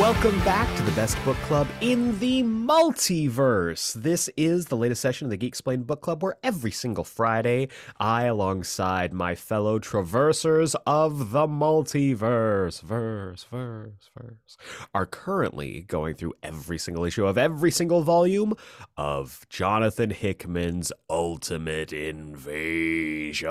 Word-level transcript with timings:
Welcome 0.00 0.38
back 0.44 0.74
to 0.78 0.82
the 0.82 0.92
best 0.92 1.22
book 1.26 1.36
club 1.42 1.68
in 1.82 2.18
the 2.20 2.42
multiverse. 2.42 3.92
This 3.92 4.30
is 4.34 4.64
the 4.64 4.76
latest 4.78 5.02
session 5.02 5.26
of 5.26 5.30
the 5.30 5.36
Geeksplained 5.36 5.86
Book 5.86 6.00
Club, 6.00 6.22
where 6.22 6.38
every 6.42 6.70
single 6.70 7.04
Friday, 7.04 7.68
I, 7.98 8.24
alongside 8.24 9.12
my 9.12 9.34
fellow 9.34 9.78
traversers 9.78 10.74
of 10.86 11.32
the 11.32 11.46
multiverse, 11.46 12.80
verse, 12.80 13.44
verse, 13.44 14.08
verse, 14.18 14.56
are 14.94 15.04
currently 15.04 15.82
going 15.82 16.14
through 16.14 16.32
every 16.42 16.78
single 16.78 17.04
issue 17.04 17.26
of 17.26 17.36
every 17.36 17.70
single 17.70 18.00
volume 18.00 18.54
of 18.96 19.44
Jonathan 19.50 20.08
Hickman's 20.08 20.92
Ultimate 21.10 21.92
Invasion. 21.92 23.50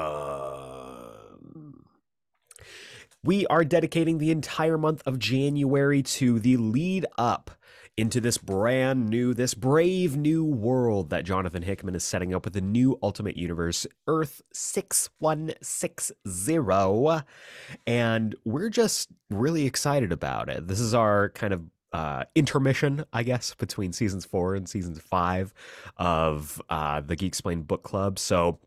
We 3.23 3.47
are 3.47 3.65
dedicating 3.65 4.17
the 4.17 4.31
entire 4.31 4.77
month 4.77 5.03
of 5.05 5.19
January 5.19 6.01
to 6.03 6.39
the 6.39 6.55
lead 6.55 7.05
up 7.17 7.51
into 7.97 8.21
this 8.21 8.37
brand 8.37 9.09
new, 9.09 9.33
this 9.33 9.53
brave 9.53 10.15
new 10.15 10.45
world 10.45 11.09
that 11.09 11.25
Jonathan 11.25 11.63
Hickman 11.63 11.95
is 11.95 12.05
setting 12.05 12.33
up 12.33 12.45
with 12.45 12.53
the 12.53 12.61
new 12.61 12.97
Ultimate 13.03 13.35
Universe, 13.35 13.85
Earth 14.07 14.41
6160. 14.53 17.25
And 17.85 18.35
we're 18.45 18.69
just 18.69 19.09
really 19.29 19.65
excited 19.65 20.13
about 20.13 20.47
it. 20.47 20.69
This 20.69 20.79
is 20.79 20.93
our 20.93 21.27
kind 21.31 21.53
of 21.53 21.63
uh, 21.91 22.23
intermission, 22.35 23.03
I 23.11 23.23
guess, 23.23 23.53
between 23.53 23.91
seasons 23.91 24.23
four 24.23 24.55
and 24.55 24.69
seasons 24.69 25.01
five 25.01 25.53
of 25.97 26.61
uh, 26.69 27.01
the 27.01 27.17
Geeksplained 27.17 27.67
Book 27.67 27.83
Club. 27.83 28.17
So 28.17 28.59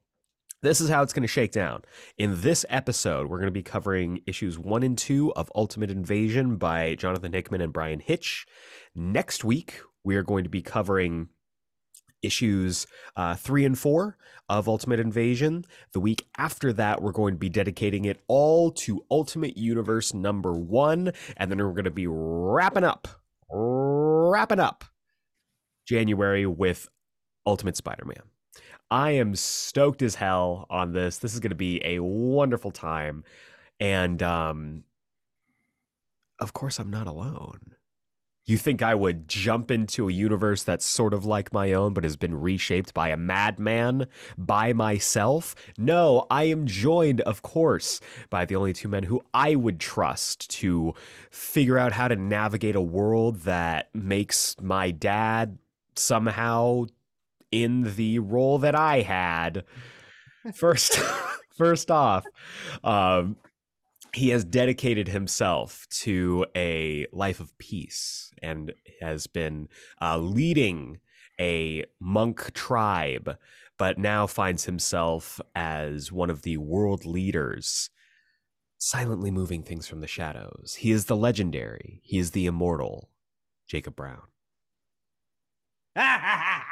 this 0.63 0.81
is 0.81 0.89
how 0.89 1.03
it's 1.03 1.13
going 1.13 1.23
to 1.23 1.29
shake 1.29 1.53
down. 1.53 1.83
In 2.17 2.41
this 2.41 2.65
episode, 2.69 3.29
we're 3.29 3.39
going 3.39 3.49
to 3.49 3.53
be 3.53 3.63
covering 3.63 4.21
issues 4.27 4.59
one 4.59 4.83
and 4.83 4.97
two 4.97 5.33
of 5.35 5.51
Ultimate 5.55 5.91
Invasion 5.91 6.57
by 6.57 6.95
Jonathan 6.95 7.33
Hickman 7.33 7.61
and 7.61 7.73
Bryan 7.73 8.01
Hitch. 8.01 8.47
Next 8.95 9.45
week, 9.45 9.81
we 10.05 10.17
are 10.17 10.23
going 10.23 10.45
to 10.45 10.51
be 10.51 10.63
covering 10.63 11.29
issues 12.23 12.87
uh, 13.17 13.35
three 13.35 13.65
and 13.65 13.77
four 13.77 14.17
of 14.49 14.69
Ultimate 14.69 15.01
Invasion. 15.01 15.65
The 15.93 16.01
week 16.01 16.27
after 16.39 16.73
that, 16.75 17.03
we're 17.03 17.11
going 17.13 17.35
to 17.35 17.39
be 17.39 17.49
dedicating 17.49 18.05
it 18.05 18.23
all 18.29 18.71
to 18.73 19.05
Ultimate 19.11 19.57
Universe 19.57 20.15
number 20.15 20.53
one. 20.53 21.13
And 21.37 21.51
then 21.51 21.59
we're 21.59 21.73
going 21.73 21.85
to 21.85 21.91
be 21.91 22.07
wrapping 22.07 22.85
up, 22.85 23.09
wrapping 23.51 24.61
up 24.61 24.85
January 25.89 26.47
with 26.47 26.89
Ultimate 27.45 27.77
Spider 27.77 28.05
Man. 28.05 28.32
I 28.93 29.13
am 29.13 29.35
stoked 29.37 30.03
as 30.03 30.17
hell 30.17 30.67
on 30.69 30.93
this. 30.93 31.17
This 31.17 31.33
is 31.33 31.41
going 31.41 31.49
to 31.49 31.57
be 31.57 31.81
a 31.83 32.01
wonderful 32.01 32.71
time. 32.71 33.25
And 33.81 34.23
um 34.23 34.85
of 36.39 36.53
course 36.53 36.79
I'm 36.79 36.91
not 36.91 37.07
alone. 37.07 37.75
You 38.45 38.59
think 38.59 38.83
I 38.83 38.95
would 38.95 39.29
jump 39.29 39.71
into 39.71 40.11
a 40.11 40.13
universe 40.13 40.63
that's 40.63 40.85
sort 40.85 41.15
of 41.15 41.25
like 41.25 41.55
my 41.55 41.73
own 41.73 41.95
but 41.95 42.05
has 42.05 42.17
been 42.17 42.39
reshaped 42.39 42.93
by 42.93 43.09
a 43.09 43.17
madman 43.17 44.09
by 44.37 44.75
myself? 44.75 45.55
No, 45.79 46.27
I 46.31 46.45
am 46.45 46.67
joined 46.67 47.23
of 47.23 47.41
course 47.41 47.99
by 48.29 48.45
the 48.45 48.57
only 48.57 48.75
two 48.75 48.89
men 48.89 49.05
who 49.05 49.23
I 49.33 49.55
would 49.55 49.81
trust 49.81 50.51
to 50.61 50.93
figure 51.31 51.79
out 51.79 51.93
how 51.93 52.09
to 52.09 52.17
navigate 52.17 52.77
a 52.77 52.81
world 52.83 53.37
that 53.45 53.89
makes 53.95 54.55
my 54.61 54.91
dad 54.91 55.57
somehow 55.97 56.85
in 57.53 57.95
the 57.95 58.19
role 58.19 58.59
that 58.59 58.75
I 58.75 59.03
had. 59.03 59.65
First, 60.55 60.99
first 61.57 61.91
off, 61.91 62.25
um, 62.83 63.37
he 64.13 64.31
has 64.31 64.45
dedicated 64.45 65.09
himself 65.09 65.87
to 65.91 66.47
a 66.57 67.07
life 67.13 67.41
of 67.41 67.57
peace 67.59 68.33
and 68.43 68.73
has 69.01 69.27
been 69.27 69.69
uh, 70.01 70.19
leading 70.19 70.99
a 71.41 71.85
monk 71.99 72.53
tribe, 72.53 73.39
but 73.79 73.99
now 73.99 74.27
finds 74.27 74.65
himself 74.65 75.41
as 75.55 76.13
one 76.13 76.29
of 76.31 76.43
the 76.43 76.59
world 76.59 77.07
leaders, 77.07 77.89
silently 78.79 79.31
moving 79.31 79.63
things 79.63 79.89
from 79.89 80.01
the 80.01 80.07
shadows. 80.07 80.77
He 80.81 80.91
is 80.91 81.07
the 81.07 81.17
legendary, 81.17 82.01
he 82.03 82.19
is 82.19 82.33
the 82.33 82.47
immortal 82.47 83.09
Jacob 83.67 83.97
Brown. 83.97 84.23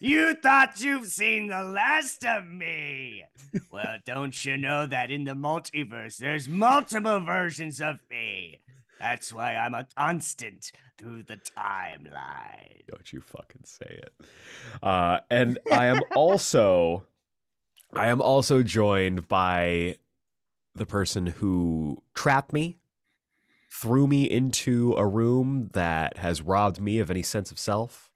you 0.00 0.34
thought 0.34 0.80
you've 0.80 1.08
seen 1.08 1.48
the 1.48 1.62
last 1.62 2.24
of 2.24 2.46
me. 2.46 3.24
Well, 3.70 3.98
don't 4.04 4.44
you 4.44 4.56
know 4.56 4.86
that 4.86 5.10
in 5.10 5.24
the 5.24 5.32
multiverse 5.32 6.18
there's 6.18 6.48
multiple 6.48 7.20
versions 7.20 7.80
of 7.80 7.98
me? 8.10 8.60
That's 9.00 9.32
why 9.32 9.54
I'm 9.54 9.74
a 9.74 9.86
constant 9.96 10.72
through 10.98 11.22
the 11.24 11.36
timeline. 11.36 12.86
Don't 12.88 13.12
you 13.12 13.20
fucking 13.20 13.62
say 13.64 14.00
it. 14.02 14.12
Uh, 14.82 15.20
and 15.30 15.58
I 15.70 15.86
am 15.86 16.00
also 16.14 17.04
I 17.94 18.08
am 18.08 18.20
also 18.20 18.62
joined 18.62 19.28
by 19.28 19.96
the 20.74 20.86
person 20.86 21.26
who 21.26 22.02
trapped 22.14 22.52
me, 22.52 22.76
threw 23.70 24.06
me 24.06 24.24
into 24.24 24.94
a 24.94 25.06
room 25.06 25.70
that 25.72 26.18
has 26.18 26.42
robbed 26.42 26.80
me 26.80 26.98
of 26.98 27.10
any 27.10 27.22
sense 27.22 27.50
of 27.50 27.58
self 27.58 28.07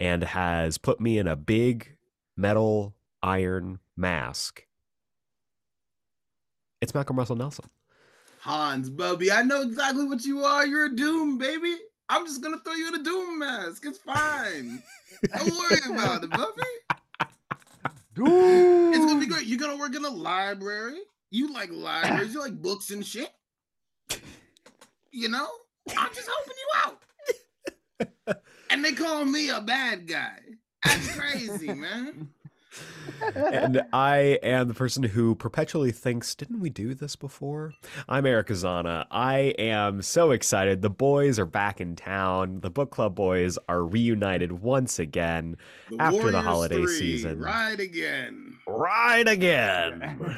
and 0.00 0.22
has 0.22 0.78
put 0.78 1.00
me 1.00 1.18
in 1.18 1.26
a 1.26 1.36
big 1.36 1.96
metal 2.36 2.94
iron 3.22 3.80
mask. 3.96 4.64
It's 6.80 6.94
Malcolm 6.94 7.18
Russell 7.18 7.36
Nelson. 7.36 7.64
Hans, 8.40 8.88
Bubby, 8.88 9.32
I 9.32 9.42
know 9.42 9.62
exactly 9.62 10.04
what 10.04 10.24
you 10.24 10.44
are. 10.44 10.64
You're 10.64 10.86
a 10.86 10.94
Doom, 10.94 11.38
baby. 11.38 11.76
I'm 12.08 12.24
just 12.24 12.42
gonna 12.42 12.58
throw 12.64 12.74
you 12.74 12.88
in 12.88 12.94
a 12.94 13.02
Doom 13.02 13.38
mask. 13.40 13.84
It's 13.84 13.98
fine. 13.98 14.82
Don't 15.36 15.50
worry 15.50 15.94
about 15.94 16.24
it, 16.24 16.30
Bubby. 16.30 16.62
Doom. 18.14 18.94
It's 18.94 19.04
gonna 19.04 19.20
be 19.20 19.26
great. 19.26 19.46
You're 19.46 19.58
gonna 19.58 19.76
work 19.76 19.94
in 19.94 20.04
a 20.04 20.10
library. 20.10 21.00
You 21.30 21.52
like 21.52 21.70
libraries. 21.70 22.32
You 22.32 22.40
like 22.40 22.62
books 22.62 22.90
and 22.90 23.04
shit. 23.04 23.30
You 25.10 25.28
know, 25.28 25.48
I'm 25.96 26.14
just 26.14 26.28
helping 26.28 26.54
you 26.56 26.68
out. 26.86 27.02
And 28.70 28.84
they 28.84 28.92
call 28.92 29.24
me 29.24 29.48
a 29.50 29.60
bad 29.60 30.06
guy. 30.06 30.38
That's 30.84 31.16
crazy, 31.16 31.72
man. 31.74 32.28
and 33.34 33.82
I 33.92 34.38
am 34.42 34.68
the 34.68 34.74
person 34.74 35.02
who 35.02 35.34
perpetually 35.34 35.90
thinks, 35.90 36.34
didn't 36.34 36.60
we 36.60 36.70
do 36.70 36.94
this 36.94 37.16
before? 37.16 37.72
I'm 38.08 38.24
Aeric 38.24 38.46
Azana. 38.48 39.06
I 39.10 39.54
am 39.58 40.02
so 40.02 40.30
excited. 40.30 40.82
The 40.82 40.90
boys 40.90 41.38
are 41.38 41.46
back 41.46 41.80
in 41.80 41.96
town. 41.96 42.60
The 42.60 42.70
book 42.70 42.90
club 42.90 43.14
boys 43.14 43.58
are 43.68 43.84
reunited 43.84 44.52
once 44.52 44.98
again 44.98 45.56
The 45.90 46.00
after 46.00 46.30
the 46.30 46.42
holiday 46.42 46.76
three, 46.82 46.98
season. 46.98 47.40
Right 47.40 47.80
again. 47.80 48.54
Right 48.68 49.26
again. 49.26 50.36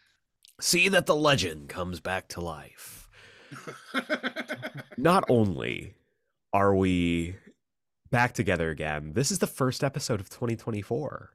See 0.60 0.88
that 0.88 1.06
the 1.06 1.14
legend 1.14 1.68
comes 1.68 2.00
back 2.00 2.28
to 2.28 2.40
life. 2.40 3.08
Not 4.96 5.24
only 5.28 5.94
are 6.52 6.74
we 6.74 7.36
back 8.10 8.32
together 8.34 8.70
again, 8.70 9.12
this 9.14 9.30
is 9.30 9.38
the 9.38 9.46
first 9.46 9.82
episode 9.84 10.20
of 10.20 10.28
2024. 10.28 11.30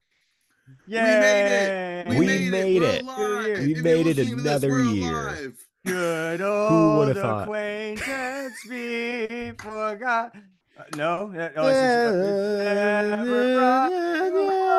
Yay! 0.87 2.05
We 2.07 2.19
We 2.19 2.25
made 2.25 2.41
it. 2.47 2.51
made 2.51 2.81
We're 2.81 2.87
it. 2.89 3.01
alive. 3.03 3.45
We 3.45 3.51
If 3.51 3.67
you're 3.67 3.83
made 3.83 4.07
it 4.07 4.17
listening 4.17 4.37
to 4.37 4.43
this, 4.43 4.51
another 4.63 4.69
we're 4.69 4.83
year. 4.85 5.27
alive. 5.27 5.57
Good 5.85 6.39
Who 6.39 6.45
old 6.45 7.07
would've 7.07 7.21
thought? 7.21 7.41
acquaintance 7.43 8.53
we 8.69 9.51
forgot. 9.57 10.35
Uh, 10.79 10.83
no, 10.95 11.33
uh, 11.35 11.49
oh, 11.57 11.67
it's 11.67 11.79
just- 11.79 13.17
Never 13.17 13.55
brought 13.57 13.91
Everyone, 13.93 14.77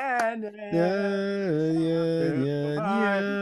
and 0.00 0.42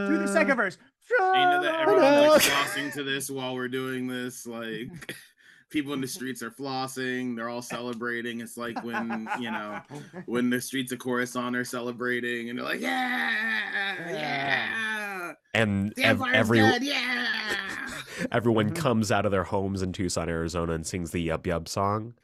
do 0.09 0.19
the 0.19 0.29
second 0.33 0.57
verse. 0.57 0.79
And 1.19 1.41
you 1.41 1.47
know 1.47 1.63
that 1.63 1.81
everyone's 1.81 2.29
like 2.29 2.43
flossing 2.43 2.93
to 2.95 3.03
this 3.03 3.31
while 3.31 3.55
we're 3.55 3.69
doing 3.69 4.07
this. 4.07 4.47
Like 4.47 5.15
people 5.71 5.93
in 5.93 6.01
the 6.01 6.09
streets 6.09 6.43
are 6.43 6.51
flossing. 6.51 7.37
They're 7.37 7.49
all 7.49 7.63
celebrating. 7.63 8.41
It's 8.41 8.57
like 8.57 8.83
when 8.85 9.29
you 9.41 9.51
know 9.51 9.81
when 10.27 10.51
the 10.51 10.61
streets 10.61 10.93
of 10.93 10.99
Coruscant 10.99 11.57
are 11.57 11.65
celebrating, 11.65 12.51
and 12.51 12.59
they're 12.59 12.67
like, 12.67 12.81
yeah, 12.81 14.11
yeah, 14.11 15.33
And 15.55 15.93
the 15.97 16.05
ev- 16.05 16.17
Empire's 16.17 16.37
every 16.37 16.59
dead, 16.59 16.83
yeah. 16.83 17.27
everyone 18.33 18.67
mm-hmm. 18.67 18.83
comes 18.83 19.11
out 19.11 19.25
of 19.25 19.33
their 19.33 19.45
homes 19.45 19.83
in 19.83 19.93
Tucson, 19.93 20.29
Arizona, 20.29 20.73
and 20.75 20.87
sings 20.87 21.11
the 21.11 21.29
Yub 21.29 21.43
Yub 21.43 21.69
song. 21.69 22.15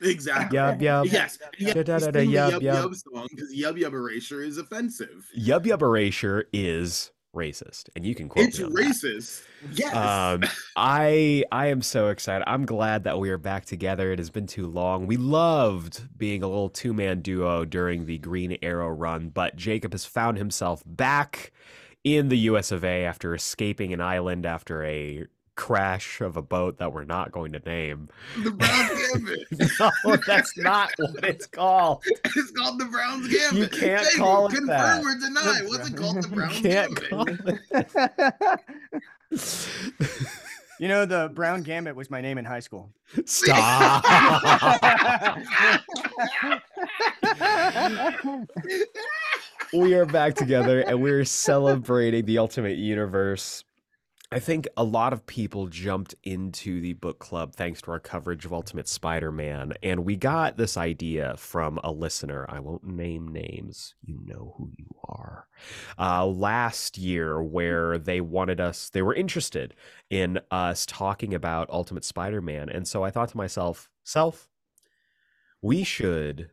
Exactly. 0.00 0.58
Yub 0.58 0.80
yub. 0.80 1.12
Yes. 1.12 1.38
Yub, 1.60 1.74
da, 1.74 1.82
da, 1.84 1.98
da, 1.98 2.10
da, 2.10 2.26
yub, 2.26 2.50
yub, 2.50 2.60
yub, 2.60 2.82
yub 2.82 2.96
song 2.96 3.28
because 3.30 3.54
yub 3.54 3.78
yub 3.78 3.92
erasure 3.92 4.42
is 4.42 4.58
offensive. 4.58 5.28
Yub 5.38 5.64
Yub 5.64 5.80
Erasure 5.80 6.46
is 6.52 7.12
racist, 7.34 7.88
and 7.96 8.04
you 8.04 8.14
can 8.14 8.28
quote 8.28 8.48
It's 8.48 8.58
me 8.58 8.64
on 8.64 8.72
that. 8.72 8.82
racist. 8.84 9.42
Yes. 9.72 9.94
Um, 9.94 10.42
I 10.76 11.44
I 11.52 11.66
am 11.68 11.82
so 11.82 12.08
excited. 12.08 12.44
I'm 12.46 12.66
glad 12.66 13.04
that 13.04 13.18
we 13.18 13.30
are 13.30 13.38
back 13.38 13.64
together. 13.64 14.12
It 14.12 14.18
has 14.18 14.30
been 14.30 14.46
too 14.46 14.66
long. 14.66 15.06
We 15.06 15.16
loved 15.16 16.16
being 16.18 16.42
a 16.42 16.48
little 16.48 16.68
two 16.68 16.92
man 16.92 17.20
duo 17.22 17.64
during 17.64 18.06
the 18.06 18.18
Green 18.18 18.56
Arrow 18.62 18.88
run, 18.88 19.28
but 19.30 19.56
Jacob 19.56 19.92
has 19.92 20.04
found 20.04 20.38
himself 20.38 20.82
back 20.86 21.52
in 22.04 22.28
the 22.28 22.38
U.S. 22.38 22.72
of 22.72 22.84
A. 22.84 23.04
after 23.04 23.34
escaping 23.34 23.92
an 23.92 24.00
island 24.00 24.44
after 24.44 24.84
a 24.84 25.26
crash 25.62 26.20
of 26.20 26.36
a 26.36 26.42
boat 26.42 26.76
that 26.78 26.92
we're 26.92 27.04
not 27.04 27.30
going 27.30 27.52
to 27.52 27.60
name. 27.60 28.08
the 28.42 28.50
Browns 28.50 28.90
Gambit. 29.12 29.46
no, 30.04 30.16
that's 30.26 30.58
not 30.58 30.90
what 30.98 31.22
it's 31.24 31.46
called. 31.46 32.02
It's 32.24 32.50
called 32.50 32.80
the 32.80 32.86
Browns 32.86 33.28
Gambit. 33.28 33.58
You 33.58 33.68
can't 33.68 34.02
Jacob, 34.04 34.18
call 34.18 34.46
it 34.48 34.54
confirm 34.54 34.66
that. 34.66 35.04
or 35.04 35.14
deny. 35.20 35.60
The 35.62 35.68
What's 35.68 35.88
it 35.88 35.96
called? 35.96 36.16
The 36.20 36.28
You 36.28 36.34
Browns 36.34 36.60
can't 36.60 36.92
Gambit. 36.96 37.60
call 39.30 39.30
it. 39.30 40.26
you 40.80 40.88
know, 40.88 41.06
the 41.06 41.30
Brown 41.32 41.62
Gambit 41.62 41.94
was 41.94 42.10
my 42.10 42.20
name 42.20 42.38
in 42.38 42.44
high 42.44 42.58
school. 42.58 42.90
Stop. 43.24 44.02
we 49.72 49.94
are 49.94 50.06
back 50.06 50.34
together 50.34 50.80
and 50.80 51.00
we're 51.00 51.24
celebrating 51.24 52.24
the 52.26 52.38
Ultimate 52.38 52.78
Universe. 52.78 53.62
I 54.32 54.38
think 54.38 54.66
a 54.78 54.84
lot 54.84 55.12
of 55.12 55.26
people 55.26 55.66
jumped 55.66 56.14
into 56.22 56.80
the 56.80 56.94
book 56.94 57.18
club 57.18 57.54
thanks 57.54 57.82
to 57.82 57.90
our 57.90 58.00
coverage 58.00 58.46
of 58.46 58.52
Ultimate 58.52 58.88
Spider 58.88 59.30
Man. 59.30 59.74
And 59.82 60.06
we 60.06 60.16
got 60.16 60.56
this 60.56 60.78
idea 60.78 61.36
from 61.36 61.78
a 61.84 61.92
listener. 61.92 62.46
I 62.48 62.58
won't 62.60 62.82
name 62.82 63.28
names. 63.28 63.94
You 64.02 64.18
know 64.24 64.54
who 64.56 64.70
you 64.78 64.86
are. 65.04 65.48
Uh, 65.98 66.26
last 66.26 66.96
year, 66.96 67.42
where 67.42 67.98
they 67.98 68.22
wanted 68.22 68.58
us, 68.58 68.88
they 68.88 69.02
were 69.02 69.14
interested 69.14 69.74
in 70.08 70.40
us 70.50 70.86
talking 70.86 71.34
about 71.34 71.68
Ultimate 71.68 72.04
Spider 72.04 72.40
Man. 72.40 72.70
And 72.70 72.88
so 72.88 73.04
I 73.04 73.10
thought 73.10 73.28
to 73.28 73.36
myself, 73.36 73.90
self, 74.02 74.48
we 75.60 75.84
should 75.84 76.50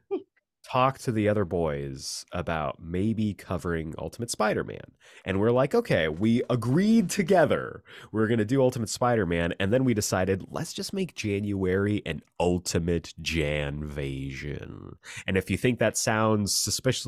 talk 0.71 0.99
to 0.99 1.11
the 1.11 1.27
other 1.27 1.45
boys 1.45 2.25
about 2.31 2.81
maybe 2.81 3.33
covering 3.33 3.95
Ultimate 3.97 4.29
Spider 4.29 4.63
Man. 4.63 4.91
And 5.25 5.39
we're 5.39 5.51
like, 5.51 5.73
okay, 5.73 6.07
we 6.07 6.43
agreed 6.49 7.09
together 7.09 7.83
we're 8.11 8.27
going 8.27 8.39
to 8.39 8.45
do 8.45 8.61
Ultimate 8.61 8.89
Spider 8.89 9.25
Man. 9.25 9.53
And 9.59 9.73
then 9.73 9.83
we 9.83 9.93
decided, 9.93 10.45
let's 10.51 10.73
just 10.73 10.93
make 10.93 11.15
January 11.15 12.01
an 12.05 12.21
Ultimate 12.39 13.13
Janvasion. 13.21 14.93
And 15.25 15.37
if 15.37 15.49
you 15.49 15.57
think 15.57 15.79
that 15.79 15.97
sounds 15.97 16.55
suspicious, 16.55 17.07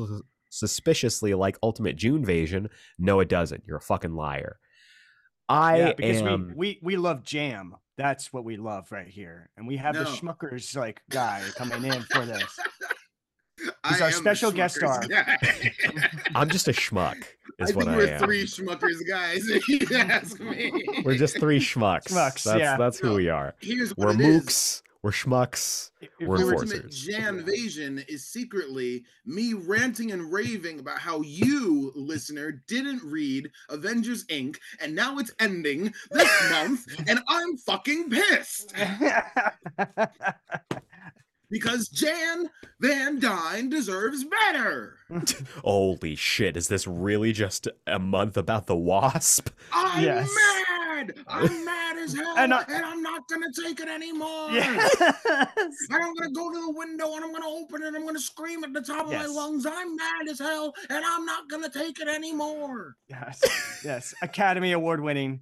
suspiciously 0.50 1.34
like 1.34 1.56
Ultimate 1.62 1.96
June 1.96 2.24
Vasion, 2.24 2.68
no, 2.98 3.20
it 3.20 3.28
doesn't. 3.28 3.62
You're 3.66 3.78
a 3.78 3.82
fucking 3.82 4.14
liar. 4.14 4.58
I 5.48 5.78
yeah, 5.78 5.92
because 5.92 6.22
am. 6.22 6.54
we, 6.56 6.78
we 6.80 6.80
we 6.82 6.96
love 6.96 7.24
jam. 7.24 7.74
That's 7.98 8.32
what 8.32 8.44
we 8.44 8.56
love 8.56 8.90
right 8.90 9.06
here, 9.06 9.50
and 9.56 9.66
we 9.66 9.76
have 9.76 9.94
the 9.94 10.04
Schmuckers 10.04 10.74
like 10.74 11.02
guy 11.10 11.42
coming 11.56 11.84
in 11.84 12.02
for 12.04 12.24
this. 12.24 12.58
I 13.84 13.88
He's 13.92 14.00
our 14.00 14.10
special 14.12 14.52
guest 14.52 14.78
Schmuckers 14.80 15.04
star. 15.04 16.10
I'm 16.36 16.48
just 16.50 16.68
a 16.68 16.72
schmuck, 16.72 17.24
I 17.60 17.64
is 17.64 17.70
think 17.70 17.76
what 17.76 17.88
I 17.88 17.96
we're 17.96 18.06
am. 18.14 18.20
three 18.20 18.44
Schmuckers 18.44 19.06
guys. 19.08 19.48
If 19.48 19.68
you 19.68 19.80
ask 19.96 20.38
me. 20.40 20.72
We're 21.04 21.16
just 21.16 21.38
three 21.40 21.58
schmucks. 21.58 22.04
Schmucks, 22.08 22.44
that's 22.44 22.58
yeah. 22.60 22.76
that's 22.76 22.98
who 22.98 23.08
No, 23.10 23.14
we 23.16 23.28
are. 23.28 23.54
Here's 23.60 23.90
what 23.96 24.06
We're 24.08 24.14
it 24.14 24.20
is. 24.20 24.44
mooks. 24.44 24.82
We're 25.02 25.10
schmucks. 25.10 25.90
If 26.00 26.10
We're 26.20 26.36
we 26.36 26.42
The 26.44 26.50
enforcers. 26.50 26.72
ultimate 26.74 26.92
Jan 26.92 27.38
invasion 27.40 28.04
is 28.06 28.24
secretly 28.24 29.02
me 29.26 29.52
ranting 29.52 30.12
and 30.12 30.32
raving 30.32 30.78
about 30.78 31.00
how 31.00 31.22
you, 31.22 31.90
listener, 31.96 32.62
didn't 32.68 33.02
read 33.02 33.50
Avengers 33.68 34.24
Inc. 34.26 34.58
and 34.80 34.94
now 34.94 35.18
it's 35.18 35.32
ending 35.40 35.92
this 36.12 36.30
month, 36.52 36.86
and 37.08 37.18
I'm 37.26 37.56
fucking 37.56 38.10
pissed 38.10 38.72
because 41.52 41.88
Jan 41.88 42.50
Van 42.80 43.20
Dyne 43.20 43.68
deserves 43.68 44.24
better. 44.24 44.96
Holy 45.62 46.16
shit! 46.16 46.56
Is 46.56 46.66
this 46.66 46.86
really 46.88 47.32
just 47.32 47.68
a 47.86 47.98
month 48.00 48.36
about 48.36 48.66
the 48.66 48.74
Wasp? 48.76 49.50
I'm 49.72 50.02
Yes. 50.02 50.28
mad. 50.34 51.14
I'm 51.28 51.64
mad 51.64 51.98
as 51.98 52.14
hell, 52.14 52.34
And 52.36 52.52
and, 52.52 52.54
I- 52.54 52.64
I'm 52.90 53.02
not 53.02 53.22
gonna 53.28 53.46
take 53.64 53.78
it 53.80 53.88
anymore. 53.88 54.50
yes. 54.52 54.94
And 55.00 56.02
I'm 56.02 56.14
gonna 56.14 56.30
go 56.32 56.50
to 56.52 56.60
the 56.66 56.72
window 56.76 57.14
and 57.16 57.24
I'm 57.24 57.32
gonna 57.32 57.46
open 57.48 57.82
it. 57.82 57.88
and 57.88 57.96
I'm 57.96 58.06
gonna 58.06 58.18
scream 58.20 58.64
at 58.64 58.72
the 58.72 58.80
top 58.80 59.06
of 59.06 59.12
my 59.12 59.26
lungs. 59.26 59.66
I'm 59.66 59.96
mad 59.96 60.28
as 60.30 60.38
hell, 60.38 60.72
and 60.88 61.04
I'm 61.04 61.24
not 61.26 61.48
gonna 61.50 61.68
take 61.70 62.00
it 62.00 62.08
anymore. 62.08 62.96
yes, 63.08 63.42
yes, 63.84 64.14
Academy 64.22 64.72
Award 64.72 65.00
winning 65.00 65.40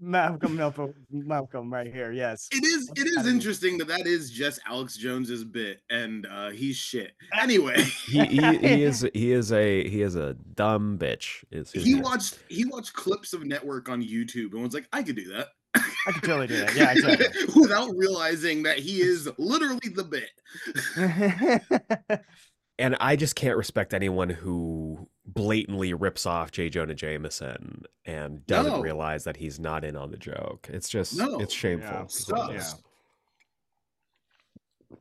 Malcolm 0.00 0.56
Malcolm 0.56 0.92
Malcolm 1.10 1.72
right 1.72 1.92
here. 1.92 2.12
Yes. 2.12 2.48
It 2.52 2.64
is. 2.64 2.90
It 2.94 3.06
is 3.06 3.26
interesting 3.26 3.78
that 3.78 3.88
that 3.88 4.06
is 4.06 4.30
just 4.30 4.60
Alex 4.66 4.96
Jones's 4.96 5.44
bit, 5.44 5.80
and 5.90 6.26
uh, 6.26 6.50
he's 6.50 6.76
shit. 6.76 7.12
Anyway, 7.40 7.82
He, 7.82 8.24
he 8.26 8.58
he 8.58 8.82
is 8.82 9.06
he 9.14 9.32
is 9.32 9.52
a 9.52 9.88
he 9.88 10.02
is 10.02 10.14
a 10.14 10.34
dumb 10.54 10.98
bitch. 10.98 11.44
Is 11.50 11.72
who 11.72 11.80
he 11.80 11.94
is. 11.94 12.00
watched 12.00 12.38
he 12.48 12.64
watched 12.66 12.92
clips 12.92 13.32
of 13.32 13.44
Network 13.44 13.88
on 13.88 14.02
YouTube 14.02 14.52
and 14.52 14.62
was 14.62 14.74
like, 14.74 14.88
I 14.92 15.02
could 15.02 15.16
do 15.16 15.32
that. 15.32 15.48
I 15.74 16.12
could 16.12 16.22
totally 16.24 16.48
do 16.48 16.58
that. 16.58 16.74
Yeah, 16.74 16.92
exactly. 16.92 17.26
Without 17.60 17.90
realizing 17.96 18.62
that 18.64 18.78
he 18.78 19.00
is 19.00 19.30
literally 19.38 19.88
the 19.94 20.04
bit. 20.04 20.30
and 22.78 22.96
I 23.00 23.16
just 23.16 23.36
can't 23.36 23.56
respect 23.56 23.94
anyone 23.94 24.28
who 24.28 25.08
blatantly 25.24 25.94
rips 25.94 26.26
off 26.26 26.50
J. 26.50 26.68
Jonah 26.68 26.94
Jameson 26.94 27.84
and 28.04 28.44
doesn't 28.46 28.72
No. 28.72 28.80
realize 28.82 29.24
that 29.24 29.36
he's 29.36 29.60
not 29.60 29.84
in 29.84 29.96
on 29.96 30.10
the 30.10 30.16
joke. 30.16 30.68
It's 30.72 30.88
just 30.88 31.16
No. 31.16 31.38
it's 31.40 31.54
shameful. 31.54 31.88
Yeah. 31.90 32.04
is 32.04 32.14
it 32.16 32.22
Sucks. 32.26 32.66
is. 32.74 32.82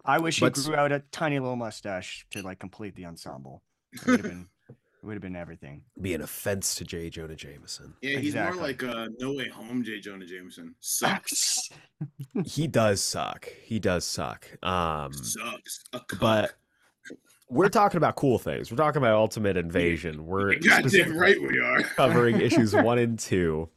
I 0.06 0.20
wish 0.20 0.36
he 0.40 0.46
But- 0.46 0.54
grew 0.54 0.76
out 0.76 0.92
a 0.92 1.00
tiny 1.12 1.40
little 1.40 1.56
mustache 1.56 2.26
to 2.32 2.42
like 2.42 2.60
complete 2.60 2.96
the 2.96 3.06
ensemble. 3.06 3.64
It 3.94 4.06
would 4.06 4.20
have 4.24 4.32
been, 4.32 4.50
would 5.04 5.14
have 5.14 5.22
been 5.22 5.36
everything. 5.36 5.84
Be 6.00 6.14
an 6.14 6.22
offense 6.22 6.76
to 6.76 6.86
J. 6.86 7.10
Jonah 7.10 7.36
Jameson. 7.36 7.96
Yeah, 8.02 8.20
he's 8.20 8.30
Exactly. 8.36 8.60
more 8.60 8.68
like 8.68 8.84
uh, 8.84 9.08
No 9.20 9.34
Way 9.34 9.50
Home, 9.50 9.84
J. 9.84 10.00
Jonah 10.00 10.26
Jameson. 10.26 10.76
Sucks. 10.80 11.70
He 12.46 12.66
does 12.68 13.02
suck. 13.02 13.48
He 13.64 13.78
does 13.80 14.06
suck. 14.06 14.48
Um, 14.66 15.14
Sucks. 15.14 15.84
A 15.94 16.00
cuck. 16.00 16.20
but 16.20 16.54
we're 17.52 17.70
talking 17.70 17.98
about 17.98 18.16
cool 18.16 18.40
things. 18.40 18.72
We're 18.72 18.78
talking 18.78 19.02
about 19.02 19.16
Ultimate 19.16 19.58
Invasion. 19.58 20.26
We're 20.26 20.56
goddamn 20.56 21.18
right 21.18 21.40
we 21.40 21.60
are. 21.60 21.82
covering 21.96 22.40
issues 22.40 22.74
one 22.74 22.98
and 22.98 23.20
two. 23.20 23.70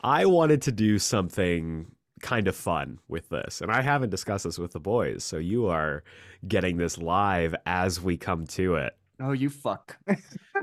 I 0.00 0.26
wanted 0.26 0.62
to 0.62 0.72
do 0.72 0.98
something 0.98 1.90
kind 2.22 2.46
of 2.46 2.54
fun 2.54 3.00
with 3.08 3.28
this, 3.30 3.60
and 3.60 3.72
I 3.72 3.82
haven't 3.82 4.10
discussed 4.10 4.44
this 4.44 4.58
with 4.58 4.72
the 4.72 4.80
boys. 4.80 5.24
So 5.24 5.38
you 5.38 5.66
are 5.66 6.04
getting 6.46 6.76
this 6.76 6.98
live 6.98 7.54
as 7.66 8.00
we 8.00 8.16
come 8.16 8.46
to 8.48 8.76
it. 8.76 8.96
Oh, 9.20 9.32
you 9.32 9.50
fuck. 9.50 9.98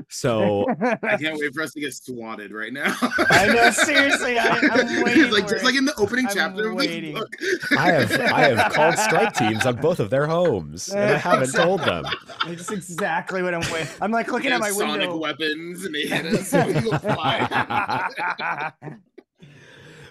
So 0.08 0.66
I 1.02 1.16
can't 1.18 1.38
wait 1.38 1.52
for 1.54 1.62
us 1.62 1.72
to 1.72 1.80
get 1.80 1.92
swatted 1.92 2.52
right 2.52 2.72
now. 2.72 2.96
I 3.30 3.46
know, 3.54 3.70
seriously, 3.70 4.38
I- 4.38 4.60
I'm 4.72 5.02
waiting 5.04 5.30
like 5.30 5.42
just 5.48 5.62
it. 5.62 5.64
like 5.64 5.74
in 5.74 5.84
the 5.84 5.94
opening 5.96 6.26
I'm 6.26 6.34
chapter 6.34 6.70
of 6.70 6.76
this 6.78 6.86
waiting. 6.86 7.14
book. 7.14 7.34
I 7.76 7.92
have 7.92 8.12
I 8.12 8.40
have 8.54 8.72
called 8.72 8.98
strike 8.98 9.34
teams 9.34 9.66
on 9.66 9.76
both 9.76 10.00
of 10.00 10.08
their 10.10 10.26
homes, 10.26 10.88
and 10.88 11.14
I 11.14 11.18
haven't 11.18 11.52
told 11.52 11.80
them. 11.80 12.04
That's 12.46 12.70
exactly 12.70 13.42
what 13.42 13.52
I'm 13.54 13.60
waiting. 13.72 13.88
I'm 14.00 14.10
like 14.10 14.32
looking 14.32 14.52
at 14.52 14.60
my 14.60 14.70
sonic 14.70 15.00
window. 15.08 15.16
weapons 15.18 15.84
and 15.84 15.94
they 15.94 16.02
hit 16.06 16.26
us. 16.26 16.52
and 16.54 17.00
fly. 17.00 18.72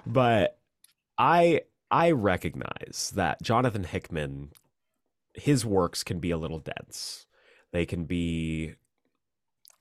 but 0.06 0.58
I 1.18 1.62
I 1.92 2.12
recognize 2.12 3.12
that 3.16 3.42
Jonathan 3.42 3.84
Hickman 3.86 4.52
his 5.34 5.66
works 5.66 6.04
can 6.04 6.20
be 6.20 6.32
a 6.32 6.38
little 6.38 6.60
dense. 6.60 7.26
They 7.76 7.86
can 7.86 8.06
be 8.06 8.76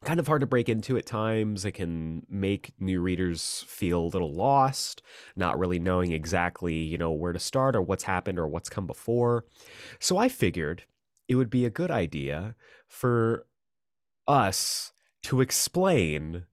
kind 0.04 0.18
of 0.18 0.26
hard 0.26 0.40
to 0.40 0.48
break 0.48 0.68
into 0.68 0.96
at 0.96 1.06
times. 1.06 1.64
It 1.64 1.72
can 1.72 2.26
make 2.28 2.72
new 2.80 3.00
readers 3.00 3.64
feel 3.68 4.00
a 4.00 4.12
little 4.12 4.32
lost, 4.32 5.00
not 5.36 5.60
really 5.60 5.78
knowing 5.78 6.10
exactly, 6.10 6.74
you 6.74 6.98
know, 6.98 7.12
where 7.12 7.32
to 7.32 7.38
start 7.38 7.76
or 7.76 7.82
what's 7.82 8.02
happened 8.02 8.36
or 8.36 8.48
what's 8.48 8.68
come 8.68 8.88
before. 8.88 9.44
So 10.00 10.18
I 10.18 10.28
figured 10.28 10.82
it 11.28 11.36
would 11.36 11.50
be 11.50 11.64
a 11.64 11.70
good 11.70 11.92
idea 11.92 12.56
for 12.88 13.46
us 14.26 14.92
to 15.22 15.40
explain 15.40 16.46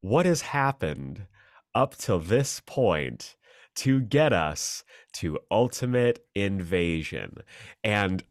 what 0.00 0.24
has 0.24 0.40
happened 0.40 1.26
up 1.74 1.94
till 1.98 2.20
this 2.20 2.62
point 2.64 3.36
to 3.74 4.00
get 4.00 4.32
us 4.32 4.82
to 5.12 5.40
ultimate 5.50 6.24
invasion. 6.34 7.42
And 7.84 8.24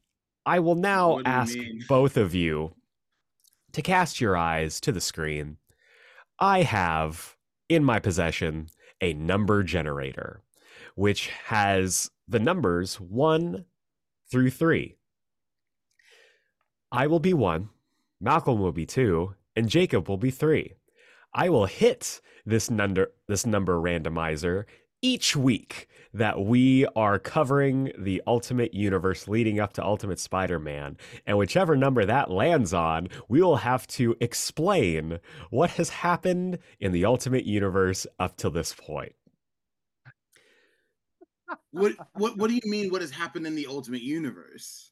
I 0.46 0.60
will 0.60 0.76
now 0.76 1.14
What 1.14 1.26
do 1.26 1.32
you 1.32 1.36
ask 1.36 1.58
both 1.88 2.18
of 2.18 2.36
you 2.36 2.74
to 3.76 3.82
cast 3.82 4.22
your 4.22 4.38
eyes 4.38 4.80
to 4.80 4.94
the 4.94 5.02
screen. 5.02 5.58
I 6.40 6.62
have 6.62 7.36
in 7.68 7.84
my 7.84 8.00
possession 8.00 8.70
a 9.02 9.14
number 9.14 9.64
generator, 9.64 10.42
which 10.96 11.28
has 11.48 12.10
the 12.26 12.40
numbers 12.40 13.02
one 13.02 13.66
through 14.32 14.52
three. 14.52 14.96
I 16.90 17.08
will 17.08 17.20
be 17.20 17.34
one, 17.34 17.70
Malcolm 18.22 18.60
will 18.60 18.72
be 18.72 18.86
two, 18.86 19.36
and 19.58 19.68
Jacob 19.68 20.08
will 20.08 20.18
be 20.18 20.32
three. 20.32 20.76
I 21.34 21.50
will 21.50 21.66
hit 21.66 22.22
this 22.46 22.72
number 22.72 23.12
this 23.28 23.46
number 23.46 23.76
randomizer 23.76 24.64
each 25.06 25.36
week 25.36 25.88
that 26.16 26.44
we 26.44 26.88
are 26.96 27.20
covering 27.20 27.92
the 27.96 28.24
Ultimate 28.26 28.74
Universe 28.74 29.28
leading 29.28 29.60
up 29.60 29.74
to 29.74 29.86
Ultimate 29.86 30.20
Spider-Man, 30.20 30.98
and 31.28 31.38
whichever 31.38 31.78
number 31.78 32.06
that 32.06 32.32
lands 32.32 32.74
on, 32.74 33.10
we 33.30 33.40
will 33.40 33.58
have 33.58 33.86
to 33.86 34.16
explain 34.20 35.20
what 35.52 35.70
has 35.72 35.90
happened 35.90 36.58
in 36.80 36.92
the 36.92 37.06
Ultimate 37.06 37.46
Universe 37.46 38.08
up 38.18 38.36
to 38.38 38.50
this 38.50 38.74
point. 38.74 39.14
What 41.70 41.94
what 42.14 42.36
what 42.38 42.48
do 42.48 42.56
you 42.56 42.62
mean? 42.66 42.90
What 42.90 43.02
has 43.02 43.12
happened 43.12 43.46
in 43.46 43.54
the 43.54 43.68
Ultimate 43.68 44.02
Universe? 44.02 44.92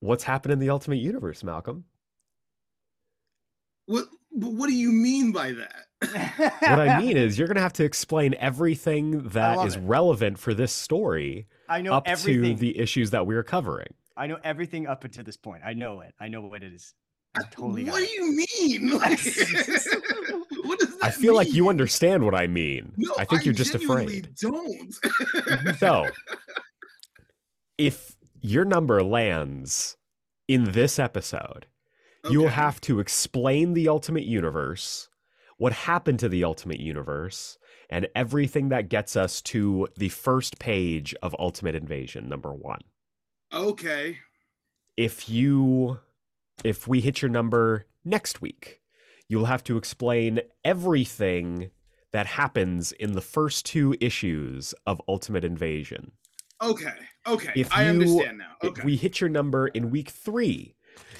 What's 0.00 0.24
happened 0.24 0.52
in 0.52 0.58
the 0.58 0.70
Ultimate 0.70 0.98
Universe, 0.98 1.44
Malcolm? 1.44 1.84
What 3.86 4.06
but 4.32 4.52
what 4.52 4.68
do 4.68 4.74
you 4.74 4.90
mean 4.90 5.30
by 5.30 5.52
that? 5.52 5.84
What 6.02 6.62
I 6.62 7.00
mean 7.00 7.16
is 7.16 7.38
you're 7.38 7.48
going 7.48 7.56
to 7.56 7.62
have 7.62 7.72
to 7.74 7.84
explain 7.84 8.34
everything 8.38 9.28
that 9.30 9.66
is 9.66 9.76
it. 9.76 9.80
relevant 9.80 10.38
for 10.38 10.54
this 10.54 10.72
story 10.72 11.46
I 11.68 11.80
know 11.80 11.94
up 11.94 12.04
everything. 12.06 12.56
to 12.56 12.60
the 12.60 12.78
issues 12.78 13.10
that 13.10 13.26
we're 13.26 13.42
covering. 13.42 13.94
I 14.16 14.26
know 14.26 14.38
everything 14.44 14.86
up 14.86 15.04
until 15.04 15.24
this 15.24 15.36
point. 15.36 15.62
I 15.64 15.72
know 15.72 16.00
it. 16.00 16.14
I 16.20 16.28
know 16.28 16.42
what 16.42 16.62
it 16.62 16.72
is. 16.72 16.94
I 17.34 17.42
totally 17.50 17.84
got 17.84 17.92
what 17.92 18.02
it. 18.02 18.08
do 18.08 18.14
you 18.14 18.36
mean? 18.36 18.90
Like, 18.98 19.18
what 20.64 20.78
does 20.78 20.96
that 20.96 20.98
I 21.02 21.10
feel 21.10 21.34
like 21.34 21.52
you 21.52 21.68
understand 21.68 22.24
what 22.24 22.34
I 22.34 22.46
mean. 22.46 22.92
No, 22.96 23.14
I 23.18 23.24
think 23.24 23.44
you're 23.44 23.54
just 23.54 23.74
afraid. 23.74 24.28
Don't. 24.38 24.94
So, 25.78 26.08
if 27.78 28.16
your 28.40 28.64
number 28.64 29.02
lands 29.02 29.96
in 30.46 30.72
this 30.72 30.98
episode, 30.98 31.66
you 32.30 32.40
will 32.40 32.48
have 32.48 32.80
to 32.82 33.00
explain 33.00 33.72
the 33.72 33.88
Ultimate 33.88 34.24
Universe, 34.24 35.08
what 35.62 35.72
happened 35.72 36.18
to 36.18 36.28
the 36.28 36.42
Ultimate 36.42 36.80
Universe, 36.80 37.56
and 37.88 38.08
everything 38.16 38.70
that 38.70 38.88
gets 38.88 39.14
us 39.14 39.40
to 39.40 39.86
the 39.96 40.08
first 40.08 40.58
page 40.58 41.14
of 41.22 41.36
Ultimate 41.38 41.76
Invasion, 41.76 42.28
number 42.28 42.52
one. 42.52 42.80
Okay. 43.52 44.18
If 44.96 45.28
you, 45.28 46.00
if 46.64 46.88
we 46.88 47.00
hit 47.00 47.22
your 47.22 47.30
number 47.30 47.86
next 48.04 48.40
week, 48.42 48.80
you'll 49.28 49.44
have 49.44 49.62
to 49.62 49.76
explain 49.76 50.40
everything 50.64 51.70
that 52.10 52.26
happens 52.26 52.90
in 52.90 53.12
the 53.12 53.20
first 53.20 53.64
two 53.64 53.94
issues 54.00 54.74
of 54.84 55.00
Ultimate 55.06 55.44
Invasion. 55.44 56.10
Okay. 56.60 56.94
Okay. 57.24 57.52
If 57.54 57.72
I 57.72 57.84
you- 57.84 57.90
understand 57.90 58.38
now. 58.38 58.56
Okay. 58.64 58.80
If 58.80 58.84
we 58.84 58.96
hit 58.96 59.20
your 59.20 59.30
number 59.30 59.68
in 59.68 59.90
week 59.90 60.10
three, 60.10 60.74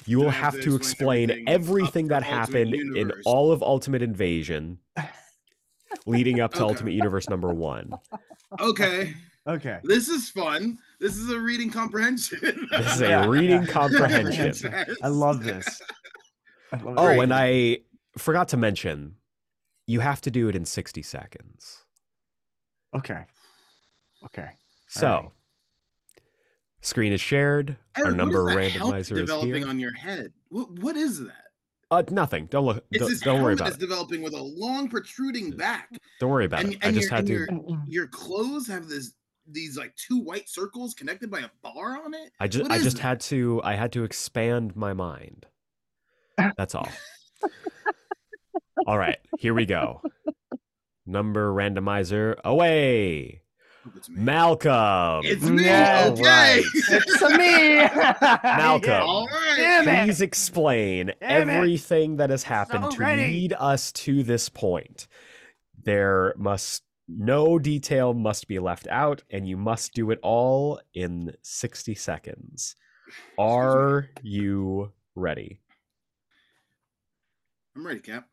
you 0.05 0.17
will 0.19 0.29
have 0.29 0.53
have 0.53 0.53
to 0.55 0.61
to 0.61 0.75
explain 0.75 1.29
explain 1.29 1.47
everything 1.47 1.79
everything 1.79 2.07
that 2.09 2.23
to 2.23 2.25
Ultimate 2.33 2.67
happened 2.67 2.97
in 2.97 3.11
all 3.25 3.51
of 3.51 3.63
Ultimate 3.63 4.01
Invasion 4.01 4.79
leading 6.05 6.39
up 6.39 6.51
to 6.53 6.57
Okay. 6.57 6.65
Ultimate 6.65 6.91
Universe 6.93 7.29
number 7.29 7.53
one. 7.53 7.93
okay. 8.59 9.13
Okay. 9.47 9.79
This 9.83 10.07
is 10.07 10.29
fun. 10.29 10.77
This 10.99 11.17
is 11.17 11.29
a 11.29 11.39
reading 11.39 11.69
comprehension. 11.69 12.39
This 12.71 12.95
is 12.95 13.01
a 13.01 13.27
reading 13.27 13.65
comprehension. 13.67 14.73
I 15.01 15.07
love 15.09 15.43
this. 15.43 15.81
I 16.71 16.77
love 16.77 16.95
Oh, 16.97 17.19
and 17.19 17.33
I 17.33 17.79
forgot 18.17 18.47
to 18.49 18.57
mention, 18.57 19.15
you 19.85 19.99
have 19.99 20.21
to 20.21 20.31
do 20.31 20.47
it 20.47 20.55
in 20.55 20.65
60 20.65 21.01
seconds. 21.01 21.83
Okay. 22.95 23.25
Okay. 24.25 24.49
So, 24.87 25.07
right. 25.07 25.29
Screen 26.83 27.11
is 27.13 27.19
shared. 27.21 27.75
Our 27.97 28.11
number 28.11 28.43
what 28.45 28.57
is 28.63 28.73
randomizer 28.73 28.99
is 28.99 29.07
developing 29.07 29.55
here. 29.55 29.67
on 29.67 29.79
your 29.79 29.93
head. 29.93 30.31
What, 30.49 30.69
what 30.79 30.95
is 30.95 31.19
that? 31.21 31.33
Uh, 31.91 32.03
nothing. 32.09 32.45
Don't 32.47 32.65
look. 32.65 32.83
It's 32.91 32.99
Don't, 32.99 33.09
this 33.09 33.21
don't 33.21 33.41
worry 33.43 33.53
about 33.53 33.69
is 33.69 33.75
it. 33.75 33.79
developing 33.79 34.21
with 34.23 34.33
a 34.33 34.41
long 34.41 34.87
protruding 34.89 35.51
back. 35.51 35.89
Don't 36.19 36.29
worry 36.29 36.45
about 36.45 36.63
and- 36.63 36.73
it. 36.73 36.79
I 36.85 36.91
just 36.91 37.03
your- 37.03 37.09
had 37.11 37.19
and 37.19 37.27
to. 37.27 37.33
your- 37.33 37.81
Your 37.87 38.07
clothes 38.07 38.67
have 38.67 38.87
this 38.87 39.13
these 39.51 39.77
like 39.77 39.93
two 39.95 40.19
white 40.19 40.47
circles 40.47 40.93
connected 40.93 41.29
by 41.29 41.39
a 41.41 41.49
bar 41.61 42.01
on 42.03 42.13
it. 42.13 42.31
I 42.39 42.47
just 42.47 42.71
I 42.71 42.79
just 42.79 42.95
that? 42.97 43.01
had 43.03 43.19
to 43.21 43.61
I 43.63 43.75
had 43.75 43.91
to 43.93 44.03
expand 44.05 44.75
my 44.75 44.93
mind. 44.93 45.45
That's 46.57 46.73
all. 46.73 46.87
all 48.87 48.97
right, 48.97 49.17
here 49.37 49.53
we 49.53 49.65
go. 49.65 50.01
Number 51.05 51.51
randomizer 51.53 52.39
away. 52.43 53.41
Hope 53.83 53.93
it's 53.97 54.09
me. 54.09 54.21
Malcolm. 54.21 55.21
It's 55.25 55.43
me. 55.43 55.63
No, 55.65 56.13
okay. 56.13 56.21
right. 56.23 56.63
it's 56.73 57.21
me. 57.21 57.77
Malcolm. 58.43 59.01
All 59.01 59.27
right. 59.27 59.55
Damn 59.57 59.87
it. 59.87 60.05
Please 60.05 60.21
explain 60.21 61.11
Damn 61.19 61.49
it. 61.49 61.53
everything 61.53 62.15
that 62.17 62.29
has 62.29 62.43
happened 62.43 62.85
So 62.85 62.91
to 62.91 62.97
ready. 62.99 63.23
lead 63.23 63.53
us 63.59 63.91
to 63.93 64.23
this 64.23 64.47
point. 64.47 65.07
There 65.83 66.33
must 66.37 66.83
no 67.09 67.59
detail 67.59 68.13
must 68.13 68.47
be 68.47 68.59
left 68.59 68.87
out, 68.87 69.23
and 69.29 69.45
you 69.45 69.57
must 69.57 69.93
do 69.93 70.11
it 70.11 70.19
all 70.23 70.79
in 70.93 71.35
60 71.41 71.93
seconds. 71.95 72.77
Are 73.37 74.09
you 74.21 74.93
ready? 75.13 75.59
I'm 77.75 77.85
ready, 77.85 77.99
Cap. 77.99 78.27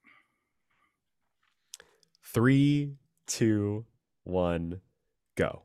Three, 2.24 2.92
two, 3.26 3.84
one, 4.22 4.80
go. 5.40 5.62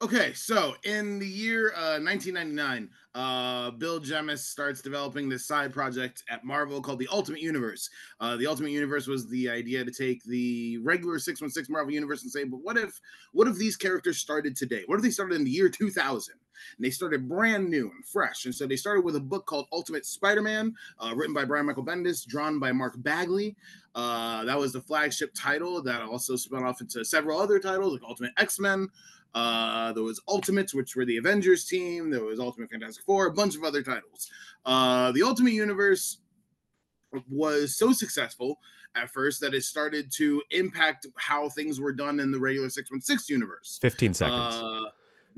Okay, 0.00 0.32
so 0.32 0.76
in 0.84 1.18
the 1.18 1.26
year 1.26 1.72
uh, 1.74 1.98
1999, 1.98 2.88
uh, 3.16 3.72
Bill 3.72 3.98
Jemas 3.98 4.46
starts 4.46 4.80
developing 4.80 5.28
this 5.28 5.44
side 5.44 5.72
project 5.72 6.22
at 6.30 6.44
Marvel 6.44 6.80
called 6.80 7.00
the 7.00 7.08
Ultimate 7.10 7.42
Universe. 7.42 7.90
Uh, 8.20 8.36
the 8.36 8.46
Ultimate 8.46 8.70
Universe 8.70 9.08
was 9.08 9.28
the 9.28 9.50
idea 9.50 9.84
to 9.84 9.90
take 9.90 10.22
the 10.22 10.78
regular 10.84 11.18
616 11.18 11.72
Marvel 11.72 11.92
Universe 11.92 12.22
and 12.22 12.30
say, 12.30 12.44
but 12.44 12.60
what 12.62 12.78
if, 12.78 13.00
what 13.32 13.48
if 13.48 13.56
these 13.56 13.76
characters 13.76 14.18
started 14.18 14.54
today? 14.54 14.84
What 14.86 14.96
if 14.96 15.02
they 15.02 15.10
started 15.10 15.34
in 15.34 15.42
the 15.42 15.50
year 15.50 15.68
2000? 15.68 16.34
And 16.76 16.84
they 16.84 16.90
started 16.90 17.28
brand 17.28 17.68
new 17.68 17.90
and 17.94 18.04
fresh. 18.04 18.44
And 18.44 18.54
so 18.54 18.66
they 18.66 18.76
started 18.76 19.04
with 19.04 19.16
a 19.16 19.20
book 19.20 19.46
called 19.46 19.66
Ultimate 19.72 20.06
Spider-Man, 20.06 20.74
uh, 20.98 21.12
written 21.14 21.34
by 21.34 21.44
Brian 21.44 21.66
Michael 21.66 21.84
Bendis, 21.84 22.26
drawn 22.26 22.58
by 22.58 22.72
Mark 22.72 22.94
Bagley. 22.98 23.56
Uh, 23.94 24.44
that 24.44 24.58
was 24.58 24.72
the 24.72 24.80
flagship 24.80 25.32
title 25.34 25.82
that 25.82 26.02
also 26.02 26.36
spun 26.36 26.64
off 26.64 26.80
into 26.80 27.04
several 27.04 27.40
other 27.40 27.58
titles 27.58 27.92
like 27.92 28.02
Ultimate 28.02 28.32
X-Men. 28.36 28.88
Uh, 29.34 29.92
there 29.92 30.02
was 30.02 30.20
Ultimates, 30.28 30.74
which 30.74 30.96
were 30.96 31.04
the 31.04 31.16
Avengers 31.16 31.64
team. 31.66 32.10
There 32.10 32.24
was 32.24 32.40
Ultimate 32.40 32.70
Fantastic 32.70 33.04
Four, 33.04 33.26
a 33.26 33.32
bunch 33.32 33.56
of 33.56 33.64
other 33.64 33.82
titles. 33.82 34.30
Uh, 34.64 35.12
the 35.12 35.22
Ultimate 35.22 35.52
Universe 35.52 36.18
was 37.30 37.76
so 37.76 37.92
successful 37.92 38.58
at 38.94 39.10
first 39.10 39.40
that 39.40 39.54
it 39.54 39.62
started 39.62 40.10
to 40.12 40.42
impact 40.50 41.06
how 41.16 41.48
things 41.48 41.80
were 41.80 41.92
done 41.92 42.20
in 42.20 42.30
the 42.30 42.38
regular 42.38 42.68
616 42.68 43.32
universe. 43.32 43.78
15 43.80 44.14
seconds. 44.14 44.54
Uh, 44.54 44.82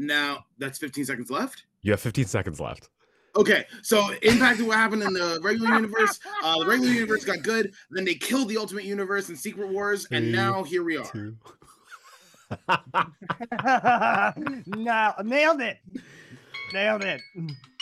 now 0.00 0.44
that's 0.58 0.78
15 0.78 1.04
seconds 1.04 1.30
left. 1.30 1.64
you 1.82 1.92
have 1.92 2.00
15 2.00 2.24
seconds 2.26 2.60
left. 2.60 2.88
Okay, 3.36 3.64
so 3.82 4.10
impacted 4.22 4.66
what 4.66 4.76
happened 4.76 5.04
in 5.04 5.12
the 5.12 5.38
regular 5.40 5.76
universe. 5.76 6.18
Uh, 6.42 6.58
the 6.58 6.66
regular 6.66 6.92
universe 6.92 7.24
got 7.24 7.42
good. 7.42 7.72
Then 7.90 8.04
they 8.04 8.16
killed 8.16 8.48
the 8.48 8.56
Ultimate 8.56 8.84
Universe 8.84 9.28
in 9.28 9.36
Secret 9.36 9.68
Wars, 9.68 10.08
and 10.10 10.24
Three, 10.24 10.32
now 10.32 10.64
here 10.64 10.82
we 10.82 10.96
are. 10.96 11.04
Two. 11.04 11.36
no, 14.76 15.12
nailed 15.22 15.60
it. 15.60 15.78
Nailed 16.72 17.04
it. 17.04 17.20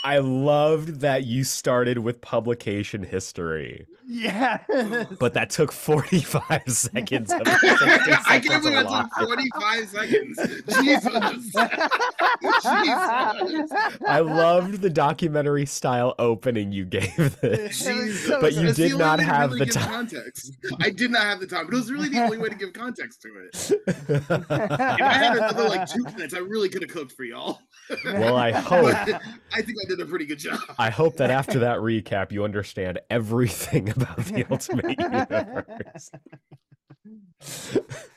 I 0.09 0.19
loved 0.21 1.01
that 1.01 1.25
you 1.27 1.45
started 1.45 1.99
with 1.99 2.23
publication 2.23 3.03
history, 3.03 3.87
Yeah. 4.07 4.63
but 5.21 5.35
that 5.35 5.51
took 5.51 5.71
45 5.71 6.63
seconds. 6.69 7.31
Of 7.31 7.43
I 7.47 8.41
can't 8.43 8.63
believe 8.63 8.79
allotted. 8.79 9.07
it 9.07 9.21
took 9.21 9.29
45 9.29 9.89
seconds. 9.91 10.39
Jesus. 10.81 11.53
Jesus. 12.49 13.99
I 14.09 14.21
loved 14.21 14.81
the 14.81 14.89
documentary 14.89 15.67
style 15.67 16.15
opening 16.19 16.73
you 16.73 16.87
gave 16.87 17.39
this. 17.43 17.79
Jesus. 17.85 18.31
But 18.41 18.55
you 18.55 18.63
That's 18.69 18.79
did 18.79 18.97
not 18.97 19.21
have 19.21 19.53
really 19.53 19.67
the 19.67 19.73
time. 19.73 19.89
Context. 19.91 20.53
I 20.81 20.89
did 20.89 21.11
not 21.11 21.23
have 21.25 21.41
the 21.41 21.47
time, 21.47 21.67
but 21.67 21.75
it 21.75 21.77
was 21.77 21.93
really 21.93 22.09
the 22.09 22.23
only 22.25 22.39
way 22.39 22.49
to 22.49 22.55
give 22.55 22.73
context 22.73 23.21
to 23.23 23.29
it. 23.45 23.73
If 24.09 24.31
I 24.31 25.13
had 25.13 25.37
another 25.37 25.69
like 25.69 25.87
two 25.87 26.05
minutes, 26.05 26.33
I 26.33 26.39
really 26.39 26.71
could 26.71 26.81
have 26.81 26.91
cooked 26.91 27.13
for 27.13 27.25
y'all. 27.25 27.61
I 27.91 28.51
hope 28.61 28.95
I 28.95 29.63
think 29.63 29.77
I 29.85 29.89
did 29.89 30.01
a 30.01 30.07
pretty 30.07 30.27
good 30.27 30.39
job. 30.39 30.61
I 30.79 30.91
hope 30.91 31.17
that 31.17 31.31
after 31.31 31.59
that 31.61 31.79
recap 31.79 32.33
you 32.33 32.45
understand 32.45 33.01
everything 33.11 33.89
about 33.91 34.17
the 34.27 34.45
Ultimate 34.51 34.99
Universe. 34.99 36.11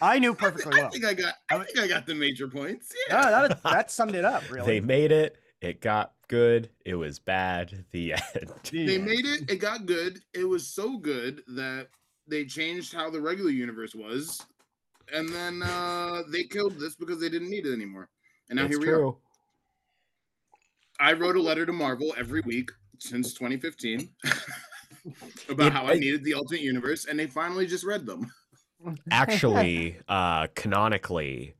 I 0.01 0.19
knew 0.19 0.33
perfectly 0.33 0.79
I 0.79 0.83
well. 0.83 0.91
think 0.91 1.05
I 1.05 1.13
got. 1.13 1.33
I 1.49 1.63
think 1.63 1.79
I 1.79 1.87
got 1.87 2.05
the 2.05 2.15
major 2.15 2.47
points. 2.47 2.91
Yeah. 3.09 3.21
that, 3.29 3.49
was- 3.49 3.71
that 3.73 3.91
summed 3.91 4.15
it 4.15 4.25
up, 4.25 4.43
really. 4.51 4.65
They 4.65 4.79
made 4.79 5.11
it. 5.11 5.37
It 5.61 5.79
got 5.79 6.13
good. 6.27 6.69
It 6.85 6.95
was 6.95 7.19
bad. 7.19 7.85
The 7.91 8.13
end. 8.13 8.51
They 8.71 8.97
made 8.97 9.25
it. 9.25 9.49
It 9.49 9.57
got 9.57 9.85
good. 9.85 10.19
It 10.33 10.45
was 10.45 10.67
so 10.67 10.97
good 10.97 11.43
that 11.49 11.87
they 12.27 12.45
changed 12.45 12.93
how 12.93 13.09
the 13.11 13.21
regular 13.21 13.51
universe 13.51 13.93
was, 13.93 14.41
and 15.13 15.29
then 15.29 15.61
uh 15.61 16.23
they 16.29 16.43
killed 16.43 16.79
this 16.79 16.95
because 16.95 17.19
they 17.19 17.29
didn't 17.29 17.49
need 17.51 17.65
it 17.67 17.73
anymore. 17.73 18.09
And 18.49 18.57
now 18.57 18.65
It's 18.65 18.75
here 18.77 18.79
we 18.79 18.91
are. 18.91 19.13
True. 21.01 21.09
I 21.09 21.13
wrote 21.13 21.35
a 21.35 21.41
letter 21.49 21.65
to 21.65 21.73
Marvel 21.73 22.13
every 22.17 22.41
week 22.41 22.71
since 22.99 23.33
2015 23.33 24.09
about 25.49 25.71
how 25.71 25.85
I 25.85 25.95
needed 25.95 26.23
the 26.23 26.35
Ultimate 26.35 26.61
Universe, 26.61 27.05
and 27.05 27.19
they 27.19 27.27
finally 27.27 27.65
just 27.65 27.83
read 27.83 28.05
them. 28.05 28.31
actually, 29.11 29.97
uh, 30.07 30.47
canonically, 30.55 31.55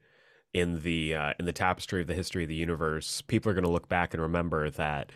in 0.54 0.82
the 0.82 1.16
uh, 1.16 1.34
in 1.40 1.46
the 1.46 1.54
tapestry 1.54 2.02
of 2.02 2.08
the 2.08 2.14
history 2.14 2.44
of 2.44 2.50
the 2.50 2.56
universe, 2.56 3.22
people 3.22 3.50
are 3.52 3.54
going 3.54 3.64
to 3.64 3.72
look 3.72 3.88
back 3.88 4.14
and 4.14 4.22
remember 4.22 4.70
that 4.72 5.12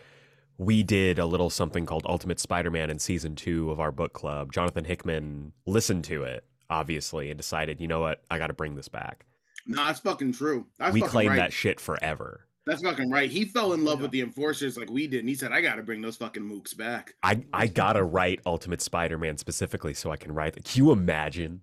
we 0.57 0.83
did 0.83 1.19
a 1.19 1.25
little 1.25 1.49
something 1.49 1.85
called 1.85 2.05
Ultimate 2.07 2.39
Spider-Man 2.39 2.89
in 2.89 2.99
season 2.99 3.35
two 3.35 3.71
of 3.71 3.79
our 3.79 3.91
book 3.91 4.13
club. 4.13 4.53
Jonathan 4.53 4.85
Hickman 4.85 5.51
listened 5.65 6.05
to 6.05 6.23
it, 6.23 6.45
obviously, 6.69 7.29
and 7.29 7.37
decided, 7.37 7.81
you 7.81 7.87
know 7.87 7.99
what, 7.99 8.23
I 8.31 8.37
got 8.37 8.47
to 8.47 8.53
bring 8.53 8.75
this 8.75 8.87
back. 8.87 9.25
No, 9.67 9.83
that's 9.83 9.99
fucking 9.99 10.33
true. 10.33 10.67
That's 10.77 10.93
we 10.93 11.01
fucking 11.01 11.11
claim 11.11 11.29
right. 11.29 11.37
that 11.37 11.53
shit 11.53 11.79
forever. 11.79 12.47
That's 12.65 12.81
fucking 12.81 13.11
right. 13.11 13.29
He 13.29 13.45
fell 13.45 13.73
in 13.73 13.83
love 13.83 14.01
with 14.01 14.11
the 14.11 14.21
enforcers 14.21 14.77
like 14.77 14.89
we 14.89 15.07
did, 15.07 15.19
and 15.19 15.29
he 15.29 15.35
said, 15.35 15.51
"I 15.51 15.61
got 15.61 15.75
to 15.75 15.83
bring 15.83 16.01
those 16.01 16.17
fucking 16.17 16.43
mooks 16.43 16.75
back." 16.75 17.13
I 17.21 17.43
I 17.53 17.67
gotta 17.67 18.03
write 18.03 18.39
Ultimate 18.45 18.81
Spider-Man 18.81 19.37
specifically 19.37 19.93
so 19.93 20.11
I 20.11 20.17
can 20.17 20.33
write. 20.33 20.55
Can 20.55 20.83
you 20.83 20.91
imagine? 20.91 21.61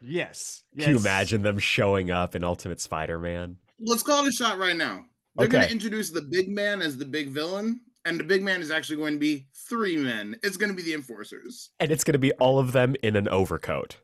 Yes. 0.00 0.62
Can 0.78 0.90
you 0.90 0.96
imagine 0.96 1.42
them 1.42 1.58
showing 1.58 2.10
up 2.10 2.34
in 2.34 2.42
Ultimate 2.42 2.80
Spider-Man? 2.80 3.58
Let's 3.80 4.02
call 4.02 4.24
it 4.24 4.28
a 4.28 4.32
shot 4.32 4.58
right 4.58 4.76
now. 4.76 5.04
They're 5.36 5.46
going 5.46 5.66
to 5.66 5.70
introduce 5.70 6.10
the 6.10 6.22
big 6.22 6.48
man 6.48 6.82
as 6.82 6.96
the 6.96 7.04
big 7.04 7.28
villain, 7.28 7.80
and 8.04 8.18
the 8.18 8.24
big 8.24 8.42
man 8.42 8.62
is 8.62 8.70
actually 8.70 8.96
going 8.96 9.14
to 9.14 9.18
be 9.18 9.46
three 9.54 9.96
men. 9.96 10.36
It's 10.42 10.56
going 10.56 10.70
to 10.70 10.76
be 10.76 10.82
the 10.82 10.94
enforcers. 10.94 11.70
And 11.78 11.90
it's 11.90 12.04
gonna 12.04 12.18
be 12.18 12.32
all 12.32 12.58
of 12.58 12.72
them 12.72 12.96
in 13.02 13.16
an 13.16 13.28
overcoat. 13.28 13.96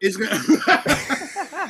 It's 0.00 0.16
gonna. 0.16 0.40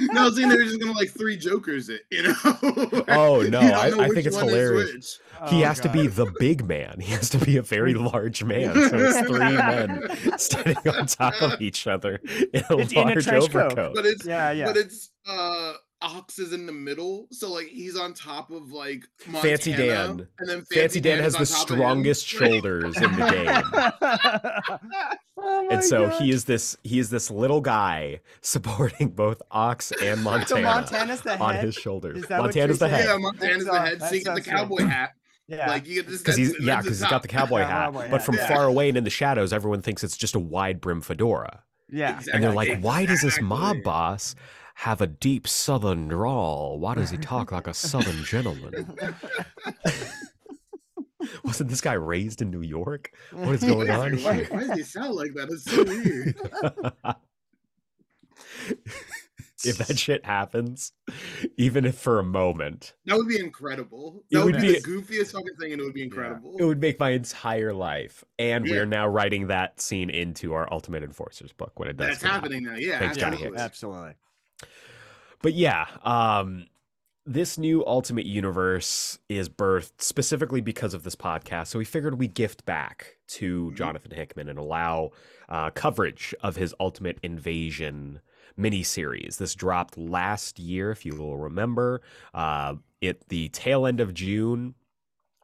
no, 0.01 0.31
see, 0.31 0.43
they're 0.49 0.65
just 0.65 0.81
gonna 0.81 0.93
like 0.93 1.11
three 1.11 1.37
jokers 1.37 1.89
it, 1.89 2.03
you 2.11 2.23
know. 2.23 2.35
Oh, 3.09 3.43
no, 3.43 3.61
don't 3.61 4.01
I- 4.01 4.05
I 4.05 4.09
think 4.09 4.27
it's 4.27 4.37
hilarious. 4.39 5.21
which. 5.41 5.51
he 5.51 5.63
Oh, 5.63 5.67
has 5.67 5.81
to 5.81 5.89
be 5.89 6.07
the 6.07 6.27
big 6.39 6.67
man. 6.67 7.01
He 7.01 7.13
has 7.13 7.29
to 7.31 7.39
be 7.39 7.57
a 7.57 7.63
very 7.63 7.95
large 8.13 8.43
man. 8.45 8.75
So 8.75 8.97
it's 8.99 9.21
three 9.29 9.39
men 9.39 10.39
standing 10.39 10.77
on 10.89 11.07
top 11.07 11.41
of 11.43 11.61
each 11.61 11.87
other 11.87 12.21
in 12.53 12.63
a 12.71 12.77
It's 12.79 12.93
in 12.93 12.99
a 12.99 13.03
large 13.05 13.25
trench 13.25 13.51
coat. 13.51 13.93
But 13.95 14.07
it's 14.07 14.25
Yeah, 14.27 14.51
yeah. 14.53 14.67
but 14.67 14.77
it's 14.77 15.11
uh 15.27 15.75
Ox 16.05 16.39
is 16.39 16.53
in 16.53 16.67
the 16.67 16.73
middle, 16.73 17.27
so 17.31 17.51
like 17.53 17.67
he's 17.69 17.97
on 17.97 18.13
top 18.15 18.51
of 18.51 18.71
like 18.73 19.05
Montana, 19.27 19.43
Fancy 19.57 19.73
Dan. 19.73 20.29
and 20.39 20.49
then 20.49 20.63
Fancy 20.73 21.01
Dan 21.01 21.19
has 21.21 21.33
the 21.33 21.41
on 21.41 21.47
top 21.47 21.63
of 21.65 21.71
him. 21.71 21.77
strongest 21.79 22.27
shoulders 22.27 22.97
in 22.97 23.17
the 23.17 23.31
game. 23.31 24.79
oh 25.39 25.69
and 25.71 25.83
so 25.85 26.07
my 26.09 26.13
he 26.19 26.31
is 26.31 26.45
this 26.45 26.77
he 26.85 26.99
is 26.99 27.11
this 27.11 27.31
little 27.31 27.61
guy 27.61 28.21
supporting 28.41 29.09
both 29.09 29.41
Ox 29.51 29.93
and 30.03 30.19
So 30.19 30.25
Montana 30.25 30.63
Montana's 30.63 31.21
the 31.23 31.39
on 31.39 31.55
head. 31.55 31.65
his 31.65 31.75
shoulders. 31.75 32.23
Is 32.25 32.31
Montana's 32.31 32.79
the 32.79 32.89
head. 32.89 33.05
Yeah, 33.07 33.17
Montana's 33.17 33.65
the 33.65 33.73
That's, 33.73 33.77
uh, 33.77 33.85
head. 33.85 34.01
that 34.01 34.09
So 34.11 34.15
you 34.15 34.25
get 34.25 34.35
the 34.37 34.43
sounds 34.43 34.47
good. 34.47 34.51
cowboy 34.57 34.83
hat. 34.85 35.11
Yeah. 35.47 35.69
Like 35.69 35.87
you 35.87 35.95
get 35.97 36.07
this. 36.09 36.21
Because 36.23 36.37
he's 36.37 36.55
yeah, 36.61 36.81
because 36.81 37.01
he's 37.01 37.09
got 37.11 37.23
the 37.23 37.29
cowboy 37.29 37.61
hat. 37.61 37.69
cowboy 37.69 38.03
But 38.11 38.21
hat, 38.21 38.23
from 38.25 38.37
yeah. 38.37 38.49
far 38.49 38.65
away 38.65 38.89
and 38.89 38.97
in 38.99 39.05
the 39.05 39.11
shadows, 39.11 39.53
everyone 39.53 39.83
thinks 39.83 40.03
it's 40.05 40.17
just 40.17 40.35
a 40.35 40.39
wide 40.41 40.81
brim 40.81 41.01
fedora. 41.01 41.63
yeah. 41.91 42.11
Exactly. 42.19 42.33
And 42.33 42.43
they're 42.45 42.53
like, 42.53 42.81
why 42.81 43.05
does 43.07 43.21
this 43.21 43.41
mob 43.41 43.83
boss 43.83 44.35
have 44.75 45.01
a 45.01 45.07
deep 45.07 45.47
southern 45.49 46.09
drawl? 46.09 46.79
Why 46.79 46.95
does 46.95 47.11
he 47.11 47.17
talk 47.17 47.53
like 47.53 47.67
a 47.67 47.75
southern 47.75 48.23
gentleman? 48.25 48.97
Wasn't 51.43 51.71
this 51.71 51.81
guy 51.81 51.95
raised 51.95 52.43
in 52.43 52.51
New 52.51 52.61
York? 52.63 53.11
What 53.33 53.55
is 53.55 53.65
going 53.65 53.89
on 53.91 54.17
why, 54.23 54.35
here? 54.35 54.47
why 54.51 54.61
does 54.61 54.73
he 54.77 54.83
sound 54.83 55.15
like 55.15 55.33
that? 55.35 55.49
It's 55.51 55.65
so 55.65 55.85
weird. 55.85 56.37
if 59.65 59.79
that 59.79 59.99
shit 59.99 60.25
happens, 60.27 60.93
even 61.57 61.87
if 61.87 61.97
for 61.97 62.19
a 62.19 62.25
moment, 62.25 62.93
That 63.07 63.17
would 63.17 63.29
be 63.29 63.39
incredible. 63.41 64.23
It 64.31 64.35
That 64.37 64.45
would 64.45 64.55
would 64.57 64.61
be, 64.61 64.75
be- 64.75 64.81
the 64.81 64.87
goofiest 64.87 65.33
fucking 65.33 65.55
thing, 65.59 65.73
and 65.73 65.81
it 65.81 65.85
would 65.85 65.95
be 65.95 66.03
incredible. 66.03 66.57
it 66.59 66.65
would 66.65 66.81
make 66.81 67.01
my 67.01 67.11
entire 67.11 67.73
life. 67.73 68.23
And 68.39 68.67
Yeah. 68.67 68.73
we're 68.75 68.87
now 68.87 69.09
writing 69.09 69.47
that 69.47 69.81
scene 69.81 70.11
into 70.11 70.53
our 70.53 70.71
Ultimate 70.73 71.03
Enforcers 71.03 71.53
book 71.53 71.79
when 71.79 71.89
it 71.89 71.97
does. 71.97 72.09
That's 72.09 72.23
come 72.23 72.31
out. 72.33 72.35
happening 72.35 72.65
now. 72.65 72.75
Yeah, 72.77 72.99
Thanks, 72.99 73.17
Johnny. 73.17 73.37
Hicks. 73.39 73.59
Absolutely. 73.59 74.13
But 75.43 75.55
yeah, 75.55 75.87
um, 76.03 76.67
this 77.27 77.57
new 77.57 77.85
Ultimate 77.87 78.27
Universe 78.27 79.19
is 79.29 79.49
birthed 79.49 79.93
specifically 79.99 80.61
because 80.61 80.95
of 80.95 81.05
this 81.05 81.17
podcast. 81.17 81.69
So 81.69 81.79
we 81.79 81.85
figured 81.85 82.19
we'd 82.19 82.35
gift 82.35 82.65
back 82.67 83.17
to 83.29 83.71
Mhm. 83.71 83.77
Jonathan 83.77 84.11
Hickman 84.11 84.49
and 84.49 84.59
allow 84.59 85.11
uh, 85.49 85.71
coverage 85.71 86.35
of 86.43 86.57
his 86.57 86.75
Ultimate 86.81 87.19
Invasion 87.23 88.21
miniseries. 88.59 89.37
This 89.37 89.55
dropped 89.55 89.99
last 89.99 90.59
year, 90.59 90.91
if 90.91 91.05
you 91.05 91.15
will 91.17 91.37
remember, 91.37 92.01
uh, 92.33 92.77
at 93.03 93.29
the 93.29 93.49
tail 93.51 93.87
end 93.87 94.01
of 94.01 94.15
June. 94.15 94.75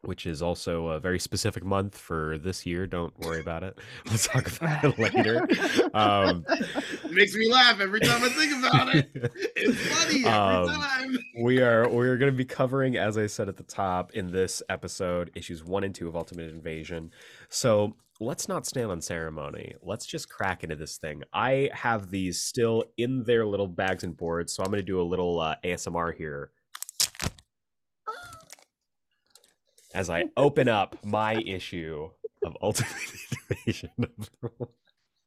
Which 0.03 0.25
is 0.25 0.41
also 0.41 0.89
a 0.89 0.99
very 1.01 1.19
specific 1.19 1.63
month 1.63 1.97
for 1.97 2.39
this 2.39 2.65
year. 2.65 2.87
Don't 2.87 3.17
worry 3.21 3.41
about 3.41 3.63
it. 3.63 3.79
We'll 4.07 4.17
talk 4.17 4.47
about 4.61 4.85
it 4.85 4.99
later. 4.99 5.47
Um, 5.93 6.45
It 6.49 7.13
makes 7.13 7.35
me 7.35 7.51
laugh 7.53 7.81
every 7.81 8.01
time 8.01 8.23
I 8.25 8.29
think 8.31 8.65
about 8.65 8.95
it. 8.95 9.11
It's 9.57 9.79
funny 9.95 10.25
every 10.25 10.31
Um, 10.31 10.67
time. 10.69 11.19
we 11.43 11.61
are 11.61 11.87
we 11.89 12.09
are 12.09 12.17
going 12.17 12.33
to 12.33 12.37
be 12.37 12.45
covering 12.47 12.97
as 12.97 13.19
i 13.19 13.27
said 13.27 13.49
at 13.49 13.57
the 13.59 13.63
top 13.63 14.13
in 14.13 14.31
this 14.33 14.63
episode 14.71 15.31
issues 15.35 15.63
one 15.63 15.85
and 15.85 15.95
two 15.95 16.09
of 16.09 16.17
ultimate 16.17 16.51
invasion 16.51 17.11
so 17.51 17.95
let's 18.21 18.49
not 18.49 18.65
stand 18.67 18.91
on 18.91 19.01
ceremony 19.03 19.75
let's 19.83 20.07
just 20.07 20.29
crack 20.31 20.63
into 20.65 20.77
this 20.77 20.97
thing 20.97 21.23
i 21.35 21.69
have 21.75 22.11
these 22.11 22.41
still 22.41 22.85
in 22.97 23.23
their 23.25 23.45
little 23.47 23.67
bags 23.69 24.03
and 24.03 24.17
boards 24.17 24.53
so 24.55 24.63
i'm 24.63 24.71
going 24.71 24.79
to 24.81 24.83
do 24.87 25.01
a 25.01 25.03
little 25.03 25.39
uh, 25.41 25.55
asmr 25.65 26.15
here 26.15 26.51
as 29.95 30.11
i 30.11 30.25
open 30.37 30.69
up 30.69 30.97
my 31.05 31.35
issue 31.47 32.09
of 32.45 32.57
ultimate 32.63 32.93
invasion 33.51 33.91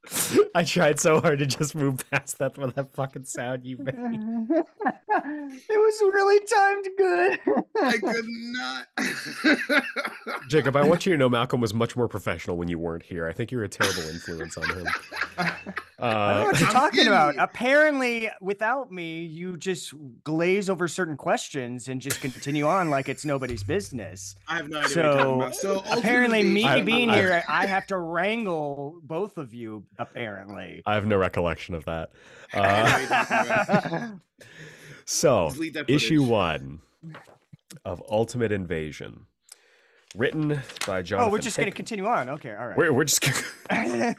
i 0.56 0.64
tried 0.64 1.00
so 1.00 1.22
hard 1.22 1.40
to 1.40 1.46
just 1.46 1.76
move 1.76 2.04
past 2.12 2.38
that 2.38 2.58
with 2.58 2.76
that 2.76 2.94
fucking 2.94 3.24
sound 3.24 3.66
you 3.66 3.78
made 3.78 3.96
it 3.96 5.70
was 5.70 6.02
really 6.14 6.40
timed 6.46 6.88
good. 6.98 7.40
I 7.82 7.98
could 7.98 8.26
not. 8.28 8.88
Jacob, 10.50 10.76
I 10.76 10.84
want 10.88 11.06
you 11.06 11.12
to 11.14 11.18
know 11.18 11.30
Malcolm 11.30 11.62
was 11.62 11.74
much 11.74 11.96
more 11.96 12.08
professional 12.08 12.58
when 12.58 12.68
you 12.68 12.80
weren't 12.80 13.04
here. 13.04 13.28
I 13.28 13.34
think 13.34 13.52
you're 13.52 13.64
a 13.64 13.70
terrible 13.70 14.02
influence 14.10 14.58
on 14.58 14.64
him. 14.70 14.88
I 15.38 15.44
don't 15.44 15.66
know 15.68 15.74
Uh, 16.00 16.44
what 16.46 16.60
you're 16.60 16.68
I'm 16.70 16.74
talking 16.74 17.08
about. 17.08 17.36
Apparently, 17.38 18.30
without 18.42 18.92
me, 18.92 19.24
you 19.24 19.56
just 19.58 19.94
glaze 20.24 20.70
over 20.70 20.88
certain 20.88 21.16
questions 21.16 21.88
and 21.88 22.02
just 22.02 22.20
continue 22.22 22.66
on 22.66 22.90
like 22.90 23.08
it's 23.10 23.24
nobody's 23.26 23.64
business. 23.64 24.36
I 24.48 24.58
have 24.58 24.70
no 24.70 24.80
idea. 24.80 24.88
what 24.88 24.96
you're 24.96 25.04
talking 25.04 25.24
So, 25.24 25.36
about. 25.36 25.56
So 25.92 25.98
apparently, 26.00 26.44
me 26.44 26.66
I- 26.66 26.82
being 26.82 27.10
I- 27.12 27.16
here, 27.16 27.44
I 27.48 27.66
have 27.68 27.86
to 27.88 27.98
wrangle 27.98 29.00
both 29.04 29.38
of 29.38 29.54
you. 29.54 29.84
Apparently. 30.00 30.82
I 30.86 30.96
have 30.96 31.06
no 31.06 31.18
recollection 31.18 31.76
of 31.76 31.86
that. 31.86 32.12
Uh, 32.54 32.98
you're 33.00 33.08
talking 33.08 33.48
about. 33.48 34.20
so, 35.06 35.50
that 35.74 35.86
issue 35.90 36.22
one 36.22 36.82
of 37.84 38.04
Ultimate 38.08 38.52
Invasion, 38.52 39.26
written 40.16 40.62
by 40.86 41.02
John. 41.02 41.22
oh, 41.22 41.30
we're 41.30 41.40
just 41.40 41.58
going 41.58 41.66
to 41.70 41.76
continue 41.76 42.06
on. 42.06 42.30
Okay, 42.30 42.54
all 42.54 42.68
right. 42.68 42.78
We're, 42.78 42.94
we're 42.94 43.06
just. 43.06 43.26
oh, 43.72 44.14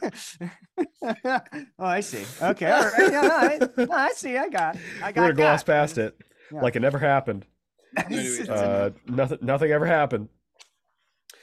I 1.79 2.01
see. 2.01 2.25
Okay, 2.43 2.71
all 2.73 2.83
right. 2.83 3.13
Yeah, 3.13 3.21
all 3.21 3.29
right. 3.29 3.79
No, 3.79 3.87
I 3.93 4.11
see. 4.17 4.37
I 4.37 4.49
got. 4.49 4.77
I 5.01 5.13
got. 5.13 5.23
we're 5.23 5.29
gonna 5.29 5.35
gloss 5.35 5.63
past 5.63 5.97
it 5.99 6.17
Yeah. 6.53 6.61
like 6.61 6.75
it 6.75 6.81
never 6.81 6.99
happened. 6.99 7.47
Uh, 7.97 8.91
nothing. 9.07 9.39
Nothing 9.43 9.71
ever 9.71 9.87
happened. 9.87 10.29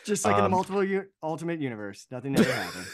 just 0.03 0.25
like 0.25 0.33
in 0.33 0.39
the 0.39 0.45
um, 0.45 0.51
multiple 0.51 0.83
u- 0.83 1.07
ultimate 1.23 1.61
universe, 1.61 2.05
nothing 2.11 2.37
ever 2.37 2.51
happened. 2.51 2.85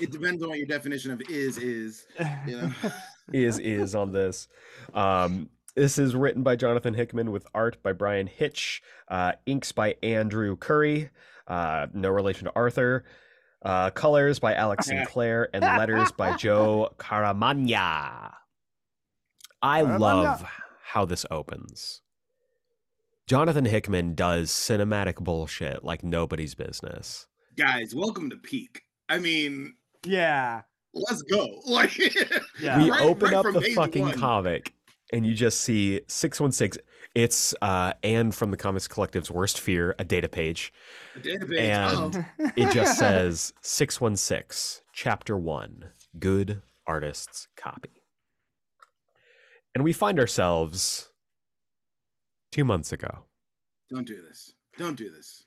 It 0.00 0.12
depends 0.12 0.42
on 0.42 0.50
what 0.50 0.58
your 0.58 0.66
definition 0.66 1.10
of 1.10 1.20
is 1.28 1.58
is. 1.58 2.06
You 2.46 2.56
know. 2.62 2.72
is 3.32 3.58
is 3.58 3.94
on 3.94 4.12
this. 4.12 4.48
Um, 4.94 5.50
this 5.74 5.98
is 5.98 6.14
written 6.14 6.42
by 6.42 6.56
Jonathan 6.56 6.94
Hickman 6.94 7.30
with 7.30 7.46
art 7.54 7.82
by 7.82 7.92
Bryan 7.92 8.26
Hitch, 8.26 8.82
uh, 9.08 9.32
inks 9.46 9.72
by 9.72 9.96
Andrew 10.02 10.56
Currie, 10.56 11.10
uh, 11.46 11.86
no 11.92 12.08
relation 12.08 12.46
to 12.46 12.52
Arthur, 12.56 13.04
uh, 13.62 13.90
colors 13.90 14.38
by 14.38 14.54
Alex 14.54 14.86
Sinclair, 14.88 15.48
and 15.54 15.62
letters 15.62 16.10
by 16.12 16.36
Joe 16.36 16.90
Caramagna. 16.98 18.34
I 19.62 19.82
Caramagna. 19.82 19.98
love 19.98 20.44
how 20.82 21.04
this 21.04 21.24
opens. 21.30 22.02
Jonathan 23.26 23.66
Hickman 23.66 24.14
does 24.14 24.50
cinematic 24.50 25.16
bullshit 25.16 25.84
like 25.84 26.02
nobody's 26.02 26.54
business. 26.54 27.26
Guys, 27.56 27.94
welcome 27.94 28.30
to 28.30 28.36
peak. 28.36 28.82
I 29.08 29.18
mean, 29.18 29.74
yeah. 30.04 30.62
let's 30.94 31.22
go. 31.22 31.46
Like 31.66 31.96
Yeah. 32.60 32.78
we 32.82 32.90
right- 32.90 33.02
open 33.02 33.30
right 33.32 33.34
up 33.46 33.52
the 33.52 33.72
fucking 33.74 34.02
one. 34.02 34.18
comic 34.18 34.74
and 35.12 35.24
you 35.26 35.34
just 35.34 35.60
see 35.62 36.00
616 36.08 36.82
it's 37.14 37.54
uh 37.62 37.92
Anne 38.02 38.30
from 38.32 38.50
the 38.50 38.56
comics 38.56 38.86
collective's 38.86 39.30
worst 39.30 39.58
fear 39.60 39.94
a 39.98 40.04
data 40.04 40.28
page 40.28 40.72
Database. 41.18 41.58
And- 41.60 42.26
oh, 42.40 42.50
it 42.56 42.70
just 42.72 42.98
says 43.02 43.52
616 43.62 44.82
chapter 44.92 45.36
1 45.36 45.84
good 46.18 46.62
artists 46.86 47.48
copy 47.56 48.02
and 49.74 49.82
we 49.84 49.92
find 49.92 50.18
ourselves 50.18 51.10
2 52.52 52.64
months 52.64 52.92
ago 52.92 53.24
don't 53.90 54.06
do 54.06 54.20
this. 54.28 54.52
Don't 54.76 54.96
do 54.98 55.10
this. 55.10 55.44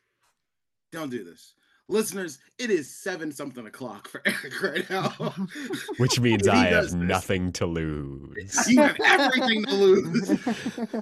Don't 0.91 1.11
do 1.11 1.23
this. 1.23 1.53
Listeners, 1.91 2.39
it 2.57 2.69
is 2.69 2.89
seven 2.89 3.33
something 3.33 3.67
o'clock 3.67 4.07
for 4.07 4.19
Aeric 4.25 4.61
right 4.61 4.89
now. 4.89 5.09
Which 5.97 6.21
means 6.21 6.47
I 6.47 6.67
have 6.67 6.85
this. 6.85 6.93
nothing 6.93 7.51
to 7.53 7.65
lose. 7.65 8.65
you 8.69 8.81
have 8.81 8.97
everything 9.03 9.65
to 9.65 9.75
lose. 9.75 10.39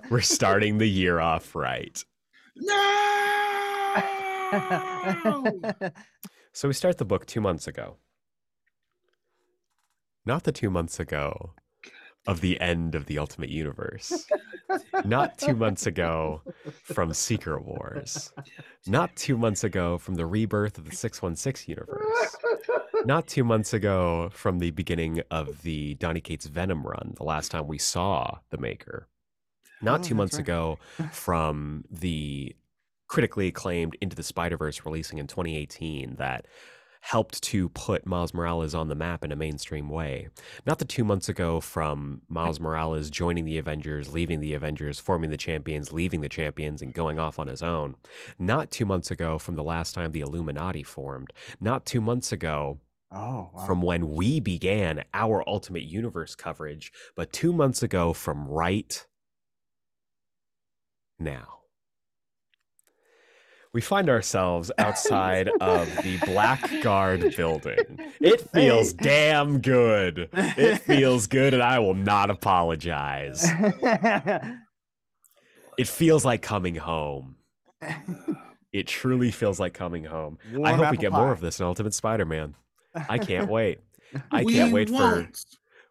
We're 0.09 0.21
starting 0.21 0.79
the 0.79 0.89
year 0.89 1.19
off 1.19 1.53
right. 1.55 2.03
No! 2.55 3.85
So 6.53 6.67
we 6.67 6.73
start 6.73 6.97
the 6.97 7.05
book 7.05 7.27
two 7.27 7.39
months 7.39 7.67
ago. 7.67 7.97
Not 10.25 10.43
the 10.43 10.51
two 10.51 10.71
months 10.71 10.99
ago 10.99 11.53
of 12.27 12.41
the 12.41 12.59
end 12.59 12.95
of 12.95 13.05
the 13.05 13.17
Ultimate 13.17 13.49
Universe. 13.49 14.25
Not 15.05 15.37
two 15.37 15.55
months 15.55 15.87
ago 15.87 16.41
from 16.83 17.13
Secret 17.13 17.63
Wars. 17.65 18.31
Not 18.85 19.15
two 19.15 19.37
months 19.37 19.63
ago 19.63 19.97
from 19.97 20.15
the 20.15 20.25
rebirth 20.25 20.77
of 20.77 20.87
the 20.89 20.95
616 20.95 21.71
universe. 21.73 22.35
Not 23.05 23.27
two 23.27 23.43
months 23.43 23.73
ago 23.73 24.29
from 24.31 24.59
the 24.59 24.71
beginning 24.71 25.21
of 25.31 25.61
the 25.63 25.95
Donny 25.95 26.21
Cates 26.21 26.45
Venom 26.45 26.85
run, 26.85 27.13
the 27.17 27.23
last 27.23 27.49
time 27.51 27.67
we 27.67 27.77
saw 27.77 28.37
the 28.51 28.57
Maker. 28.57 29.07
Not 29.81 30.01
Oh, 30.01 30.03
two 30.03 30.15
months 30.15 30.35
right. 30.35 30.41
ago 30.41 30.77
from 31.11 31.85
the 31.89 32.55
critically 33.07 33.47
acclaimed 33.47 33.95
Into 34.01 34.15
the 34.15 34.23
Spider 34.23 34.57
Verse 34.57 34.85
releasing 34.85 35.17
in 35.17 35.25
2018 35.27 36.17
that 36.17 36.45
helped 37.01 37.41
to 37.41 37.69
put 37.69 38.05
Miles 38.05 38.33
Morales 38.33 38.75
on 38.75 38.87
the 38.87 38.95
map 38.95 39.23
in 39.23 39.31
a 39.31 39.35
mainstream 39.35 39.89
way. 39.89 40.27
Not 40.65 40.79
the 40.79 40.85
two 40.85 41.03
months 41.03 41.29
ago 41.29 41.59
from 41.59 42.21
Miles 42.27 42.59
Morales 42.59 43.09
joining 43.09 43.45
the 43.45 43.57
Avengers, 43.57 44.13
leaving 44.13 44.39
the 44.41 44.53
Avengers, 44.53 44.99
forming 44.99 45.29
the 45.29 45.37
Champions, 45.37 45.91
leaving 45.93 46.21
the 46.21 46.29
Champions, 46.29 46.81
and 46.81 46.93
going 46.93 47.17
off 47.17 47.39
on 47.39 47.47
his 47.47 47.63
own. 47.63 47.95
Not 48.37 48.69
two 48.71 48.85
months 48.85 49.11
ago 49.11 49.39
from 49.39 49.55
the 49.55 49.63
last 49.63 49.93
time 49.95 50.11
the 50.11 50.21
Illuminati 50.21 50.83
formed. 50.83 51.31
Not 51.59 51.85
two 51.85 52.01
months 52.01 52.31
ago 52.31 52.79
Oh, 53.11 53.49
wow. 53.53 53.65
from 53.65 53.81
when 53.81 54.11
we 54.11 54.39
began 54.39 55.03
our 55.13 55.43
Ultimate 55.47 55.83
Universe 55.83 56.35
coverage, 56.35 56.91
but 57.15 57.33
two 57.33 57.51
months 57.53 57.81
ago 57.81 58.13
from 58.13 58.47
right 58.47 59.05
now. 61.17 61.58
We 63.73 63.81
find 63.81 64.09
ourselves 64.09 64.71
outside 64.77 65.49
of 65.61 65.87
the 66.03 66.17
Blackguard 66.25 67.35
building. 67.37 67.99
It 68.19 68.41
feels 68.51 68.93
damn 68.93 69.59
good. 69.61 70.29
It 70.33 70.77
feels 70.81 71.27
good, 71.27 71.53
and 71.53 71.61
I 71.61 71.79
will 71.79 71.93
not 71.93 72.29
apologize. 72.29 73.45
It 75.77 75.87
feels 75.87 76.25
like 76.25 76.41
coming 76.41 76.75
home. 76.75 77.35
It 78.73 78.87
truly 78.87 79.31
feels 79.31 79.59
like 79.59 79.73
coming 79.73 80.03
home. 80.03 80.37
I 80.63 80.73
hope 80.73 80.91
we 80.91 80.97
get 80.97 81.11
more 81.11 81.31
of 81.31 81.39
this 81.39 81.59
in 81.59 81.65
Ultimate 81.65 81.93
Spider 81.93 82.25
Man. 82.25 82.55
I 83.07 83.17
can't 83.17 83.49
wait. 83.49 83.79
I 84.31 84.43
we 84.43 84.53
can't 84.53 84.73
wait 84.73 84.89
for. 84.89 84.95
won't. 84.95 85.45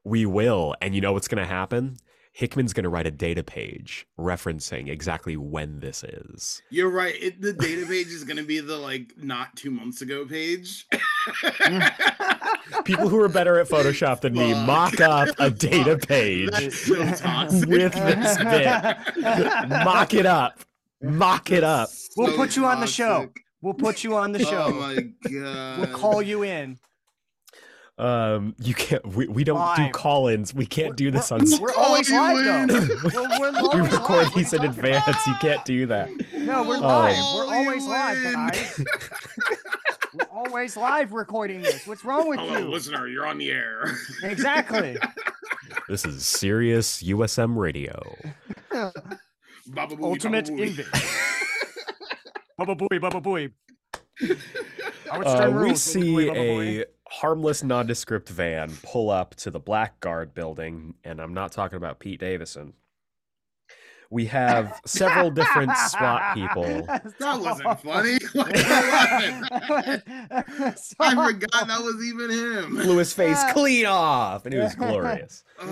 We 0.05 0.27
will. 0.27 0.75
And 0.83 0.95
you 0.95 1.01
know 1.01 1.13
what's 1.13 1.29
going 1.29 1.43
to 1.43 1.49
happen? 1.49 1.97
Hickman's 2.39 2.73
going 2.73 2.85
to 2.85 2.89
write 2.89 3.05
a 3.05 3.11
data 3.11 3.43
page 3.43 4.07
referencing 4.17 4.89
exactly 4.89 5.37
when 5.37 5.81
this 5.81 6.05
is. 6.05 6.63
You're 6.71 6.89
right. 6.89 7.17
It, 7.21 7.41
the 7.41 7.53
data 7.67 7.85
page 7.85 8.07
is 8.07 8.23
going 8.23 8.37
to 8.37 8.45
be 8.45 8.61
the 8.61 8.77
like 8.77 9.13
not 9.17 9.57
two 9.57 9.73
months 9.73 10.03
ago 10.03 10.25
page. 10.25 10.87
People 12.85 13.09
who 13.09 13.21
are 13.21 13.29
better 13.29 13.59
at 13.59 13.69
Photoshop 13.69 14.21
than 14.21 14.35
me 14.35 14.55
mock 14.55 15.01
up 15.01 15.31
a 15.41 15.51
data 15.51 15.99
Fuck. 15.99 16.09
page 16.09 16.51
That's 16.53 16.79
so 16.79 17.05
toxic. 17.17 17.69
with 17.69 17.93
this 17.95 18.39
bit. 18.39 19.69
Mock 19.69 20.15
it 20.15 20.25
up. 20.27 20.61
Mock 21.03 21.51
it 21.51 21.65
up. 21.65 21.89
We'll 22.17 22.29
So 22.31 22.37
put 22.37 22.55
you 22.57 22.67
on 22.67 22.79
the 22.81 22.87
show. 22.87 23.31
We'll 23.63 23.75
put 23.75 24.05
you 24.05 24.15
on 24.17 24.31
the 24.31 24.47
Oh 24.47 24.51
show. 24.51 24.71
my 24.75 24.95
god. 25.29 25.79
we'll 25.81 25.99
call 25.99 26.23
you 26.23 26.45
in. 26.45 26.79
Um, 27.99 28.55
you 28.61 28.75
can't. 28.75 29.05
We, 29.07 29.27
we 29.27 29.43
don't 29.45 29.75
do 29.77 29.89
call-ins. 29.91 30.55
We 30.55 30.67
can't 30.67 30.97
do 30.97 31.11
this 31.11 31.33
on. 31.33 31.41
We're 31.61 31.73
Call 31.73 31.85
always 31.85 32.11
live 32.11 32.45
though. 32.45 32.77
in. 32.79 32.89
We're, 33.03 33.39
we're 33.41 33.75
We 33.75 33.81
record 33.91 34.27
live. 34.27 34.35
these 34.35 34.53
in 34.53 34.65
advance. 34.65 35.27
You 35.27 35.35
can't 35.41 35.65
do 35.65 35.87
that. 35.87 36.09
No, 36.35 36.63
we're 36.63 36.77
Oh. 36.77 36.81
live. 36.81 37.17
We're 37.35 37.55
always 37.57 37.85
you 37.85 37.91
live, 37.91 38.35
guys. 38.35 38.85
we're 40.15 40.29
always 40.33 40.77
live 40.77 41.13
recording 41.13 41.61
this. 41.63 41.87
What's 41.89 42.05
wrong 42.05 42.29
with 42.29 42.39
Hello, 42.39 42.59
you? 42.59 42.69
listener. 42.71 43.09
You're 43.09 43.27
on 43.27 43.39
the 43.39 43.51
air. 43.51 43.97
Exactly. 44.23 44.97
This 45.89 46.05
is 46.05 46.25
serious 46.27 47.03
USM 47.03 47.57
radio. 47.57 48.15
Baba 48.71 49.97
booey, 49.97 50.03
Ultimate 50.03 50.47
baba 50.47 50.57
booey. 50.59 50.67
invade. 50.69 50.87
Bubba 52.59 52.77
booey, 52.79 53.01
bubba 53.01 53.23
booey. 53.23 53.53
Howard 55.11 55.27
Uh, 55.27 55.51
we 55.63 55.75
see 55.75 56.01
booey, 56.01 56.29
bubba 56.29 56.81
a 56.81 56.85
harmless, 57.11 57.63
nondescript 57.63 58.29
van 58.29 58.71
pull 58.83 59.11
up 59.11 59.35
to 59.37 59.51
the 59.51 59.61
Blackguard 59.61 60.35
building, 60.35 60.95
and 61.05 61.21
I'm 61.21 61.35
not 61.35 61.53
talking 61.53 61.77
about 61.77 61.99
Pete 62.01 62.21
Davidson. 62.21 62.75
We 64.11 64.25
have 64.27 64.81
several 64.87 65.31
different 65.31 65.71
SWAT 65.77 66.35
people. 66.35 66.65
That 66.65 67.13
wasn't 67.21 67.81
funny. 67.83 68.19
I 71.01 71.15
forgot 71.15 71.67
that 71.69 71.81
was 71.83 72.03
even 72.05 72.31
him. 72.31 72.77
Blew 72.77 72.97
his 72.99 73.13
face 73.13 73.39
clean 73.53 73.85
off, 73.87 74.47
and 74.47 74.55
it 74.55 74.61
was 74.61 74.75
glorious. 74.75 75.45
Uh, 75.59 75.67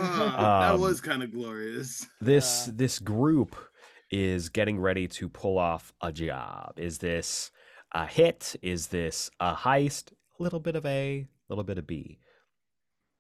that 0.65 0.75
Um, 0.75 0.81
was 0.81 1.01
kind 1.01 1.23
of 1.23 1.33
glorious. 1.33 2.07
This 2.21 2.69
this 2.73 2.99
group 2.99 3.57
is 4.11 4.51
getting 4.51 4.79
ready 4.79 5.09
to 5.09 5.29
pull 5.29 5.59
off 5.59 5.93
a 6.03 6.13
job. 6.13 6.75
Is 6.77 6.99
this 6.99 7.51
a 7.93 8.07
hit? 8.07 8.55
Is 8.63 8.89
this 8.89 9.31
a 9.41 9.55
heist? 9.55 10.13
A 10.39 10.43
little 10.43 10.61
bit 10.61 10.77
of 10.77 10.85
A, 10.87 11.21
a 11.21 11.29
little 11.49 11.65
bit 11.65 11.79
of 11.79 11.87
B. 11.87 12.19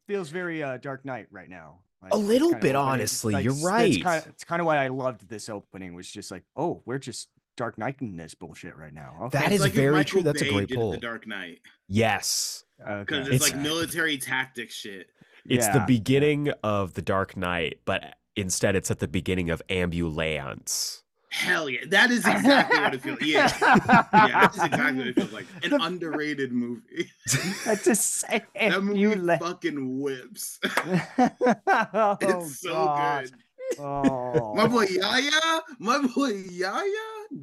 Feels 0.07 0.29
very 0.31 0.63
uh, 0.63 0.77
Dark 0.79 1.05
Knight 1.05 1.27
right 1.31 1.49
now. 1.49 1.81
Like, 2.03 2.13
A 2.13 2.17
little 2.17 2.51
kind 2.51 2.57
of 2.57 2.61
bit, 2.63 2.77
honestly, 2.77 3.33
like, 3.35 3.45
you're 3.45 3.55
right. 3.55 3.95
It's 3.95 4.03
kind, 4.03 4.23
of, 4.23 4.29
it's 4.29 4.45
kind 4.45 4.61
of 4.61 4.67
why 4.67 4.77
I 4.85 4.89
loved 4.89 5.29
this 5.29 5.49
opening. 5.49 5.95
Was 5.95 6.09
just 6.11 6.31
like, 6.31 6.45
oh, 6.57 6.83
we're 6.85 6.99
just 6.99 7.29
Dark 7.57 7.77
Knighting 7.79 8.17
this 8.17 8.35
bullshit 8.35 8.77
right 8.77 8.93
now. 8.93 9.15
Okay. 9.25 9.39
That 9.39 9.47
It's 9.47 9.55
is 9.57 9.61
like 9.63 9.73
very 9.73 10.05
true. 10.05 10.23
That's 10.23 10.43
a 10.43 10.49
great 10.51 10.69
did 10.69 10.77
pull. 10.77 10.93
The 10.93 10.99
Dark 10.99 11.27
Knight, 11.27 11.61
Yes. 11.89 12.65
okay. 12.81 13.01
because 13.01 13.27
It's- 13.29 13.43
it's, 13.43 13.53
like 13.53 13.61
military 13.63 14.19
tactics 14.19 14.75
shit. 14.75 15.09
It's 15.49 15.69
the 15.69 15.85
beginning 15.87 16.51
of 16.65 16.95
The 16.95 17.03
Dark 17.03 17.37
Knight, 17.37 17.81
but 17.85 18.17
instead 18.35 18.75
it's 18.77 18.91
at 18.91 18.99
the 18.99 19.07
beginning 19.09 19.49
of 19.49 19.63
Ambulance. 19.71 21.03
Hell 21.29 21.69
yeah, 21.69 21.81
that 21.89 22.11
is 22.11 22.27
exactly 22.27 22.79
what 22.79 22.95
it 22.95 23.03
feels. 23.03 23.21
Yeah, 23.23 23.51
yeah, 23.61 24.41
that's 24.43 24.57
exactly 24.63 24.99
what 24.99 25.07
it 25.09 25.15
feels 25.17 25.33
like. 25.33 25.47
An 25.65 25.75
underrated 25.81 26.53
movie. 26.53 27.11
That's 27.65 27.85
just 27.85 28.05
say 28.21 28.43
That 28.55 28.83
movie 28.83 29.01
you 29.01 29.15
la- 29.17 29.39
fucking 29.39 30.01
whips. 30.01 30.59
oh, 30.65 32.17
it's 32.21 32.61
so 32.61 32.73
God. 32.73 33.25
good. 33.25 33.81
Oh. 33.81 34.55
My 34.55 34.69
boy 34.69 34.85
Yaya, 34.85 35.63
my 35.81 35.99
boy 36.15 36.29
Yaya, 36.49 36.85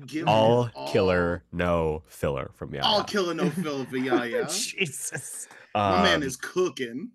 give 0.05 0.25
me 0.25 0.31
all 0.31 0.69
killer, 0.87 1.43
no 1.51 2.03
filler 2.07 2.51
from 2.55 2.73
Yaya. 2.73 2.85
all 2.85 3.03
killer 3.03 3.33
no 3.33 3.49
fill 3.49 3.83
for 3.85 3.97
Yaya. 3.97 4.47
Jesus. 4.49 5.47
My 5.75 6.01
man 6.03 6.17
Um, 6.17 6.23
is 6.23 6.37
cooking. 6.37 7.11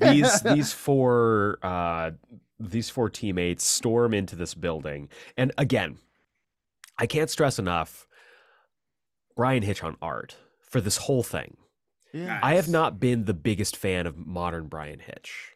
these 0.00 0.40
these 0.42 0.72
four 0.72 1.58
uh 1.62 2.12
these 2.60 2.90
four 2.90 3.08
teammates 3.08 3.64
storm 3.64 4.12
into 4.14 4.36
this 4.36 4.54
building 4.54 5.08
and 5.36 5.52
again 5.56 5.96
i 6.98 7.06
can't 7.06 7.30
stress 7.30 7.58
enough 7.58 8.06
bryan 9.34 9.62
hitch 9.62 9.82
on 9.82 9.96
art 10.02 10.36
for 10.60 10.80
this 10.80 10.98
whole 10.98 11.22
thing 11.22 11.56
Yeah. 12.12 12.38
i 12.42 12.54
have 12.54 12.68
not 12.68 13.00
been 13.00 13.24
the 13.24 13.34
biggest 13.34 13.76
fan 13.76 14.06
of 14.06 14.16
modern 14.16 14.66
bryan 14.66 15.00
hitch 15.00 15.52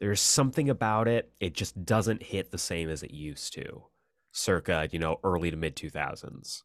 there's 0.00 0.20
something 0.20 0.68
about 0.70 1.06
it 1.08 1.32
it 1.40 1.52
just 1.54 1.84
doesn't 1.84 2.22
hit 2.22 2.50
the 2.50 2.58
same 2.58 2.88
as 2.88 3.02
it 3.02 3.10
used 3.12 3.52
to 3.54 3.84
circa 4.32 4.88
you 4.90 4.98
know 4.98 5.20
early 5.22 5.50
to 5.50 5.56
mid 5.56 5.76
2000s 5.76 6.62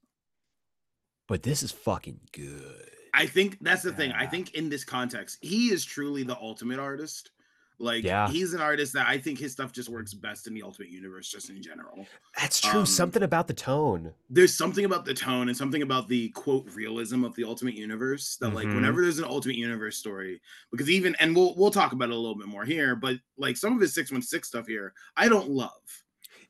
but 1.27 1.43
this 1.43 1.61
is 1.61 1.71
fucking 1.71 2.19
good 2.31 2.85
I 3.11 3.25
think 3.25 3.57
that's 3.61 3.81
the 3.81 3.91
thing. 3.91 4.11
I 4.11 4.27
think 4.27 4.53
in 4.53 4.69
this 4.69 4.83
context, 4.83 5.39
he 5.41 5.71
is 5.71 5.83
truly 5.83 6.21
the 6.21 6.37
ultimate 6.37 6.77
artist. 6.79 7.31
Like 7.81 8.03
Yeah. 8.03 8.29
he's 8.29 8.53
an 8.53 8.59
artist 8.61 8.93
that 8.93 9.07
I 9.07 9.17
think 9.17 9.39
his 9.39 9.53
stuff 9.53 9.71
just 9.71 9.87
works 9.89 10.13
best 10.13 10.47
in 10.47 10.53
the 10.53 10.61
ultimate 10.63 10.89
universe, 10.89 11.29
just 11.29 11.49
in 11.49 11.61
general. 11.61 12.05
that's 12.37 12.59
true 12.59 12.81
Um, 12.81 12.85
something 12.85 13.23
about 13.23 13.47
the 13.47 13.53
tone 13.53 14.13
There's 14.29 14.53
something 14.55 14.83
about 14.85 15.05
the 15.05 15.13
tone 15.13 15.47
and 15.47 15.57
something 15.57 15.81
about 15.81 16.07
the 16.09 16.29
quote 16.31 16.69
realism 16.73 17.23
of 17.23 17.35
the 17.35 17.45
ultimate 17.45 17.75
universe 17.75 18.35
that 18.41 18.53
like 18.53 18.67
Mhm. 18.67 18.75
whenever 18.75 19.01
there's 19.01 19.19
an 19.19 19.25
ultimate 19.25 19.55
universe 19.55 19.97
story, 19.97 20.41
because 20.71 20.89
even 20.89 21.15
and 21.15 21.35
we'll 21.35 21.55
we'll 21.55 21.71
talk 21.71 21.93
about 21.93 22.09
it 22.09 22.15
a 22.15 22.17
little 22.17 22.37
bit 22.37 22.47
more 22.47 22.65
here, 22.65 22.95
but 22.97 23.17
like 23.37 23.55
some 23.57 23.73
of 23.73 23.79
his 23.81 23.93
616 23.93 24.43
stuff 24.47 24.67
here, 24.67 24.93
I 25.15 25.29
don't 25.29 25.49
love. 25.49 25.81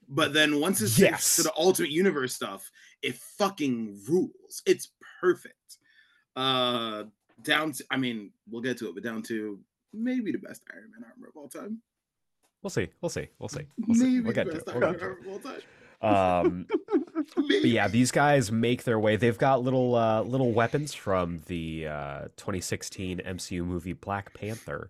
But 0.07 0.33
then 0.33 0.59
once 0.59 0.81
it's 0.81 0.97
Yes. 0.97 1.35
to 1.35 1.43
the 1.43 1.53
ultimate 1.55 1.91
universe 1.91 2.33
stuff, 2.33 2.71
it 3.03 3.15
fucking 3.15 4.03
rules. 4.07 4.63
It's 4.65 4.89
perfect. 5.21 5.77
Uh 6.35 7.05
down 7.43 7.71
to 7.73 7.85
I 7.91 7.97
mean, 7.97 8.33
we'll 8.47 8.61
get 8.61 8.77
to 8.79 8.89
it, 8.89 8.95
but 8.95 9.03
down 9.03 9.21
to 9.23 9.63
maybe 9.93 10.31
the 10.31 10.37
best 10.39 10.61
Iron 10.73 10.91
Man 10.91 11.09
armor 11.09 11.29
of 11.29 11.35
all 11.37 11.47
time. 11.49 11.81
we'll 12.61 12.69
see 12.69 12.89
we'll 13.01 13.09
see 13.09 13.27
we'll 13.39 13.49
see 13.49 13.65
we'll 13.87 13.95
see 13.95 14.03
Maybe 14.03 14.19
we'll 14.21 14.33
the 14.33 14.33
get 14.33 14.51
to 14.51 14.57
it. 14.57 14.63
We'll 14.67 14.79
get 14.91 14.91
to 14.91 14.95
it. 14.97 15.01
armor 15.01 15.19
of 15.19 15.27
all 15.27 15.39
time. 15.39 15.61
Um, 16.01 16.67
but 17.35 17.65
yeah, 17.65 17.87
these 17.87 18.11
guys 18.11 18.51
make 18.51 18.83
their 18.83 18.99
way. 18.99 19.15
They've 19.17 19.37
got 19.37 19.61
little 19.61 19.95
uh, 19.95 20.21
little 20.21 20.51
weapons 20.51 20.93
from 20.93 21.41
the 21.47 21.87
uh, 21.87 22.21
2016 22.37 23.19
MCU 23.25 23.65
movie 23.65 23.93
Black 23.93 24.33
Panther. 24.33 24.89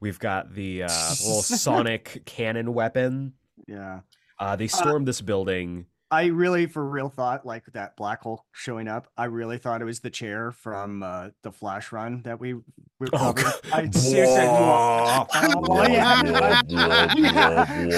We've 0.00 0.18
got 0.18 0.54
the 0.54 0.84
uh, 0.84 1.08
little 1.22 1.42
sonic 1.42 2.22
cannon 2.24 2.74
weapon. 2.74 3.34
Yeah. 3.66 4.00
Uh, 4.38 4.56
they 4.56 4.66
storm 4.68 5.04
this 5.04 5.20
building. 5.20 5.86
I 6.12 6.26
really, 6.26 6.66
for 6.66 6.84
real, 6.84 7.08
thought 7.08 7.46
like 7.46 7.64
that 7.72 7.96
black 7.96 8.22
hole 8.22 8.44
showing 8.52 8.88
up. 8.88 9.06
I 9.16 9.26
really 9.26 9.58
thought 9.58 9.80
it 9.80 9.84
was 9.84 10.00
the 10.00 10.10
chair 10.10 10.50
from 10.50 11.04
uh, 11.04 11.28
the 11.42 11.52
Flash 11.52 11.92
run 11.92 12.22
that 12.22 12.40
we 12.40 12.54
we 12.54 13.06
Oh, 13.12 13.32
covered. 13.32 13.54
I 13.72 13.88
seriously, 13.90 14.44
Whoa. 14.46 15.26
Oh, 15.32 15.82
yeah. 15.88 16.22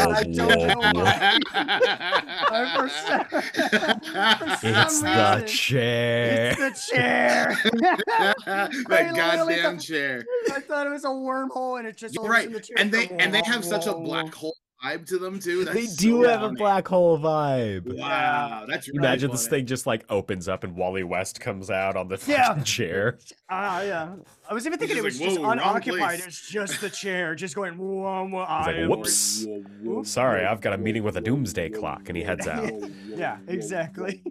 I 0.09 0.25
don't 0.25 0.37
know. 0.37 1.05
I 1.55 2.77
for 2.77 2.88
some- 2.88 3.25
for 4.61 4.68
It's 4.68 5.01
some 5.01 5.07
the 5.09 5.40
reason, 5.42 5.46
chair. 5.48 6.55
It's 6.59 6.87
the 6.90 6.94
chair. 6.96 7.57
I 8.46 8.68
that 8.88 9.14
goddamn 9.16 9.77
thought- 9.77 9.81
chair. 9.81 10.25
I 10.53 10.61
thought 10.61 10.87
it 10.87 10.90
was 10.90 11.05
a 11.05 11.09
wormhole, 11.09 11.79
and 11.79 11.88
it 11.88 11.96
just 11.96 12.14
You're 12.14 12.25
right, 12.25 12.46
in 12.46 12.53
the 12.53 12.61
chair. 12.61 12.77
and 12.79 12.92
they 12.92 13.09
and 13.09 13.33
they 13.35 13.42
have 13.46 13.64
such 13.64 13.87
a 13.87 13.94
black 13.94 14.33
hole 14.35 14.57
vibe 14.84 15.06
to 15.06 15.18
them 15.18 15.38
too. 15.38 15.64
They 15.64 15.86
do 15.86 16.22
so 16.22 16.28
have 16.28 16.42
a 16.42 16.50
black 16.50 16.88
hole 16.88 17.18
vibe. 17.18 17.96
Wow, 17.96 18.64
that's 18.68 18.86
You 18.86 18.94
really 18.94 19.06
Imagine 19.06 19.30
this 19.30 19.46
thing 19.48 19.66
just 19.66 19.86
like 19.86 20.04
opens 20.10 20.48
up 20.48 20.64
and 20.64 20.76
Wally 20.76 21.02
West 21.04 21.40
comes 21.40 21.70
out 21.70 21.96
on 21.96 22.08
the 22.08 22.18
Yeah. 22.26 22.60
chair. 22.62 23.18
Ah, 23.48 23.82
yeah. 23.82 24.14
I 24.48 24.54
was 24.54 24.66
even 24.66 24.78
thinking 24.78 24.98
it 24.98 25.04
was 25.04 25.18
just 25.18 25.24
just 25.24 25.40
like, 25.40 25.44
"Whoa, 25.44 25.48
wrong 25.48 25.58
unoccupied. 25.58 26.20
It's 26.26 26.48
just 26.48 26.80
the 26.80 26.90
chair, 26.90 27.34
just 27.34 27.54
going. 27.54 27.78
Whoa, 27.78 28.26
whoa, 28.28 28.38
I 28.40 28.66
like, 28.66 28.88
"Whoops." 28.88 29.44
Whoa, 29.46 29.60
whoa, 29.82 30.02
Sorry, 30.02 30.44
I've 30.44 30.60
got 30.60 30.72
a 30.72 30.78
meeting 30.78 31.02
with 31.04 31.16
a 31.16 31.20
doomsday 31.20 31.70
clock, 31.70 32.08
and 32.08 32.16
he 32.16 32.22
heads 32.22 32.46
out. 32.46 32.64
whoa, 32.70 32.78
whoa, 32.80 32.90
Yeah, 33.16 33.38
exactly. 33.46 34.22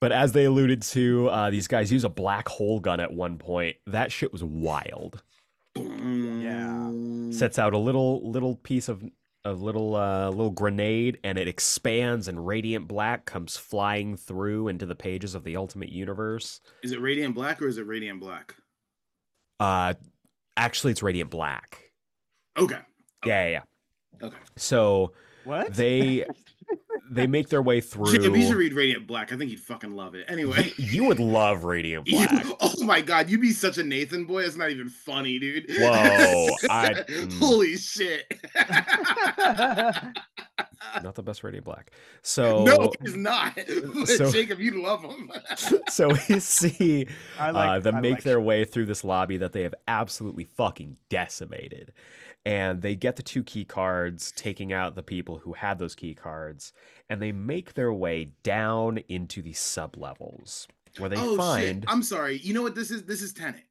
But 0.00 0.10
as 0.10 0.32
they 0.32 0.46
alluded 0.46 0.82
to, 0.82 1.28
uh, 1.28 1.50
these 1.50 1.68
guys 1.68 1.92
use 1.92 2.02
a 2.02 2.08
black 2.08 2.48
hole 2.48 2.80
gun 2.80 2.98
at 2.98 3.12
one 3.12 3.38
point. 3.38 3.76
That 3.86 4.10
shit 4.10 4.32
was 4.32 4.42
wild. 4.42 5.22
Yeah. 5.76 6.81
Sets 7.32 7.58
out 7.58 7.72
a 7.74 7.78
little 7.78 8.28
little 8.30 8.56
piece 8.56 8.88
of 8.88 9.02
a 9.44 9.52
little 9.52 9.96
uh, 9.96 10.28
little 10.30 10.50
grenade, 10.50 11.18
and 11.24 11.36
it 11.38 11.48
expands, 11.48 12.28
and 12.28 12.46
radiant 12.46 12.86
black 12.86 13.24
comes 13.24 13.56
flying 13.56 14.16
through 14.16 14.68
into 14.68 14.86
the 14.86 14.94
pages 14.94 15.34
of 15.34 15.42
the 15.44 15.56
Ultimate 15.56 15.90
Universe. 15.90 16.60
Is 16.82 16.92
it 16.92 17.00
Radiant 17.00 17.34
Black 17.34 17.60
or 17.60 17.66
is 17.66 17.78
it 17.78 17.86
Radiant 17.86 18.20
Black? 18.20 18.54
Uh, 19.58 19.94
actually, 20.56 20.90
it's 20.92 21.02
radiant 21.02 21.30
black. 21.30 21.92
Okay. 22.58 22.78
Yeah, 23.24 23.46
yeah. 23.46 23.60
yeah. 24.20 24.26
Okay. 24.26 24.36
So 24.56 25.12
What? 25.44 25.72
they 25.74 26.26
they 27.10 27.26
make 27.26 27.48
their 27.48 27.62
way 27.62 27.80
through. 27.82 28.10
Jacob, 28.12 28.34
you 28.36 28.46
should 28.46 28.56
read 28.56 28.72
Radiant 28.72 29.06
Black. 29.06 29.32
I 29.32 29.36
think 29.36 29.50
you'd 29.50 29.60
fucking 29.60 29.92
love 29.92 30.14
it. 30.14 30.24
Anyway. 30.28 30.72
You 30.76 31.04
would 31.04 31.20
love 31.20 31.64
Radiant 31.64 32.06
You- 32.08 32.26
Black. 32.28 32.46
oh 32.60 32.84
my 32.84 33.00
god, 33.00 33.28
you'd 33.30 33.40
be 33.40 33.52
such 33.52 33.78
a 33.78 33.82
Nathan 33.84 34.24
boy. 34.24 34.42
It's 34.44 34.56
not 34.56 34.70
even 34.70 34.88
funny, 34.88 35.38
dude. 35.38 35.66
Whoa, 35.68 36.48
I- 36.70 36.94
mm. 37.08 37.38
holy 37.38 37.76
shit. 37.76 38.32
Not 41.02 41.14
the 41.14 41.22
best 41.22 41.42
Radiant 41.42 41.64
Black. 41.64 41.90
So 42.22 42.64
no, 42.64 42.92
he's 43.02 43.16
not. 43.16 43.58
So- 44.06 44.30
Jacob, 44.30 44.60
you 44.60 44.82
love 44.82 45.02
him. 45.02 45.30
so 45.88 46.08
we 46.28 46.38
see 46.40 47.06
like. 47.38 47.54
uh, 47.54 47.78
them 47.80 47.96
I 47.96 48.00
make 48.00 48.12
like 48.14 48.22
their 48.24 48.40
way 48.40 48.64
through 48.64 48.86
this 48.86 49.04
lobby 49.04 49.36
that 49.38 49.52
they 49.52 49.62
have 49.62 49.74
absolutely 49.88 50.44
fucking 50.44 50.96
decimated. 51.08 51.92
And 52.44 52.82
they 52.82 52.96
get 52.96 53.14
the 53.16 53.22
two 53.22 53.44
key 53.44 53.64
cards, 53.64 54.32
taking 54.34 54.72
out 54.72 54.96
the 54.96 55.02
people 55.02 55.38
who 55.38 55.52
had 55.52 55.78
those 55.78 55.94
key 55.94 56.12
cards, 56.14 56.72
and 57.08 57.22
they 57.22 57.30
make 57.30 57.74
their 57.74 57.92
way 57.92 58.32
down 58.42 58.98
into 59.08 59.42
the 59.42 59.52
sub 59.52 59.96
levels 59.96 60.66
where 60.98 61.08
they 61.08 61.16
oh 61.16 61.36
find 61.36 61.82
shit. 61.82 61.84
I'm 61.86 62.02
sorry. 62.02 62.38
You 62.38 62.52
know 62.54 62.62
what 62.62 62.74
this 62.74 62.90
is? 62.90 63.04
This 63.04 63.22
is 63.22 63.32
Tenet. 63.32 63.62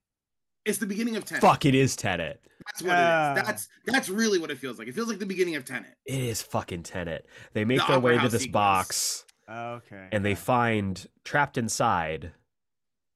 It's 0.64 0.78
the 0.78 0.86
beginning 0.86 1.18
of 1.18 1.26
Tenet. 1.26 1.42
fuck 1.42 1.66
it 1.66 1.76
is 1.76 1.96
Tenet. 1.98 2.40
That's 2.66 2.82
what 2.84 2.92
Ah. 2.96 3.34
it 3.34 3.38
is. 3.40 3.46
That's 3.46 3.70
that's 3.88 4.10
really 4.10 4.40
what 4.40 4.52
it 4.52 4.58
feels 4.58 4.80
like. 4.80 4.88
It 4.88 4.96
feels 4.96 5.10
like 5.10 5.20
the 5.20 5.26
beginning 5.26 5.56
of 5.58 5.66
Tenet. 5.66 5.92
It 6.06 6.22
is 6.22 6.42
fucking 6.42 6.84
Tenet. 6.84 7.26
They 7.54 7.66
make 7.66 7.80
The 7.82 7.88
their 7.88 8.00
way 8.00 8.18
to 8.20 8.30
this 8.30 8.44
sequence. 8.44 8.54
box 8.54 9.26
Okay. 9.50 10.08
and 10.14 10.24
they 10.24 10.36
find 10.36 11.06
trapped 11.26 11.58
inside 11.58 12.32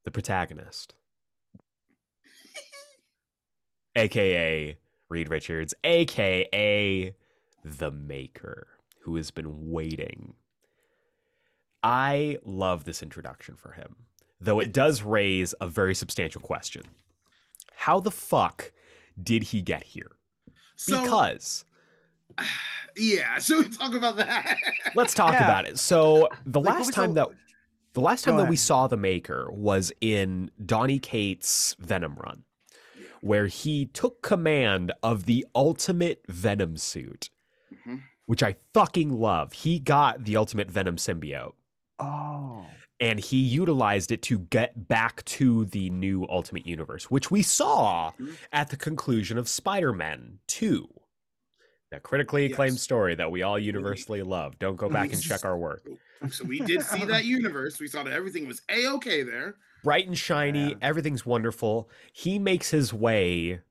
the 0.04 0.12
protagonist, 0.12 0.96
aka 3.96 4.78
Reed 5.10 5.30
Richards, 5.30 5.74
aka 5.84 7.14
the 7.64 7.92
Maker, 7.92 8.68
who 9.02 9.16
has 9.16 9.32
been 9.32 9.70
waiting. 9.72 10.34
I 11.84 12.38
love 12.44 12.86
this 12.86 13.04
introduction 13.04 13.56
for 13.56 13.74
him, 13.74 13.96
though 14.42 14.60
it 14.60 14.74
does 14.74 15.04
raise 15.04 15.54
a 15.62 15.68
very 15.68 15.94
substantial 15.94 16.42
question. 16.42 16.84
How 17.76 18.00
the 18.00 18.12
fuck 18.12 18.72
did 19.22 19.44
he 19.44 19.62
get 19.62 19.84
here? 19.84 20.12
So 20.76 21.02
Because 21.04 21.66
yeah, 22.98 23.38
so 23.38 23.60
we 23.60 23.70
talk 23.70 23.94
about 23.94 24.16
that. 24.18 24.58
let's 24.96 25.14
talk 25.14 25.34
Yeah. 25.34 25.44
about 25.44 25.66
it. 25.68 25.78
So 25.80 26.30
the 26.46 26.60
Like, 26.60 26.76
last 26.80 26.94
time 26.94 27.14
the- 27.14 27.28
that 27.28 27.36
the 27.94 28.02
last 28.02 28.26
Go 28.26 28.32
time 28.32 28.40
that 28.42 28.50
we 28.50 28.58
saw 28.58 28.88
the 28.88 28.98
Maker 28.98 29.48
was 29.52 29.90
in 30.02 30.52
Donny 30.66 31.00
Cates' 31.00 31.76
Venom 31.80 32.16
run, 32.16 32.44
where 33.26 33.48
he 33.48 33.88
took 33.88 34.22
command 34.22 34.92
of 35.02 35.26
the 35.26 35.44
ultimate 35.56 36.22
Venom 36.28 36.78
suit, 36.78 37.32
Mhm. 37.74 38.04
which 38.28 38.44
I 38.44 38.56
fucking 38.72 39.12
love. 39.20 39.52
He 39.52 39.80
got 39.80 40.26
the 40.26 40.38
ultimate 40.38 40.70
Venom 40.70 40.98
symbiote. 40.98 41.56
Oh. 41.98 42.68
And 43.00 43.20
he 43.20 43.38
utilized 43.38 44.12
it 44.12 44.22
to 44.24 44.38
get 44.38 44.88
back 44.88 45.26
to 45.26 45.66
the 45.66 45.90
new 45.90 46.28
Ultimate 46.30 46.68
Universe, 46.68 47.10
which 47.10 47.32
we 47.32 47.42
saw 47.42 48.12
Mhm. 48.20 48.38
at 48.54 48.70
the 48.70 48.78
conclusion 48.78 49.40
of 49.40 49.50
Spider 49.50 49.92
Man 49.92 50.38
2. 50.46 50.88
That 51.90 52.04
critically 52.04 52.46
acclaimed 52.46 52.74
Yes. 52.74 52.82
story 52.84 53.16
that 53.16 53.32
we 53.32 53.42
all 53.42 53.58
universally 53.58 54.22
love. 54.22 54.60
Don't 54.60 54.76
go 54.76 54.88
back 54.88 55.12
and 55.12 55.22
check 55.22 55.44
our 55.44 55.58
work. 55.58 55.84
So 56.32 56.44
we 56.46 56.60
did 56.60 56.82
see 56.82 57.06
that 57.06 57.26
universe. 57.26 57.80
We 57.80 57.88
saw 57.88 58.02
that 58.04 58.14
everything 58.14 58.48
was 58.48 58.62
a 58.70 58.88
okay 58.94 59.22
there. 59.24 59.58
Bright 59.86 60.08
and 60.08 60.18
shiny, 60.18 60.70
Yeah. 60.72 60.76
everything's 60.82 61.26
wonderful. 61.26 61.90
He 62.12 62.40
makes 62.40 62.72
his 62.72 62.92
way 62.94 63.62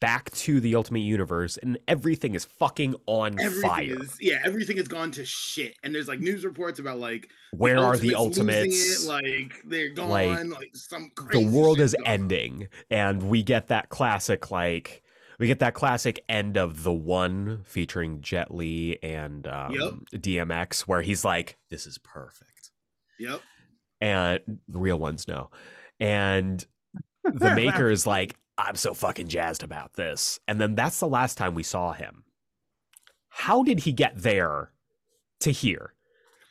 back 0.00 0.30
to 0.32 0.60
the 0.60 0.74
Ultimate 0.74 1.00
Universe, 1.00 1.56
and 1.56 1.78
everything 1.88 2.34
is 2.34 2.44
fucking 2.44 2.94
on 3.06 3.38
Everything 3.40 3.70
fire. 3.70 4.02
is 4.02 4.18
yeah, 4.20 4.40
everything 4.44 4.76
has 4.76 4.86
gone 4.88 5.10
to 5.12 5.24
shit. 5.24 5.76
And 5.82 5.94
there's 5.94 6.08
like 6.08 6.20
news 6.20 6.44
reports 6.44 6.78
about 6.78 6.98
like 6.98 7.30
Where 7.52 7.78
are 7.78 7.96
the 7.96 8.14
Ultimates? 8.14 9.04
It, 9.04 9.08
like 9.08 9.54
they're 9.64 9.90
gone. 9.90 10.10
Like, 10.10 10.48
Like, 10.50 10.70
some 10.76 11.10
the 11.30 11.40
world 11.40 11.80
is 11.80 11.94
on. 11.94 12.06
ending, 12.06 12.68
and 12.90 13.22
we 13.22 13.42
get 13.42 13.68
that 13.68 13.88
classic 13.88 14.50
like. 14.50 15.02
We 15.38 15.46
get 15.48 15.58
that 15.60 15.74
classic 15.74 16.22
end 16.28 16.56
of 16.56 16.82
the 16.84 16.92
one 16.92 17.62
featuring 17.64 18.20
Jet 18.20 18.54
Li 18.54 18.98
and 19.02 19.44
um, 19.48 20.04
DMX, 20.12 20.82
where 20.82 21.02
he's 21.02 21.24
like, 21.24 21.56
"This 21.70 21.84
is 21.86 21.98
perfect," 21.98 22.70
Yep. 23.18 23.40
And 24.02 24.40
the 24.68 24.78
real 24.78 24.98
ones 24.98 25.28
know. 25.28 25.48
And 26.00 26.64
the 27.24 27.54
maker 27.54 27.88
is 27.96 28.06
like, 28.06 28.34
I'm 28.58 28.74
so 28.74 28.92
fucking 28.94 29.28
jazzed 29.28 29.62
about 29.62 29.94
this. 29.94 30.40
And 30.48 30.60
then 30.60 30.74
that's 30.74 30.98
the 31.00 31.08
last 31.08 31.38
time 31.38 31.54
we 31.54 31.62
saw 31.62 31.92
him. 31.92 32.24
How 33.28 33.62
did 33.62 33.80
he 33.80 33.92
get 33.92 34.12
there 34.20 34.72
to 35.40 35.50
here? 35.52 35.94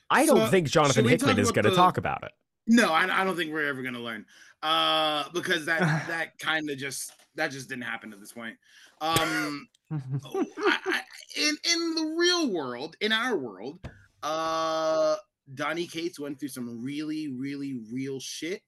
I 0.10 0.26
don't 0.26 0.38
So, 0.38 0.48
think 0.48 0.68
Jonathan 0.70 1.04
should 1.06 1.12
Hickman 1.12 1.40
is 1.40 1.52
going 1.52 1.66
to 1.66 1.70
the- 1.72 1.76
talk 1.76 1.98
about 1.98 2.24
it. 2.24 2.32
No, 2.68 2.92
I, 2.94 3.22
I 3.22 3.24
don't 3.24 3.36
think 3.36 3.52
we're 3.52 3.68
ever 3.68 3.82
gonna 3.82 4.00
learn. 4.00 4.26
Uh 4.62 5.24
because 5.34 5.66
that 5.66 5.80
that 6.08 6.38
kind 6.40 6.70
of 6.70 6.78
just 6.78 7.12
that 7.36 7.50
just 7.52 7.68
didn't 7.70 7.84
happen 7.86 8.14
at 8.14 8.20
this 8.20 8.32
point. 8.34 8.56
Um 9.02 9.68
I, 9.92 10.78
I, 10.86 11.02
in 11.36 11.56
in 11.74 11.96
the 11.96 12.16
real 12.18 12.50
world, 12.52 12.96
in 13.02 13.12
our 13.12 13.36
world, 13.36 13.80
uh 14.22 15.16
Donny 15.56 15.88
Cates 15.88 16.20
went 16.20 16.40
through 16.40 16.50
some 16.50 16.84
really, 16.84 17.28
really 17.30 17.80
real 17.92 18.20
shit. 18.20 18.62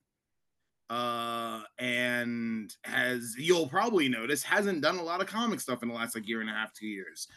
Uh 0.89 1.61
and 1.79 2.75
has 2.83 3.35
you'll 3.37 3.67
probably 3.67 4.09
notice 4.09 4.43
hasn't 4.43 4.81
done 4.81 4.97
a 4.97 5.03
lot 5.03 5.21
of 5.21 5.27
comic 5.27 5.59
stuff 5.61 5.81
in 5.81 5.87
the 5.89 5.95
last 5.95 6.13
like 6.13 6.27
year 6.27 6.41
and 6.41 6.49
a 6.49 6.53
half, 6.53 6.73
two 6.73 6.85
years. 6.87 7.27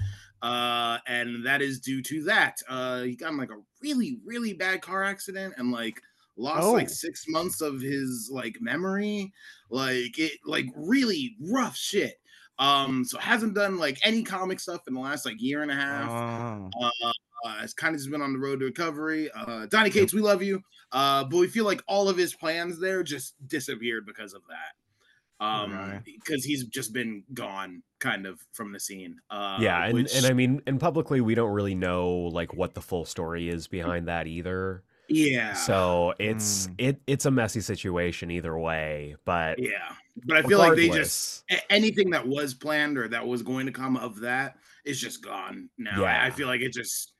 Uh 0.42 0.98
and 1.06 1.46
that 1.46 1.62
is 1.62 1.80
due 1.80 2.02
to 2.02 2.24
that. 2.24 2.56
Uh 2.68 3.02
he 3.02 3.14
got 3.14 3.30
in 3.30 3.38
like 3.38 3.50
a 3.50 3.62
really, 3.80 4.18
really 4.24 4.52
bad 4.52 4.82
car 4.82 5.04
accident 5.04 5.54
and 5.58 5.70
like 5.70 6.00
lost 6.36 6.66
like 6.72 6.88
Oh. 6.88 6.92
six 6.92 7.24
months 7.28 7.60
of 7.60 7.80
his 7.80 8.28
like 8.32 8.56
memory. 8.60 9.32
Like 9.70 10.18
it 10.18 10.32
like 10.44 10.66
really 10.74 11.36
rough 11.40 11.76
shit. 11.76 12.16
Um, 12.58 13.04
so 13.04 13.18
hasn't 13.18 13.54
done 13.54 13.78
like 13.78 13.98
any 14.02 14.22
comic 14.22 14.60
stuff 14.60 14.88
in 14.88 14.94
the 14.94 15.00
last 15.00 15.24
like 15.24 15.40
year 15.40 15.62
and 15.62 15.70
a 15.70 15.74
half. 15.74 16.10
Oh. 16.10 16.70
Uh, 16.82 17.12
uh, 17.44 17.60
it's 17.62 17.74
kind 17.74 17.94
of 17.94 18.00
just 18.00 18.10
been 18.10 18.22
on 18.22 18.32
the 18.32 18.38
road 18.38 18.60
to 18.60 18.66
recovery. 18.66 19.30
Uh, 19.32 19.66
Donny 19.66 19.90
Cates, 19.90 20.12
we 20.14 20.20
love 20.20 20.42
you. 20.42 20.62
Uh, 20.92 21.24
but 21.24 21.36
we 21.38 21.48
feel 21.48 21.64
like 21.64 21.82
all 21.88 22.08
of 22.08 22.16
his 22.16 22.34
plans 22.34 22.80
there 22.80 23.02
just 23.02 23.34
disappeared 23.48 24.06
because 24.06 24.32
of 24.34 24.42
that. 24.48 25.44
Um, 25.44 25.72
Right. 25.72 26.00
because 26.04 26.44
he's 26.44 26.64
just 26.64 26.94
been 26.94 27.22
gone 27.34 27.82
kind 27.98 28.26
of 28.26 28.40
from 28.52 28.72
the 28.72 28.80
scene. 28.80 29.16
Uh, 29.30 29.58
yeah, 29.60 29.84
and, 29.84 29.94
which- 29.94 30.14
and 30.16 30.24
I 30.24 30.32
mean, 30.32 30.62
and 30.66 30.80
publicly, 30.80 31.20
we 31.20 31.34
don't 31.34 31.50
really 31.52 31.74
know 31.74 32.10
like 32.32 32.54
what 32.54 32.72
the 32.74 32.80
full 32.80 33.04
story 33.04 33.48
is 33.50 33.66
behind 33.66 34.08
that 34.08 34.26
either. 34.26 34.82
yeah, 35.08 35.52
So 35.52 36.14
it's 36.18 36.68
Mm. 36.68 36.74
it 36.78 37.00
it's 37.06 37.26
a 37.26 37.30
messy 37.30 37.60
situation 37.60 38.30
either 38.30 38.58
way. 38.58 39.16
But 39.26 39.58
yeah, 39.58 39.92
but 40.24 40.38
I 40.38 40.42
feel 40.42 40.58
like 40.58 40.74
they 40.74 40.88
just 40.88 41.44
anything 41.68 42.10
that 42.10 42.26
was 42.26 42.54
planned 42.54 42.96
or 42.96 43.06
that 43.08 43.26
was 43.26 43.42
going 43.42 43.66
to 43.66 43.72
come 43.72 43.96
of 43.98 44.20
that 44.20 44.56
is 44.86 44.98
just 45.00 45.22
gone 45.22 45.68
now. 45.76 46.02
I- 46.02 46.26
I 46.26 46.30
feel 46.30 46.46
like 46.48 46.60
it 46.62 46.72
just 46.72 47.12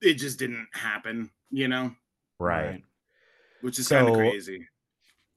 it 0.00 0.14
just 0.14 0.38
didn't 0.38 0.68
happen, 0.72 1.30
you 1.50 1.68
know, 1.68 1.94
right. 2.38 2.82
which 3.62 3.78
is 3.78 3.88
kind 3.88 4.06
So- 4.06 4.12
of 4.12 4.18
crazy. 4.18 4.66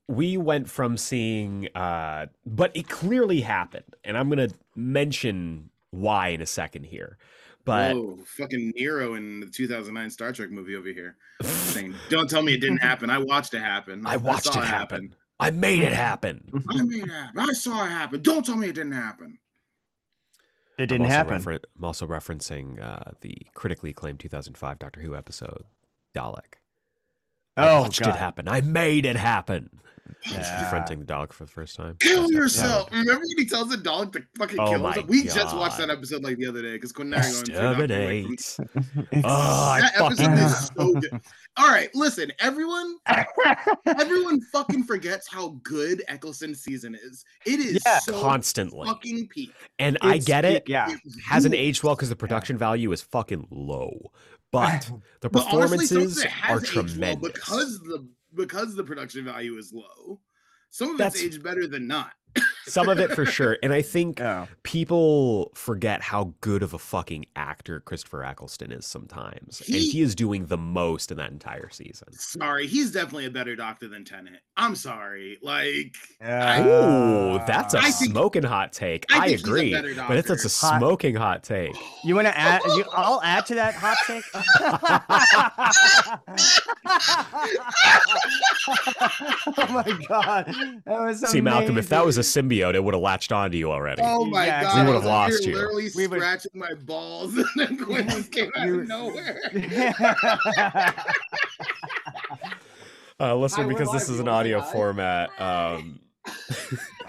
we 0.08 0.38
went 0.38 0.70
from 0.70 0.98
seeing 0.98 1.68
uh 1.76 2.26
but 2.46 2.76
it 2.76 2.90
clearly 2.90 3.40
happened 3.42 3.96
and 4.04 4.18
i'm 4.18 4.28
gonna 4.30 4.50
mention 4.76 5.70
why 5.92 6.30
in 6.30 6.42
a 6.42 6.46
second 6.46 6.84
here 6.86 7.18
but 7.64 7.96
Whoa, 7.96 8.18
fucking 8.38 8.74
Nero 8.76 9.14
in 9.14 9.40
the 9.40 9.46
2009 9.46 10.10
Star 10.10 10.32
Trek 10.34 10.50
movie 10.50 10.76
over 10.76 10.90
here. 10.90 11.16
Saying, 11.44 11.94
Don't 12.10 12.28
tell 12.28 12.42
me 12.42 12.56
it 12.56 12.60
didn't 12.60 12.80
happen. 12.80 13.12
I 13.12 13.20
watched 13.20 13.54
it 13.54 13.60
happen. 13.60 14.04
i 14.08 14.18
watched 14.18 14.46
saw 14.52 14.60
it 14.62 14.66
happen 14.66 15.14
i 15.40 15.52
made 15.52 15.84
it 15.84 15.94
happen 15.94 16.42
I 16.70 16.82
made 16.82 17.04
it 17.04 17.10
happen. 17.12 17.40
I 17.40 17.54
saw 17.54 17.86
it 17.86 17.90
happen. 17.90 18.22
Don't 18.24 18.44
tell 18.44 18.56
me 18.58 18.70
it 18.70 18.74
didn't 18.76 18.94
happen. 18.94 19.38
It 20.82 20.86
I'm 20.86 20.88
didn't 20.88 21.06
also 21.08 21.16
happen. 21.16 21.38
refer- 21.38 21.60
i'm 21.78 21.84
also 21.86 22.08
referencing 22.08 22.82
uh 22.82 23.12
the 23.22 23.36
critically 23.54 23.92
acclaimed 23.92 24.20
2005 24.20 24.80
doctor 24.80 25.02
who 25.02 25.16
episode 25.16 25.64
dalek 26.16 26.56
I 27.58 27.70
Oh, 27.70 27.82
watched 27.82 28.00
God. 28.00 28.10
it 28.10 28.16
happen 28.16 28.48
i 28.48 28.62
made 28.62 29.06
it 29.06 29.16
happen 29.18 29.70
Yeah. 30.30 30.60
confronting 30.62 31.00
the 31.00 31.06
dog 31.06 31.34
for 31.34 31.46
the 31.46 31.52
first 31.52 31.76
time 31.76 31.96
Kill 32.00 32.24
Best 32.24 32.34
yourself. 32.34 32.88
episode. 32.88 33.00
Remember 33.00 33.22
when 33.28 33.38
he 33.38 33.46
tells 33.46 33.70
the 33.70 33.78
dog 33.78 34.14
to 34.14 34.22
fucking 34.38 34.60
Oh 34.60 34.70
kill 34.70 34.80
my 34.80 34.90
himself? 34.94 35.10
We 35.10 35.24
just 35.24 35.56
watched 35.56 35.78
that 35.80 35.90
episode 35.90 36.24
like 36.24 36.38
the 36.38 36.48
other 36.48 36.62
day 36.62 36.74
because 36.74 36.92
Quinn 36.92 37.14
and 37.14 37.24
I 37.24 37.28
are 37.28 37.32
going 37.32 37.46
through 37.46 37.56
Doctor 37.56 38.22
Who. 38.22 38.34
exterminate 38.34 39.24
oh 39.26 39.72
i 39.72 39.82
That 39.82 40.02
episode 40.02 40.26
fucking 40.26 40.38
is 40.44 40.68
so 40.68 40.94
good. 40.94 41.22
All 41.58 41.68
right, 41.70 41.90
listen, 41.96 42.32
everyone, 42.40 42.96
everyone 43.88 44.42
fucking 44.52 44.84
forgets 44.84 45.28
how 45.32 45.60
good 45.64 46.04
Eccleston's 46.08 46.62
season 46.62 46.96
is. 46.96 47.24
It 47.46 47.60
is 47.60 47.82
Yeah. 47.86 48.00
so 48.00 48.20
constantly 48.22 48.88
fucking 48.88 49.28
peak. 49.30 49.52
and 49.80 49.98
i 50.02 50.10
It's- 50.16 50.26
get 50.26 50.46
it 50.46 50.64
Yeah. 50.68 50.92
It 50.92 51.00
hasn't 51.26 51.54
rules. 51.54 51.62
aged 51.64 51.84
well 51.84 51.96
because 51.96 52.10
the 52.10 52.16
production 52.16 52.58
value 52.58 52.92
is 52.92 53.02
fucking 53.02 53.48
low. 53.52 54.12
But 54.52 54.90
the 55.22 55.30
But 55.30 55.48
honestly, 55.52 55.86
some 55.88 55.98
performances 55.98 56.26
are 56.26 56.28
has 56.30 56.64
aged 56.64 56.76
well 56.76 56.86
tremendous. 56.86 57.32
because 57.32 57.80
the 57.80 58.08
because 58.36 58.76
the 58.76 58.84
production 58.84 59.26
value 59.26 59.58
is 59.58 59.74
low. 59.74 60.20
Some 60.70 60.92
of 60.92 60.98
That's- 60.98 61.16
it's 61.16 61.36
aged 61.36 61.44
better 61.44 61.68
than 61.68 61.88
not. 61.88 62.14
Some 62.66 62.90
of 62.90 63.00
it 63.00 63.12
for 63.12 63.26
sure. 63.26 63.58
And 63.64 63.74
I 63.74 63.82
think 63.82 64.20
Oh. 64.32 64.48
people 64.64 65.52
forget 65.56 66.02
how 66.02 66.34
good 66.42 66.64
of 66.64 66.74
a 66.74 66.80
fucking 66.80 67.26
actor 67.36 67.80
Christopher 67.80 68.24
Eccleston 68.24 68.72
is 68.72 68.86
sometimes. 68.86 69.62
and 69.66 69.76
He- 69.76 69.90
he 69.92 70.02
is 70.02 70.16
doing 70.16 70.46
the 70.46 70.58
most 70.58 71.12
in 71.12 71.18
that 71.18 71.32
entire 71.32 71.70
season. 71.70 72.12
Sorry, 72.14 72.68
he's 72.68 72.92
definitely 72.92 73.26
a 73.26 73.32
better 73.32 73.56
doctor 73.56 73.88
than 73.88 74.06
Tennant. 74.06 74.38
I'm 74.58 74.76
sorry. 74.76 75.38
Like 75.42 75.96
Ooh, 76.24 77.40
that's 77.48 77.74
a 77.74 77.80
I 77.80 77.92
think- 77.92 78.12
smoking 78.12 78.44
hot 78.44 78.74
take. 78.74 79.06
I 79.12 79.18
I, 79.18 79.20
think 79.28 79.32
he's 79.40 79.44
a 79.44 79.48
agree. 79.50 79.72
But 80.08 80.18
it's, 80.18 80.30
it's 80.30 80.46
a 80.46 80.66
Hot- 80.68 80.80
smoking 80.80 81.16
hot 81.16 81.44
take. 81.44 81.76
You 82.04 82.16
want 82.16 82.28
to 82.28 82.36
add? 82.38 82.62
You, 82.66 82.84
I'll 82.94 83.22
add 83.22 83.46
to 83.48 83.56
that 83.56 83.76
hot 83.76 83.98
take. 84.08 84.24
oh 89.58 89.68
my 89.70 89.98
god, 90.08 90.46
that 90.86 91.00
was 91.02 91.20
See, 91.30 91.42
Malcolm, 91.42 91.78
if 91.78 91.90
that 91.90 92.06
was 92.06 92.18
a 92.18 92.22
amazing. 92.22 92.34
Symbiote, 92.52 92.76
it 92.76 92.84
would 92.84 92.94
have 92.94 93.02
latched 93.04 93.32
onto 93.32 93.58
you 93.58 93.72
already. 93.72 94.02
Oh 94.04 94.26
my 94.26 94.46
Yeah, 94.46 94.64
god, 94.64 94.76
we 94.88 94.94
would've 94.94 95.04
was 95.04 95.10
up 95.12 95.30
here 95.30 95.36
lost 95.36 95.46
you. 95.46 95.56
Literally 95.56 95.90
We 95.96 96.08
would- 96.08 96.20
scratching 96.20 96.52
my 96.56 96.74
balls, 96.86 97.36
and 97.38 97.46
then 97.56 97.78
Quinn 97.78 98.08
just 98.10 98.32
came 98.32 98.52
out 98.56 98.68
You- 98.68 98.82
of 98.82 98.88
nowhere. 98.88 99.40
Uh, 103.20 103.36
listener, 103.36 103.66
Hi, 103.66 103.70
because 103.70 103.92
this 103.92 104.10
is 104.10 104.20
an 104.20 104.28
audio 104.28 104.62
hi. 104.62 104.74
format, 104.74 105.30
um, 105.40 106.00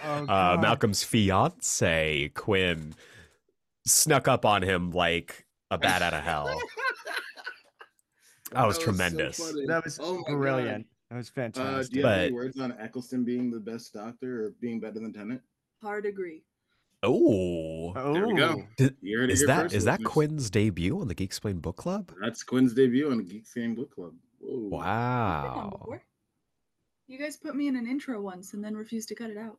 Oh, 0.05 0.27
uh, 0.29 0.59
Malcolm's 0.61 1.03
fiance 1.03 2.31
Quinn 2.35 2.95
snuck 3.87 4.29
up 4.29 4.45
on 4.45 4.61
him 4.61 4.91
like 4.91 5.47
a 5.71 5.79
bat 5.79 6.03
out 6.03 6.13
of 6.13 6.23
hell. 6.23 6.55
That 8.51 8.67
was 8.67 8.77
so 8.77 8.83
tremendous. 8.83 9.39
funny. 9.39 9.65
That 9.65 9.85
was 9.85 9.99
Oh 10.03 10.17
my 10.29 10.35
God. 10.65 10.85
Brilliant. 11.13 11.13
That 11.13 11.17
was 11.17 11.29
Uh, 11.29 11.33
fantastic. 11.63 11.93
do 11.93 11.99
you 12.01 12.07
have 12.07 12.19
any 12.19 12.33
words 12.33 12.61
on 12.61 12.73
Eccleston 12.79 13.25
being 13.25 13.51
the 13.51 13.61
best 13.61 13.93
doctor 13.93 14.47
or 14.47 14.51
being 14.61 14.81
better 14.81 15.01
than 15.01 15.13
Tennant? 15.13 15.43
Hard 15.81 16.07
agree. 16.07 16.43
oh, 17.03 17.93
There 18.15 18.27
we 18.29 18.35
go. 18.35 18.63
Did- 18.77 18.97
You 19.01 19.19
heard 19.19 19.31
it 19.31 19.33
is 19.35 19.41
here 19.41 19.47
that 19.49 19.63
first, 19.65 19.75
is 19.75 19.85
that 19.85 19.93
listeners. 20.01 20.13
Quinn's 20.13 20.51
debut 20.51 21.01
on 21.01 21.09
the 21.09 21.15
Geeksplained 21.15 21.61
Book 21.63 21.77
Club? 21.77 22.13
That's 22.21 22.43
Quinn's 22.43 22.75
debut 22.75 23.11
on 23.11 23.19
the 23.19 23.25
Geek 23.25 23.45
Game 23.55 23.75
Book 23.75 23.95
Club. 23.95 24.15
Whoa. 24.39 24.79
I've 24.79 25.43
been 25.43 25.51
on 25.65 25.71
Wow. 25.89 25.99
You 27.09 27.19
guys 27.19 27.37
put 27.37 27.55
me 27.57 27.67
in 27.69 27.77
an 27.77 27.87
intro 27.87 28.21
once 28.23 28.55
and 28.55 28.63
then 28.65 28.75
refused 28.77 29.09
to 29.09 29.15
cut 29.15 29.31
it 29.31 29.37
out. 29.37 29.59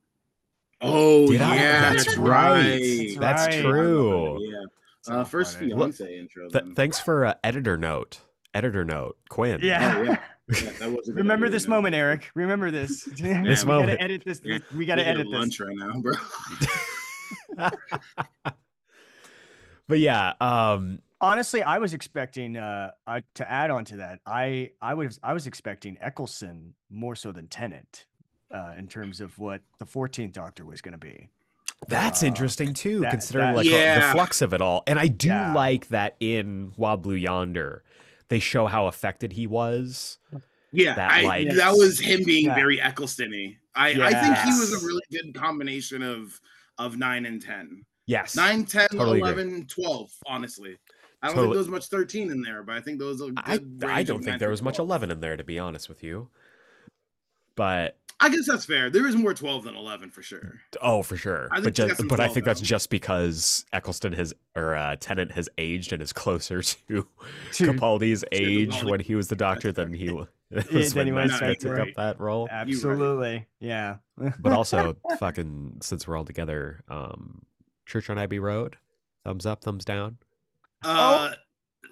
Oh 0.82 1.28
Did 1.28 1.40
yeah, 1.40 1.94
That's 1.94 2.06
that's 2.06 2.18
right. 2.18 2.80
right. 2.80 3.18
That's 3.20 3.56
right. 3.56 3.62
true. 3.64 4.38
Yeah. 4.42 4.64
Uh, 5.08 5.24
first 5.24 5.58
funny. 5.60 5.72
fiance 5.74 6.18
intro. 6.20 6.50
Th- 6.50 6.76
thanks 6.76 7.00
for 7.00 7.26
uh, 7.26 7.34
editor 7.44 7.78
note. 7.78 8.22
Editor 8.54 8.84
note, 8.86 9.18
Quinn. 9.30 9.60
Yeah. 9.62 9.96
Oh, 9.98 10.02
yeah. 10.04 10.20
Yeah, 10.50 10.72
that 10.80 10.92
was 10.92 11.08
a 11.08 11.12
good 11.12 11.18
Remember 11.20 11.48
this 11.50 11.68
man. 11.68 11.78
moment, 11.78 11.96
Aeric. 11.96 12.24
Remember 12.36 12.70
this. 12.72 13.04
This 13.18 13.64
we 13.64 13.68
moment. 13.68 13.92
gotta 13.92 14.02
edit 14.04 14.24
this. 14.26 14.42
Yeah, 14.44 14.60
We 14.76 14.86
gotta 14.86 15.02
We 15.02 15.06
need 15.08 15.10
a 15.10 15.20
edit 15.20 15.28
this. 15.32 15.40
lunch 15.40 15.60
right 15.60 15.76
now, 15.76 16.02
bro. 16.02 16.14
but 19.88 20.00
yeah, 20.00 20.34
um, 20.42 21.00
Honestly, 21.22 21.64
I 21.64 21.78
was 21.78 21.94
expecting 21.94 22.58
uh 22.58 22.92
I, 23.08 23.24
to 23.36 23.50
add 23.50 23.72
on 23.72 23.86
to 23.86 23.98
that. 23.98 24.20
I 24.26 24.72
I 24.82 24.94
was 24.96 25.20
I 25.24 25.32
was 25.32 25.48
expecting 25.48 25.98
Eccleston 26.02 26.74
more 26.90 27.16
so 27.16 27.32
than 27.32 27.48
Tennant, 27.48 28.06
uh, 28.54 28.74
in 28.78 28.88
terms 28.90 29.22
of 29.22 29.40
what 29.40 29.62
the 29.80 29.86
14th 29.86 30.34
Doctor 30.34 30.66
was 30.66 30.82
going 30.82 30.92
to 30.92 30.98
be. 30.98 31.30
That's 31.88 32.24
Uh, 32.24 32.28
interesting 32.28 32.74
too, 32.74 33.00
that- 33.02 33.12
considering 33.12 33.48
that- 33.48 33.56
like 33.56 33.68
uh, 33.68 34.08
the 34.08 34.12
flux 34.12 34.42
of 34.42 34.54
it 34.54 34.62
all. 34.62 34.84
And 34.86 35.00
I 35.00 35.08
do 35.08 35.30
Yeah. 35.30 35.54
like 35.54 35.88
that 35.90 36.18
in 36.20 36.74
Wild 36.76 37.02
Blue 37.04 37.16
Yonder, 37.16 37.84
they 38.30 38.40
show 38.40 38.66
how 38.68 38.88
affected 38.88 39.34
he 39.34 39.48
was. 39.48 40.18
Yeah, 40.72 40.96
That, 40.96 41.12
I, 41.12 41.22
like- 41.24 41.50
that 41.56 41.74
was 41.74 42.00
him 42.00 42.24
being 42.24 42.46
Yeah. 42.48 42.56
very 42.56 42.82
Eccleston-y. 42.82 43.58
I, 43.76 43.90
I 43.90 44.12
think 44.14 44.38
he 44.38 44.50
was 44.60 44.74
a 44.84 44.86
really 44.86 45.02
good 45.12 45.34
combination 45.36 46.02
of 46.04 46.40
of 46.80 46.98
9 46.98 47.26
and 47.28 47.40
10. 47.42 47.86
Yes. 48.08 48.36
9, 48.36 48.66
10, 48.66 48.88
Totally 48.90 49.20
agree. 49.20 49.44
11, 49.44 49.68
12, 49.68 50.12
honestly. 50.26 50.78
I 51.22 51.28
don't 51.28 51.36
Totally. 51.36 51.46
think 51.46 51.54
there 51.54 51.60
was 51.60 51.68
much 51.70 51.88
13 51.88 52.32
in 52.32 52.42
there, 52.42 52.64
but 52.64 52.76
I 52.76 52.82
think 52.82 52.98
there 53.00 53.08
was 53.08 53.22
a 53.22 53.26
good 53.32 53.84
I, 53.84 54.00
I 54.00 54.04
don't 54.04 54.24
think 54.24 54.40
there 54.40 54.50
was 54.50 54.62
much 54.64 54.80
11 54.80 55.12
in 55.12 55.20
there, 55.20 55.38
to 55.38 55.44
be 55.44 55.60
honest 55.60 55.88
with 55.88 56.04
you. 56.04 56.30
But 57.56 57.98
I 58.20 58.30
guess 58.30 58.48
that's 58.48 58.66
fair. 58.66 58.90
There 58.90 59.06
is 59.08 59.16
more 59.16 59.34
12 59.34 59.66
than 59.66 59.76
11 59.76 60.10
for 60.12 60.22
sure. 60.22 60.62
oh, 60.82 61.04
for 61.04 61.18
sure. 61.18 61.50
I 61.52 61.60
But 61.60 61.74
just, 61.74 61.98
some 61.98 62.08
but 62.08 62.20
I 62.20 62.26
12 62.26 62.34
think 62.34 62.46
that's 62.46 62.62
just 62.62 62.90
because 62.90 63.66
Eccleston 63.74 64.14
has 64.14 64.34
or 64.56 64.76
uh, 64.76 64.96
Tennant 65.00 65.32
has 65.34 65.50
aged 65.58 65.92
and 65.94 66.02
is 66.02 66.14
closer 66.14 66.62
to 66.64 66.76
To- 66.88 67.06
Capaldi's 67.52 68.24
age 68.32 68.72
Capaldi. 68.76 68.90
when 68.90 69.00
he 69.02 69.16
was 69.16 69.28
the 69.28 69.36
Doctor 69.36 69.72
than 69.72 69.94
he 69.94 70.10
wa- 70.12 70.28
Yeah, 70.52 70.62
was 70.72 70.94
than 70.94 71.08
he 71.08 71.12
when 71.14 71.24
was 71.24 71.32
Matt 71.32 71.40
Smith 71.40 71.60
took 71.60 71.72
then. 71.78 71.82
up 71.82 71.96
that 71.96 72.20
role. 72.20 72.48
Absolutely. 72.52 73.48
Yeah. 73.60 73.98
But 74.40 74.54
also, 74.54 74.96
fucking, 75.18 75.78
since 75.82 76.08
we're 76.08 76.16
all 76.16 76.26
together, 76.26 76.84
um, 76.88 77.42
Church 77.88 78.10
on 78.10 78.18
Ruby 78.18 78.38
Road, 78.40 78.78
thumbs 79.26 79.46
up, 79.48 79.64
thumbs 79.64 79.84
down. 79.84 80.18
Uh, 80.84 81.32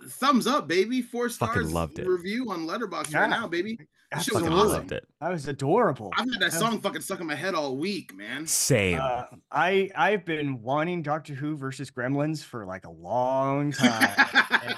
thumbs 0.07 0.47
up, 0.47 0.67
baby. 0.67 1.01
Four 1.01 1.29
Fucking 1.29 1.53
stars 1.63 1.73
loved 1.73 1.99
it. 1.99 2.07
review 2.07 2.51
on 2.51 2.67
Letterboxd 2.67 3.11
Yeah. 3.11 3.21
right 3.21 3.29
now, 3.29 3.47
baby. 3.47 3.77
Shit 4.19 4.33
was 4.33 4.43
Fucking 4.43 4.57
awesome. 4.57 4.69
loved 4.69 4.91
it. 4.91 5.07
That 5.21 5.29
was 5.29 5.47
adorable. 5.47 6.11
I've 6.17 6.29
had 6.29 6.41
that 6.41 6.51
song 6.51 6.81
fucking 6.81 7.01
stuck 7.01 7.21
in 7.21 7.27
my 7.27 7.35
head 7.35 7.55
all 7.55 7.77
week, 7.77 8.13
man. 8.13 8.45
Same. 8.45 8.99
Uh, 9.01 9.23
I 9.51 9.89
I've 9.95 10.25
been 10.25 10.61
wanting 10.61 11.01
Doctor 11.01 11.33
Who 11.33 11.55
versus 11.55 11.89
Gremlins 11.91 12.43
for 12.43 12.65
like 12.65 12.85
a 12.85 12.91
long 12.91 13.71
time. 13.71 13.91
and 13.93 14.75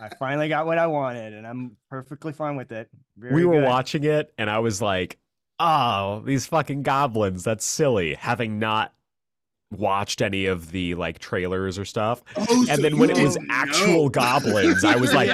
I 0.00 0.08
finally 0.18 0.48
got 0.48 0.64
what 0.64 0.78
I 0.78 0.86
wanted, 0.86 1.34
and 1.34 1.46
I'm 1.46 1.76
perfectly 1.90 2.32
fine 2.32 2.56
with 2.56 2.72
it. 2.72 2.88
Very 3.18 3.34
we 3.34 3.44
were 3.44 3.60
good. 3.60 3.64
watching 3.64 4.04
it, 4.04 4.32
and 4.38 4.48
I 4.48 4.60
was 4.60 4.80
like, 4.80 5.18
"Oh, 5.58 6.22
these 6.24 6.46
fucking 6.46 6.82
goblins! 6.82 7.44
That's 7.44 7.66
silly." 7.66 8.14
Having 8.14 8.58
not 8.60 8.94
watched 9.72 10.20
any 10.22 10.46
of 10.46 10.70
the 10.72 10.94
like 10.94 11.18
trailers 11.18 11.78
or 11.78 11.84
stuff, 11.84 12.22
Oh, 12.34 12.64
so 12.64 12.72
and 12.72 12.82
then 12.82 12.98
when 12.98 13.10
it 13.10 13.18
was 13.22 13.36
actual 13.50 14.04
know. 14.04 14.08
goblins, 14.08 14.84
I 14.84 14.96
was 14.96 15.12
like, 15.14 15.28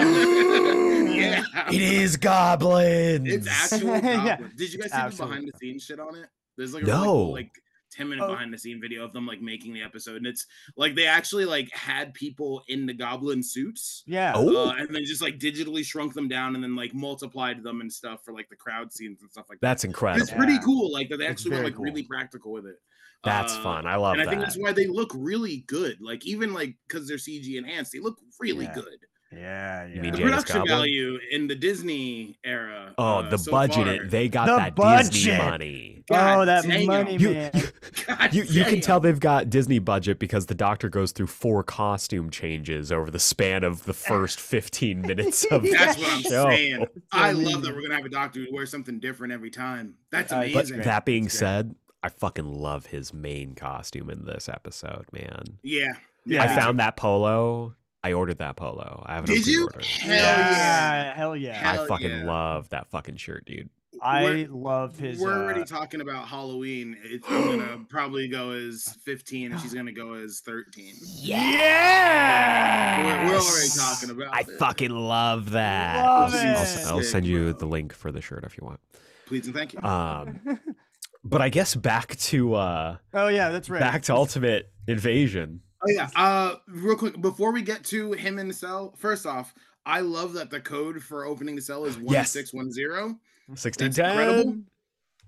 yeah. 1.54 1.70
"It 1.72 1.82
is 1.82 2.16
goblins!" 2.16 3.28
It's 3.32 3.48
actual 3.72 3.90
Yeah. 3.96 4.36
goblins. 4.36 4.54
Did 4.56 4.72
you 4.72 4.78
guys 4.80 4.92
see 4.92 5.16
the 5.16 5.24
behind 5.26 5.48
the 5.52 5.58
scenes 5.58 5.84
shit 5.84 6.00
on 6.00 6.14
it? 6.16 6.28
There's 6.56 6.74
like 6.74 6.82
a 6.84 6.86
really 6.86 6.98
cool, 7.04 7.26
No. 7.26 7.32
like 7.32 7.50
ten 7.92 8.08
minute 8.08 8.24
Oh. 8.24 8.28
behind 8.28 8.52
the 8.52 8.58
scene 8.58 8.80
video 8.80 9.04
of 9.04 9.12
them 9.12 9.26
like 9.26 9.40
making 9.40 9.72
the 9.74 9.82
episode, 9.82 10.16
and 10.16 10.26
it's 10.26 10.46
like 10.76 10.94
they 10.94 11.06
actually 11.06 11.44
like 11.44 11.70
had 11.72 12.12
people 12.14 12.62
in 12.68 12.86
the 12.86 12.92
goblin 12.94 13.42
suits. 13.42 14.02
Yeah. 14.06 14.32
Oh. 14.34 14.68
Uh, 14.68 14.74
and 14.78 14.94
then 14.94 15.04
just 15.04 15.22
like 15.22 15.38
digitally 15.38 15.84
shrunk 15.84 16.14
them 16.14 16.28
down 16.28 16.54
and 16.54 16.64
then 16.64 16.74
like 16.76 16.94
multiplied 16.94 17.62
them 17.62 17.80
and 17.80 17.92
stuff 17.92 18.20
for 18.24 18.32
like 18.34 18.48
the 18.48 18.56
crowd 18.56 18.92
scenes 18.92 19.22
and 19.22 19.30
stuff 19.30 19.46
like 19.48 19.60
that. 19.60 19.66
That's 19.68 19.84
incredible. 19.84 20.22
It's 20.22 20.32
pretty 20.32 20.54
Yeah. 20.54 20.62
cool. 20.64 20.92
Like 20.92 21.08
that 21.10 21.18
they 21.18 21.26
actually 21.26 21.52
went 21.52 21.62
very 21.62 21.72
like 21.72 21.78
really 21.80 22.02
practical 22.02 22.52
with 22.52 22.66
it. 22.66 22.76
That's 23.24 23.54
Uh, 23.54 23.62
fun. 23.62 23.86
I 23.86 23.96
love 23.96 24.12
and 24.14 24.22
I 24.22 24.24
that. 24.24 24.30
think 24.30 24.42
that's 24.42 24.56
why 24.58 24.72
they 24.72 24.86
look 24.86 25.10
really 25.14 25.64
good. 25.66 26.00
Like 26.00 26.24
even 26.26 26.52
like 26.52 26.76
because 26.88 27.08
they're 27.08 27.16
CG 27.18 27.56
enhanced, 27.56 27.92
they 27.92 27.98
look 27.98 28.18
really 28.40 28.66
Yeah. 28.66 28.74
good. 28.74 28.98
Yeah. 29.36 29.86
Yeah. 29.86 30.00
mean 30.02 30.12
The 30.12 30.18
Janus 30.18 30.30
production 30.30 30.56
Goblin? 30.56 30.68
value 30.78 31.18
in 31.30 31.46
the 31.46 31.54
Disney 31.54 32.38
era. 32.44 32.94
oh, 32.98 33.18
uh, 33.18 33.28
the 33.30 33.36
so 33.38 33.50
budget. 33.50 34.00
far- 34.00 34.06
they 34.08 34.28
got 34.28 34.46
The 34.46 34.56
that 34.56 35.10
Disney 35.10 35.36
money. 35.36 36.02
God 36.08 36.38
oh, 36.38 36.44
that 36.46 36.66
money, 36.86 37.16
You- 37.16 37.30
man. 37.32 37.50
God 38.06 38.32
You 38.34 38.44
you 38.44 38.64
can 38.64 38.80
tell 38.80 39.00
they've 39.00 39.18
got 39.20 39.50
Disney 39.50 39.78
budget 39.78 40.18
because 40.18 40.46
the 40.46 40.54
doctor 40.54 40.88
goes 40.88 41.12
through 41.12 41.26
four 41.26 41.62
costume 41.62 42.30
changes 42.30 42.90
over 42.92 43.10
the 43.10 43.18
span 43.18 43.64
of 43.64 43.84
the 43.84 43.92
first 43.92 44.40
15 44.40 45.02
minutes 45.02 45.44
of 45.46 45.62
the 45.62 45.70
That's 45.72 45.98
what 45.98 46.12
I'm 46.12 46.22
show. 46.22 46.48
saying. 46.50 46.86
I 47.12 47.32
love 47.32 47.62
that 47.62 47.74
we're 47.74 47.82
gonna 47.82 47.96
have 47.96 48.04
a 48.06 48.08
doctor 48.08 48.40
who 48.40 48.46
wears 48.54 48.70
something 48.70 49.00
different 49.00 49.32
every 49.32 49.50
time. 49.50 49.94
That's 50.10 50.32
Uh, 50.32 50.40
But 50.40 50.66
amazing. 50.66 50.82
that 50.82 51.04
being 51.04 51.24
That's 51.24 51.38
said, 51.38 51.74
I 52.02 52.08
fucking 52.08 52.46
love 52.46 52.86
his 52.86 53.12
main 53.12 53.54
costume 53.54 54.10
in 54.10 54.24
this 54.24 54.48
episode, 54.48 55.06
man. 55.12 55.58
yeah. 55.62 55.94
Yeah. 56.24 56.42
I 56.42 56.48
found 56.56 56.80
that 56.80 56.96
polo. 56.96 57.74
I 58.06 58.12
ordered 58.12 58.38
that 58.38 58.54
polo. 58.54 59.02
I 59.04 59.16
have 59.16 59.24
it 59.24 59.30
on 59.30 59.36
Did 59.36 59.46
you? 59.48 59.68
Hell 59.80 60.12
yeah. 60.12 61.12
Hell 61.12 61.34
yeah. 61.36 61.54
Hell 61.54 61.82
I 61.82 61.88
fucking 61.88 62.08
yeah. 62.08 62.24
love 62.24 62.68
that 62.68 62.86
fucking 62.86 63.16
shirt, 63.16 63.44
dude. 63.46 63.68
I 64.00 64.22
We're- 64.22 64.46
love 64.46 64.96
his. 64.96 65.18
We're 65.18 65.32
uh, 65.32 65.42
already 65.42 65.64
talking 65.64 66.00
about 66.00 66.28
Halloween. 66.28 66.96
It's 67.02 67.26
I'm 67.28 67.58
gonna 67.58 67.84
probably 67.88 68.28
go 68.28 68.52
as 68.52 68.96
15, 69.02 69.50
and 69.50 69.60
she's 69.60 69.74
gonna 69.74 69.90
go 69.90 70.12
as 70.12 70.38
13. 70.38 70.94
Yeah. 71.16 73.02
We're, 73.02 73.32
we're 73.32 73.40
already 73.40 73.68
talking 73.76 74.10
about. 74.10 74.32
I 74.32 74.40
it. 74.42 74.50
fucking 74.60 74.92
love 74.92 75.50
that. 75.50 76.06
Love 76.06 76.32
I'll, 76.32 76.40
it. 76.40 76.56
I'll 76.86 76.98
Sick, 77.00 77.04
send 77.10 77.26
you 77.26 77.54
the 77.54 77.66
link 77.66 77.92
for 77.92 78.12
the 78.12 78.20
shirt 78.20 78.44
if 78.44 78.56
you 78.56 78.64
want. 78.64 78.78
Please 79.26 79.46
and 79.46 79.54
thank 79.56 79.72
you. 79.72 79.80
Um, 79.80 80.60
but 81.24 81.42
I 81.42 81.48
guess 81.48 81.74
back 81.74 82.14
to 82.16 82.54
uh, 82.54 82.96
Oh 83.14 83.26
yeah, 83.26 83.48
that's 83.50 83.68
right. 83.68 83.80
back 83.80 84.02
to 84.04 84.14
Ultimate 84.14 84.70
Invasion. 84.86 85.62
Oh 85.82 85.90
yeah. 85.90 86.08
Uh, 86.16 86.56
real 86.68 86.96
quick 86.96 87.20
before 87.20 87.52
we 87.52 87.62
get 87.62 87.84
to 87.84 88.12
him 88.12 88.38
in 88.38 88.48
the 88.48 88.54
cell. 88.54 88.94
First 88.96 89.26
off, 89.26 89.54
I 89.84 90.00
love 90.00 90.32
that 90.34 90.50
the 90.50 90.60
code 90.60 91.02
for 91.02 91.24
opening 91.26 91.54
the 91.56 91.62
cell 91.62 91.84
is 91.84 91.96
one 91.98 92.12
Yes. 92.14 92.30
six 92.32 92.52
one 92.52 92.72
zero. 92.72 93.18
Sixteen 93.54 93.88
incredible. 93.88 94.56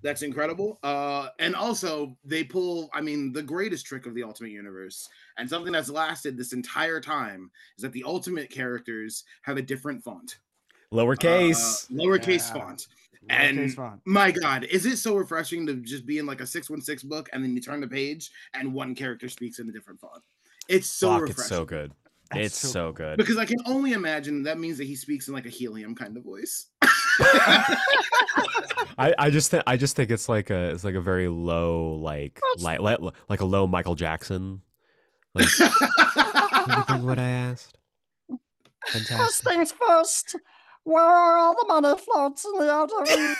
That's 0.01 0.21
incredible. 0.21 0.79
Uh, 0.81 1.27
and 1.39 1.55
also 1.55 2.17
they 2.23 2.43
pull, 2.45 2.89
I 2.93 3.01
mean, 3.01 3.33
the 3.33 3.43
greatest 3.43 3.85
trick 3.85 4.05
of 4.05 4.15
the 4.15 4.23
Ultimate 4.23 4.51
Universe, 4.51 5.09
and 5.37 5.49
something 5.49 5.73
that's 5.73 5.89
lasted 5.89 6.37
this 6.37 6.53
entire 6.53 7.01
time 7.01 7.51
is 7.77 7.81
that 7.83 7.91
the 7.91 8.03
Ultimate 8.05 8.49
characters 8.49 9.25
have 9.41 9.57
a 9.57 9.61
different 9.61 10.01
font, 10.01 10.39
Lowercase. 10.93 11.85
uh, 11.91 11.93
lowercase 11.95 12.47
Yeah. 12.47 12.53
font. 12.53 12.87
Lowercase 13.29 13.57
and- 13.59 13.73
font. 13.73 14.01
My 14.05 14.31
God, 14.31 14.63
is 14.65 14.85
it 14.85 14.97
so 14.97 15.15
refreshing 15.17 15.65
to 15.67 15.75
just 15.75 16.05
be 16.05 16.17
in 16.17 16.25
like 16.25 16.39
a 16.39 16.47
six 16.47 16.69
one 16.69 16.79
six 16.81 17.03
book, 17.03 17.29
and 17.33 17.43
then 17.43 17.53
you 17.53 17.61
turn 17.61 17.81
the 17.81 17.87
page 17.87 18.31
and 18.53 18.73
one 18.73 18.95
character 18.95 19.27
speaks 19.27 19.59
in 19.59 19.67
a 19.67 19.71
different 19.73 19.99
font. 19.99 20.23
It's 20.69 20.89
so 20.89 21.09
Fuck, 21.09 21.21
refreshing. 21.21 21.41
it's 21.41 21.49
so 21.49 21.65
good. 21.65 21.91
That's 22.31 22.45
it's 22.45 22.57
so 22.57 22.67
so 22.67 22.91
good. 22.91 23.17
Because 23.17 23.37
I 23.37 23.45
can 23.45 23.57
only 23.65 23.93
imagine 23.93 24.43
that 24.43 24.59
means 24.59 24.77
that 24.77 24.85
he 24.85 24.95
speaks 24.95 25.27
in 25.27 25.33
like 25.33 25.47
a 25.47 25.49
helium 25.49 25.95
kind 25.95 26.15
of 26.15 26.23
voice. 26.23 26.67
I, 28.97 29.13
I 29.17 29.29
just 29.31 29.49
think 29.49 29.63
I 29.65 29.77
just 29.77 29.95
think 29.95 30.11
it's 30.11 30.29
like 30.29 30.51
a 30.51 30.69
it's 30.69 30.83
like 30.83 30.93
a 30.93 31.01
very 31.01 31.27
low 31.27 31.95
like 31.95 32.39
like 32.59 32.79
like, 32.79 32.99
like 33.27 33.41
a 33.41 33.45
low 33.45 33.65
Michael 33.65 33.95
Jackson. 33.95 34.61
Like 35.33 35.47
what 37.01 37.17
I 37.17 37.29
asked. 37.29 37.77
First 39.07 39.43
things 39.47 39.71
first. 39.71 40.35
Where 40.83 41.03
are 41.03 41.37
all 41.37 41.55
the 41.55 41.65
money 41.67 41.99
floats 41.99 42.45
in 42.45 42.53
the 42.59 42.71
outer 42.71 42.99
reach? 43.01 43.37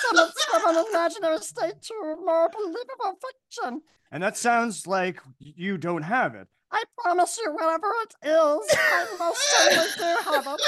Summits 0.00 0.44
from 0.44 0.76
an 0.76 0.84
imaginary 0.90 1.38
state 1.38 1.82
to 1.82 1.94
a 1.94 2.16
more 2.16 2.48
believable 2.48 3.18
fiction. 3.20 3.82
And 4.10 4.22
that 4.22 4.36
sounds 4.36 4.86
like 4.86 5.20
you 5.38 5.78
don't 5.78 6.02
have 6.02 6.34
it. 6.34 6.48
I 6.72 6.84
promise 6.98 7.36
you, 7.44 7.52
whatever 7.52 7.88
it 8.02 8.14
is, 8.28 8.76
I 8.78 9.06
most 9.18 9.42
certainly 9.42 9.88
do 9.96 10.16
have 10.30 10.46
it. 10.46 10.60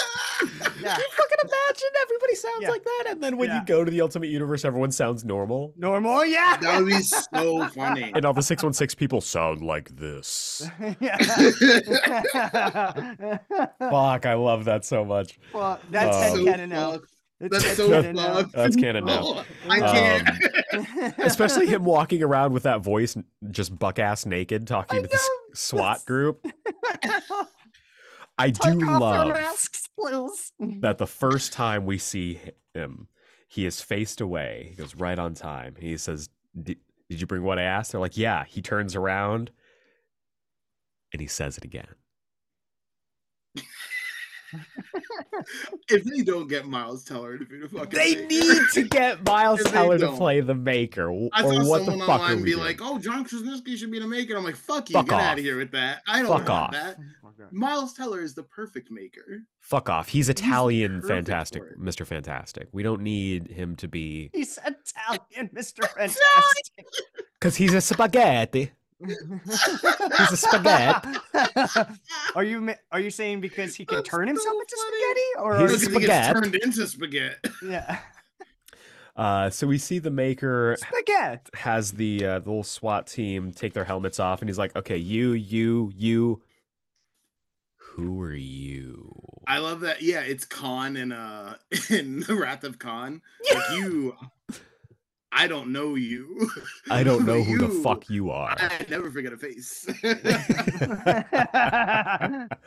Yeah. 0.82 0.96
You 0.98 1.06
fucking 1.12 1.38
imagine 1.44 1.88
everybody 2.02 2.34
sounds 2.34 2.62
Yeah. 2.62 2.70
like 2.70 2.82
that, 2.82 3.04
and 3.10 3.22
then 3.22 3.36
when 3.36 3.50
Yeah. 3.50 3.60
you 3.60 3.66
go 3.66 3.84
to 3.84 3.90
the 3.90 4.00
Ultimate 4.00 4.28
Universe, 4.30 4.64
everyone 4.64 4.90
sounds 4.90 5.24
normal, 5.24 5.72
Normal, 5.76 6.24
yeah. 6.24 6.56
that 6.60 6.80
would 6.80 6.88
be 6.88 7.00
so 7.02 7.68
funny. 7.68 8.10
and 8.14 8.24
all 8.24 8.32
the 8.32 8.42
six 8.42 8.64
one 8.64 8.72
six 8.72 8.94
people 8.96 9.20
sound 9.20 9.62
like 9.62 9.94
this. 9.96 10.68
yeah. 11.00 11.18
Fuck, 13.78 14.26
I 14.26 14.34
love 14.34 14.64
that 14.66 14.84
so 14.84 15.04
much. 15.04 15.38
well, 15.52 15.78
that's 15.90 16.16
head 16.16 16.32
so 16.34 16.44
canon 16.44 16.70
now. 16.70 16.92
fucked. 16.92 17.08
It's 17.40 17.50
That's 17.50 17.64
head 17.64 17.76
so 17.76 17.88
canon 17.90 18.14
now. 18.16 18.34
fucked. 18.34 18.52
That's 18.52 18.76
canon 18.76 19.04
now. 19.04 19.20
Oh, 19.24 19.44
I 19.68 19.80
Um, 19.80 20.24
can't. 20.76 21.14
Especially 21.18 21.66
him 21.66 21.84
walking 21.84 22.22
around 22.22 22.52
with 22.52 22.62
that 22.64 22.82
voice, 22.82 23.16
just 23.50 23.76
buck 23.78 23.98
ass 23.98 24.24
naked, 24.26 24.66
talking 24.68 25.00
I 25.00 25.02
to 25.02 25.08
this 25.08 25.28
know. 25.28 25.34
SWAT 25.54 26.04
group. 26.06 26.46
I 28.38 28.50
do 28.50 28.74
Take 28.80 28.88
off 28.88 29.00
love 29.00 29.26
your 29.26 29.34
masks, 29.34 29.88
please. 29.98 30.52
that 30.80 30.98
the 30.98 31.06
first 31.06 31.52
time 31.52 31.84
we 31.84 31.98
see 31.98 32.40
him, 32.74 33.08
he 33.48 33.66
is 33.66 33.80
faced 33.80 34.20
away. 34.20 34.68
He 34.70 34.76
goes 34.76 34.94
right 34.94 35.18
on 35.18 35.34
time. 35.34 35.74
He 35.78 35.96
says, 35.96 36.28
"Did 36.60 36.78
did 37.08 37.20
you 37.20 37.26
bring 37.26 37.42
what 37.42 37.58
I 37.58 37.62
asked?" 37.62 37.92
They're 37.92 38.00
like, 38.00 38.16
"Yeah." 38.16 38.44
He 38.44 38.62
turns 38.62 38.96
around 38.96 39.50
and 41.12 41.20
he 41.20 41.26
says 41.26 41.58
it 41.58 41.64
again. 41.64 41.94
If 45.88 46.04
they 46.04 46.22
don't 46.22 46.48
get 46.48 46.66
Miles 46.66 47.04
Teller 47.04 47.38
to 47.38 47.44
be 47.44 47.58
the 47.58 47.68
fucking 47.68 47.90
They 47.90 48.14
maker- 48.16 48.26
need 48.28 48.62
to 48.74 48.82
get 48.84 49.24
Miles 49.26 49.62
Teller 49.64 49.98
to 49.98 50.12
play 50.12 50.40
the 50.40 50.54
Maker, 50.54 51.06
w- 51.06 51.30
I 51.32 51.42
or 51.44 51.54
saw 51.54 51.68
what 51.68 51.78
the 51.80 51.84
someone 51.86 52.06
fuck 52.06 52.20
are 52.20 52.22
online 52.24 52.36
we 52.38 52.42
be 52.42 52.50
doing? 52.52 52.64
like, 52.64 52.80
"Oh, 52.82 52.98
John 52.98 53.24
Krasinski 53.24 53.76
should 53.76 53.90
be 53.90 53.98
the 53.98 54.06
maker." 54.06 54.36
I'm 54.36 54.44
like, 54.44 54.56
"Fuck 54.56 54.90
you, 54.90 54.94
Fuck 54.94 55.08
get 55.08 55.20
out 55.20 55.38
of 55.38 55.44
here 55.44 55.56
with 55.58 55.70
that." 55.72 56.02
I 56.06 56.18
don't 56.22 56.28
Fuck 56.28 56.48
want 56.48 56.50
off. 56.50 56.70
that. 56.72 56.96
Oh 57.24 57.28
Miles 57.50 57.94
Teller 57.94 58.20
is 58.20 58.34
the 58.34 58.42
perfect 58.44 58.90
maker. 58.90 59.42
Fuck 59.60 59.88
off. 59.88 60.08
He's 60.08 60.28
Italian, 60.28 61.00
perfect 61.00 61.08
fantastic. 61.28 61.62
Mr. 61.78 62.06
Fantastic. 62.06 62.68
We 62.72 62.82
don't 62.82 63.02
need 63.02 63.48
him 63.50 63.74
to 63.76 63.88
be 63.88 64.30
He's 64.32 64.58
Italian, 64.58 65.48
Mr. 65.54 65.88
Fantastic. 65.96 66.86
because 67.40 67.56
he's 67.56 67.74
a 67.74 67.80
spaghetti. 67.80 68.70
He's 69.06 70.32
a 70.32 70.36
spaghetti. 70.36 71.08
are 72.34 72.44
you 72.44 72.60
ma- 72.60 72.74
are 72.90 73.00
you 73.00 73.10
saying 73.10 73.40
because 73.40 73.74
he 73.74 73.84
can 73.84 73.98
That's 73.98 74.08
turn 74.08 74.28
himself 74.28 74.54
so 74.54 74.60
into 74.60 74.76
spaghetti, 74.76 75.20
or 75.38 75.58
He's 75.60 75.70
are 75.72 75.88
a 75.88 75.90
you, 75.92 75.98
he 76.00 76.06
gets 76.06 76.26
spaghetti. 76.28 76.40
turned 76.40 76.54
into 76.56 76.86
spaghetti. 76.86 77.50
yeah, 77.66 77.98
Uh, 79.16 79.50
so 79.50 79.66
we 79.66 79.76
see 79.76 79.98
the 79.98 80.10
Maker 80.10 80.74
spaghetti? 80.80 81.42
has 81.54 81.92
the 81.92 82.24
uh, 82.24 82.38
the 82.38 82.48
little 82.48 82.62
SWAT 82.64 83.06
team 83.06 83.52
take 83.52 83.74
their 83.74 83.84
helmets 83.84 84.18
off, 84.18 84.40
and 84.40 84.48
he's 84.48 84.56
like, 84.58 84.74
"Okay, 84.74 84.96
you, 84.96 85.32
you, 85.32 85.92
you. 85.94 86.40
Who 87.76 88.22
are 88.22 88.32
you?" 88.32 89.14
I 89.46 89.58
love 89.58 89.80
that. 89.80 90.00
Yeah, 90.00 90.20
it's 90.20 90.46
Khan 90.46 90.96
in 90.96 91.12
uh 91.12 91.56
in 91.90 92.20
the 92.20 92.34
Wrath 92.34 92.64
of 92.64 92.78
Khan. 92.78 93.20
Like 93.54 93.70
you, 93.72 94.16
I 95.34 95.48
don't 95.48 95.72
know 95.72 95.94
you. 95.94 96.50
I 96.90 97.02
don't 97.02 97.24
know 97.26 97.42
who 97.42 97.58
the 97.58 97.68
fuck 97.82 98.08
you 98.10 98.30
are. 98.30 98.54
I 98.58 98.84
never 98.90 99.10
forget 99.10 99.32
a 99.32 99.36
face. 99.36 99.86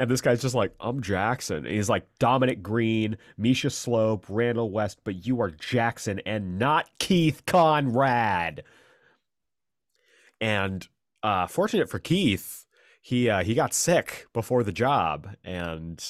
And 0.00 0.08
this 0.08 0.20
guy's 0.20 0.40
just 0.40 0.54
like, 0.54 0.72
I'm 0.78 1.02
Jackson. 1.02 1.66
And 1.66 1.74
he's 1.74 1.88
like, 1.88 2.06
Dominic 2.20 2.62
Green, 2.62 3.16
Misha 3.36 3.68
Slope, 3.68 4.26
Randall 4.28 4.70
West, 4.70 5.00
but 5.02 5.26
you 5.26 5.40
are 5.40 5.50
Jackson 5.50 6.20
and 6.24 6.56
not 6.56 6.88
Keith 7.00 7.42
Conrad. 7.46 8.62
And 10.40 10.86
uh, 11.24 11.48
fortunate 11.48 11.90
for 11.90 11.98
Keith, 11.98 12.64
he 13.02 13.28
uh, 13.28 13.42
he 13.42 13.56
got 13.56 13.74
sick 13.74 14.28
before 14.32 14.62
the 14.62 14.70
job 14.70 15.30
and 15.42 16.00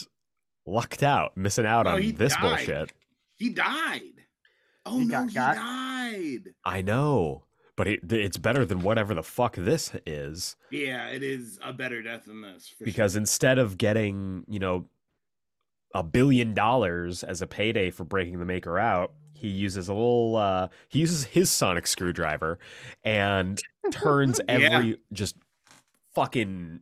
lucked 0.66 1.02
out, 1.02 1.34
missing 1.34 1.64
out 1.64 1.86
Oh, 1.86 1.92
on 1.92 2.12
this 2.16 2.34
died. 2.34 2.42
bullshit. 2.42 2.92
he 3.38 3.48
died. 3.48 4.02
Oh 4.88 4.98
He 4.98 5.04
no, 5.04 5.10
got 5.10 5.28
he 5.28 5.34
got? 5.34 5.54
died. 5.56 6.54
I 6.64 6.82
know, 6.82 7.44
but 7.76 7.86
it, 7.86 8.12
it's 8.12 8.38
better 8.38 8.64
than 8.64 8.80
whatever 8.80 9.14
the 9.14 9.22
fuck 9.22 9.56
this 9.56 9.92
is. 10.06 10.56
Yeah, 10.70 11.08
it 11.08 11.22
is 11.22 11.58
a 11.62 11.72
better 11.72 12.02
death 12.02 12.24
than 12.26 12.40
this. 12.42 12.68
For 12.76 12.84
because 12.84 13.14
instead 13.16 13.58
of 13.58 13.76
getting 13.78 14.44
you 14.48 14.58
know 14.58 14.86
a 15.94 16.02
billion 16.02 16.54
dollars 16.54 17.22
as 17.24 17.40
a 17.42 17.46
payday 17.46 17.90
for 17.90 18.04
breaking 18.04 18.38
the 18.38 18.44
maker 18.44 18.78
out 18.78 19.12
he 19.34 19.48
uses 19.48 19.88
a 19.88 19.94
little 19.94 20.36
uh 20.36 20.68
he 20.88 20.98
uses 20.98 21.24
his 21.24 21.50
sonic 21.50 21.86
screwdriver 21.86 22.58
and 23.04 23.58
turns 23.90 24.38
Yeah. 24.48 24.54
every 24.54 24.98
just 25.14 25.36
fucking 26.14 26.80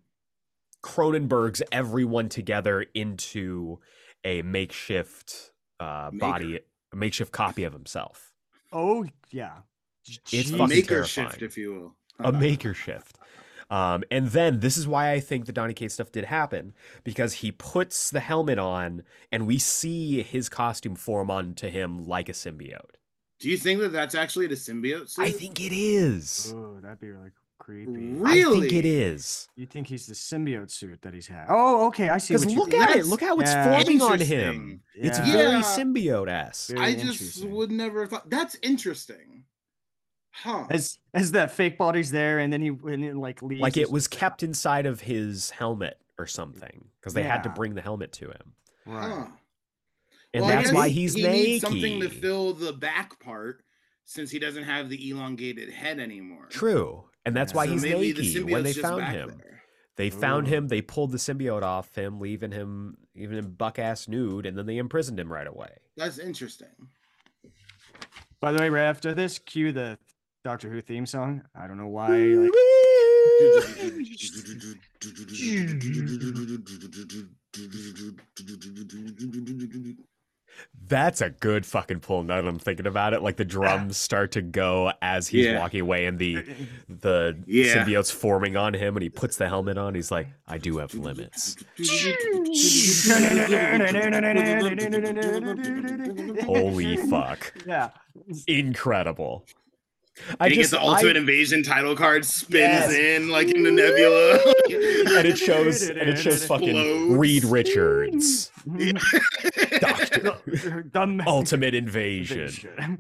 cronenberg's 0.82 1.62
everyone 1.70 2.28
together 2.28 2.84
into 2.94 3.78
a 4.24 4.42
makeshift 4.42 5.52
uh 5.78 6.11
body 6.11 6.61
a 6.93 6.97
makeshift 6.97 7.32
copy 7.32 7.64
of 7.64 7.72
himself 7.72 8.32
Oh 8.72 9.07
yeah, 9.30 9.59
It's 10.32 10.51
A 10.51 10.53
fucking 10.53 10.68
maker 10.68 10.89
terrifying. 10.89 11.28
shift, 11.30 11.43
if 11.43 11.57
you 11.57 11.72
will. 11.74 11.97
a 12.18 12.32
maker 12.32 12.74
shift. 12.74 13.18
Um, 13.70 14.05
and 14.12 14.28
then 14.28 14.61
this 14.61 14.76
is 14.76 14.87
why 14.87 15.11
I 15.12 15.18
think 15.20 15.47
the 15.47 15.53
Donny 15.53 15.74
Cates 15.74 15.95
stuff 15.95 16.12
did 16.12 16.24
happen 16.26 16.72
because 17.03 17.34
he 17.34 17.51
puts 17.53 18.11
the 18.11 18.20
helmet 18.20 18.59
on 18.59 19.03
and 19.32 19.47
we 19.47 19.59
see 19.59 20.22
his 20.22 20.49
costume 20.49 20.95
form 20.95 21.30
onto 21.30 21.68
him 21.68 22.05
like 22.05 22.28
a 22.28 22.32
symbiote. 22.32 22.95
Do 23.41 23.51
you 23.51 23.57
think 23.57 23.80
that 23.80 23.93
that's 23.93 24.14
actually 24.14 24.47
the 24.47 24.55
symbiote 24.55 25.09
suit? 25.11 25.22
I 25.24 25.30
think 25.30 25.61
it 25.61 25.72
is. 25.74 26.53
Oh, 26.57 26.78
that'd 26.80 27.01
be 27.01 27.09
really 27.11 27.30
creepy. 27.59 28.12
Really? 28.14 28.59
I 28.59 28.61
think 28.61 28.72
it 28.72 28.84
is. 28.84 29.48
You 29.57 29.66
think 29.66 29.86
he's 29.88 30.07
the 30.07 30.14
symbiote 30.14 30.70
suit 30.70 31.02
that 31.02 31.14
he's 31.14 31.26
had? 31.26 31.46
Oh, 31.48 31.86
okay. 31.88 32.09
I 32.09 32.18
see. 32.18 32.34
Because 32.34 32.46
What 32.46 32.52
you 32.54 32.59
look 32.61 32.74
at 32.74 32.96
it. 32.96 33.07
Look 33.07 33.20
how 33.20 33.38
it's 33.38 33.50
Yeah. 33.50 33.64
forming 33.78 34.00
on 34.02 34.12
Interesting. 34.12 34.38
him. 34.38 34.82
It's 34.94 35.18
Yeah. 35.18 35.32
very 35.32 35.50
Yeah. 35.52 35.62
symbiote 35.62 36.28
esque. 36.28 36.70
Very 36.70 36.80
I 36.86 36.92
just 36.94 37.04
interesting. 37.04 37.50
would 37.52 37.70
never 37.70 38.00
have 38.02 38.11
thought. 38.11 38.30
That's 38.30 38.57
interesting. 38.62 39.44
Huh. 40.32 40.66
As 40.70 40.98
as 41.14 41.32
that 41.32 41.50
fake 41.50 41.78
body's 41.78 42.11
there, 42.11 42.38
and 42.38 42.52
then 42.52 42.61
he 42.61 42.68
and 42.68 43.02
then 43.02 43.16
like 43.16 43.40
leaves. 43.42 43.62
Like 43.62 43.76
it 43.78 43.90
was 43.90 44.07
kept 44.07 44.42
inside 44.42 44.84
of 44.84 45.00
his 45.00 45.50
helmet 45.50 45.98
or 46.18 46.26
something 46.26 46.88
because 47.00 47.14
they 47.14 47.22
had 47.22 47.42
to 47.44 47.48
Yeah. 47.48 47.54
bring 47.54 47.74
the 47.74 47.80
helmet 47.80 48.12
to 48.12 48.26
him. 48.30 48.52
Right. 48.84 49.11
Huh. 49.11 49.26
And 50.34 50.42
Well, 50.44 50.52
I 50.52 50.57
that's 50.57 50.66
guess 50.68 50.74
why 50.74 50.88
he's 50.90 51.14
he 51.14 51.22
naked. 51.22 51.46
needs 51.46 51.62
something 51.62 52.00
to 52.00 52.11
fill 52.11 52.52
the 52.52 52.74
back 52.74 53.18
part 53.18 53.62
since 54.04 54.30
he 54.30 54.38
doesn't 54.38 54.64
have 54.64 54.90
the 54.90 55.09
elongated 55.11 55.70
head 55.70 55.98
anymore. 55.98 56.46
True. 56.50 57.09
And 57.27 57.37
that's 57.37 57.53
why 57.53 57.66
So 57.66 57.72
he's 57.72 57.83
maybe 57.83 58.12
the 58.12 58.22
naked 58.22 58.51
when 58.51 58.62
they 58.62 58.72
found 58.72 59.05
him. 59.05 59.41
there. 59.43 59.62
They 59.97 60.11
found 60.11 60.47
Ooh. 60.47 60.51
him, 60.51 60.68
they 60.68 60.81
pulled 60.81 61.11
the 61.11 61.18
symbiote 61.18 61.62
off 61.62 61.95
him, 61.95 62.20
leaving 62.20 62.53
him 62.53 62.97
even 63.14 63.39
him 63.39 63.53
buck 63.53 63.79
ass 63.79 64.09
nude, 64.09 64.47
and 64.47 64.57
then 64.57 64.66
they 64.66 64.79
imprisoned 64.79 65.18
him 65.18 65.33
right 65.33 65.47
away. 65.47 65.70
That's 65.97 66.18
interesting. 66.18 66.68
By 68.41 68.53
the 68.53 68.61
way, 68.61 68.68
right 68.68 68.85
after 68.85 69.12
this, 69.12 69.39
cue 69.39 69.72
the 69.72 69.99
Doctor 70.45 70.70
Who 70.70 70.81
theme 70.81 71.07
song. 71.07 71.43
I 71.55 71.66
don't 71.66 71.79
know 71.79 71.89
why. 71.89 72.09
Like, 72.09 72.51
That's 80.88 81.20
a 81.20 81.30
good 81.30 81.66
fucking 81.66 81.98
pull 81.98 82.22
now 82.22 82.40
that 82.40 82.46
I'm 82.46 82.61
thinking 82.61 82.86
about 82.86 83.12
it. 83.12 83.20
Like 83.20 83.36
the 83.36 83.44
drums 83.44 83.92
ah. 83.92 83.94
start 83.94 84.30
to 84.32 84.42
go 84.42 84.92
as 85.02 85.26
he's 85.26 85.46
Yeah. 85.46 85.59
walking 85.59 85.80
away 85.80 86.07
and 86.07 86.16
the 86.16 86.44
the 86.88 87.36
Yeah. 87.46 87.74
symbiote's 87.84 88.12
forming 88.12 88.57
on 88.57 88.72
him 88.72 88.94
and 88.96 89.02
he 89.02 89.09
puts 89.09 89.36
the 89.36 89.48
helmet 89.48 89.78
on. 89.78 89.96
He's 89.96 90.12
like, 90.12 90.28
I 90.46 90.59
do 90.59 90.78
have 90.78 90.94
limits. 90.94 91.57
Holy 96.44 96.96
fuck. 96.96 97.52
yeah. 97.66 97.90
Incredible. 98.46 99.44
I 100.40 100.46
And 100.46 100.54
he 100.54 100.62
just 100.62 100.72
gets 100.72 100.82
the 100.82 100.88
ultimate 100.88 101.16
I- 101.16 101.20
invasion 101.20 101.62
title 101.62 101.94
card, 101.94 102.24
spins 102.24 102.54
Yes. 102.54 102.90
in 102.92 103.28
like 103.28 103.50
in 103.50 103.64
the 103.64 103.70
nebula. 103.70 104.34
and 105.18 105.26
it 105.26 105.36
shows 105.36 105.82
and 105.82 105.98
it 105.98 106.18
shows 106.18 106.46
fucking. 106.46 107.18
Reed 107.18 107.44
Richards. 107.44 108.50
Doctor. 109.81 110.37
The 110.93 111.24
Ultimate 111.27 111.74
invasion. 111.74 112.51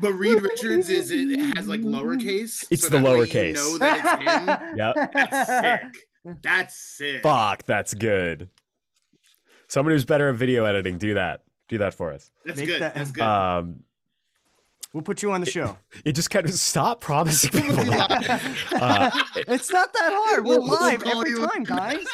but 0.00 0.12
Reed 0.12 0.42
Richards 0.42 0.88
is 0.90 1.10
it 1.10 1.56
has 1.56 1.66
like 1.68 1.80
lowercase. 1.80 2.64
It's 2.70 2.82
so 2.82 2.88
the 2.90 2.98
that 2.98 3.04
way 3.04 3.18
you 3.20 3.24
lowercase. 3.26 3.54
know 3.54 3.78
that 3.78 4.20
it's 4.20 4.62
him. 4.62 4.76
Yep. 4.76 5.12
That's 5.12 5.48
sick. 5.48 6.08
That's 6.42 6.76
sick. 6.76 7.22
Fuck, 7.22 7.64
that's 7.64 7.94
good. 7.94 8.48
Somebody 9.68 9.94
who's 9.94 10.04
better 10.04 10.28
at 10.28 10.36
video 10.36 10.64
editing, 10.64 10.98
do 10.98 11.14
that. 11.14 11.42
Do 11.68 11.78
that 11.78 11.94
for 11.94 12.12
us. 12.12 12.30
That's 12.44 12.58
Make 12.58 12.68
good. 12.68 12.82
that- 12.82 12.94
That's 12.94 13.10
good. 13.10 13.22
Um, 13.24 13.80
We'll 14.92 15.02
put 15.02 15.20
you 15.22 15.30
on 15.32 15.40
the 15.42 15.50
show. 15.50 15.76
it 16.06 16.12
just 16.12 16.30
kind 16.30 16.46
of 16.46 16.54
stop 16.54 17.02
promising 17.02 17.50
people. 17.50 17.84
Uh, 18.72 19.10
It's 19.46 19.70
not 19.70 19.92
that 19.92 20.12
hard. 20.14 20.44
We're 20.46 20.58
We'll- 20.58 20.68
we'll 20.70 20.80
live 20.80 21.02
every 21.02 21.34
time, 21.36 21.64
guys. 21.64 22.06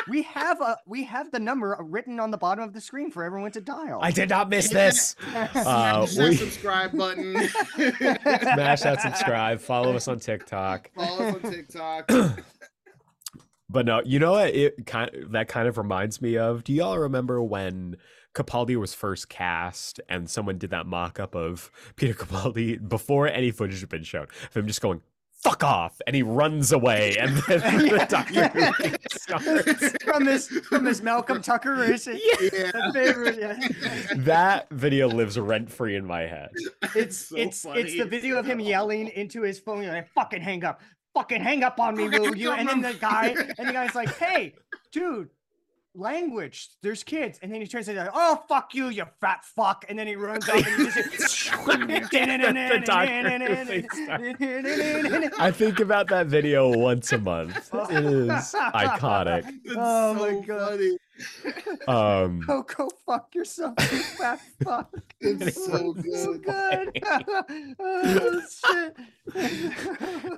It, 0.00 0.08
We 0.08 0.22
have 0.22 0.60
a 0.60 0.76
we 0.86 1.04
have 1.04 1.30
the 1.30 1.38
number 1.38 1.76
written 1.80 2.20
on 2.20 2.30
the 2.30 2.38
bottom 2.38 2.64
of 2.64 2.72
the 2.72 2.80
screen 2.80 3.10
for 3.10 3.22
everyone 3.24 3.52
to 3.52 3.60
dial. 3.60 4.00
I 4.02 4.10
did 4.10 4.28
not 4.30 4.48
miss 4.48 4.68
this. 4.68 5.16
Uh, 5.34 6.06
Smash 6.06 6.14
that 6.16 6.28
we 6.28 6.36
subscribe 6.36 6.96
button. 6.96 7.48
smash 7.48 8.80
that 8.80 9.00
subscribe. 9.00 9.60
Follow 9.60 9.94
us 9.94 10.08
on 10.08 10.18
TikTok. 10.20 10.90
Follow 10.94 11.28
us 11.28 11.34
on 11.44 11.50
TikTok. 11.52 12.10
But 13.68 13.86
no, 13.86 14.02
you 14.04 14.18
know 14.18 14.32
what? 14.32 14.54
It 14.54 14.84
kind 14.86 15.10
that 15.30 15.48
kind 15.48 15.66
of 15.66 15.78
reminds 15.78 16.20
me 16.20 16.36
of. 16.36 16.62
Do 16.62 16.74
y'all 16.74 16.98
remember 16.98 17.42
when 17.42 17.96
Capaldi 18.34 18.76
was 18.76 18.92
first 18.92 19.30
cast 19.30 19.98
and 20.10 20.28
someone 20.28 20.58
did 20.58 20.70
that 20.70 20.86
mock-up 20.86 21.34
of 21.34 21.70
Peter 21.96 22.12
Capaldi 22.12 22.86
before 22.86 23.28
any 23.28 23.50
footage 23.50 23.80
had 23.80 23.88
been 23.88 24.02
shown 24.04 24.26
of 24.48 24.54
him 24.54 24.66
just 24.66 24.82
going 24.82 25.00
"fuck 25.42 25.64
off" 25.64 26.00
and 26.06 26.14
he 26.16 26.22
runs 26.22 26.72
away 26.72 27.16
and 27.18 27.36
then 27.48 27.60
the 27.88 28.06
Doctor 28.08 28.48
Who 28.48 28.96
starts. 29.10 29.96
from 30.04 30.24
this 30.24 30.48
from 30.48 30.84
this 30.84 31.02
Malcolm 31.02 31.42
Tucker 31.42 31.82
is 31.82 32.06
it? 32.06 32.20
Yeah. 32.52 32.92
Favorite. 32.92 33.38
Yeah. 33.38 33.58
That 34.16 34.68
video 34.70 35.08
lives 35.08 35.38
rent 35.38 35.70
free 35.70 35.96
in 35.96 36.04
my 36.04 36.22
head. 36.22 36.50
It's 36.94 37.28
so 37.28 37.36
it's 37.36 37.64
it's 37.66 37.96
the 37.96 38.04
video 38.04 38.38
of 38.38 38.46
him 38.46 38.60
yelling 38.60 39.08
into 39.08 39.42
his 39.42 39.58
phone 39.58 39.86
like 39.86 40.08
fucking 40.12 40.42
hang 40.42 40.64
up. 40.64 40.80
Fucking 41.14 41.42
hang 41.42 41.62
up 41.62 41.78
on 41.78 41.94
me, 41.94 42.06
Fucking 42.06 42.22
will 42.22 42.36
you? 42.36 42.52
And 42.52 42.66
then 42.66 42.80
the 42.80 42.94
guy 42.94 43.34
and 43.58 43.68
the 43.68 43.72
guy's 43.72 43.94
like, 43.94 44.16
hey, 44.16 44.54
dude, 44.92 45.28
language. 45.94 46.68
There's 46.82 47.02
kids. 47.02 47.38
And 47.42 47.52
then 47.52 47.60
he 47.60 47.66
turns 47.66 47.86
to 47.86 47.94
like, 47.94 48.10
oh 48.14 48.42
fuck 48.48 48.74
you, 48.74 48.88
you 48.88 49.04
fat 49.20 49.44
fuck. 49.44 49.84
And 49.88 49.98
then 49.98 50.06
he 50.06 50.14
runs 50.16 50.48
up 50.48 50.54
and 50.56 50.64
he 50.64 50.84
just 50.84 51.50
The 51.50 52.82
Doctor 52.84 52.92
I 55.38 55.50
think 55.50 55.80
about 55.80 56.08
that 56.08 56.26
video 56.26 56.68
once 56.76 57.12
a 57.12 57.18
month. 57.18 57.56
It 57.90 58.04
is 58.04 58.54
iconic. 58.54 59.44
It's 59.64 59.74
Oh 59.76 60.14
my 60.14 60.30
so 60.30 60.42
God. 60.42 60.70
funny. 60.70 60.96
Um, 61.88 62.40
Oh, 62.48 62.62
go 62.62 62.88
fuck 63.06 63.34
yourself, 63.34 63.74
you 63.92 63.98
fat 64.02 64.40
fuck. 64.64 64.90
It's 65.20 65.64
so 65.66 65.94
So 66.14 66.34
good. 66.38 67.00
good. 67.02 67.24
oh, 67.78 68.42
shit. 68.50 68.96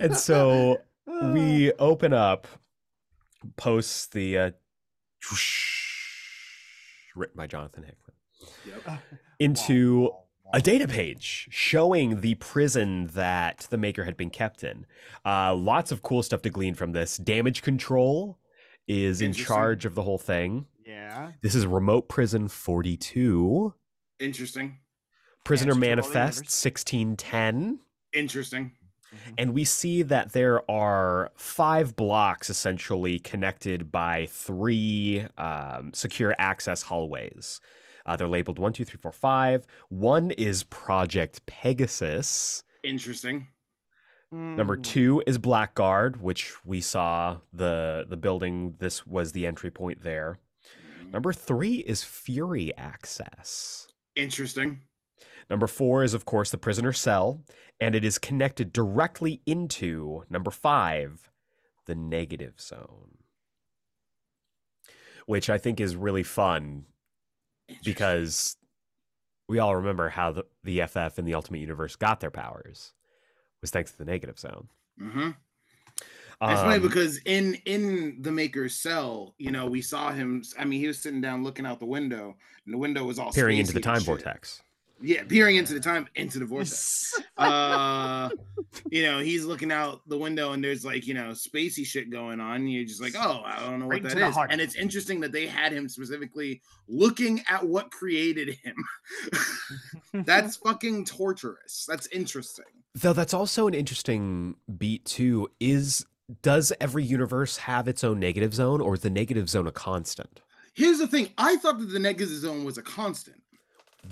and 0.01 0.17
so 0.17 0.81
we 1.33 1.73
open 1.79 2.13
up 2.13 2.49
post 3.57 4.13
the 4.13 4.39
uh, 4.39 4.51
written 7.15 7.37
by 7.37 7.47
Jonathan 7.47 7.85
Hickman 7.85 8.17
Yep. 8.67 9.01
into 9.39 10.11
a 10.53 10.61
data 10.61 10.87
page 10.87 11.49
showing 11.51 12.21
the 12.21 12.35
prison 12.37 13.07
that 13.15 13.67
the 13.71 13.79
maker 13.79 14.05
had 14.05 14.17
been 14.17 14.31
kept 14.31 14.63
in. 14.63 14.87
Uh, 15.25 15.55
lots 15.55 15.91
of 15.93 16.03
cool 16.03 16.23
stuff 16.23 16.43
to 16.43 16.51
glean 16.51 16.75
from 16.75 16.93
this. 16.93 17.17
Damage 17.17 17.63
control 17.63 18.39
is 18.87 19.21
in 19.23 19.33
charge 19.33 19.85
of 19.85 19.95
the 19.95 20.03
whole 20.03 20.19
thing. 20.19 20.67
Yeah. 20.87 21.33
This 21.41 21.55
is 21.55 21.67
remote 21.67 22.09
prison 22.09 22.49
42. 22.49 23.73
Interesting. 24.21 24.79
Prisoner 25.45 25.73
Answer 25.73 25.81
to 25.81 25.87
all 25.87 25.97
the 25.97 26.03
manifest 26.03 26.39
1610. 26.65 27.79
Interesting. 28.13 28.73
And 29.39 29.55
we 29.55 29.65
see 29.65 30.03
that 30.03 30.33
there 30.33 30.69
are 30.71 31.31
five 31.37 31.97
blocks 31.97 32.49
essentially 32.51 33.19
connected 33.19 33.91
by 33.93 34.27
three 34.31 35.27
um, 35.39 35.93
secure 35.95 36.35
access 36.39 36.83
hallways. 36.83 37.61
Uh, 38.07 38.17
they're 38.17 38.29
labeled 38.29 38.59
one, 38.59 38.73
two, 38.73 38.85
three, 38.85 38.99
four, 39.01 39.13
five. 39.13 39.67
One 39.89 40.31
is 40.33 40.65
Project 40.65 41.47
Pegasus. 41.47 42.63
Interesting. 42.83 43.49
Number 44.31 44.77
Mm. 44.77 44.83
two 44.83 45.23
is 45.29 45.39
Blackguard, 45.39 46.21
which 46.21 46.53
we 46.65 46.81
saw 46.81 47.39
the 47.53 48.05
the 48.09 48.17
building. 48.17 48.75
This 48.81 49.07
was 49.07 49.31
the 49.33 49.47
entry 49.47 49.71
point 49.71 50.03
there. 50.03 50.39
Number 51.13 51.33
three 51.33 51.77
is 51.77 52.03
Fury 52.03 52.77
Access. 52.77 53.87
Interesting. 54.17 54.81
Number 55.51 55.67
four 55.67 56.03
is, 56.03 56.15
of 56.15 56.25
course, 56.25 56.51
the 56.51 56.59
prisoner 56.59 56.93
cell, 56.93 57.43
and 57.81 57.95
it 57.95 58.05
is 58.05 58.19
connected 58.19 58.73
directly 58.73 59.41
into 59.47 60.25
number 60.31 60.51
five, 60.51 61.31
the 61.87 61.95
negative 61.95 62.61
zone. 62.61 63.19
Which 65.27 65.49
I 65.49 65.59
think 65.59 65.81
is 65.81 65.97
really 65.97 66.23
fun 66.23 66.85
because 67.83 68.57
we 69.49 69.59
all 69.59 69.77
remember 69.77 70.11
how 70.11 70.33
the, 70.33 70.45
the 70.63 70.83
FF 70.87 71.19
and 71.19 71.27
the 71.27 71.35
Ultimate 71.35 71.61
Universe 71.61 71.97
got 71.97 72.21
their 72.21 72.31
powers 72.31 72.93
was 73.61 73.71
thanks 73.71 73.93
to 73.93 73.99
the 73.99 74.05
negative 74.05 74.39
zone. 74.39 74.69
hmm 74.99 75.31
That's 76.41 76.61
funny 76.61 76.77
Um, 76.77 76.83
because 76.83 77.19
in 77.25 77.55
in 77.65 78.21
the 78.21 78.33
maker's 78.33 78.77
cell, 78.77 79.35
you 79.39 79.51
know, 79.51 79.67
we 79.67 79.81
saw 79.81 80.13
him. 80.13 80.43
I 80.59 80.65
mean, 80.65 80.81
he 80.81 80.87
was 80.87 80.99
sitting 80.99 81.23
down 81.23 81.43
looking 81.43 81.65
out 81.65 81.81
the 81.81 81.87
window, 81.87 82.37
and 82.67 82.75
the 82.75 82.79
window 82.79 83.05
was 83.05 83.19
all 83.19 83.33
peering 83.33 83.59
into 83.59 83.73
the 83.73 83.81
time 83.81 84.01
shit. 84.01 84.07
vortex. 84.07 84.63
Yeah, 85.03 85.25
peering 85.25 85.57
into 85.57 85.75
the 85.75 85.81
time 85.81 86.09
into 86.15 86.39
the 86.39 86.45
vortex. 86.47 87.21
uh 87.37 88.31
you 88.91 89.03
know 89.03 89.19
he's 89.19 89.45
looking 89.45 89.71
out 89.73 90.01
the 90.09 90.17
window 90.17 90.53
and 90.53 90.63
there's 90.63 90.85
like 90.85 91.07
you 91.07 91.15
know 91.15 91.31
spacey 91.31 91.85
shit 91.85 92.11
going 92.11 92.41
on 92.41 92.57
and 92.57 92.73
you're 92.73 92.85
just 92.85 93.03
like 93.03 93.15
oh 93.17 93.43
i 93.45 93.59
don't 93.61 93.81
know 93.81 93.87
Right 93.87 94.03
what 94.03 94.11
to 94.11 94.19
that 94.19 94.33
heart. 94.33 94.51
and 94.53 94.61
it's 94.61 94.75
interesting 94.77 95.21
that 95.21 95.33
they 95.33 95.47
had 95.47 95.73
him 95.73 95.89
specifically 95.89 96.61
looking 96.89 97.43
at 97.49 97.65
what 97.67 97.91
created 97.91 98.57
him 98.63 98.77
that's 100.25 100.57
fucking 100.65 101.05
torturous 101.05 101.85
that's 101.89 102.07
interesting 102.09 102.65
Though 102.97 103.13
that's 103.13 103.35
also 103.35 103.67
an 103.67 103.75
interesting 103.75 104.55
beat 104.79 105.05
too. 105.05 105.49
Is 105.59 106.07
does 106.43 106.73
every 106.81 107.03
universe 107.03 107.57
have 107.57 107.89
its 107.89 108.05
own 108.05 108.21
negative 108.21 108.55
zone, 108.55 108.81
or 108.81 108.95
is 108.95 109.01
the 109.01 109.11
negative 109.11 109.51
zone 109.51 109.67
a 109.67 109.73
constant? 109.73 110.41
Here's 110.75 110.99
the 110.99 111.09
thing. 111.09 111.31
I 111.37 111.57
thought 111.57 111.81
that 111.81 111.87
the 111.87 111.99
negative 111.99 112.29
zone 112.37 112.63
was 112.65 112.79
a 112.79 112.83
constant. 112.83 113.43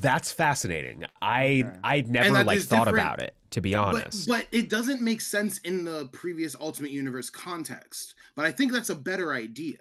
That's 0.00 0.32
fascinating. 0.32 1.04
I 1.20 1.64
Okay. 1.66 1.78
I'd 1.84 2.08
never 2.10 2.44
like 2.44 2.60
thought 2.60 2.86
different- 2.86 2.98
about 3.06 3.22
it 3.22 3.34
to 3.50 3.60
be 3.60 3.74
honest. 3.74 4.26
but 4.28 4.46
it 4.50 4.68
doesn't 4.70 5.02
make 5.02 5.20
sense 5.20 5.58
in 5.58 5.84
the 5.84 6.06
previous 6.12 6.56
Ultimate 6.58 6.90
Universe 6.90 7.28
context. 7.30 8.14
But 8.34 8.46
I 8.46 8.52
think 8.52 8.72
that's 8.72 8.90
a 8.90 8.94
better 8.94 9.32
idea. 9.32 9.78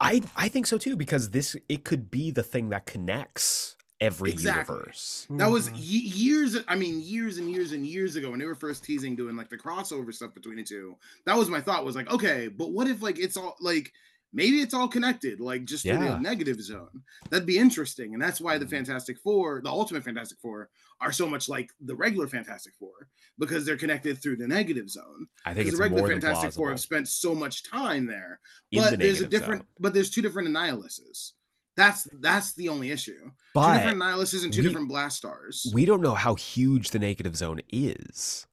I 0.00 0.22
I 0.36 0.48
think 0.48 0.66
so 0.66 0.78
too 0.78 0.96
because 0.96 1.30
this 1.30 1.54
it 1.68 1.84
could 1.84 2.10
be 2.10 2.30
the 2.30 2.42
thing 2.42 2.70
that 2.70 2.86
connects 2.86 3.76
every 4.00 4.32
Exactly. 4.32 4.74
universe. 4.74 5.26
That 5.30 5.48
was 5.50 5.68
Mhm. 5.68 5.74
ye- 5.76 6.00
years. 6.08 6.56
I 6.66 6.74
mean, 6.74 7.00
years 7.00 7.38
and 7.38 7.48
years 7.48 7.70
and 7.70 7.86
years 7.86 8.16
ago 8.16 8.30
when 8.30 8.40
they 8.40 8.46
were 8.46 8.56
first 8.56 8.82
teasing 8.82 9.14
doing 9.14 9.36
like 9.36 9.48
the 9.48 9.56
crossover 9.56 10.12
stuff 10.12 10.34
between 10.34 10.56
the 10.56 10.64
two. 10.64 10.96
That 11.24 11.36
was 11.36 11.48
my 11.48 11.60
thought. 11.60 11.84
Was 11.84 11.94
like, 11.94 12.10
okay, 12.10 12.48
but 12.48 12.72
what 12.72 12.88
if 12.88 13.00
like 13.00 13.18
it's 13.20 13.36
all 13.36 13.56
like 13.60 13.92
maybe 14.32 14.60
it's 14.60 14.74
all 14.74 14.88
connected, 14.88 15.40
like 15.40 15.64
just 15.64 15.84
through 15.84 15.92
Yeah. 15.94 16.12
the 16.14 16.18
negative 16.20 16.60
zone. 16.60 17.02
That'd 17.30 17.46
be 17.46 17.58
interesting, 17.58 18.14
and 18.14 18.22
that's 18.22 18.40
why 18.40 18.58
the 18.58 18.64
Mhm. 18.66 18.70
Fantastic 18.70 19.18
Four, 19.18 19.60
the 19.62 19.68
Ultimate 19.70 20.04
Fantastic 20.04 20.38
Four, 20.40 20.70
are 21.00 21.12
so 21.12 21.28
much 21.28 21.48
like 21.48 21.70
the 21.80 21.94
regular 21.94 22.26
Fantastic 22.28 22.74
Four 22.78 23.08
because 23.38 23.64
they're 23.66 23.76
connected 23.76 24.20
through 24.22 24.36
the 24.36 24.46
negative 24.48 24.88
zone. 24.88 25.26
I 25.44 25.52
think 25.54 25.68
it's 25.68 25.76
the 25.76 25.82
regular 25.82 26.08
Fantastic 26.08 26.52
Four 26.52 26.70
have 26.70 26.80
spent 26.80 27.08
so 27.08 27.34
much 27.34 27.62
time 27.64 28.06
there, 28.06 28.40
in 28.70 28.82
but 28.82 28.90
the 28.92 28.96
there's 28.98 29.20
a 29.20 29.26
different, 29.26 29.62
zone. 29.62 29.68
but 29.80 29.94
there's 29.94 30.10
two 30.10 30.22
different 30.22 30.48
Annihiluses. 30.48 31.32
That's 31.76 32.06
that's 32.20 32.52
the 32.54 32.68
only 32.68 32.90
issue. 32.90 33.18
two 33.18 33.32
But 33.54 33.78
different 33.78 33.98
Annihiluses 34.02 34.44
and 34.44 34.52
two 34.52 34.60
we- 34.62 34.68
different 34.68 34.88
Blast 34.88 35.16
Stars. 35.16 35.70
we 35.74 35.84
don't 35.86 36.02
know 36.02 36.14
how 36.14 36.34
huge 36.34 36.90
the 36.90 36.98
negative 36.98 37.34
zone 37.36 37.60
is. 37.70 38.46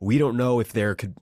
We 0.00 0.16
don't 0.18 0.36
know 0.36 0.60
if 0.60 0.72
there 0.72 0.94
could 0.94 1.14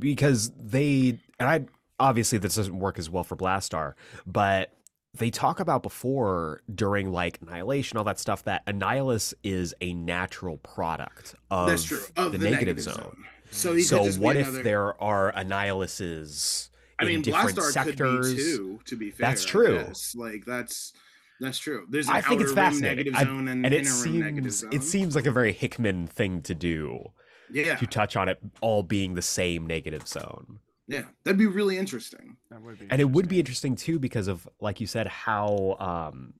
because 0.00 0.50
they 0.56 1.20
and 1.40 1.48
I 1.48 1.66
obviously 2.00 2.38
this 2.38 2.54
doesn't 2.56 2.78
work 2.78 2.98
as 2.98 3.08
well 3.10 3.24
for 3.24 3.36
Blastar, 3.36 3.94
but 4.26 4.72
they 5.14 5.30
talk 5.30 5.58
about 5.58 5.82
before 5.82 6.62
during 6.72 7.10
like 7.12 7.38
annihilation, 7.42 7.96
all 7.98 8.04
that 8.04 8.18
stuff 8.18 8.44
that 8.44 8.64
Annihilus 8.66 9.34
is 9.42 9.74
a 9.80 9.94
natural 9.94 10.58
product 10.58 11.34
of, 11.50 11.68
That's 11.68 11.84
true. 11.84 12.00
Of 12.16 12.32
the, 12.32 12.38
the, 12.38 12.50
negative, 12.50 12.80
zone. 12.80 13.24
So, 13.50 13.78
So 13.78 14.04
what 14.20 14.36
if 14.36 14.48
another- 14.48 14.62
there 14.62 15.02
are 15.02 15.32
Annihiluses 15.32 16.68
I 16.98 17.04
in 17.04 17.08
mean, 17.08 17.22
different 17.22 17.56
Blastar 17.56 17.70
sectors? 17.72 18.26
could 18.28 18.36
be 18.36 18.42
too. 18.42 18.80
To 18.84 18.96
be 18.96 19.10
fair, 19.10 19.28
That's 19.28 19.44
true. 19.44 19.92
Like 20.14 20.44
that's 20.46 20.92
that's 21.40 21.58
true. 21.58 21.86
There's 21.88 22.08
an 22.08 22.16
I 22.16 22.20
think 22.20 22.40
it's 22.42 22.52
fascinating. 22.52 22.96
negative 23.12 23.14
I- 23.16 23.24
zone 23.24 23.48
and, 23.48 23.64
and 23.64 23.74
it 23.74 23.84
negative 23.84 23.90
seems 24.52 24.56
zone. 24.58 24.70
it 24.72 24.82
seems 24.82 25.16
like 25.16 25.26
a 25.26 25.30
very 25.32 25.52
Hickman 25.52 26.06
thing 26.06 26.42
to 26.42 26.54
do 26.54 27.12
yeah, 27.50 27.76
to 27.76 27.86
touch 27.86 28.14
on 28.16 28.28
it 28.28 28.38
all 28.60 28.82
being 28.82 29.14
the 29.14 29.22
same 29.22 29.66
negative 29.66 30.06
zone. 30.06 30.58
Yeah. 30.88 31.04
That'd 31.24 31.38
be 31.38 31.46
really 31.46 31.76
interesting. 31.78 32.36
That 32.50 32.62
would 32.62 32.78
be 32.78 32.86
and 32.90 33.00
it 33.00 33.04
would 33.10 33.28
be 33.28 33.38
interesting. 33.38 33.72
interesting 33.72 33.94
too 33.94 33.98
because 33.98 34.26
of 34.28 34.48
like 34.60 34.80
you 34.80 34.86
said 34.86 35.06
how 35.06 35.76
um 35.78 36.34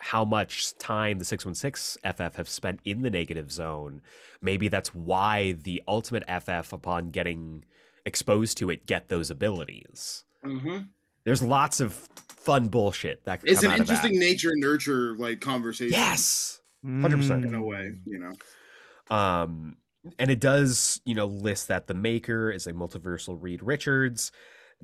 how 0.00 0.24
much 0.24 0.76
time 0.78 1.18
the 1.18 1.24
616 1.24 2.00
ff 2.04 2.36
have 2.36 2.48
spent 2.48 2.78
in 2.84 3.02
the 3.02 3.10
negative 3.10 3.50
zone 3.50 4.00
maybe 4.40 4.68
that's 4.68 4.94
why 4.94 5.52
the 5.52 5.82
ultimate 5.88 6.22
ff 6.28 6.72
upon 6.72 7.10
getting 7.10 7.64
exposed 8.06 8.56
to 8.58 8.70
it 8.70 8.86
get 8.86 9.08
those 9.08 9.28
abilities 9.30 10.24
hmm 10.44 10.78
there's 11.24 11.42
lots 11.42 11.80
of 11.80 11.92
fun 12.28 12.68
bullshit 12.68 13.24
that 13.24 13.40
could 13.40 13.50
It's 13.50 13.60
come 13.60 13.70
an 13.72 13.74
out 13.74 13.80
of 13.80 13.86
that. 13.88 14.04
interesting 14.04 14.18
nature 14.20 14.52
nurture 14.54 15.16
like 15.16 15.40
conversation. 15.40 15.90
yes 15.98 16.60
100%. 16.84 17.44
in 17.44 17.54
a 17.54 17.58
Mm. 17.58 17.66
way, 17.66 17.92
you 18.06 18.18
know. 18.18 19.14
Um, 19.14 19.76
and 20.18 20.30
it 20.30 20.40
does, 20.40 21.00
you 21.04 21.14
know, 21.14 21.26
list 21.26 21.68
that 21.68 21.86
the 21.86 21.94
maker 21.94 22.50
is 22.50 22.66
a 22.66 22.72
multiversal 22.72 23.36
Reed 23.40 23.62
Richards. 23.62 24.32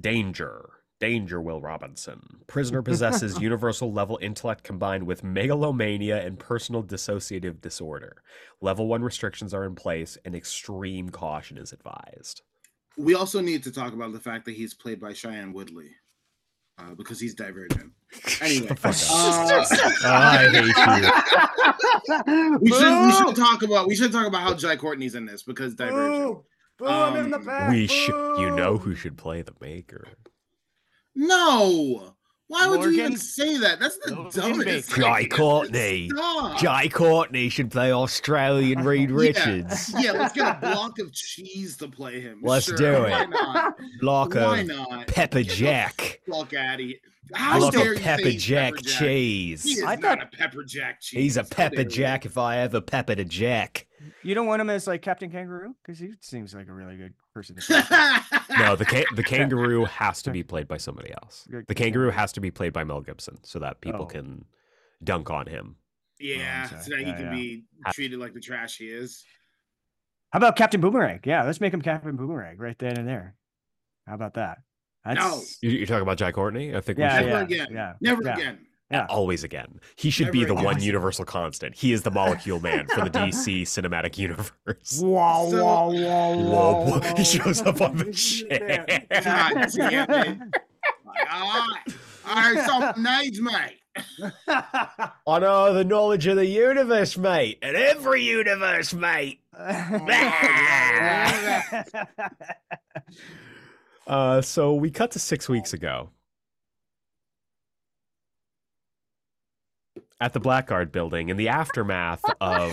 Danger. 0.01 0.70
Danger, 1.01 1.41
Will 1.41 1.61
Robinson. 1.61 2.20
Prisoner 2.47 2.83
possesses 2.83 3.39
universal 3.41 3.93
level 3.93 4.18
intellect 4.22 4.62
combined 4.64 5.05
with 5.05 5.25
megalomania 5.25 6.25
and 6.25 6.39
personal 6.39 6.83
dissociative 6.83 7.61
disorder. 7.61 8.22
Level 8.61 8.87
one 8.87 9.03
restrictions 9.03 9.53
are 9.53 9.64
in 9.64 9.75
place 9.75 10.16
and 10.25 10.35
extreme 10.35 11.11
caution 11.11 11.59
is 11.59 11.72
advised. 11.72 12.43
We 12.97 13.14
also 13.14 13.41
need 13.41 13.64
to 13.64 13.72
talk 13.72 13.93
about 13.93 14.12
the 14.12 14.20
fact 14.20 14.45
that 14.45 14.55
he's 14.55 14.72
played 14.72 15.01
by 15.01 15.12
Shailene 15.12 15.53
Woodley. 15.53 15.91
Uh, 16.77 16.95
because 16.95 17.20
he's 17.20 17.35
divergent. 17.35 17.93
Anyway, 18.41 18.66
Shut 18.66 18.68
the 18.68 18.77
fuck 18.77 18.95
up. 19.11 19.66
Uh, 20.05 20.09
I 20.09 20.49
hate 20.49 20.64
you. 22.18 22.59
we 22.61 22.70
should 22.72 23.07
we 23.07 23.12
should 23.12 23.37
talk 23.37 23.62
about 23.62 23.87
we 23.89 23.95
should 23.95 24.12
talk 24.12 24.27
about 24.27 24.43
how 24.43 24.55
Jai 24.55 24.77
Courtney's 24.77 25.14
in 25.14 25.25
this 25.27 25.43
because 25.45 25.75
divergent. 25.75 26.35
Boo! 26.35 26.45
Boo, 26.79 26.87
I'm 26.87 27.16
in 27.16 27.31
the 27.31 27.39
Um, 27.39 27.45
back. 27.45 27.70
We 27.70 27.87
should, 27.87 28.39
you 28.41 28.51
know 28.51 28.79
who 28.79 28.95
should 28.97 29.16
play 29.16 29.43
the 29.43 29.55
maker. 29.61 30.09
No, 31.14 32.14
why 32.49 32.66
would 32.68 32.82
you 32.84 32.90
even 33.03 33.16
say 33.16 33.57
that? 33.59 33.80
That's 33.80 33.97
the 33.99 34.14
Morgan 34.14 34.40
dumbest. 34.40 34.90
Baker. 34.90 35.01
Jai. 35.01 35.24
Courtney. 35.26 36.09
Stop. 36.11 36.59
Jai 36.59 36.88
Courtney 36.88 37.49
should 37.49 37.70
play 37.70 37.92
Australian 37.92 38.84
Reed 38.84 39.11
Richards. 39.11 39.92
Yeah, 39.99 40.12
let's 40.12 40.34
get 40.34 40.57
a 40.57 40.61
block 40.61 40.99
of 40.99 41.12
cheese 41.12 41.76
to 41.78 41.88
play 41.88 42.20
him. 42.20 42.40
Let's 42.42 42.66
Sure, 42.66 42.76
do 42.76 42.92
Why 43.03 43.22
it. 43.22 43.30
not? 43.30 43.74
Block 44.01 44.34
Why 44.34 44.61
of 44.61 44.66
not? 44.68 45.07
Pepper 45.07 45.42
Get 45.42 45.53
Jack. 45.53 46.20
Fuck 46.30 46.53
out 46.55 46.80
of 46.80 46.86
here. 46.86 46.97
How 47.32 47.59
Block 47.59 47.72
dare 47.72 47.92
of 47.92 47.99
you 47.99 48.05
Pepper 48.05 48.22
say 48.24 48.36
Jack 48.36 48.74
Pepper 48.74 48.86
Jack? 48.88 48.99
cheese. 48.99 49.62
He 49.62 49.70
is 49.72 49.82
I 49.82 49.95
not 49.95 50.03
thought- 50.03 50.22
a 50.22 50.36
pepper 50.36 50.62
jack 50.64 51.01
cheese. 51.01 51.18
He's 51.22 51.36
a 51.38 51.45
Pepper. 51.45 51.84
Jack 51.84 52.26
if 52.26 52.36
I 52.36 52.59
ever 52.59 52.82
peppered 52.82 53.18
a 53.18 53.24
Jack. 53.24 53.86
You 54.23 54.35
don't 54.35 54.47
want 54.47 54.61
him 54.61 54.71
as 54.71 54.87
like 54.87 55.03
Captain 55.03 55.31
Kangaroo 55.31 55.75
because 55.83 55.99
he 55.99 56.13
seems 56.21 56.55
like 56.55 56.69
a 56.69 56.73
really 56.73 56.97
good 56.97 57.15
person. 57.33 57.57
To. 57.57 58.21
No, 58.59 58.77
the 58.77 58.85
ca- 58.85 59.05
the 59.17 59.23
kangaroo 59.33 59.85
has 59.85 60.23
to 60.23 60.31
be 60.31 60.43
played 60.43 60.69
by 60.69 60.77
somebody 60.77 61.13
else. 61.13 61.45
The 61.49 61.75
kangaroo 61.75 61.75
kangaroo. 61.75 62.11
has 62.11 62.33
to 62.33 62.41
be 62.41 62.51
played 62.51 62.73
by 62.73 62.85
Mel 62.85 63.01
Gibson 63.01 63.39
so 63.43 63.59
that 63.59 63.81
people 63.81 64.03
Oh. 64.03 64.07
can 64.07 64.45
dunk 65.03 65.31
on 65.31 65.47
him. 65.47 65.77
yeah, 66.21 66.65
oh, 66.67 66.71
sorry. 66.71 66.83
so 66.83 66.91
that 66.91 66.99
he 67.01 67.07
Yeah, 67.07 67.17
can 67.17 67.25
yeah. 67.27 67.31
be 67.35 67.65
treated 67.93 68.19
like 68.21 68.33
the 68.35 68.41
trash 68.41 68.77
he 68.79 68.87
is. 68.89 69.25
How 70.31 70.39
about 70.39 70.57
Captain 70.57 70.81
Boomerang? 70.81 71.21
Yeah, 71.25 71.43
let's 71.45 71.61
make 71.61 71.73
him 71.75 71.83
Captain 71.83 72.15
Boomerang 72.17 72.59
right 72.59 72.79
then 72.79 72.97
and 72.99 73.09
there. 73.09 73.35
How 74.07 74.15
about 74.15 74.35
that? 74.35 74.59
That's, 75.05 75.59
You- 75.63 75.71
You're 75.71 75.87
talking 75.87 76.03
about 76.03 76.19
Jai 76.19 76.31
Courtney? 76.33 76.75
I 76.77 76.81
think 76.81 76.99
Yeah, 76.99 77.17
we 77.19 77.23
should. 77.25 77.27
Never 77.33 77.39
yeah, 77.39 77.63
again. 77.63 77.69
yeah, 77.75 77.93
Never 78.01 78.23
yeah. 78.25 78.35
again. 78.35 78.59
Yeah. 78.91 79.07
Always 79.09 79.43
again. 79.45 79.80
He 79.97 80.11
should 80.11 80.30
be 80.30 80.41
Never 80.43 80.55
the 80.55 80.62
one 80.62 80.80
universal 80.82 81.24
constant. 81.24 81.74
He 81.74 81.93
is 81.93 82.03
the 82.03 82.11
molecule 82.11 82.61
man 82.61 82.87
for 82.89 83.01
the 83.03 83.11
DC 83.18 83.62
cinematic 83.62 84.18
universe. 84.18 84.53
Wow, 85.01 85.49
So- 85.51 85.64
wow, 85.64 85.89
wow, 85.91 86.35
Whoa, 86.37 86.45
wow, 86.91 87.01
whoa, 87.01 87.14
he 87.16 87.24
shows 87.24 87.62
up 87.62 87.80
on 87.80 87.97
the 87.97 88.05
wow. 88.07 88.12
shit. 88.12 88.51
God 89.11 89.68
damn 89.74 90.11
it. 90.11 90.39
All 91.32 91.49
right, 91.59 91.80
all 92.26 92.35
right, 92.55 92.66
something 92.66 93.03
needs, 93.03 93.41
mate. 93.41 93.80
I 94.47 95.39
know 95.39 95.72
the 95.72 95.85
knowledge 95.85 96.26
of 96.26 96.37
the 96.37 96.47
universe, 96.47 97.16
mate. 97.16 97.59
And 97.62 97.76
every 97.76 98.22
universe, 98.22 98.93
mate. 98.93 99.41
Uh, 104.07 104.43
so 104.43 104.74
we 104.74 104.91
cut 104.91 105.11
to 105.12 105.18
six 105.18 105.49
weeks 105.49 105.72
ago. 105.72 106.11
At 110.21 110.33
the 110.33 110.41
Blackguard 110.41 110.93
building, 110.93 111.29
in 111.29 111.37
the 111.37 111.49
aftermath 111.49 112.23
of 112.41 112.71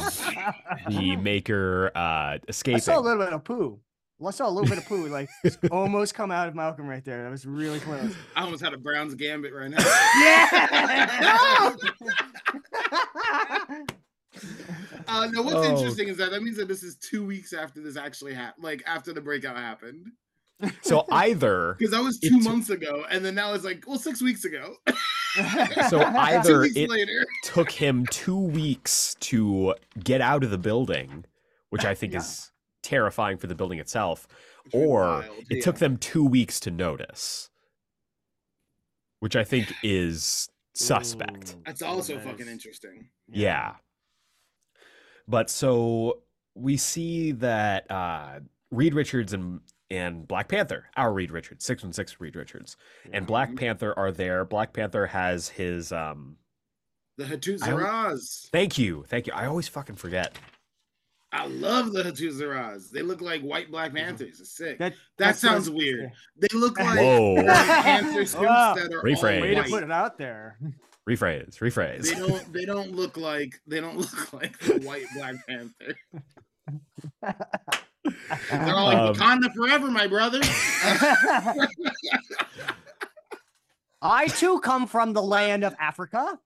the 0.90 1.16
maker 1.18 1.92
uh, 1.96 2.00
I 2.00 2.40
escaping. 2.48 2.80
saw 2.82 3.00
a 3.00 3.02
little 3.02 3.24
bit 3.24 3.34
of 3.34 3.44
poo. 3.44 3.80
I 4.26 4.30
saw 4.30 4.48
a 4.48 4.52
little 4.52 4.70
bit 4.70 4.78
of 4.78 4.86
poo, 4.86 5.08
like 5.08 5.28
almost 5.72 6.14
come 6.14 6.30
out 6.30 6.48
of 6.48 6.54
Malcolm 6.54 6.86
right 6.88 7.04
there. 7.04 7.24
That 7.24 7.32
was 7.32 7.46
really 7.48 7.80
close. 7.80 8.14
I 8.36 8.44
almost 8.44 8.64
had 8.64 8.74
a 8.74 8.78
Browns 8.78 9.16
gambit 9.16 9.52
right 9.54 9.72
now. 9.72 9.80
Yeah. 10.22 11.76
Uh, 15.08 15.28
no, 15.32 15.42
what's 15.42 15.56
Oh. 15.56 15.64
interesting 15.76 16.08
is 16.08 16.16
that 16.18 16.32
that 16.32 16.42
means 16.42 16.56
that 16.58 16.68
this 16.68 16.84
is 16.84 16.96
two 16.96 17.26
weeks 17.26 17.52
after 17.54 17.82
this 17.82 17.98
actually 17.98 18.34
happened, 18.34 18.64
like 18.64 18.82
after 18.88 19.12
the 19.14 19.20
breakout 19.20 19.58
happened. 19.58 20.06
So 20.84 21.06
either 21.12 21.76
Because 21.80 21.92
that 21.92 22.02
was 22.04 22.18
two 22.20 22.40
months 22.40 22.70
ago, 22.70 23.04
and 23.12 23.26
then 23.26 23.36
now 23.36 23.54
it's 23.54 23.66
like, 23.66 23.84
well, 23.88 24.00
six 24.00 24.22
weeks 24.22 24.46
ago. 24.46 24.76
So 25.90 26.02
either 26.02 26.64
it 26.64 26.90
later. 26.90 27.26
took 27.44 27.72
him 27.72 28.06
two 28.08 28.38
weeks 28.40 29.16
to 29.22 29.76
get 30.04 30.22
out 30.22 30.44
of 30.44 30.50
the 30.52 30.58
building, 30.58 31.26
which 31.70 31.86
I 31.86 31.96
think 31.96 32.14
Yeah. 32.14 32.20
is 32.20 32.52
terrifying 32.84 33.38
for 33.38 33.48
the 33.48 33.56
building 33.56 33.80
itself, 33.80 34.28
Which 34.66 34.74
was 34.74 34.84
or 34.84 35.02
wild, 35.04 35.26
it 35.50 35.58
yeah. 35.58 35.64
took 35.64 35.78
them 35.78 35.98
two 35.98 36.26
weeks 36.26 36.60
to 36.62 36.72
notice, 36.72 37.50
which 39.20 39.36
I 39.36 39.44
think 39.44 39.72
is 39.84 40.50
suspect. 40.74 41.56
Ooh, 41.58 41.62
That's 41.66 41.82
also 41.82 42.16
that 42.16 42.24
fucking 42.24 42.48
is- 42.48 42.52
interesting. 42.52 43.10
Yeah. 43.30 43.76
But 45.28 45.50
so 45.50 46.24
we 46.56 46.76
see 46.78 47.32
that 47.34 47.90
uh, 47.90 48.40
Reed 48.72 48.94
Richards 48.94 49.32
and 49.34 49.62
and 49.92 50.28
Black 50.28 50.48
Panther, 50.48 50.86
our 50.98 51.14
Reed 51.14 51.30
Richards, 51.32 51.64
six 51.66 51.84
one 51.84 51.94
six 51.94 52.20
Reed 52.20 52.36
Richards, 52.36 52.78
and 53.14 53.28
Black 53.28 53.52
Mhm. 53.52 53.60
Panther 53.60 53.94
are 53.98 54.12
there. 54.12 54.44
Black 54.46 54.74
Panther 54.74 55.06
has 55.08 55.50
his 55.50 55.92
um. 55.92 56.38
The 57.18 57.26
Hatut 57.26 57.60
Zeraze. 57.60 58.50
Thank 58.50 58.78
you, 58.80 59.04
thank 59.08 59.28
you. 59.28 59.34
I 59.34 59.46
always 59.46 59.68
fucking 59.68 59.98
forget. 59.98 60.38
I 61.34 61.46
love 61.48 61.94
the 61.94 62.04
Hatuzaras. 62.04 62.90
They 62.90 63.02
look 63.04 63.22
like 63.22 63.42
white 63.42 63.70
Black 63.72 63.94
Panthers. 63.94 64.40
It's 64.42 64.50
sick. 64.52 64.80
That 64.80 64.94
That 65.18 65.26
that's 65.28 65.40
sounds 65.40 65.70
what- 65.70 65.78
weird. 65.78 66.12
They 66.38 66.48
look 66.58 66.78
like 66.80 67.00
Whoa. 67.00 67.36
Black 67.44 67.84
Panther 67.84 68.26
suits 68.26 68.36
Wow. 68.36 68.74
that 68.76 68.92
are 68.92 69.02
Rephrase. 69.04 69.36
all 69.36 69.42
Way 69.42 69.56
to 69.56 69.64
put 69.64 69.84
it 69.84 69.92
out 69.92 70.18
there. 70.18 70.58
Rephrase, 71.10 71.58
rephrase. 71.60 72.04
They 72.14 72.16
don't. 72.20 72.54
They 72.54 72.66
don't 72.66 72.92
look 72.96 73.18
like. 73.18 73.60
They 73.68 73.80
don't 73.80 73.98
look 74.00 74.34
like 74.34 74.58
the 74.60 74.80
white 74.80 75.06
Black 75.16 75.36
Panther. 75.48 75.96
They're 78.04 78.76
all 78.76 78.86
like 78.88 78.98
Um, 78.98 79.16
Wakanda 79.16 79.54
forever, 79.54 79.92
my 79.92 80.08
brother. 80.08 80.40
I 84.04 84.26
too 84.28 84.60
come 84.62 84.88
from 84.88 85.14
the 85.14 85.22
land 85.22 85.64
of 85.64 85.76
Africa. 85.80 86.40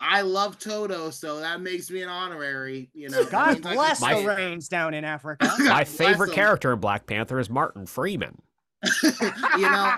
I 0.00 0.22
love 0.22 0.58
Toto, 0.58 1.10
so 1.10 1.40
that 1.40 1.60
makes 1.60 1.90
me 1.90 2.00
an 2.00 2.08
honorary. 2.08 2.88
You 2.94 3.10
know, 3.10 3.24
God 3.26 3.54
means 3.54 3.66
I 3.66 3.74
bless 3.74 4.00
can 4.00 4.10
the 4.10 4.16
say 4.16 4.26
rains 4.26 4.68
down 4.68 4.94
in 4.94 5.04
Africa. 5.04 5.54
My 5.58 5.84
favorite 5.84 6.32
character 6.32 6.72
in 6.72 6.80
Black 6.80 7.06
Panther 7.06 7.38
is 7.38 7.50
Martin 7.50 7.84
Freeman. 7.84 8.40
you 9.02 9.10
know, 9.10 9.20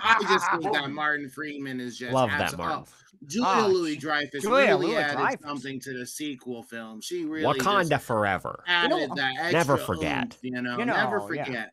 I 0.02 0.16
just 0.28 0.50
think 0.50 0.74
that 0.74 0.90
Martin 0.90 1.30
Freeman 1.30 1.78
is 1.80 1.96
just 1.96 2.12
Love 2.12 2.30
that 2.30 2.50
abso- 2.52 2.58
Martin. 2.58 2.84
oh, 2.88 3.03
Julia 3.28 3.48
Ah, 3.48 3.66
Louis 3.66 3.96
Dreyfus 3.96 4.42
Julia 4.42 4.66
really 4.74 4.86
Louis 4.88 4.96
added 4.96 5.18
Dreyfus. 5.18 5.46
something 5.46 5.80
to 5.80 5.98
the 5.98 6.06
sequel 6.06 6.62
film. 6.62 7.00
She 7.00 7.24
really 7.24 7.58
Wakanda 7.58 8.00
forever. 8.00 8.62
added 8.66 8.90
know, 9.08 9.14
that 9.14 9.34
extra 9.38 9.52
never 9.52 9.76
forget. 9.76 10.36
you 10.42 10.50
know, 10.62 10.78
You 10.78 10.84
never 10.86 11.18
know, 11.18 11.32
yeah. 11.32 11.44
forget. 11.44 11.70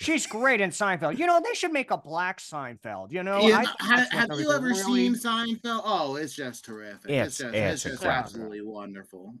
She's 0.00 0.26
great 0.28 0.60
in 0.60 0.70
Seinfeld. 0.70 1.18
You 1.18 1.26
know, 1.26 1.40
they 1.44 1.54
should 1.54 1.72
make 1.72 1.90
a 1.90 1.96
black 1.96 2.38
Seinfeld. 2.38 3.10
You 3.10 3.24
know, 3.24 3.40
You 3.40 3.52
I 3.54 3.62
know, 3.62 3.66
think 3.66 3.80
ha- 3.80 3.96
that's 3.96 4.14
what 4.14 4.30
have 4.30 4.40
you 4.40 4.52
ever 4.52 4.66
really- 4.68 4.82
seen 4.82 5.14
Seinfeld? 5.16 5.82
Oh, 5.84 6.14
it's 6.14 6.34
just 6.34 6.64
terrific. 6.64 7.10
It's- 7.10 7.26
It's, 7.28 7.38
just, 7.38 7.54
it's 7.54 7.84
it's 7.86 7.94
just 7.94 8.04
absolutely 8.04 8.62
wonderful. 8.62 9.34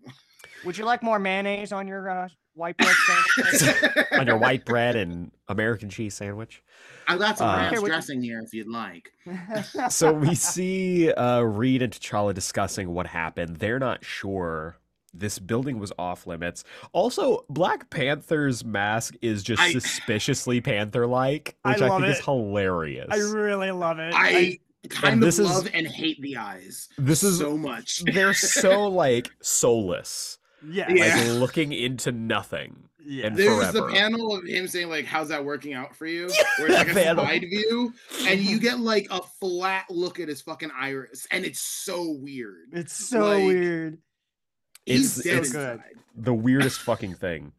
Would 0.64 0.76
you 0.78 0.84
like 0.84 1.02
more 1.02 1.18
mayonnaise 1.18 1.72
on 1.72 1.86
your 1.88 2.08
uh, 2.10 2.28
white 2.54 2.76
bread 2.76 2.94
sandwich? 3.36 4.06
On 4.12 4.26
your 4.26 4.36
white 4.38 4.64
bread 4.64 4.96
and 4.96 5.30
American 5.48 5.88
cheese 5.88 6.14
sandwich. 6.14 6.62
I've 7.06 7.18
got 7.20 7.38
some 7.38 7.48
Uh, 7.48 7.56
ranch 7.56 7.72
Okay, 7.72 7.78
what 7.80 7.86
you- 7.86 7.92
dressing 7.92 8.22
here 8.22 8.40
if 8.44 8.52
you'd 8.52 8.66
like. 8.68 9.12
So 9.90 10.12
we 10.12 10.34
see 10.34 11.12
uh, 11.12 11.40
Reed 11.42 11.82
and 11.82 11.92
T'Challa 11.92 12.34
discussing 12.34 12.92
what 12.94 13.06
happened. 13.06 13.56
They're 13.56 13.78
not 13.78 14.04
sure. 14.04 14.76
This 15.14 15.38
building 15.38 15.78
was 15.78 15.92
off 15.98 16.26
limits. 16.26 16.64
Also, 16.92 17.44
Black 17.48 17.88
Panther's 17.90 18.64
mask 18.64 19.14
is 19.22 19.42
just 19.42 19.62
I- 19.62 19.72
suspiciously 19.72 20.60
Panther-like, 20.60 21.56
which 21.62 21.80
I, 21.80 21.86
love 21.88 22.02
think 22.02 22.12
is 22.14 22.24
hilarious. 22.24 23.06
I 23.10 23.16
really 23.18 23.70
love 23.70 23.98
it. 24.00 24.12
I 24.16 24.58
kind 24.90 25.14
of 25.14 25.20
this 25.20 25.38
is- 25.38 25.46
love 25.48 25.68
and 25.72 25.86
hate 25.86 26.20
the 26.22 26.36
eyes 26.36 26.88
This 26.98 27.22
is 27.22 27.38
so 27.38 27.56
much. 27.56 28.02
they're 28.12 28.34
so 28.34 28.88
like 28.88 29.30
soulless, 29.40 30.38
yeah, 30.66 30.90
Yeah. 30.90 31.16
like 31.16 31.26
looking 31.40 31.72
into 31.72 32.12
nothing. 32.12 32.76
yeah. 33.04 33.26
and 33.26 33.36
There's 33.36 33.72
the 33.72 33.86
panel 33.88 34.34
of 34.36 34.44
him 34.44 34.66
saying 34.68 34.88
like, 34.88 35.04
"How's 35.04 35.28
that 35.28 35.44
working 35.44 35.74
out 35.74 35.94
for 35.94 36.06
you?" 36.06 36.28
Where 36.58 36.68
it's 36.68 36.76
like 36.78 36.90
a 36.90 36.94
Panel. 36.94 37.24
side 37.24 37.42
view, 37.42 37.92
and 38.26 38.40
you 38.40 38.58
get 38.60 38.78
like 38.80 39.06
a 39.10 39.20
flat 39.40 39.84
look 39.90 40.20
at 40.20 40.28
his 40.28 40.40
fucking 40.42 40.70
iris, 40.78 41.26
and 41.30 41.44
it's 41.44 41.60
so 41.60 42.10
weird. 42.20 42.68
It's 42.72 42.94
so 42.94 43.20
like, 43.20 43.44
weird. 43.46 43.98
He's 44.86 45.18
It's- 45.18 45.24
dead 45.34 45.42
it's 45.42 45.52
good. 45.52 45.72
inside. 45.72 45.94
The 46.16 46.34
weirdest 46.34 46.80
fucking 46.80 47.14
thing. 47.14 47.52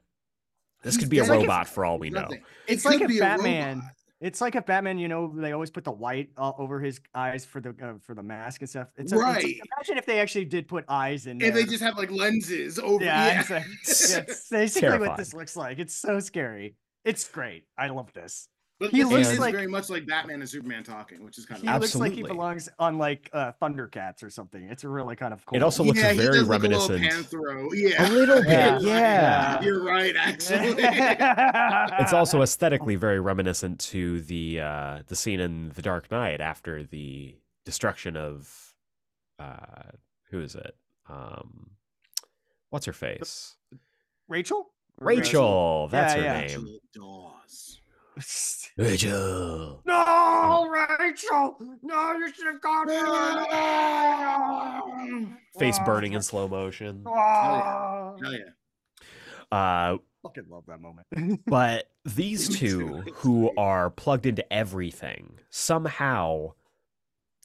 This 0.84 0.96
He's 0.96 1.04
could 1.04 1.10
be 1.10 1.20
a 1.20 1.22
dead 1.24 1.30
inside. 1.36 1.42
robot 1.42 1.68
for 1.68 1.86
all 1.86 2.00
we 2.00 2.10
know. 2.10 2.22
Nothing. 2.22 2.44
It's 2.68 2.86
It 2.86 2.90
like 2.90 2.98
could 3.00 3.04
if 3.06 3.10
be 3.10 3.18
a 3.20 3.22
Batman- 3.22 3.78
robot. 3.80 3.92
It's 4.22 4.42
like 4.42 4.56
if 4.56 4.66
Batman, 4.66 4.98
you 4.98 5.08
know, 5.08 5.34
they 5.36 5.54
always 5.54 5.70
put 5.70 5.86
the 5.86 5.92
white 5.92 6.30
uh, 6.38 6.52
over 6.58 6.80
his 6.82 7.00
eyes 7.16 7.46
for 7.46 7.62
the 7.62 7.70
uh, 7.82 7.94
for 8.02 8.14
the 8.16 8.24
mask 8.24 8.62
and 8.62 8.70
stuff. 8.70 8.92
It's, 8.98 9.14
a, 9.14 9.16
it's 9.16 9.24
like- 9.24 9.36
Right. 9.44 9.60
imagine 9.78 9.98
if 9.98 10.06
they 10.06 10.20
actually 10.20 10.46
did 10.46 10.68
put 10.68 10.84
eyes 10.90 11.26
in 11.26 11.38
there. 11.38 11.48
And 11.48 11.58
they 11.58 11.64
just 11.64 11.82
have 11.82 11.98
like 11.98 12.12
lenses 12.12 12.80
over. 12.80 13.04
yeah, 13.04 13.28
Yeah, 13.28 13.40
it's, 13.40 13.50
like- 13.50 13.64
yeah, 14.12 14.24
it's 14.28 14.50
basically 14.50 14.90
what 15.00 15.18
this 15.18 15.34
looks 15.34 15.56
like. 15.56 15.80
It's 15.80 15.96
so 15.96 16.20
scary. 16.20 16.76
It's 17.06 17.28
great. 17.30 17.64
I 17.78 17.88
love 17.90 18.12
this. 18.14 18.50
But 18.80 18.92
he 18.92 19.04
looks 19.04 19.38
like- 19.38 19.54
very 19.54 19.68
much 19.68 19.90
like 19.90 20.06
Batman 20.06 20.40
and 20.40 20.50
Superman 20.50 20.84
talking, 20.86 21.24
which 21.26 21.38
is 21.38 21.46
kind 21.46 21.58
of. 21.58 21.64
He 21.64 21.70
of 21.70 21.82
looks 21.82 21.96
like 21.96 22.14
he 22.14 22.24
belongs 22.24 22.70
on 22.80 22.98
like 22.98 23.30
uh, 23.34 23.52
Thundercats 23.62 24.24
or 24.24 24.30
something. 24.30 24.64
It's 24.70 24.86
really 24.86 25.18
kind 25.18 25.34
of 25.34 25.46
cool. 25.46 25.58
It 25.58 25.64
also 25.64 25.84
looks 25.84 26.00
yeah, 26.00 26.14
he 26.14 26.20
very 26.20 26.40
does 26.40 26.48
look 26.48 26.64
a 26.64 26.68
little 26.68 26.88
reminiscent. 26.88 27.30
Panthro. 27.30 27.74
A 27.74 27.78
Yeah, 27.78 28.10
little 28.10 28.42
bit, 28.42 28.48
Yeah. 28.48 28.80
yeah. 28.82 29.62
You're 29.62 29.84
right, 29.84 30.16
actually. 30.16 30.76
It's 32.02 32.14
also 32.14 32.42
aesthetically 32.42 32.96
very 32.96 33.20
reminiscent 33.20 33.80
to 33.82 34.22
the 34.22 34.62
uh, 34.62 35.00
the 35.08 35.16
scene 35.16 35.42
in 35.42 35.72
The 35.76 35.82
Dark 35.82 36.10
Knight 36.10 36.40
after 36.40 36.84
the 36.84 37.36
destruction 37.66 38.16
of 38.16 38.74
uh, 39.40 39.92
who 40.32 40.40
is 40.42 40.56
it? 40.56 40.76
Um, 41.10 41.72
what's 42.70 42.86
her 42.86 42.94
face? 42.94 43.56
Rachel. 44.30 44.70
Or 45.00 45.08
Rachel. 45.08 45.88
That's 45.92 46.14
Yeah, 46.16 46.20
her 46.20 46.26
yeah. 46.26 46.34
name. 46.40 46.46
Actual 46.46 46.80
Dawes. 46.94 47.80
Rachel. 48.78 49.82
No, 49.86 50.68
Rachel. 51.00 51.58
No, 51.82 52.14
you 52.14 52.34
should 52.34 52.48
have 52.48 52.62
gone. 52.62 52.88
Face 55.60 55.80
burning 55.86 56.14
in 56.14 56.22
slow 56.22 56.48
motion. 56.48 57.04
Oh, 57.06 58.18
Hell 58.22 58.34
yeah. 58.34 58.40
Uh, 59.52 59.98
fucking 60.24 60.46
love 60.50 60.66
that 60.68 60.80
moment. 60.82 61.08
But 61.46 61.90
these 62.06 62.50
two, 62.50 63.04
who 63.16 63.52
are 63.58 63.90
plugged 63.90 64.26
into 64.26 64.52
everything, 64.54 65.40
somehow 65.50 66.54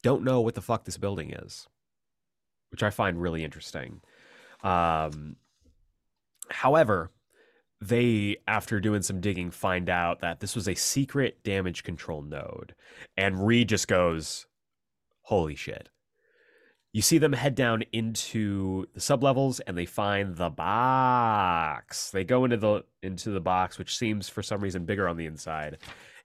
don't 0.03 0.23
know 0.23 0.41
what 0.41 0.55
the 0.55 0.63
fuck 0.63 0.85
this 0.85 0.99
building 0.99 1.33
is, 1.33 1.67
which 2.71 2.83
I 2.83 2.91
find 2.91 3.21
really 3.21 3.43
interesting. 3.45 4.01
Um, 4.63 5.37
however, 6.51 7.11
they, 7.81 8.39
after 8.47 8.81
doing 8.81 9.03
some 9.03 9.21
digging, 9.21 9.51
find 9.51 9.89
out 9.91 10.21
that 10.21 10.41
this 10.41 10.55
was 10.55 10.69
a 10.69 10.75
secret 10.75 11.43
damage 11.45 11.83
control 11.83 12.23
node. 12.23 12.75
And 13.17 13.47
Reed 13.47 13.69
just 13.69 13.89
goes, 13.89 14.47
Holy 15.23 15.55
shit. 15.55 15.89
You 16.93 17.03
see 17.03 17.19
them 17.19 17.33
head 17.33 17.57
down 17.57 17.83
into 17.93 18.87
the 18.95 19.01
sublevels 19.01 19.61
and 19.67 19.77
they 19.77 19.87
find 19.87 20.37
the 20.37 20.51
box. 20.51 22.11
They 22.11 22.23
go 22.23 22.45
into 22.45 22.57
the 22.57 22.85
into 23.03 23.31
the 23.31 23.41
box, 23.41 23.79
which 23.79 23.97
seems 23.97 24.29
for 24.29 24.43
some 24.45 24.61
reason 24.61 24.85
bigger 24.85 25.09
on 25.09 25.17
the 25.17 25.27
inside. 25.27 25.79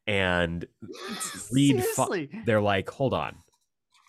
And 0.06 0.66
Reed 1.52 1.84
fu- 1.84 2.28
they're 2.46 2.62
like, 2.62 2.90
hold 2.90 3.16
on. 3.16 3.38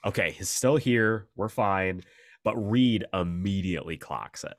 Okay, 0.04 0.32
he's 0.32 0.50
still 0.50 0.76
here. 0.76 1.28
We're 1.34 1.48
fine. 1.48 2.02
But 2.44 2.56
Reed 2.56 3.04
immediately 3.14 3.96
clocks 3.96 4.44
it. 4.44 4.54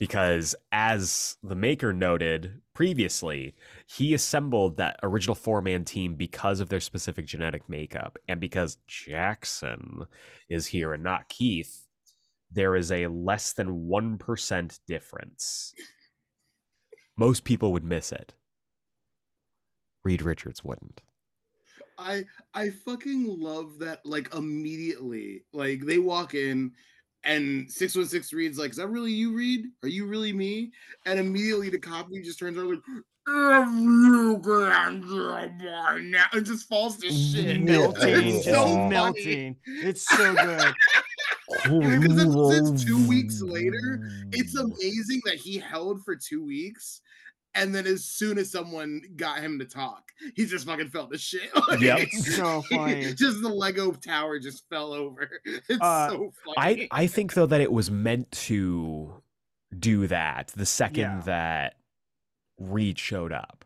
Because 0.00 0.54
as 0.72 1.36
the 1.42 1.54
maker 1.54 1.92
noted 1.92 2.62
previously, 2.74 3.54
he 3.86 4.14
assembled 4.14 4.78
that 4.78 4.98
original 5.02 5.34
four 5.34 5.60
man 5.60 5.84
team 5.84 6.14
because 6.14 6.60
of 6.60 6.70
their 6.70 6.80
specific 6.80 7.26
genetic 7.26 7.68
makeup. 7.68 8.18
And 8.26 8.40
because 8.40 8.78
Jackson 8.88 10.06
is 10.48 10.66
here 10.66 10.94
and 10.94 11.02
not 11.02 11.28
Keith, 11.28 11.86
there 12.50 12.74
is 12.76 12.90
a 12.90 13.08
less 13.08 13.52
than 13.52 13.86
1% 13.88 14.80
difference. 14.86 15.74
Most 17.18 17.44
people 17.44 17.70
would 17.72 17.84
miss 17.84 18.10
it. 18.10 18.32
Reed 20.02 20.22
Richards 20.22 20.64
wouldn't. 20.64 21.02
I 21.98 22.24
I 22.54 22.70
fucking 22.70 23.26
love 23.38 23.78
that 23.80 24.00
like 24.06 24.34
immediately. 24.34 25.44
Like 25.52 25.84
they 25.84 25.98
walk 25.98 26.34
in 26.34 26.72
and 27.24 27.70
616 27.70 28.36
reads 28.36 28.58
like, 28.58 28.70
is 28.70 28.76
that 28.76 28.88
really 28.88 29.12
you, 29.12 29.32
Reed? 29.34 29.66
Are 29.82 29.88
you 29.88 30.06
really 30.06 30.32
me? 30.32 30.72
And 31.06 31.18
immediately 31.20 31.68
the 31.70 31.78
copy 31.78 32.20
just 32.22 32.38
turns 32.38 32.56
around 32.56 32.70
like 32.70 32.78
"If 32.78 33.80
you 33.80 34.40
can 34.42 34.42
now," 36.10 36.24
and 36.32 36.44
just 36.46 36.68
falls 36.68 36.96
to 36.98 37.10
shit. 37.12 37.60
melting, 37.60 38.26
It's 38.36 38.44
so 38.44 38.64
funny. 38.64 38.88
melting. 38.88 39.56
It's 39.66 40.02
so 40.08 40.34
good. 40.34 40.74
because 41.64 42.18
it's- 42.18 42.70
it's 42.72 42.84
two 42.84 43.06
weeks 43.08 43.40
later, 43.42 44.08
It's 44.32 44.54
amazing 44.56 45.20
that 45.26 45.34
he 45.36 45.58
held 45.58 46.04
for 46.04 46.16
two 46.16 46.42
weeks. 46.44 47.00
And 47.54 47.74
then 47.74 47.86
as 47.86 48.04
soon 48.04 48.38
as 48.38 48.50
someone 48.52 49.02
got 49.16 49.40
him 49.40 49.58
to 49.58 49.64
talk, 49.64 50.12
he 50.36 50.46
just 50.46 50.66
fucking 50.66 50.88
fell 50.90 51.08
to 51.08 51.18
shit. 51.18 51.50
Like, 51.68 51.80
Yep. 51.80 51.98
It's 52.12 52.36
so 52.36 52.62
funny. 52.70 53.12
just 53.14 53.42
the 53.42 53.48
Lego 53.48 53.90
tower 53.92 54.38
just 54.38 54.68
fell 54.68 54.92
over. 54.92 55.28
It's 55.44 55.80
Uh, 55.80 56.08
so 56.10 56.32
I 56.56 56.70
funny. 56.74 56.88
I 56.92 57.06
think 57.08 57.34
though 57.34 57.46
that 57.46 57.60
it 57.60 57.72
was 57.72 57.90
meant 57.90 58.30
to 58.48 59.14
do 59.76 60.06
that 60.08 60.52
the 60.56 60.66
second 60.66 61.00
Yeah. 61.02 61.22
that 61.26 61.74
Reed 62.58 62.98
showed 62.98 63.32
up. 63.32 63.64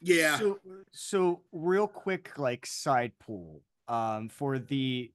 yeah. 0.00 0.38
So, 0.38 0.58
so 0.92 1.40
real 1.52 1.88
quick, 1.88 2.38
like 2.38 2.64
side 2.64 3.12
pool, 3.18 3.62
um, 3.88 4.28
for 4.28 4.58
the 4.58 5.10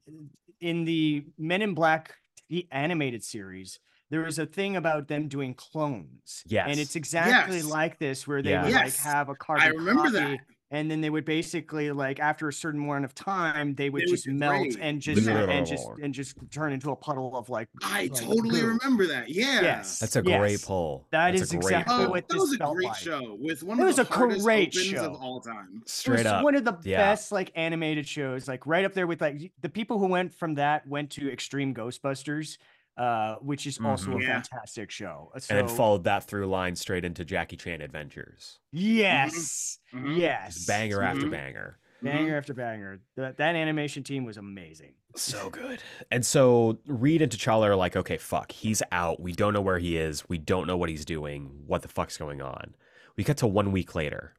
in 0.60 0.86
the 0.86 1.26
Men 1.38 1.62
in 1.62 1.74
Black 1.74 2.16
the 2.50 2.68
animated 2.72 3.24
series, 3.24 3.80
there 4.12 4.22
was 4.22 4.38
a 4.38 4.46
thing 4.46 4.76
about 4.76 5.08
them 5.08 5.28
doing 5.28 5.56
clones. 5.56 6.44
Yes. 6.46 6.68
and 6.70 6.80
it's 6.80 6.96
exactly 6.96 7.58
Yes. 7.58 7.66
like 7.66 7.98
this, 7.98 8.28
where 8.28 8.42
they 8.44 8.52
Yeah. 8.52 8.64
would 8.66 8.74
like 8.74 8.96
have 8.98 9.30
a 9.30 9.36
carbon 9.36 9.64
I 9.64 9.68
remember 9.70 10.04
copy, 10.04 10.14
that. 10.14 10.40
and 10.70 10.90
then 10.92 11.02
they 11.02 11.10
would 11.10 11.26
basically 11.26 11.92
like 11.92 12.20
after 12.20 12.48
a 12.48 12.54
certain 12.54 12.82
amount 12.84 13.04
of 13.06 13.14
time 13.16 13.74
they 13.76 13.90
would 13.90 14.02
They 14.02 14.06
would 14.12 14.16
just 14.18 14.28
melt 14.28 14.64
degrade. 14.66 14.80
and 14.82 15.02
just 15.02 15.28
and 15.28 15.66
just 15.66 15.88
and 16.04 16.14
just 16.14 16.36
turn 16.52 16.72
into 16.74 16.92
a 16.92 16.96
puddle 16.96 17.36
of 17.38 17.50
like 17.50 17.68
I 17.84 18.04
like 18.04 18.14
totally 18.16 18.60
goo. 18.62 18.68
remember 18.68 19.08
that. 19.08 19.30
Yeah. 19.30 19.62
Yes. 19.62 20.00
That's 20.00 20.16
a 20.18 20.22
great 20.22 20.52
Yes. 20.52 20.66
pull. 20.66 21.08
That 21.12 21.32
That's 21.32 21.42
is 21.44 21.54
exactly 21.54 21.96
Oh, 21.96 21.98
pull. 22.04 22.10
what 22.12 22.28
that 22.28 22.34
this 22.34 22.42
was 22.42 22.54
a 22.54 22.58
felt 22.58 22.76
great 22.76 22.88
like. 22.88 22.98
show 22.98 23.38
with 23.40 23.64
one 23.64 23.80
It 23.80 23.82
of 23.84 23.88
was 23.88 23.96
the 23.98 24.02
a 24.04 24.06
hardest 24.06 24.44
great 24.46 24.74
show. 24.74 25.06
of 25.06 25.22
all 25.22 25.40
time. 25.42 25.82
It 25.84 25.90
Straight 25.90 26.18
was 26.20 26.26
up. 26.28 26.44
one 26.44 26.56
of 26.56 26.64
the 26.66 26.78
Yeah. 26.84 26.98
best 26.98 27.32
like 27.32 27.52
animated 27.56 28.08
shows 28.08 28.48
like 28.48 28.66
right 28.68 28.84
up 28.86 28.94
there 28.94 29.08
with 29.08 29.22
like 29.22 29.52
the 29.62 29.70
people 29.70 30.00
who 30.00 30.08
went 30.08 30.34
from 30.34 30.56
that 30.56 30.86
went 30.88 31.10
to 31.12 31.32
extreme 31.32 31.74
ghostbusters 31.74 32.58
uh 32.98 33.36
which 33.36 33.66
is 33.66 33.80
also 33.80 34.12
Mhm. 34.12 34.20
a 34.20 34.24
Yeah. 34.24 34.34
fantastic 34.42 34.92
show 34.92 35.32
so 35.38 35.56
and 35.58 35.70
followed 35.72 36.04
that 36.04 36.26
through 36.26 36.46
line 36.48 36.76
straight 36.76 37.06
into 37.06 37.24
Jackie 37.24 37.56
Chan 37.58 37.82
Adventures. 37.82 38.60
yes 38.72 39.80
Mhm. 39.94 40.18
yes 40.18 40.56
Just 40.56 40.68
banger 40.68 41.02
after 41.02 41.26
Mhm. 41.28 41.32
banger. 41.32 41.80
banger 42.02 42.36
after 42.38 42.54
banger 42.54 43.00
that, 43.16 43.38
that 43.38 43.56
animation 43.56 44.04
team 44.04 44.26
was 44.26 44.36
amazing 44.38 44.96
So 45.16 45.50
good. 45.50 45.84
And 46.10 46.26
so 46.26 46.80
Reed 46.86 47.22
and 47.22 47.30
T'Challa 47.30 47.68
are 47.68 47.76
like, 47.76 47.98
okay, 47.98 48.18
fuck, 48.18 48.54
he's 48.54 48.82
out. 48.94 49.20
We 49.20 49.34
don't 49.34 49.52
know 49.54 49.60
where 49.62 49.78
he 49.80 49.98
is. 49.98 50.30
We 50.30 50.38
don't 50.38 50.66
know 50.68 50.78
what 50.78 50.88
he's 50.88 51.04
doing. 51.04 51.64
What 51.68 51.82
the 51.82 51.90
fuck's 51.90 52.16
going 52.16 52.42
on? 52.42 52.76
We 53.18 53.26
cut 53.26 53.36
to 53.40 53.48
one 53.48 53.74
week 53.74 53.94
later 53.94 54.36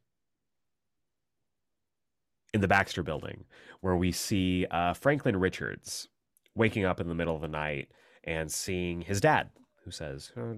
in 2.54 2.62
the 2.62 2.68
Baxter 2.68 3.02
building 3.02 3.44
where 3.80 3.96
we 3.96 4.12
see 4.12 4.66
uh, 4.70 4.94
Franklin 4.94 5.36
Richards 5.38 6.08
waking 6.54 6.84
up 6.86 7.00
in 7.00 7.08
the 7.08 7.14
middle 7.14 7.34
of 7.36 7.42
the 7.42 7.48
night 7.48 7.90
and 8.24 8.50
seeing 8.50 9.02
his 9.02 9.20
dad, 9.20 9.50
who 9.84 9.90
says, 9.90 10.32
"Oh, 10.36 10.54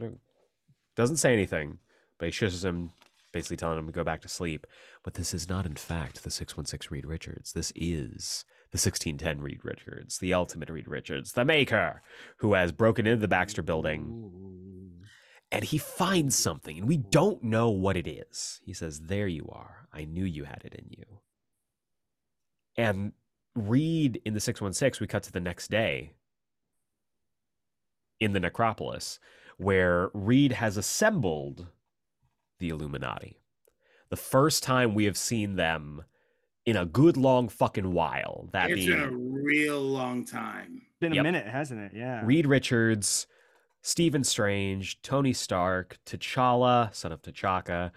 doesn't 0.97 1.17
say 1.17 1.33
anything, 1.33 1.79
but 2.19 2.27
he 2.27 2.33
shushes 2.33 2.65
him, 2.65 2.93
basically 3.33 3.57
telling 3.57 3.79
him 3.79 3.87
to 3.87 3.93
go 3.93 4.05
back 4.05 4.21
to 4.23 4.29
sleep. 4.29 4.67
But 5.03 5.15
this 5.15 5.35
is 5.35 5.49
not, 5.49 5.67
in 5.67 5.75
fact, 5.75 6.23
the 6.23 6.31
616 6.31 6.89
Reed 6.91 7.05
Richards. 7.05 7.53
This 7.53 7.73
is 7.75 8.45
the 8.71 8.79
1610 8.79 9.41
Reed 9.41 9.61
Richards, 9.65 10.19
the 10.19 10.35
ultimate 10.35 10.71
Reed 10.71 10.89
Richards, 10.89 11.33
the 11.33 11.45
maker, 11.45 12.03
who 12.39 12.55
has 12.55 12.73
broken 12.73 13.07
into 13.07 13.21
the 13.21 13.29
Baxter 13.29 13.63
building 13.63 14.55
and 15.55 15.63
he 15.63 15.79
finds 15.79 16.35
something, 16.35 16.79
and 16.79 16.89
we 16.89 16.97
don't 16.97 17.45
know 17.45 17.71
what 17.71 17.97
it 17.97 18.09
is. 18.09 18.61
He 18.65 18.73
says, 18.73 19.03
There 19.03 19.29
you 19.29 19.49
are. 19.53 19.89
I 19.93 20.05
knew 20.05 20.25
you 20.25 20.43
had 20.43 20.63
it 20.65 20.75
in 20.75 20.87
you. 20.91 21.05
And 22.77 23.13
Reed 23.55 24.21
in 24.25 24.35
the 24.35 24.41
616, 24.41 25.01
we 25.01 25.07
cut 25.07 25.23
to 25.23 25.33
the 25.33 25.39
next 25.39 25.71
day 25.71 26.15
in 28.21 28.33
the 28.33 28.41
necropolis, 28.41 29.19
where 29.57 30.11
Reed 30.15 30.53
has 30.53 30.77
assembled 30.77 31.67
the 32.59 32.69
Illuminati. 32.71 33.39
The 34.11 34.17
first 34.17 34.63
time 34.63 34.95
we 34.95 35.05
have 35.05 35.17
seen 35.17 35.57
them 35.57 36.05
in 36.67 36.77
a 36.77 36.87
good 36.87 37.17
long 37.17 37.49
fucking 37.49 37.93
while. 37.93 38.49
That 38.53 38.71
It's 38.71 38.85
being 38.87 38.99
been 38.99 39.09
a 39.09 39.17
real 39.43 39.81
long 39.81 40.25
time. 40.25 40.83
been 41.01 41.13
a 41.13 41.17
Yep. 41.17 41.23
minute 41.25 41.47
hasn't 41.47 41.81
it 41.81 41.93
yeah 41.95 42.23
Reed 42.25 42.47
Richards, 42.47 43.27
Stephen 43.83 44.25
Strange, 44.25 45.03
Tony 45.03 45.33
Stark, 45.35 45.99
T'Challa, 46.07 46.95
son 46.95 47.13
of 47.13 47.21
T'Chaka, 47.21 47.91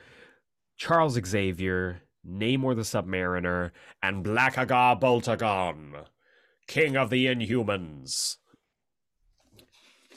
Charles 0.75 1.17
Xavier, 1.25 2.01
Namor 2.27 2.75
the 2.75 2.81
Submariner, 2.81 3.71
and 4.03 4.25
Blackagar 4.25 4.99
Boltagon, 4.99 6.05
King 6.67 6.97
of 6.97 7.09
the 7.09 7.27
Inhumans. 7.27 8.37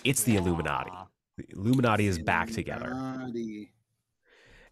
It's 0.05 0.23
the 0.23 0.37
Illuminati. 0.37 0.91
The 1.37 1.47
Illuminati 1.53 2.07
is 2.07 2.19
back 2.19 2.51
together. 2.51 2.93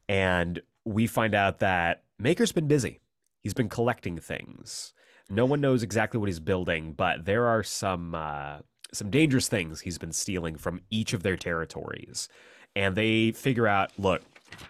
And 0.08 0.60
we 0.84 1.06
find 1.06 1.34
out 1.34 1.58
that 1.60 2.04
Maker's 2.18 2.52
been 2.52 2.66
busy. 2.68 3.00
He's 3.42 3.54
been 3.54 3.68
collecting 3.68 4.18
things. 4.18 4.92
No 5.30 5.44
one 5.44 5.60
knows 5.60 5.82
exactly 5.82 6.18
what 6.18 6.28
he's 6.28 6.40
building, 6.40 6.92
but 6.92 7.24
there 7.26 7.46
are 7.46 7.62
some 7.62 8.14
uh, 8.14 8.58
some 8.92 9.10
dangerous 9.10 9.48
things 9.48 9.80
he's 9.80 9.98
been 9.98 10.12
stealing 10.12 10.56
from 10.56 10.80
each 10.90 11.12
of 11.12 11.22
their 11.22 11.36
territories. 11.36 12.28
And 12.74 12.96
they 12.96 13.32
figure 13.32 13.66
out, 13.66 13.92
look, 13.98 14.22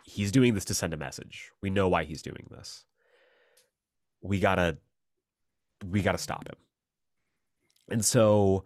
he's 0.02 0.32
doing 0.32 0.54
this 0.54 0.64
to 0.66 0.74
send 0.74 0.92
a 0.94 0.96
message. 0.96 1.52
We 1.62 1.70
know 1.70 1.88
why 1.88 2.04
he's 2.04 2.22
doing 2.22 2.48
this. 2.50 2.84
We 4.20 4.40
gotta 4.40 4.78
we 5.88 6.02
gotta 6.02 6.18
stop 6.18 6.48
him. 6.48 6.56
And 7.90 8.04
so 8.04 8.64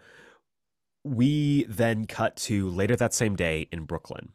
we 1.05 1.65
then 1.65 2.07
cut 2.07 2.37
to 2.37 2.69
later 2.69 2.97
that 2.97 3.15
same 3.15 3.37
day 3.37 3.69
in 3.73 3.85
Brooklyn. 3.85 4.31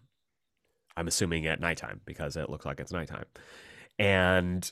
I'm 0.95 1.07
assuming 1.07 1.45
at 1.45 1.59
nighttime 1.59 2.01
because 2.05 2.35
it 2.35 2.49
looks 2.49 2.65
like 2.65 2.79
it's 2.79 2.91
nighttime. 2.91 3.25
And 3.99 4.69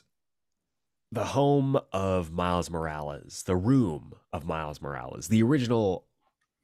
the 1.12 1.24
home 1.24 1.78
of 1.92 2.32
Miles 2.32 2.68
Morales, 2.68 3.44
the 3.46 3.56
room 3.56 4.14
of 4.32 4.44
Miles 4.44 4.82
Morales, 4.82 5.28
the 5.28 5.42
original 5.42 6.06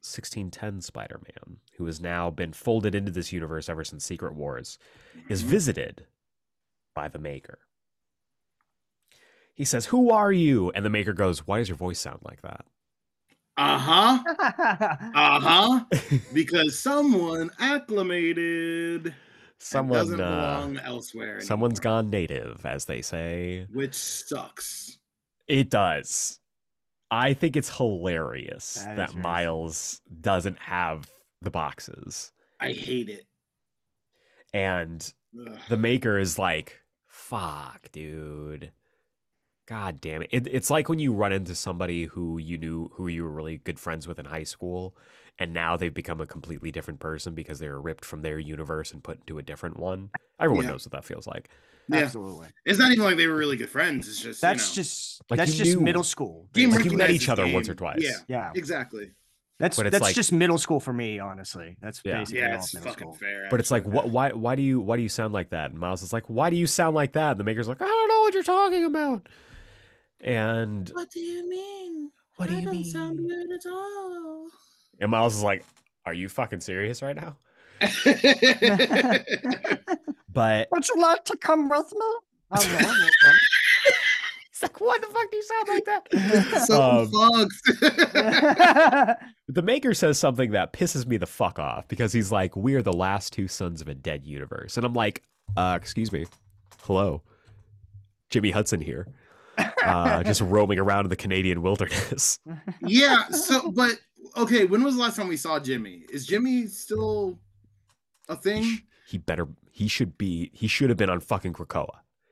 1610 0.03 0.81
Spider 0.81 1.21
Man, 1.25 1.59
who 1.77 1.87
has 1.87 2.01
now 2.01 2.29
been 2.29 2.53
folded 2.53 2.95
into 2.95 3.13
this 3.13 3.33
universe 3.33 3.69
ever 3.69 3.85
since 3.85 4.05
Secret 4.05 4.35
Wars, 4.35 4.79
is 5.29 5.43
Mhm. 5.45 5.47
visited 5.47 6.07
by 6.95 7.07
the 7.09 7.21
Maker. 7.21 7.61
He 9.55 9.65
says, 9.65 9.87
Who 9.87 10.11
are 10.11 10.33
you? 10.33 10.71
And 10.73 10.85
the 10.85 10.91
Maker 10.91 11.13
goes, 11.13 11.47
Why 11.47 11.59
does 11.59 11.69
your 11.69 11.77
voice 11.77 12.01
sound 12.01 12.21
like 12.23 12.43
that? 12.43 12.67
Uh-huh. 13.57 14.19
Uh-huh. 15.15 15.85
Because 16.33 16.79
someone 16.79 17.51
acclimated 17.59 19.15
Someone, 19.59 19.99
doesn't 19.99 20.21
uh, 20.21 20.25
belong 20.29 20.79
elsewhere. 20.79 21.41
someone's 21.41 21.79
anymore, 21.79 22.03
gone 22.03 22.11
native, 22.11 22.67
as 22.67 22.87
they 22.87 23.01
say. 23.03 23.67
Which 23.73 23.95
sucks. 23.95 24.99
It 25.47 25.71
does. 25.71 26.41
I 27.11 27.35
think 27.35 27.57
it's 27.57 27.77
hilarious 27.77 28.75
That 28.85 28.97
that, 28.97 29.15
Miles 29.15 30.01
doesn't 30.21 30.59
have 30.59 31.09
the 31.43 31.51
boxes. 31.51 32.33
I 32.59 32.73
hate 32.73 33.09
it. 33.09 33.27
And 34.55 35.13
Ugh. 35.47 35.59
the 35.69 35.77
maker 35.77 36.19
is 36.19 36.39
like, 36.39 36.81
fuck, 37.07 37.93
dude. 37.93 38.73
God 39.67 40.01
damn 40.01 40.23
it. 40.23 40.29
it. 40.33 40.47
It's 40.51 40.71
like 40.71 40.89
when 40.89 40.99
you 40.99 41.13
run 41.13 41.33
into 41.33 41.55
somebody 41.55 42.05
who 42.07 42.39
you 42.39 42.59
knew, 42.59 42.91
who 42.95 43.07
you 43.09 43.23
were 43.25 43.31
really 43.31 43.59
good 43.59 43.79
friends 43.79 44.09
with 44.09 44.19
in 44.19 44.25
high 44.27 44.43
school, 44.43 44.95
and 45.39 45.53
now 45.55 45.77
they've 45.77 45.95
become 45.95 46.21
a 46.21 46.27
completely 46.27 46.71
different 46.73 47.01
person 47.01 47.35
because 47.35 47.59
they 47.59 47.69
were 47.69 47.81
ripped 47.81 48.05
from 48.05 48.23
their 48.23 48.39
universe 48.39 48.93
and 48.93 49.03
put 49.03 49.21
into 49.21 49.39
a 49.39 49.43
different 49.43 49.79
one. 49.79 50.11
Everyone 50.41 50.65
Yeah. 50.65 50.71
knows 50.73 50.85
what 50.87 50.93
that 50.93 51.05
feels 51.05 51.27
like. 51.27 51.49
Yeah. 51.89 51.99
absolutely 51.99 52.49
It's 52.65 52.79
not 52.79 52.93
even 52.93 53.05
like 53.05 53.17
they 53.17 53.27
were 53.27 53.35
really 53.37 53.57
good 53.57 53.69
friends. 53.69 54.07
It's 54.09 54.21
just 54.21 54.41
that's 54.41 54.69
you 54.69 54.71
know, 54.71 54.75
just 54.75 55.23
Like, 55.31 55.39
that's 55.39 55.53
you 55.59 55.65
just 55.65 55.77
knew- 55.79 55.83
middle 55.85 56.05
school 56.05 56.49
Game 56.53 56.71
Like, 56.71 56.85
you 56.85 56.93
met 56.97 57.11
each 57.11 57.29
other 57.29 57.47
once 57.49 57.69
or 57.69 57.75
twice. 57.75 57.99
Yeah, 58.01 58.19
yeah 58.29 58.53
exactly. 58.55 59.11
that's 59.59 59.77
But 59.77 59.91
that's 59.91 60.01
like- 60.03 60.15
just 60.15 60.31
middle 60.33 60.59
school 60.59 60.79
for 60.79 60.93
me 60.93 61.19
honestly 61.19 61.77
that's 61.81 62.01
Yeah. 62.05 62.19
basically 62.21 62.41
Yeah, 62.41 62.53
all 62.55 62.59
it's 62.61 62.73
middle 62.75 62.89
fucking 62.91 63.03
school 63.09 63.15
fair. 63.15 63.49
But 63.51 63.59
it's 63.59 63.73
like, 63.73 63.85
what? 63.85 64.11
Why? 64.11 64.31
Why 64.31 64.55
do 64.55 64.63
you? 64.63 64.81
Why 64.81 64.97
do 64.97 65.03
you 65.03 65.09
sound 65.09 65.33
like 65.35 65.51
that? 65.51 65.71
And 65.73 65.79
Miles 65.81 66.03
is 66.03 66.13
like, 66.13 66.25
why 66.29 66.51
do 66.51 66.57
you 66.57 66.69
sound 66.69 66.95
like 66.95 67.13
that? 67.15 67.33
And 67.33 67.41
the 67.41 67.45
maker's 67.45 67.67
like, 67.69 67.83
I 67.83 67.87
don't 67.87 68.09
know 68.09 68.21
what 68.21 68.35
you're 68.35 68.43
talking 68.45 68.85
about. 68.85 69.29
And 70.23 70.89
What 70.95 71.11
do 71.11 71.21
you 71.21 71.49
mean? 71.49 72.11
what 72.37 72.49
do 72.49 72.55
I 72.55 72.59
you 72.61 72.65
don't 72.65 72.75
mean? 72.75 72.85
sound 72.85 73.19
good 73.19 73.53
at 73.53 73.67
all. 73.71 74.47
And 75.01 75.11
Miles 75.11 75.37
is 75.37 75.43
like, 75.43 75.65
are 76.07 76.15
you 76.15 76.29
fucking 76.29 76.61
serious 76.61 77.03
right 77.03 77.17
now? 77.17 77.37
But 80.35 80.69
Would 80.71 80.89
you 80.89 80.99
like 80.99 81.27
to 81.27 81.37
come 81.37 81.69
with 81.69 81.93
me? 81.93 82.07
I 82.51 82.63
don't 82.63 82.73
know. 82.83 82.89
he's 84.51 84.63
like, 84.63 84.81
why 84.81 84.97
the 84.99 85.07
fuck 85.09 85.31
do 85.31 85.37
you 85.37 85.43
sound 85.43 85.69
like 85.69 85.85
that? 85.85 86.09
so 86.67 86.81
Um, 86.81 87.11
fucked. 87.11 87.53
the 89.49 89.63
maker 89.63 89.93
says 89.93 90.19
something 90.19 90.53
that 90.53 90.73
pisses 90.73 91.07
me 91.07 91.19
the 91.19 91.27
fuck 91.27 91.59
off 91.59 91.87
because 91.89 92.15
he's 92.15 92.33
like, 92.33 92.57
we're 92.57 92.81
the 92.83 92.95
last 92.95 93.35
two 93.35 93.47
sons 93.47 93.83
of 93.83 93.89
a 93.89 93.95
dead 93.95 94.25
universe, 94.25 94.79
and 94.79 94.87
I'm 94.87 94.95
like, 94.95 95.23
uh, 95.57 95.77
excuse 95.79 96.11
me, 96.13 96.25
hello, 96.81 97.21
Jimmy 98.31 98.53
Hudson 98.53 98.81
here, 98.81 99.09
uh, 99.87 100.23
just 100.25 100.41
roaming 100.41 100.79
around 100.79 101.05
in 101.07 101.11
the 101.11 101.17
Canadian 101.17 101.63
wilderness. 101.63 102.39
yeah. 102.87 103.29
So, 103.29 103.71
but 103.71 103.93
okay. 104.37 104.65
When 104.65 104.83
was 104.85 104.97
the 104.97 105.01
last 105.03 105.17
time 105.17 105.29
we 105.29 105.37
saw 105.37 105.59
Jimmy? 105.61 106.05
Is 106.13 106.27
Jimmy 106.27 106.67
still 106.67 107.39
a 108.29 108.37
thing? 108.37 108.83
he 109.07 109.19
better, 109.19 109.47
he 109.71 109.89
should 109.89 110.17
be, 110.17 110.51
he 110.55 110.67
should 110.67 110.89
have 110.89 110.97
been 110.97 111.11
on 111.11 111.21
fucking 111.21 111.53
Krakoa. 111.53 111.89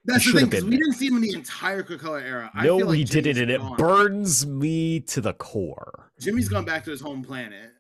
That's 0.07 0.25
He 0.25 0.33
the 0.33 0.39
thing 0.41 0.49
because 0.49 0.65
been 0.65 0.71
we 0.71 0.77
there. 0.77 0.85
didn't 0.87 0.97
see 0.97 1.07
him 1.09 1.17
in 1.17 1.23
the 1.23 1.33
entire 1.35 1.83
Krakoa 1.83 2.23
era. 2.23 2.51
No, 2.55 2.79
feel 2.79 2.87
like 2.87 2.97
he 2.97 3.05
didn't, 3.05 3.35
Jimmy's 3.37 3.59
and 3.59 3.73
it 3.73 3.77
burns 3.77 4.47
me 4.47 5.01
to 5.01 5.21
the 5.21 5.35
core. 5.35 6.11
Jimmy's 6.19 6.49
gone 6.49 6.65
back 6.65 6.85
to 6.85 6.91
his 6.91 7.03
home 7.03 7.23
planet. 7.23 7.73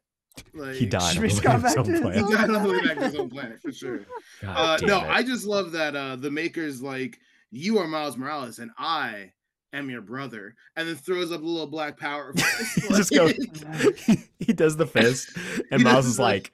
Like, 0.52 0.74
He 0.76 0.84
died. 0.86 1.02
on 1.02 1.14
Jimmy's 1.14 1.40
the 1.40 1.48
way 1.48 1.52
gone 1.54 1.62
his 1.62 1.62
back 1.62 1.72
to 1.74 1.80
own 1.80 1.86
his 1.90 2.00
planet. 2.00 2.26
He 2.26 2.34
died 2.34 2.50
on 2.50 2.62
the 2.62 2.68
way 2.72 2.80
back 2.82 2.96
to 2.98 3.04
his 3.04 3.16
home 3.16 3.30
planet 3.30 3.62
for 3.62 3.72
sure. 3.72 4.00
Uh, 4.46 4.78
no, 4.82 4.98
it. 4.98 5.08
I 5.08 5.22
just 5.22 5.46
love 5.46 5.72
that 5.72 5.94
uh, 5.96 6.16
the 6.16 6.30
maker's 6.30 6.82
like, 6.82 7.18
"You 7.50 7.78
are 7.78 7.86
Miles 7.86 8.16
Morales, 8.16 8.58
and 8.58 8.70
I 8.78 9.32
am 9.72 9.90
your 9.90 10.00
brother," 10.00 10.54
and 10.76 10.88
then 10.88 10.96
throws 10.96 11.32
up 11.32 11.42
a 11.42 11.44
little 11.44 11.66
black 11.66 11.98
power. 11.98 12.32
he 12.74 12.88
just 12.88 13.12
goes, 13.12 13.34
he 14.38 14.52
does 14.52 14.76
the 14.76 14.86
fist, 14.86 15.36
and 15.70 15.82
Miles 15.82 16.06
is 16.06 16.18
like, 16.18 16.52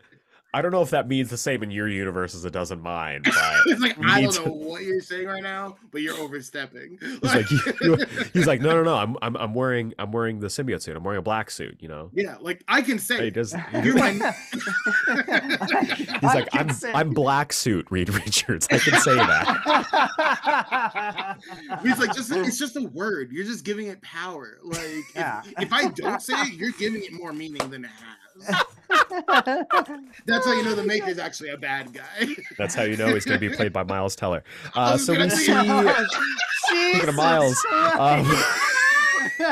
I 0.54 0.62
don't 0.62 0.70
know 0.72 0.80
if 0.80 0.88
that 0.90 1.06
means 1.06 1.28
the 1.28 1.36
same 1.36 1.62
in 1.62 1.70
your 1.70 1.86
universe 1.88 2.34
as 2.34 2.46
it 2.46 2.52
does 2.52 2.72
in 2.72 2.80
mine, 2.80 3.20
but 3.24 3.34
it's 3.66 3.80
like 3.80 3.96
I 4.02 4.22
don't 4.22 4.32
to- 4.32 4.46
know 4.46 4.52
what 4.52 4.82
you're 4.84 5.02
saying 5.02 5.26
right 5.26 5.42
now, 5.42 5.76
but 5.90 6.00
you're 6.00 6.16
overstepping. 6.16 6.98
He's 7.00 7.22
like, 7.22 7.50
you- 7.50 7.98
he's 8.32 8.46
like, 8.46 8.62
no, 8.62 8.70
no, 8.70 8.82
no. 8.82 8.94
I'm, 8.94 9.16
I'm, 9.20 9.36
I'm 9.36 9.52
wearing, 9.54 9.92
I'm 9.98 10.12
wearing 10.12 10.40
the 10.40 10.46
symbiote 10.46 10.80
suit. 10.82 10.96
I'm 10.96 11.04
wearing 11.04 11.18
a 11.18 11.22
black 11.22 11.50
suit. 11.50 11.76
You 11.80 11.88
know. 11.88 12.10
yeah, 12.14 12.36
like 12.40 12.64
I 12.68 12.80
can 12.80 12.98
say. 12.98 13.24
He 13.24 13.30
does. 13.30 13.54
you're 13.84 13.96
my 13.96 14.12
He's 14.12 14.22
like, 16.22 16.48
I'm, 16.52 16.70
I'm 16.94 17.10
black 17.10 17.52
suit. 17.52 17.86
Reed 17.90 18.08
Richards. 18.08 18.66
I 18.70 18.78
can 18.78 18.98
say 19.00 19.14
that. 19.14 21.36
He's 21.82 21.98
like, 21.98 22.14
just 22.14 22.30
it's 22.32 22.58
just 22.58 22.76
a 22.76 22.82
word. 22.82 23.32
You're 23.32 23.44
just 23.44 23.64
giving 23.64 23.88
it 23.88 24.00
power. 24.02 24.58
Like, 24.62 24.78
if, 25.14 25.52
if 25.58 25.72
I 25.72 25.88
don't 25.88 26.22
say 26.22 26.34
it, 26.42 26.54
you're 26.54 26.70
giving 26.72 27.02
it 27.02 27.12
more 27.12 27.32
meaning 27.32 27.68
than 27.70 27.84
it 27.84 27.90
has. 27.90 28.16
That's 30.26 30.46
how 30.46 30.52
you 30.52 30.62
know 30.62 30.74
the 30.74 30.82
maker's 30.86 31.18
actually 31.18 31.50
a 31.50 31.56
bad 31.56 31.92
guy. 31.92 32.28
That's 32.58 32.74
how 32.74 32.84
you 32.84 32.96
know 32.96 33.12
he's 33.14 33.24
going 33.24 33.40
to 33.40 33.48
be 33.48 33.54
played 33.54 33.72
by 33.72 33.82
Miles 33.82 34.16
Teller. 34.16 34.44
Uh, 34.74 34.96
so 34.96 35.12
we 35.12 35.18
gonna 35.18 35.30
see. 35.30 35.44
Speaking 35.44 37.08
of 37.08 37.14
Miles, 37.14 37.64
um, 37.98 38.26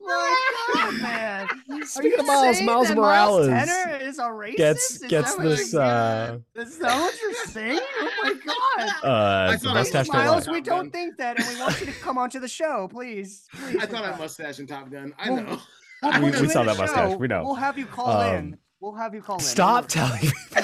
My 0.00 0.36
God, 0.74 1.00
man. 1.00 1.48
Speaking 1.86 2.20
of 2.20 2.26
Miles, 2.26 2.60
Miles 2.62 2.90
Morales 2.90 3.46
Tanner 3.48 3.96
is 4.02 4.18
a 4.18 4.22
racist? 4.22 4.56
gets 4.56 4.90
Is 4.90 5.02
gets 5.08 5.34
this. 5.36 5.74
Uh, 5.74 6.38
Is 6.56 6.78
that 6.78 7.00
what 7.00 7.20
you're 7.22 7.34
saying? 7.46 7.80
Oh 7.80 8.10
my 8.22 8.34
God. 8.44 9.04
uh, 9.04 9.56
the 9.56 9.74
mustache 9.74 10.08
was. 10.08 10.14
Miles, 10.14 10.48
we 10.48 10.60
don't 10.60 10.90
think 10.90 11.16
that, 11.18 11.38
and 11.38 11.48
we 11.48 11.60
want 11.60 11.80
you 11.80 11.86
to 11.86 11.92
come 11.92 12.18
onto 12.18 12.40
the 12.40 12.48
show, 12.48 12.88
please. 12.90 13.46
please 13.52 13.76
I 13.76 13.86
thought 13.86 14.02
I 14.04 14.08
Scott. 14.08 14.18
mustache 14.20 14.58
in 14.58 14.66
Top 14.66 14.90
Gun. 14.90 15.14
I 15.18 15.30
Well, 15.30 15.42
know. 15.44 15.60
We'll 16.02 16.20
We- 16.20 16.30
we 16.40 16.48
saw 16.48 16.60
in 16.60 16.66
the 16.66 16.72
that 16.74 16.78
mustache, 16.78 17.16
we 17.18 17.28
know. 17.28 17.44
We'll 17.44 17.54
have 17.54 17.78
you 17.78 17.86
call 17.86 18.08
Um, 18.10 18.34
in. 18.34 18.58
We'll 18.80 18.94
have 18.94 19.14
you 19.14 19.22
call 19.22 19.36
in. 19.36 19.42
Stop 19.42 19.84
worry. 19.84 19.88
telling 19.88 20.22
me. 20.22 20.30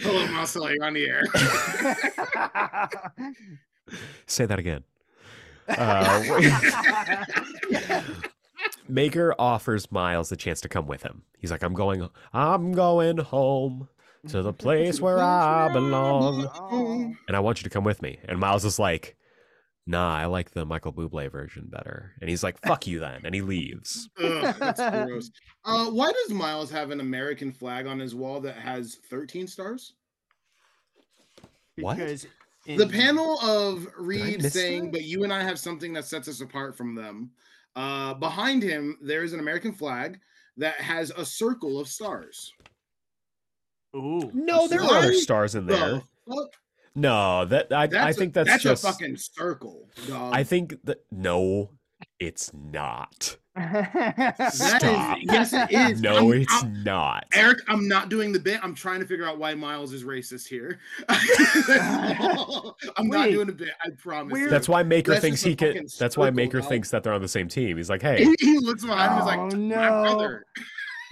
Hello, 0.00 0.26
Marcel, 0.28 0.70
you're 0.72 0.84
on 0.84 0.94
the 0.94 1.06
air. 1.06 1.22
Say 4.26 4.46
that 4.46 4.58
again. 4.58 4.82
Uh, 5.68 6.22
Maker 8.88 9.34
offers 9.38 9.90
Miles 9.92 10.30
the 10.30 10.36
chance 10.36 10.60
to 10.62 10.68
come 10.68 10.86
with 10.86 11.02
him. 11.02 11.22
He's 11.38 11.50
like, 11.50 11.62
"I'm 11.62 11.74
going. 11.74 12.08
I'm 12.32 12.72
going 12.72 13.18
home 13.18 13.88
to 14.28 14.42
the 14.42 14.52
place 14.52 15.00
where 15.00 15.18
I 15.18 15.70
belong, 15.72 16.48
Oh. 16.54 17.14
and 17.28 17.36
I 17.36 17.40
want 17.40 17.60
you 17.60 17.64
to 17.64 17.70
come 17.70 17.84
with 17.84 18.02
me." 18.02 18.18
And 18.26 18.38
Miles 18.38 18.64
is 18.64 18.78
like, 18.78 19.16
"Nah, 19.88 20.16
I 20.16 20.26
like 20.26 20.50
the 20.50 20.64
Michael 20.64 20.92
Bublé 20.92 21.32
version 21.32 21.66
better." 21.68 22.12
And 22.20 22.28
he's 22.30 22.42
like, 22.44 22.60
"Fuck 22.64 22.86
you 22.86 23.00
then," 23.00 23.22
and 23.24 23.34
he 23.34 23.40
leaves. 23.40 24.08
Ugh, 24.22 24.54
that's 24.58 24.80
gross. 24.80 25.30
Uh, 25.64 25.86
why 25.86 26.12
does 26.12 26.30
Miles 26.30 26.70
have 26.70 26.90
an 26.90 27.00
American 27.00 27.50
flag 27.52 27.86
on 27.86 27.98
his 27.98 28.14
wall 28.14 28.40
that 28.40 28.56
has 28.56 28.98
13 29.10 29.46
stars? 29.46 29.94
What? 31.76 31.96
Because 31.96 32.26
The 32.66 32.86
panel 32.86 33.40
of 33.40 33.86
Reed 33.96 34.44
saying, 34.44 34.84
that? 34.84 34.92
"But 34.92 35.04
you 35.04 35.24
and 35.24 35.32
I 35.32 35.42
have 35.42 35.58
something 35.58 35.92
that 35.94 36.04
sets 36.04 36.28
us 36.28 36.40
apart 36.40 36.76
from 36.76 36.94
them." 36.94 37.30
Uh, 37.74 38.12
behind 38.14 38.62
him, 38.62 38.98
there 39.00 39.22
is 39.22 39.32
an 39.32 39.40
American 39.40 39.72
flag 39.72 40.20
that 40.56 40.74
has 40.80 41.10
a 41.16 41.24
circle 41.24 41.78
of 41.78 41.88
stars. 41.88 42.52
Ooh. 43.96 44.30
No, 44.34 44.68
there 44.68 44.82
are 44.82 44.96
other 44.96 45.14
stars 45.14 45.54
in 45.54 45.66
there. 45.66 45.78
The 45.94 46.02
fuck? 46.28 46.54
No, 46.98 47.44
that 47.46 47.72
I, 47.72 47.82
I 47.82 47.86
That's 47.86 48.16
a- 48.16 48.20
think 48.20 48.34
that's, 48.34 48.48
that's 48.48 48.62
just. 48.62 48.84
a 48.84 48.86
fucking 48.88 49.16
circle, 49.16 49.88
dog. 50.06 50.34
I 50.34 50.44
think 50.44 50.76
that 50.84 50.98
no, 51.10 51.70
it's 52.20 52.52
not. 52.54 53.36
That 53.56 54.36
is- 54.38 54.54
Stop. 54.58 55.18
yes, 55.22 55.52
it 55.52 55.70
is. 55.72 56.00
No, 56.00 56.16
I'm- 56.16 56.32
it's 56.42 56.52
I'm- 56.62 56.82
not. 56.84 57.24
Aeric, 57.34 57.58
I'm 57.66 57.88
not 57.88 58.08
doing 58.08 58.30
the 58.32 58.38
bit. 58.38 58.60
I'm 58.62 58.74
trying 58.74 59.00
to 59.00 59.06
figure 59.06 59.26
out 59.26 59.38
why 59.38 59.54
Miles 59.54 59.92
is 59.92 60.04
racist 60.04 60.46
here. 60.46 60.78
I'm 61.08 61.18
not 63.08 63.30
doing 63.30 63.48
a 63.48 63.52
bit. 63.52 63.70
I 63.84 63.90
promise. 63.98 64.32
We're- 64.32 64.44
you. 64.44 64.50
That's 64.50 64.68
why 64.68 64.82
Maker 64.82 65.12
That's 65.12 65.22
thinks 65.22 65.42
he 65.42 65.56
can. 65.56 65.86
That's 65.98 66.16
why 66.16 66.30
Maker 66.30 66.60
dog. 66.60 66.68
thinks 66.68 66.90
that 66.90 67.02
they're 67.02 67.12
on 67.12 67.22
the 67.22 67.28
same 67.28 67.48
team. 67.48 67.76
He's 67.76 67.90
like, 67.90 68.02
"Hey, 68.02 68.24
He, 68.24 68.34
he 68.38 68.58
looks 68.58 68.84
behind 68.84 69.12
him. 69.12 69.16
He's 69.18 69.26
like, 69.26 69.38
Oh, 69.38 69.56
"My 69.56 69.56
no. 69.56 70.02
brother, 70.02 70.44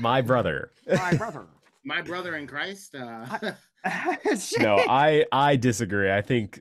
my 0.01 0.21
brother." 0.23 0.71
My 0.87 1.15
brother. 1.15 1.47
my 1.87 2.03
brother 2.03 2.37
in 2.37 2.47
Christ." 2.47 2.95
Uh, 2.95 3.25
no, 4.59 4.77
I 4.89 5.25
I 5.33 5.57
disagree. 5.57 6.13
I 6.13 6.21
think 6.21 6.61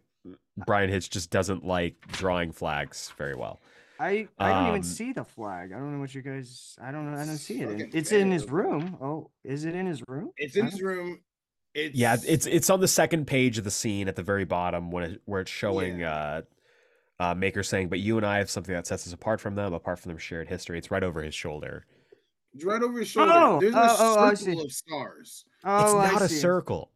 Bryan 0.66 0.90
Hitch 0.90 1.10
just 1.10 1.30
doesn't 1.32 1.66
like 1.66 1.96
drawing 2.14 2.52
flags 2.52 3.12
very 3.18 3.36
well. 3.36 3.60
I 4.00 4.28
I 4.38 4.50
don't 4.50 4.64
Um, 4.64 4.70
even 4.70 4.84
see 4.84 5.12
the 5.14 5.24
flag. 5.24 5.72
I 5.74 5.78
don't 5.78 5.94
know 5.94 6.00
what 6.00 6.14
you 6.14 6.22
guys. 6.22 6.76
I 6.82 6.92
don't 6.92 7.12
know. 7.12 7.18
I 7.18 7.26
don't 7.26 7.38
see 7.38 7.62
it. 7.62 7.82
in- 7.82 7.90
It's 7.94 8.12
in 8.12 8.30
his 8.32 8.50
room. 8.50 8.98
Oh, 9.02 9.32
is 9.44 9.66
it 9.66 9.74
in 9.76 9.86
his 9.86 10.02
room? 10.08 10.32
it's 10.38 10.56
in 10.56 10.66
his 10.66 10.82
room. 10.82 11.20
It's 11.74 11.96
Yeah, 11.96 12.16
it's 12.26 12.46
it's 12.46 12.70
on 12.70 12.80
the 12.80 12.88
second 12.88 13.26
page 13.26 13.58
of 13.58 13.64
the 13.64 13.72
scene 13.72 14.08
at 14.08 14.16
the 14.16 14.24
very 14.24 14.46
bottom 14.46 14.92
when 14.92 15.04
it, 15.04 15.22
where 15.26 15.42
it's 15.42 15.52
showing 15.52 16.04
uh, 16.04 16.42
uh, 17.20 17.34
Maker 17.36 17.64
saying, 17.64 17.90
"But 17.90 18.00
you 18.00 18.18
and 18.18 18.26
I 18.26 18.38
have 18.38 18.50
something 18.50 18.74
that 18.76 18.86
sets 18.88 19.08
us 19.08 19.14
apart 19.14 19.40
from 19.42 19.56
them, 19.56 19.74
apart 19.74 20.00
from 20.00 20.12
their 20.12 20.20
shared 20.20 20.48
history." 20.50 20.78
It's 20.78 20.92
right 20.92 21.04
over 21.04 21.22
his 21.24 21.34
shoulder. 21.36 21.86
It's 22.56 22.64
right 22.66 22.82
over 22.82 23.00
his 23.00 23.08
shoulder. 23.10 23.32
Oh, 23.36 23.60
There's 23.60 23.76
a 23.76 23.78
oh, 23.80 23.96
oh, 24.00 24.20
I 24.20 24.34
circle 24.34 24.60
see. 24.60 24.66
of 24.66 24.72
stars. 24.72 25.46
Oh, 25.64 25.84
it's 26.02 26.14
not 26.14 26.22
I 26.22 26.26
a 26.26 26.30
see. 26.30 26.36
circle. 26.36 26.92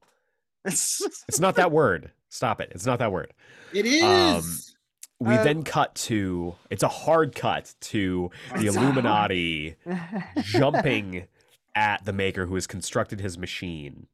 It's 0.65 1.01
It's 1.27 1.39
not 1.39 1.55
that 1.55 1.71
word. 1.71 2.11
Stop 2.29 2.61
it. 2.61 2.71
It's 2.73 2.85
not 2.85 2.99
that 2.99 3.11
word. 3.11 3.33
It 3.73 3.85
is. 3.85 4.03
Um, 4.03 5.27
We 5.27 5.35
Uh, 5.35 5.43
then 5.43 5.63
cut 5.63 5.95
to 5.95 6.55
it's 6.69 6.83
a 6.83 6.87
hard 6.87 7.35
cut 7.35 7.73
to 7.81 8.31
the 8.55 8.67
Illuminati 8.67 9.75
jumping 10.43 11.27
at 11.75 12.05
the 12.05 12.13
maker 12.13 12.45
who 12.45 12.55
has 12.55 12.67
constructed 12.67 13.19
his 13.19 13.37
machine. 13.37 14.07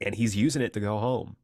And 0.00 0.14
he's 0.14 0.34
using 0.36 0.62
it 0.62 0.72
to 0.74 0.80
go 0.80 0.98
home. 0.98 1.36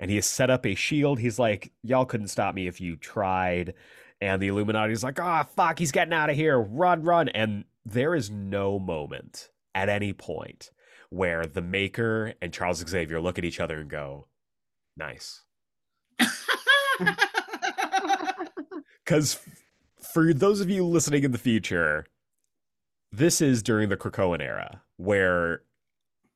And 0.00 0.10
he 0.10 0.16
has 0.16 0.26
set 0.26 0.48
up 0.50 0.64
a 0.64 0.74
shield. 0.74 1.18
He's 1.18 1.38
like, 1.38 1.72
Y'all 1.82 2.06
couldn't 2.06 2.28
stop 2.28 2.54
me 2.54 2.66
if 2.68 2.80
you 2.80 2.96
tried. 2.96 3.74
And 4.20 4.40
the 4.42 4.48
Illuminati's 4.48 5.04
like, 5.04 5.20
Ah, 5.20 5.44
fuck, 5.56 5.78
he's 5.78 5.92
getting 5.92 6.14
out 6.14 6.30
of 6.30 6.36
here. 6.36 6.58
Run, 6.60 7.02
run. 7.02 7.28
And 7.30 7.64
there 7.92 8.14
is 8.14 8.30
no 8.30 8.78
moment 8.78 9.50
at 9.74 9.88
any 9.88 10.12
point 10.12 10.70
where 11.10 11.46
the 11.46 11.62
maker 11.62 12.34
and 12.42 12.52
Charles 12.52 12.78
Xavier 12.86 13.20
look 13.20 13.38
at 13.38 13.44
each 13.44 13.60
other 13.60 13.80
and 13.80 13.90
go, 13.90 14.26
Nice. 14.96 15.42
Because 19.04 19.40
for 20.12 20.34
those 20.34 20.60
of 20.60 20.68
you 20.68 20.84
listening 20.84 21.24
in 21.24 21.32
the 21.32 21.38
future, 21.38 22.04
this 23.10 23.40
is 23.40 23.62
during 23.62 23.88
the 23.88 23.96
Krakoan 23.96 24.42
era 24.42 24.82
where 24.98 25.62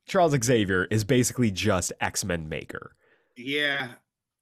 Charles 0.07 0.35
Xavier 0.43 0.87
is 0.87 1.05
basically 1.05 1.51
just 1.51 1.93
X 2.01 2.25
Men 2.25 2.49
Maker. 2.49 2.97
yeah. 3.37 3.89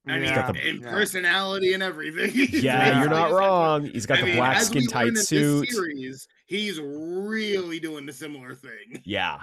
I 0.07 0.13
mean, 0.13 0.23
He's 0.23 0.31
got 0.31 0.55
the- 0.55 0.69
in 0.69 0.81
yeah. 0.81 0.91
personality 0.91 1.75
and 1.75 1.83
everything. 1.83 2.49
Yeah, 2.53 3.01
you're 3.01 3.11
not 3.11 3.33
wrong. 3.33 3.85
He's 3.85 4.07
got 4.07 4.19
I 4.19 4.21
the 4.23 4.27
mean, 4.29 4.37
black 4.37 4.63
skin 4.63 4.75
learn 4.77 4.83
in 4.85 4.89
tight 4.89 5.15
this 5.15 5.29
suit. 5.29 5.69
Series, 5.69 6.27
he's 6.47 6.81
really 6.81 7.79
doing 7.81 8.07
the 8.07 8.13
similar 8.13 8.55
thing. 8.55 9.03
Yeah. 9.05 9.43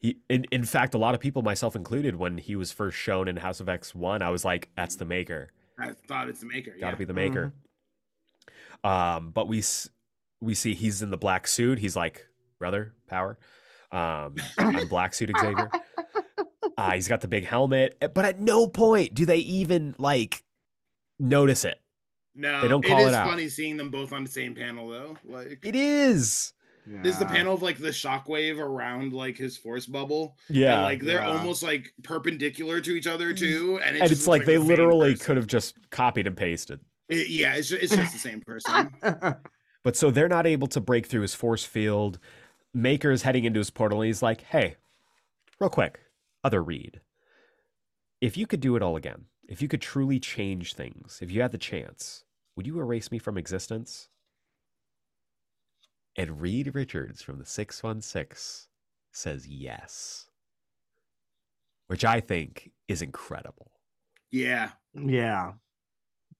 He, 0.00 0.18
in, 0.28 0.44
in 0.52 0.64
fact, 0.64 0.92
a 0.94 0.98
lot 0.98 1.14
of 1.14 1.20
people, 1.20 1.40
myself 1.40 1.74
included, 1.76 2.16
when 2.16 2.36
he 2.36 2.56
was 2.56 2.70
first 2.72 2.98
shown 2.98 3.26
in 3.26 3.36
House 3.36 3.60
of 3.60 3.70
X 3.70 3.94
1, 3.94 4.20
I 4.20 4.28
was 4.28 4.44
like, 4.44 4.68
that's 4.76 4.96
the 4.96 5.06
Maker. 5.06 5.50
I 5.78 5.92
thought 6.06 6.28
it's 6.28 6.40
the 6.40 6.46
maker. 6.46 6.70
Got 6.72 6.90
to 6.90 6.92
yeah. 6.92 6.94
be 6.94 7.04
the 7.04 7.14
Maker. 7.14 7.52
Um, 8.84 9.30
but 9.30 9.48
we 9.48 9.62
we 10.40 10.54
see 10.54 10.74
he's 10.74 11.02
in 11.02 11.10
the 11.10 11.16
black 11.16 11.46
suit. 11.46 11.78
He's 11.78 11.96
like, 11.96 12.26
brother, 12.58 12.92
power. 13.08 13.38
Um, 13.90 14.36
I'm 14.58 14.88
black 14.88 15.14
suit 15.14 15.30
Xavier. 15.38 15.70
Uh, 16.76 16.92
he's 16.92 17.08
got 17.08 17.20
the 17.20 17.28
big 17.28 17.44
helmet, 17.44 17.96
eh, 18.00 18.08
but 18.08 18.24
at 18.24 18.40
no 18.40 18.66
point 18.66 19.14
do 19.14 19.24
they 19.26 19.38
even 19.38 19.94
like 19.98 20.42
notice 21.18 21.64
it. 21.64 21.78
No, 22.34 22.62
They 22.62 22.68
don't 22.68 22.84
call 22.84 22.98
it 22.98 23.04
it 23.04 23.08
is 23.08 23.14
out. 23.14 23.28
funny 23.28 23.48
seeing 23.48 23.76
them 23.76 23.90
both 23.90 24.12
on 24.12 24.24
the 24.24 24.30
same 24.30 24.54
panel 24.56 24.88
though. 24.88 25.16
Like 25.24 25.60
It 25.64 25.76
is. 25.76 26.52
this 26.84 27.12
is 27.14 27.18
the 27.20 27.26
panel 27.26 27.54
of 27.54 27.62
like 27.62 27.78
the 27.78 27.90
shockwave 27.90 28.58
around 28.58 29.12
like 29.12 29.36
his 29.36 29.56
force 29.56 29.86
bubble. 29.86 30.36
Yeah. 30.48 30.74
And 30.74 30.82
like 30.82 31.00
they're 31.00 31.20
Yeah. 31.20 31.36
almost 31.38 31.62
like 31.62 31.92
perpendicular 32.02 32.80
to 32.80 32.90
each 32.96 33.06
other 33.06 33.32
too. 33.32 33.78
And, 33.84 33.94
it 33.96 34.00
and 34.00 34.08
just 34.08 34.12
it's 34.12 34.26
looks 34.26 34.38
like 34.40 34.46
they 34.46 34.56
the 34.56 34.64
literally 34.64 35.14
could 35.14 35.36
have 35.36 35.46
just 35.46 35.76
copied 35.90 36.26
and 36.26 36.36
pasted. 36.36 36.80
It- 37.08 37.28
yeah, 37.28 37.54
it's 37.54 37.68
just, 37.68 37.82
it's 37.84 37.94
just 37.94 38.12
the 38.12 38.18
same 38.18 38.40
person. 38.40 38.90
But 39.84 39.96
so 39.96 40.10
they're 40.10 40.28
not 40.30 40.46
able 40.46 40.66
to 40.68 40.80
break 40.80 41.04
through 41.06 41.20
his 41.20 41.34
force 41.34 41.62
field. 41.62 42.18
Maker 42.72 43.10
is 43.10 43.20
heading 43.20 43.44
into 43.44 43.58
his 43.58 43.68
portal 43.68 44.00
and 44.00 44.06
he's 44.06 44.22
like, 44.22 44.40
hey, 44.40 44.76
real 45.60 45.68
quick, 45.68 46.00
other 46.44 46.62
Reed. 46.62 47.00
If 48.20 48.36
you 48.36 48.46
could 48.46 48.60
do 48.60 48.76
it 48.76 48.82
all 48.82 48.96
again, 48.96 49.24
if 49.48 49.60
you 49.60 49.68
could 49.68 49.82
truly 49.82 50.20
change 50.20 50.74
things, 50.74 51.18
if 51.20 51.30
you 51.30 51.42
had 51.42 51.52
the 51.52 51.58
chance, 51.58 52.24
would 52.56 52.66
you 52.66 52.78
erase 52.78 53.10
me 53.10 53.18
from 53.18 53.36
existence? 53.36 54.08
And 56.16 56.40
Reed 56.40 56.74
Richards 56.74 57.22
from 57.22 57.38
the 57.38 57.44
616 57.44 58.68
says 59.12 59.46
yes. 59.48 60.26
Which 61.88 62.04
I 62.04 62.20
think 62.20 62.70
is 62.88 63.02
incredible 63.02 63.72
yeah. 64.30 64.70
yeah. 64.94 65.52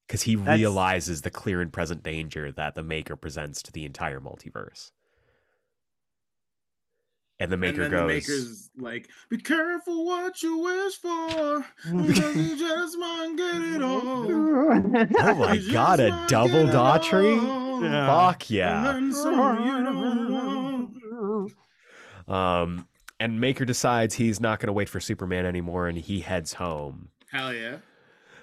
because 0.06 0.22
he 0.22 0.36
That's- 0.36 0.58
realizes 0.58 1.22
the 1.22 1.30
clear 1.30 1.60
and 1.60 1.72
present 1.72 2.02
danger 2.02 2.50
that 2.52 2.74
the 2.74 2.82
Maker 2.82 3.16
presents 3.16 3.62
to 3.62 3.72
the 3.72 3.84
entire 3.84 4.20
multiverse. 4.20 4.90
And 7.40 7.50
the 7.50 7.56
maker 7.56 7.82
and 7.82 7.92
then 7.92 8.00
goes, 8.06 8.26
the 8.26 8.32
maker's 8.32 8.70
like, 8.76 9.08
"Be 9.28 9.38
careful 9.38 10.06
what 10.06 10.40
you 10.42 10.58
wish 10.58 10.94
for, 11.00 11.66
because 12.06 12.36
you 12.36 12.56
just 12.56 12.96
might 12.96 13.34
get 13.36 13.62
it 13.76 13.82
all." 13.82 14.30
"Oh 15.18 15.34
my 15.34 15.54
You 15.54 15.72
god, 15.72 15.98
a 15.98 16.10
double 16.28 16.64
get 16.66 16.74
Daughtry! 16.74 17.82
Yeah. 17.82 18.06
Fuck 18.06 18.42
and 18.42 18.50
yeah!" 18.50 18.82
then 18.84 19.12
some 19.12 19.34
you 19.66 19.84
don't. 22.28 22.34
Um, 22.34 22.86
and 23.18 23.40
Maker 23.40 23.64
decides 23.64 24.14
he's 24.14 24.40
not 24.40 24.60
going 24.60 24.68
to 24.68 24.72
wait 24.72 24.88
for 24.88 25.00
Superman 25.00 25.44
anymore, 25.44 25.88
and 25.88 25.98
he 25.98 26.20
heads 26.20 26.54
home. 26.54 27.08
Hell 27.30 27.52
yeah! 27.52 27.78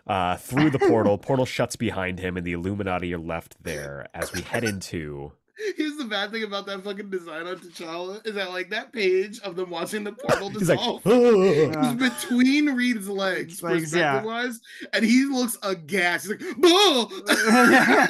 Uh, 0.06 0.36
through 0.36 0.70
the 0.70 0.80
portal, 0.80 1.18
portal 1.18 1.46
shuts 1.46 1.78
behind 1.78 2.20
him, 2.20 2.36
and 2.36 2.46
the 2.46 2.54
Illuminati 2.54 3.14
are 3.14 3.20
left 3.20 3.56
there 3.64 4.08
as 4.14 4.34
we 4.34 4.42
head 4.42 4.66
into. 4.66 5.32
Here's 5.78 5.98
the 5.98 6.06
bad 6.06 6.32
thing 6.32 6.44
about 6.44 6.66
that 6.68 6.84
fucking 6.84 7.10
design 7.10 7.48
on 7.48 7.58
T'Challa 7.58 8.26
is 8.26 8.36
that 8.36 8.50
like 8.52 8.70
that 8.72 8.92
page 8.92 9.40
of 9.42 9.56
them 9.56 9.70
watching 9.70 10.04
the 10.04 10.14
portal 10.14 10.50
He's 10.50 10.70
like, 10.70 10.80
dissolve. 10.80 11.02
"Ah." 11.06 11.92
is 11.92 11.96
between 11.96 12.68
Reed's 12.74 13.08
legs, 13.10 13.62
Legs, 13.62 13.94
yeah. 13.96 14.22
perspective 14.22 14.26
wise, 14.26 14.60
and 14.94 15.06
he 15.06 15.26
looks 15.26 15.58
aghast. 15.64 16.28
He's 16.28 16.42
like, 16.42 16.58
"Bull!" 16.58 17.12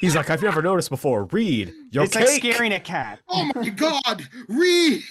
he's 0.00 0.16
like, 0.16 0.30
I've 0.30 0.42
never 0.42 0.62
noticed 0.62 0.90
before. 0.90 1.24
Reed, 1.24 1.72
your 1.90 2.04
it's 2.04 2.14
cake. 2.16 2.26
like 2.26 2.40
scaring 2.40 2.72
a 2.72 2.80
cat. 2.80 3.20
oh 3.28 3.50
my 3.54 3.68
god, 3.70 4.26
Reed, 4.48 5.02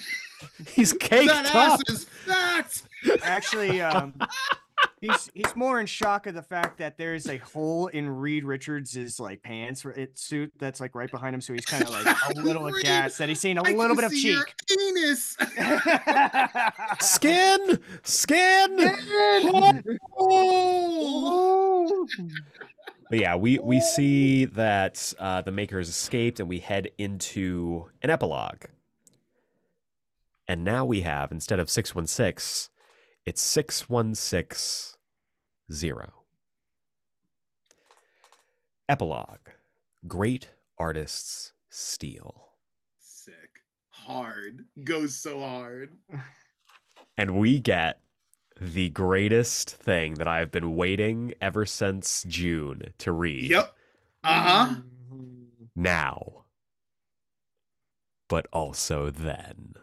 He's 0.68 0.92
caked 0.92 1.30
that 1.32 1.46
up. 1.46 1.54
ass 1.54 1.80
is 1.88 2.04
fat. 2.04 2.82
Actually, 3.22 3.80
um, 3.80 4.14
he's 5.00 5.30
he's 5.34 5.54
more 5.56 5.80
in 5.80 5.86
shock 5.86 6.26
of 6.26 6.34
the 6.34 6.42
fact 6.42 6.78
that 6.78 6.96
there 6.98 7.14
is 7.14 7.26
a 7.28 7.38
hole 7.38 7.86
in 7.88 8.08
Reed 8.08 8.44
Richards's 8.44 9.18
like 9.20 9.42
pants 9.42 9.84
it 9.84 10.18
suit 10.18 10.52
that's 10.58 10.80
like 10.80 10.94
right 10.94 11.10
behind 11.10 11.34
him, 11.34 11.40
so 11.40 11.52
he's 11.52 11.64
kind 11.64 11.82
of 11.84 11.90
like 11.90 12.06
a 12.06 12.32
little 12.40 12.64
Reed, 12.64 12.84
aghast 12.84 13.18
that 13.18 13.28
he's 13.28 13.40
seeing 13.40 13.58
a 13.58 13.62
I 13.62 13.72
little 13.72 13.96
can 13.96 13.96
bit 13.96 14.04
of 14.04 14.12
see 14.12 14.32
your 14.32 14.44
cheek. 14.44 14.54
Anus. 14.96 15.36
Skin, 17.00 17.78
skin. 18.02 18.76
oh, 20.18 22.06
But 23.10 23.18
yeah, 23.18 23.36
we 23.36 23.58
we 23.58 23.80
see 23.80 24.44
that 24.46 25.12
uh, 25.18 25.40
the 25.42 25.52
Maker 25.52 25.78
has 25.78 25.88
escaped, 25.88 26.40
and 26.40 26.48
we 26.48 26.58
head 26.58 26.90
into 26.98 27.88
an 28.02 28.10
epilogue. 28.10 28.64
And 30.46 30.64
now 30.64 30.84
we 30.84 31.02
have 31.02 31.30
instead 31.30 31.58
of 31.60 31.68
six 31.70 31.94
one 31.94 32.06
six, 32.06 32.70
it's 33.28 33.42
six 33.42 33.90
one 33.90 34.14
six 34.14 34.96
zero. 35.70 36.24
Epilogue: 38.88 39.50
Great 40.06 40.50
artists 40.78 41.52
steal. 41.68 42.48
sick, 42.98 43.34
hard, 43.90 44.64
goes 44.84 45.14
so 45.16 45.40
hard. 45.40 45.90
And 47.20 47.36
we 47.38 47.58
get 47.58 48.00
the 48.60 48.90
greatest 48.90 49.70
thing 49.70 50.14
that 50.14 50.28
I've 50.28 50.52
been 50.52 50.76
waiting 50.76 51.34
ever 51.40 51.66
since 51.66 52.24
June 52.28 52.94
to 52.98 53.10
read. 53.12 53.50
Yep. 53.50 53.74
Uh 54.22 54.42
huh. 54.42 54.74
Now. 55.74 56.44
But 58.28 58.46
also 58.52 59.10
then. 59.10 59.74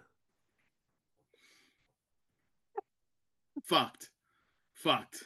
Fucked. 3.65 4.11
Fucked. 4.73 5.23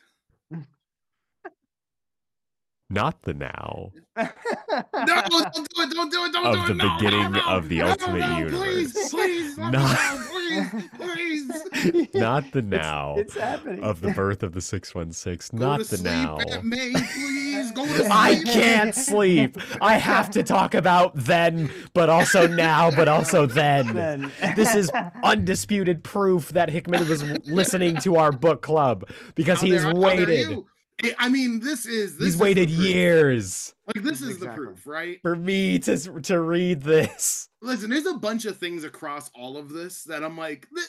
Not 2.91 3.21
the 3.21 3.35
now. 3.35 3.91
No, 4.17 4.25
don't 4.25 5.53
do 5.53 5.81
it. 5.81 5.93
Don't 5.93 6.11
do 6.11 6.25
it. 6.25 6.33
Don't 6.33 6.45
Of 6.47 6.55
do 6.55 6.61
it. 6.63 6.67
the 6.69 6.73
no, 6.73 6.97
beginning 6.97 7.31
no, 7.33 7.41
of 7.47 7.69
the 7.69 7.77
no, 7.79 7.89
Ultimate 7.91 8.19
no, 8.19 8.37
Universe. 8.39 8.59
Please, 8.93 9.09
please, 9.11 9.57
Not- 9.59 9.97
please, 10.31 10.89
please. 10.97 12.07
Not 12.15 12.51
the 12.51 12.59
It's- 12.59 12.63
now 12.71 13.15
It's, 13.17 13.35
happening. 13.37 13.83
of 13.83 14.01
the 14.01 14.09
birth 14.11 14.41
of 14.41 14.53
the 14.53 14.61
616. 14.61 15.59
Go 15.59 15.65
Not 15.67 15.81
to 15.85 15.97
the 15.97 16.03
now. 16.03 16.37
May, 16.63 16.91
please. 16.93 17.71
Go 17.73 17.85
to 17.85 17.93
sleep. 17.93 18.07
I 18.11 18.41
can't 18.43 18.95
sleep. 18.95 19.57
I 19.81 19.93
have 19.97 20.31
to 20.31 20.41
talk 20.41 20.73
about 20.73 21.11
then, 21.15 21.69
but 21.93 22.09
also 22.09 22.47
now, 22.47 22.89
but 22.89 23.07
also 23.07 23.45
then. 23.45 23.93
Then- 23.93 24.31
This 24.55 24.73
is 24.73 24.89
undisputed 25.23 26.03
proof 26.03 26.49
that 26.49 26.69
Hickman 26.71 27.07
was 27.07 27.21
listening 27.47 27.97
to 27.97 28.15
our 28.15 28.31
book 28.31 28.63
club 28.63 29.07
because 29.35 29.59
How 29.59 29.65
he 29.67 29.73
has 29.73 29.83
dare- 29.83 29.93
how 29.93 29.99
dare 29.99 30.25
waited. 30.25 30.57
You? 31.03 31.11
I- 31.17 31.25
I 31.25 31.29
mean, 31.29 31.59
this 31.59 31.85
is. 31.85 32.17
This 32.17 32.25
He's 32.27 32.35
is 32.35 32.39
waited 32.41 32.69
years 32.69 33.73
Like 33.87 34.03
this 34.03 34.21
is 34.21 34.39
the 34.39 34.47
proof, 34.49 34.85
right? 34.87 35.19
for 35.21 35.35
me 35.35 35.79
to 35.79 35.97
to 36.21 36.39
read 36.41 36.81
this. 36.81 37.49
Listen, 37.61 37.89
there's 37.89 38.05
a 38.05 38.13
bunch 38.17 38.45
of 38.45 38.57
things 38.57 38.83
across 38.83 39.29
all 39.35 39.57
of 39.57 39.69
this 39.69 40.03
that 40.05 40.23
I'm 40.23 40.37
like, 40.37 40.67
th- 40.73 40.87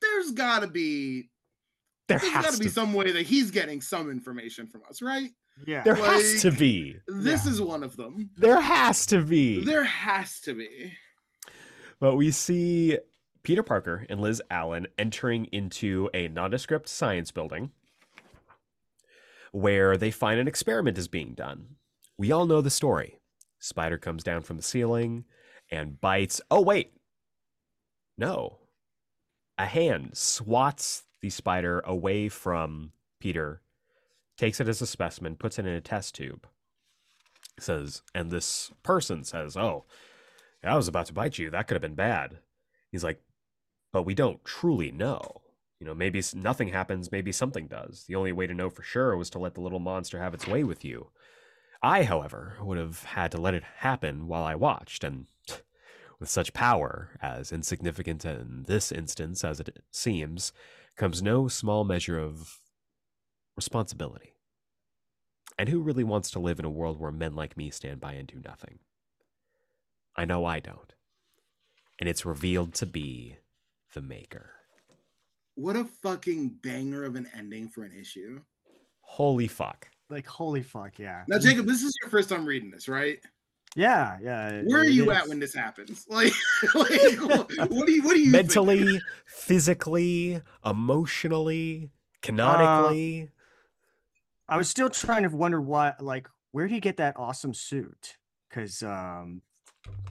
there's 0.00 0.32
got 0.32 0.60
to 0.60 0.66
be, 0.68 1.30
There 2.08 2.18
there's 2.18 2.32
got 2.32 2.44
has 2.44 2.54
to 2.54 2.60
be 2.60 2.66
to 2.66 2.72
some 2.72 2.92
way 2.92 3.10
that 3.12 3.26
he's 3.26 3.50
getting 3.50 3.80
some 3.80 4.10
information 4.10 4.66
from 4.66 4.82
us, 4.88 5.00
right? 5.02 5.30
yeah. 5.66 5.82
there 5.82 5.94
has 5.94 6.42
to 6.42 6.50
be. 6.52 6.96
This 7.08 7.44
Yeah. 7.46 7.52
is 7.52 7.60
one 7.62 7.82
of 7.82 7.96
them. 7.96 8.30
There 8.36 8.60
has 8.60 9.06
to 9.06 9.22
be. 9.22 9.64
There 9.64 9.84
has 9.84 10.40
to 10.42 10.54
be. 10.54 10.92
But 11.98 12.16
we 12.16 12.30
see 12.30 12.98
Peter 13.42 13.62
Parker 13.62 14.04
and 14.10 14.20
Liz 14.20 14.42
Allen 14.50 14.86
entering 14.98 15.46
into 15.46 16.10
a 16.12 16.28
nondescript 16.28 16.88
science 16.88 17.30
building 17.30 17.70
where 19.56 19.96
they 19.96 20.10
find 20.10 20.38
an 20.38 20.46
experiment 20.46 20.98
is 20.98 21.08
being 21.08 21.32
done. 21.32 21.64
We 22.18 22.30
all 22.30 22.44
know 22.44 22.60
the 22.60 22.68
story. 22.68 23.20
Spider 23.58 23.96
comes 23.96 24.22
down 24.22 24.42
from 24.42 24.58
the 24.58 24.62
ceiling 24.62 25.24
and 25.70 25.98
bites. 25.98 26.42
Oh, 26.50 26.60
wait. 26.60 26.92
No. 28.18 28.58
A 29.56 29.64
hand 29.64 30.10
swats 30.12 31.04
the 31.22 31.30
spider 31.30 31.80
away 31.86 32.28
from 32.28 32.92
Peter, 33.18 33.62
takes 34.36 34.60
it 34.60 34.68
as 34.68 34.82
a 34.82 34.86
specimen, 34.86 35.36
puts 35.36 35.58
it 35.58 35.66
in 35.66 35.72
a 35.72 35.80
test 35.80 36.14
tube. 36.14 36.46
Says, 37.58 38.02
and 38.14 38.30
this 38.30 38.70
person 38.82 39.24
says, 39.24 39.56
Oh, 39.56 39.86
I 40.62 40.76
was 40.76 40.86
about 40.86 41.06
to 41.06 41.14
bite 41.14 41.38
you. 41.38 41.48
That 41.48 41.66
could 41.66 41.76
have 41.76 41.82
been 41.82 41.94
bad. 41.94 42.40
He's 42.92 43.04
like, 43.04 43.22
but 43.90 44.02
we 44.02 44.12
don't 44.12 44.44
truly 44.44 44.92
know. 44.92 45.40
You 45.80 45.86
know, 45.86 45.94
maybe 45.94 46.22
nothing 46.34 46.68
happens, 46.68 47.12
maybe 47.12 47.32
something 47.32 47.66
does. 47.66 48.04
The 48.06 48.14
only 48.14 48.32
way 48.32 48.46
to 48.46 48.54
know 48.54 48.70
for 48.70 48.82
sure 48.82 49.16
was 49.16 49.28
to 49.30 49.38
let 49.38 49.54
the 49.54 49.60
little 49.60 49.78
monster 49.78 50.18
have 50.18 50.32
its 50.32 50.46
way 50.46 50.64
with 50.64 50.84
you. 50.84 51.10
I, 51.82 52.04
however, 52.04 52.56
would 52.62 52.78
have 52.78 53.02
had 53.02 53.30
to 53.32 53.40
let 53.40 53.54
it 53.54 53.62
happen 53.78 54.26
while 54.26 54.42
I 54.42 54.54
watched, 54.54 55.04
and 55.04 55.26
with 56.18 56.30
such 56.30 56.54
power, 56.54 57.10
as 57.20 57.52
insignificant 57.52 58.24
in 58.24 58.64
this 58.66 58.90
instance 58.90 59.44
as 59.44 59.60
it 59.60 59.84
seems, 59.90 60.52
comes 60.96 61.22
no 61.22 61.46
small 61.46 61.84
measure 61.84 62.18
of 62.18 62.60
responsibility. 63.54 64.34
And 65.58 65.68
who 65.68 65.80
really 65.80 66.04
wants 66.04 66.30
to 66.32 66.38
live 66.38 66.58
in 66.58 66.64
a 66.64 66.70
world 66.70 66.98
where 66.98 67.12
men 67.12 67.34
like 67.34 67.56
me 67.56 67.70
stand 67.70 68.00
by 68.00 68.12
and 68.12 68.26
do 68.26 68.40
nothing? 68.44 68.78
I 70.14 70.24
know 70.24 70.44
I 70.44 70.60
don't. 70.60 70.94
And 71.98 72.08
it's 72.08 72.26
revealed 72.26 72.74
to 72.74 72.86
be 72.86 73.36
the 73.94 74.02
Maker. 74.02 74.52
What 75.56 75.74
a 75.74 75.84
fucking 75.84 76.58
banger 76.62 77.04
of 77.04 77.16
an 77.16 77.26
ending 77.36 77.68
for 77.68 77.82
an 77.82 77.92
issue. 77.98 78.40
Holy 79.00 79.48
fuck. 79.48 79.88
like 80.10 80.26
holy 80.26 80.62
fuck, 80.62 80.98
yeah. 80.98 81.24
Now, 81.28 81.38
Jacob, 81.38 81.66
this 81.66 81.82
is 81.82 81.94
your 82.02 82.10
first 82.10 82.28
time 82.28 82.44
reading 82.44 82.70
this, 82.70 82.88
right? 82.88 83.18
Yeah, 83.74 84.18
yeah. 84.22 84.62
Where 84.64 84.80
are 84.80 84.84
you 84.84 85.10
is. 85.10 85.16
at 85.16 85.28
when 85.28 85.40
this 85.40 85.54
happens? 85.54 86.06
Like, 86.10 86.32
like 86.74 87.18
what 87.70 87.86
do 87.86 87.92
you 87.92 88.02
what 88.02 88.14
do 88.14 88.20
you 88.20 88.30
think? 88.30 88.32
Mentally, 88.32 89.00
physically, 89.26 90.42
emotionally, 90.64 91.90
canonically. 92.22 93.30
I 94.48 94.56
was 94.58 94.68
still 94.68 94.90
trying 94.90 95.22
to 95.22 95.28
wonder 95.28 95.60
why, 95.60 95.94
like, 96.00 96.28
where 96.52 96.68
did 96.68 96.74
he 96.74 96.80
get 96.80 96.98
that 96.98 97.16
awesome 97.18 97.54
suit? 97.54 98.16
Because 98.48 98.82
um, 98.82 99.42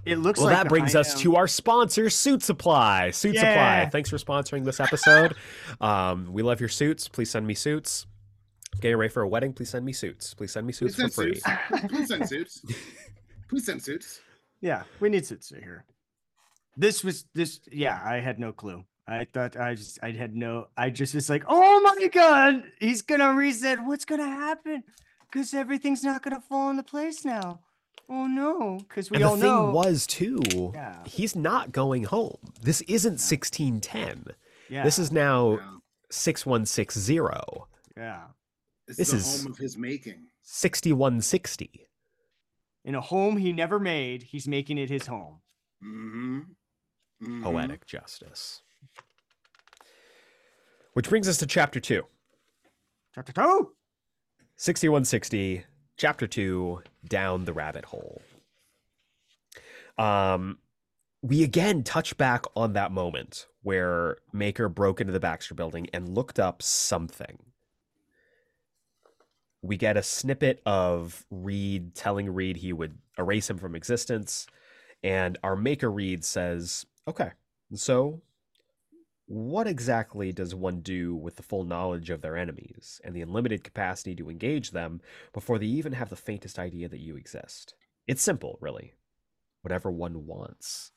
it 0.05 0.17
looks 0.17 0.39
well, 0.39 0.47
like 0.49 0.57
that 0.57 0.69
brings 0.69 0.93
behind 0.93 1.07
us 1.07 1.13
him- 1.13 1.19
to 1.21 1.35
our 1.37 1.47
sponsor, 1.47 2.09
Suit 2.09 2.43
Supply. 2.43 3.11
Suit 3.11 3.35
Supply, 3.35 3.89
thanks 3.91 4.09
for 4.09 4.17
sponsoring 4.17 4.63
this 4.65 4.79
episode. 4.79 5.35
um, 5.81 6.31
we 6.31 6.43
love 6.43 6.59
your 6.59 6.69
suits. 6.69 7.07
Please 7.07 7.29
send 7.29 7.47
me 7.47 7.53
suits. 7.53 8.05
Getting 8.81 8.97
ready 8.97 9.11
for 9.11 9.21
a 9.21 9.27
wedding. 9.27 9.53
Please 9.53 9.69
send 9.69 9.85
me 9.85 9.93
suits. 9.93 10.33
Please 10.33 10.51
send 10.51 10.67
me 10.67 10.73
Please 10.73 10.95
suits 10.95 11.15
for 11.15 11.23
free. 11.23 11.35
suits. 11.35 11.87
Please 11.87 12.07
send 12.09 12.27
suits. 12.27 12.61
Please 13.49 13.65
send 13.65 13.81
suits. 13.81 14.19
Yeah, 14.61 14.83
we 14.99 15.09
need 15.09 15.25
suits 15.25 15.49
here. 15.49 15.85
This 16.75 17.03
was 17.03 17.25
this. 17.33 17.61
Yeah, 17.71 18.01
I 18.03 18.19
had 18.19 18.37
no 18.39 18.51
clue. 18.51 18.83
I 19.07 19.25
thought 19.31 19.55
I 19.55 19.75
just 19.75 19.99
I 20.03 20.11
had 20.11 20.35
no. 20.35 20.67
I 20.75 20.89
just 20.89 21.15
was 21.15 21.29
like, 21.29 21.43
oh 21.47 21.79
my 21.81 22.07
god, 22.09 22.63
he's 22.79 23.01
gonna 23.01 23.33
reset. 23.33 23.79
What's 23.85 24.03
gonna 24.05 24.27
happen? 24.27 24.83
Because 25.31 25.53
everything's 25.53 26.03
not 26.03 26.21
gonna 26.21 26.41
fall 26.41 26.69
into 26.69 26.83
place 26.83 27.23
now. 27.23 27.61
Oh 28.07 28.27
no, 28.27 28.77
because 28.87 29.09
we 29.09 29.15
and 29.15 29.23
the 29.23 29.27
all 29.29 29.35
thing 29.37 29.49
know. 29.49 29.71
was 29.71 30.05
too, 30.05 30.39
Yeah. 30.73 31.03
he's 31.05 31.35
not 31.35 31.71
going 31.71 32.03
home. 32.03 32.37
This 32.61 32.81
isn't 32.81 33.17
sixteen 33.19 33.81
ten. 33.81 34.25
yeah, 34.69 34.83
This 34.83 34.99
is 34.99 35.11
now 35.11 35.57
Yeah. 35.57 35.77
six 36.11 36.45
one 36.45 36.65
six 36.65 36.97
zero. 36.97 37.67
yeah. 37.97 38.27
This, 38.87 38.97
This 38.97 39.13
is 39.13 39.23
the 39.25 39.29
is- 39.31 39.43
home 39.43 39.51
of 39.53 39.57
his 39.57 39.77
making. 39.77 40.27
6160. 40.43 41.87
In 42.83 42.93
a 42.93 43.01
home 43.01 43.37
he 43.37 43.51
never 43.51 43.79
made, 43.79 44.21
he's 44.23 44.47
making 44.47 44.77
it 44.77 44.89
his 44.89 45.07
home. 45.07 45.41
Mm-hmm. 45.83 46.41
Mhm. 47.23 47.43
poetic 47.43 47.87
justice. 47.87 48.61
Which 50.93 51.09
brings 51.09 51.27
us 51.27 51.37
to 51.37 51.45
chapter 51.47 51.79
two. 51.79 52.03
Chapter 53.13 53.33
two. 53.33 53.71
6160 54.57 55.65
chapter 55.97 56.27
2 56.27 56.81
down 57.07 57.45
the 57.45 57.53
rabbit 57.53 57.85
hole. 57.85 58.21
Um 59.97 60.59
we 61.21 61.43
again 61.43 61.83
touch 61.83 62.17
back 62.17 62.45
on 62.55 62.73
that 62.73 62.91
moment 62.91 63.47
where 63.63 64.17
maker 64.31 64.69
broke 64.69 65.01
into 65.01 65.13
the 65.13 65.19
baxter 65.19 65.55
building 65.55 65.87
and 65.91 66.09
looked 66.09 66.39
up 66.39 66.61
something. 66.61 67.39
We 69.63 69.77
get 69.77 69.97
a 69.97 70.03
snippet 70.03 70.61
of 70.67 71.25
reed 71.31 71.95
telling 71.95 72.31
reed 72.31 72.57
he 72.57 72.73
would 72.73 72.99
erase 73.17 73.49
him 73.49 73.57
from 73.57 73.75
existence 73.75 74.45
and 75.05 75.37
our 75.43 75.55
maker 75.55 75.91
reed 75.91 76.25
says 76.25 76.85
okay 77.07 77.31
so 77.73 78.21
what 79.27 79.67
exactly 79.67 80.31
does 80.31 80.53
one 80.53 80.81
do 80.81 81.15
with 81.15 81.35
the 81.35 81.43
full 81.43 81.63
knowledge 81.63 82.09
of 82.09 82.21
their 82.21 82.37
enemies 82.37 83.01
and 83.03 83.15
the 83.15 83.21
unlimited 83.21 83.63
capacity 83.63 84.15
to 84.15 84.29
engage 84.29 84.71
them 84.71 85.01
before 85.33 85.57
they 85.57 85.65
even 85.65 85.93
have 85.93 86.09
the 86.09 86.15
faintest 86.15 86.59
idea 86.59 86.87
that 86.87 86.99
you 86.99 87.15
exist? 87.15 87.73
It's 88.07 88.21
simple, 88.21 88.57
really. 88.61 88.93
Whatever 89.61 89.91
one 89.91 90.27
wants. 90.27 90.91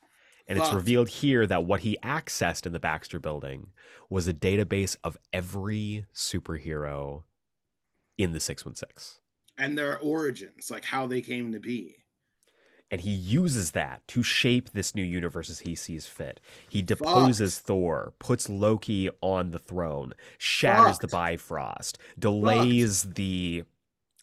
And 0.47 0.57
it's 0.57 0.73
revealed 0.73 1.09
here 1.09 1.45
that 1.45 1.65
what 1.65 1.81
he 1.81 1.97
accessed 2.03 2.65
in 2.65 2.73
the 2.73 2.79
Baxter 2.79 3.19
building 3.19 3.67
was 4.09 4.27
a 4.27 4.33
database 4.33 4.97
of 5.03 5.15
every 5.31 6.07
superhero 6.13 7.23
in 8.17 8.31
the 8.33 8.39
616. 8.39 9.21
And 9.59 9.77
their 9.77 9.99
origins, 9.99 10.71
like 10.71 10.85
how 10.85 11.05
they 11.05 11.21
came 11.21 11.51
to 11.51 11.59
be. 11.59 11.97
And 12.91 13.01
he 13.01 13.11
uses 13.11 13.71
that 13.71 14.07
to 14.09 14.23
shape 14.23 14.71
this 14.71 14.95
new 14.95 15.03
universe 15.03 15.49
as 15.49 15.59
he 15.59 15.75
sees 15.75 16.07
fit. 16.07 16.39
He 16.69 16.81
deposes 16.81 17.59
Thor, 17.59 18.13
puts 18.19 18.49
Loki 18.49 19.09
on 19.21 19.51
the 19.51 19.59
throne, 19.59 20.13
shatters 20.39 20.97
the 20.97 21.07
Bifrost, 21.07 21.99
delays 22.17 23.03
the 23.03 23.63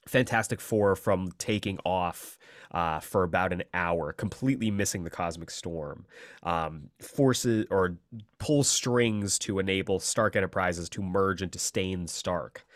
Fantastic 0.08 0.60
Four 0.60 0.96
from 0.96 1.32
taking 1.38 1.78
off 1.84 2.38
uh, 2.72 3.00
for 3.00 3.22
about 3.22 3.52
an 3.52 3.62
hour, 3.72 4.12
completely 4.12 4.70
missing 4.70 5.04
the 5.04 5.10
cosmic 5.10 5.50
storm. 5.50 6.06
Um, 6.42 6.90
forces 7.00 7.66
or 7.70 7.96
pulls 8.38 8.68
strings 8.68 9.38
to 9.40 9.58
enable 9.58 10.00
Stark 10.00 10.34
Enterprises 10.34 10.88
to 10.90 11.02
merge 11.02 11.42
into 11.42 11.58
Stane 11.58 12.06
Stark. 12.08 12.66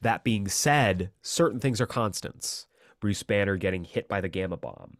That 0.00 0.24
being 0.24 0.46
said, 0.46 1.10
certain 1.22 1.58
things 1.58 1.80
are 1.80 1.86
constants. 1.86 2.66
Bruce 3.00 3.22
Banner 3.22 3.56
getting 3.56 3.84
hit 3.84 4.08
by 4.08 4.20
the 4.20 4.28
gamma 4.28 4.56
bomb 4.56 4.98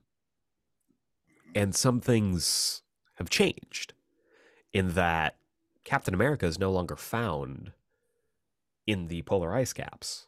and 1.55 1.75
some 1.75 2.01
things 2.01 2.83
have 3.15 3.31
changed 3.31 3.95
in 4.73 4.91
that 4.95 5.37
Captain 5.85 6.15
America 6.15 6.47
is 6.47 6.59
no 6.59 6.71
longer 6.71 6.97
found 6.97 7.73
in 8.87 9.09
the 9.09 9.23
polar 9.23 9.55
ice 9.55 9.73
caps. 9.73 10.27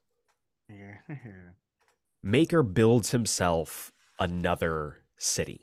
Maker 2.22 2.62
builds 2.62 3.10
himself 3.10 3.92
another 4.18 4.98
city. 5.16 5.62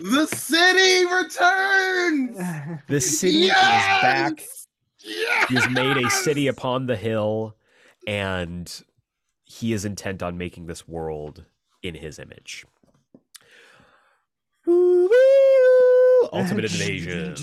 The 0.00 0.26
city 0.26 1.04
returns. 1.06 2.80
The 2.88 3.00
city 3.00 3.44
is 3.44 3.52
back. 3.52 4.42
Yes! 4.98 5.48
He 5.48 5.54
has 5.56 5.68
made 5.70 5.96
a 5.96 6.08
city 6.10 6.46
upon 6.46 6.86
the 6.86 6.96
hill, 6.96 7.56
and 8.06 8.82
he 9.44 9.72
is 9.72 9.84
intent 9.84 10.22
on 10.22 10.38
making 10.38 10.66
this 10.66 10.88
world 10.88 11.44
in 11.82 11.94
his 11.94 12.18
image. 12.18 12.64
Ultimate 16.32 16.64
invasion. 16.64 17.34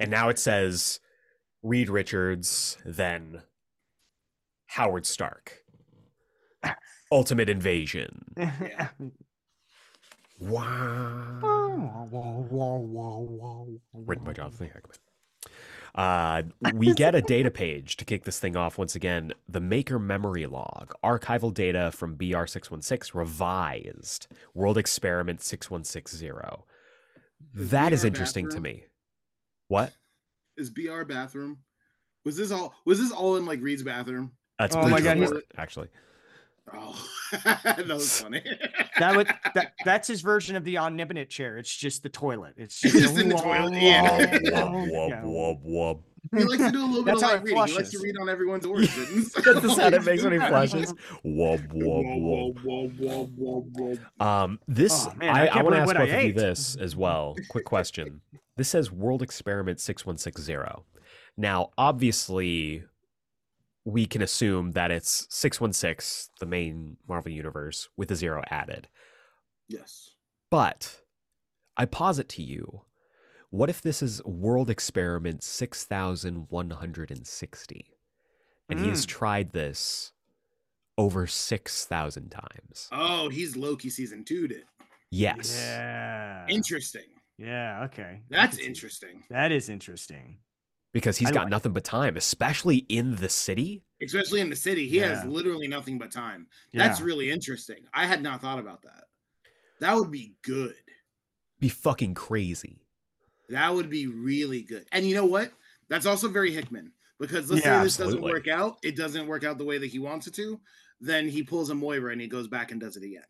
And 0.00 0.10
now 0.10 0.28
it 0.28 0.38
says 0.38 1.00
Reed 1.62 1.88
Richards, 1.88 2.76
then 2.84 3.42
Howard 4.66 5.06
Stark. 5.06 5.64
Ultimate 7.10 7.48
invasion. 7.48 8.24
Wow. 10.40 12.08
Written 13.94 14.24
by 14.24 14.32
Jonathan 14.34 14.66
Hickman. 14.66 14.98
Uh, 15.98 16.44
we 16.74 16.94
get 16.94 17.16
a 17.16 17.20
data 17.20 17.50
page 17.50 17.96
to 17.96 18.04
kick 18.04 18.22
this 18.22 18.38
thing 18.38 18.56
off 18.56 18.78
once 18.78 18.94
again. 18.94 19.32
The 19.48 19.58
Maker 19.58 19.98
Memory 19.98 20.46
Log, 20.46 20.94
archival 21.02 21.52
data 21.52 21.90
from 21.90 22.16
BR616, 22.16 23.14
revised, 23.14 24.28
World 24.54 24.78
Experiment 24.78 25.42
6160. 25.42 26.30
That 27.52 27.92
is 27.92 28.02
BR 28.02 28.06
interesting 28.06 28.48
to 28.50 28.60
me. 28.60 28.84
What? 29.66 29.92
Is 30.56 30.70
BR 30.70 31.02
bathroom? 31.02 31.58
Was 32.24 32.36
this 32.36 32.52
all? 32.52 32.74
Was 32.86 33.00
this 33.00 33.10
all 33.10 33.34
in 33.36 33.44
like 33.44 33.60
Reed's 33.60 33.82
bathroom? 33.82 34.30
That's 34.60 34.76
Oh 34.76 34.88
my 34.88 35.00
God, 35.00 35.18
Report, 35.18 35.44
actually. 35.56 35.88
Oh, 36.74 37.08
that 37.44 37.86
was 37.88 38.20
funny. 38.22 38.42
That 38.98 39.16
would 39.16 39.28
that, 39.54 39.74
that's 39.84 40.08
his 40.08 40.22
version 40.22 40.56
of 40.56 40.64
the 40.64 40.78
omnipotent 40.78 41.28
chair. 41.30 41.56
It's 41.56 41.72
just 41.74 42.02
the 42.02 42.08
toilet. 42.08 42.54
It's 42.56 42.80
just, 42.80 42.96
Just 42.96 43.16
in 43.16 43.28
the 43.28 43.36
toilet, 43.36 43.74
yeah. 43.80 44.26
Wub, 44.26 44.90
wub, 44.90 45.22
wub, 45.24 45.64
wub. 45.64 46.02
he 46.36 46.42
likes 46.42 46.64
to 46.64 46.72
do 46.72 46.84
a 46.84 46.86
little 46.86 47.04
bit 47.04 47.12
That's 47.12 47.22
of 47.22 47.28
how 47.28 47.34
light 47.36 47.38
it 47.38 47.44
reading. 47.44 47.66
He 47.68 47.74
likes 47.74 47.90
to 47.92 47.98
read 48.00 48.16
on 48.18 48.28
everyone's 48.28 48.66
origins. 48.66 49.32
That's 49.34 49.60
the 49.60 49.68
sound 49.70 49.94
it 49.94 50.04
makes 50.04 50.24
when 50.24 50.32
he 50.32 50.38
Yeah. 50.38 50.48
flushes. 50.48 50.92
Wub, 51.24 51.68
wub, 51.72 51.74
Whoa, 51.74 52.52
wub. 52.54 53.36
whoa, 53.38 53.68
whoa. 53.72 54.26
Um, 54.26 54.58
this 54.66 55.06
Oh, 55.06 55.14
man, 55.16 55.36
I, 55.36 55.46
I 55.46 55.58
I, 55.60 55.62
want 55.62 55.76
to 55.76 55.80
ask 55.82 55.86
what 55.86 55.96
I 55.96 56.06
both 56.06 56.14
of 56.14 56.24
you 56.24 56.32
this 56.32 56.74
as 56.76 56.96
well. 56.96 57.36
Quick 57.50 57.66
question. 57.66 58.20
This 58.56 58.68
says 58.68 58.90
World 58.90 59.22
Experiment 59.22 59.78
six 59.78 60.04
one 60.04 60.18
six 60.18 60.42
zero. 60.42 60.84
Now, 61.36 61.70
obviously, 61.78 62.82
we 63.88 64.04
can 64.06 64.20
assume 64.22 64.72
that 64.72 64.90
it's 64.90 65.26
six 65.30 65.60
one 65.60 65.72
six, 65.72 66.28
the 66.40 66.46
main 66.46 66.96
Marvel 67.08 67.32
universe, 67.32 67.88
with 67.96 68.10
a 68.10 68.16
zero 68.16 68.42
added. 68.50 68.88
Yes. 69.68 70.10
But 70.50 71.00
I 71.76 71.84
posit 71.86 72.28
to 72.30 72.42
you, 72.42 72.82
what 73.50 73.70
if 73.70 73.80
this 73.80 74.02
is 74.02 74.22
World 74.24 74.68
Experiment 74.68 75.42
six 75.42 75.84
thousand 75.84 76.46
one 76.50 76.70
hundred 76.70 77.10
and 77.10 77.26
sixty, 77.26 77.94
and 78.68 78.78
he 78.78 78.88
has 78.88 79.04
Mm. 79.06 79.08
tried 79.08 79.52
this 79.52 80.12
over 80.98 81.26
six 81.26 81.86
thousand 81.86 82.30
times? 82.30 82.88
Oh, 82.92 83.28
he's 83.30 83.56
Loki 83.56 83.88
season 83.90 84.24
two. 84.24 84.48
Did 84.48 84.64
Yes. 85.10 85.54
Yeah. 85.56 86.46
interesting. 86.48 87.08
Yeah. 87.38 87.84
Okay. 87.84 88.20
That's 88.28 88.58
interesting, 88.58 89.22
That 89.30 89.52
is 89.52 89.68
interesting. 89.70 90.38
Because 90.92 91.18
he's 91.18 91.28
I 91.28 91.32
got 91.32 91.40
like 91.42 91.50
nothing 91.50 91.72
but 91.72 91.84
time, 91.84 92.16
especially 92.16 92.78
in 92.88 93.16
the 93.16 93.28
city. 93.28 93.82
especially 94.02 94.40
in 94.40 94.50
the 94.50 94.56
city. 94.56 94.88
He 94.88 94.98
has 94.98 95.24
literally 95.24 95.68
nothing 95.68 95.98
but 95.98 96.10
time. 96.10 96.46
Yeah. 96.72 96.86
That's 96.86 97.00
really 97.00 97.30
interesting. 97.30 97.84
I 97.92 98.06
had 98.06 98.22
not 98.22 98.40
thought 98.40 98.58
about 98.58 98.82
that. 98.82 99.04
That 99.80 99.94
would 99.96 100.10
be 100.10 100.34
good. 100.42 100.74
Be 101.60 101.68
fucking 101.68 102.14
crazy. 102.14 102.82
That 103.48 103.72
would 103.74 103.90
be 103.90 104.06
really 104.06 104.62
good. 104.62 104.86
And 104.92 105.06
you 105.06 105.14
know 105.14 105.24
what? 105.26 105.52
That's 105.88 106.06
also 106.06 106.28
very 106.28 106.52
Hickman 106.52 106.92
because 107.18 107.50
let's 107.50 107.64
Yeah, 107.64 107.78
say 107.78 107.84
this 107.84 107.96
doesn't 107.96 108.20
work 108.22 108.46
out. 108.48 108.78
It 108.82 108.96
doesn't 108.96 109.26
work 109.26 109.44
out 109.44 109.58
the 109.58 109.64
way 109.64 109.78
that 109.78 109.86
he 109.86 109.98
wants 109.98 110.26
it 110.26 110.34
to. 110.34 110.60
Then 111.00 111.28
he 111.28 111.42
pulls 111.42 111.70
a 111.70 111.74
Moira 111.74 112.12
and 112.12 112.20
he 112.20 112.26
goes 112.26 112.48
back 112.48 112.70
and 112.72 112.80
does 112.80 112.96
it 112.96 113.02
again. 113.02 113.22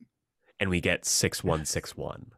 And 0.61 0.71
we 0.71 0.81
get 0.81 1.05
6161. 1.05 2.33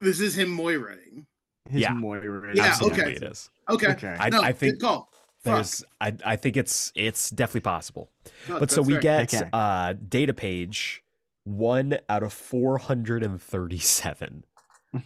This 0.00 0.20
is 0.20 0.38
him 0.38 0.56
Moiraing. 0.56 1.26
His 1.68 1.82
Yeah. 1.82 1.92
Moira. 1.92 2.54
Yeah, 2.54 2.64
Absolutely 2.66 3.02
okay. 3.02 3.12
it 3.14 3.22
is. 3.22 3.50
Okay. 3.68 3.88
Okay. 3.88 4.16
I, 4.18 4.30
no, 4.30 4.40
I 4.42 4.52
good 4.52 4.58
think 4.58 4.80
call. 4.80 5.10
There's 5.44 5.84
I, 6.00 6.14
I 6.24 6.36
think 6.36 6.56
it's 6.56 6.92
it's 6.96 7.30
definitely 7.30 7.60
possible. 7.62 8.10
Fuck, 8.46 8.60
But 8.60 8.70
so 8.70 8.82
we 8.82 8.94
fair. 8.94 9.02
get 9.02 9.34
Okay. 9.34 9.48
uh 9.52 9.94
data 10.08 10.32
page 10.34 11.02
one 11.44 11.98
out 12.08 12.22
of 12.22 12.32
437. 12.32 14.44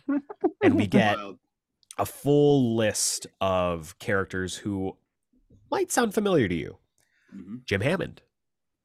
and 0.63 0.75
we 0.75 0.87
get 0.87 1.17
Wild. 1.17 1.39
a 1.99 2.07
full 2.07 2.77
list 2.77 3.27
of 3.41 3.99
characters 3.99 4.57
who 4.57 4.97
might 5.71 5.91
sound 5.93 6.15
familiar 6.15 6.49
to 6.49 6.55
you. 6.55 6.79
Mhm. 7.35 7.65
Jim 7.65 7.81
Hammond, 7.81 8.23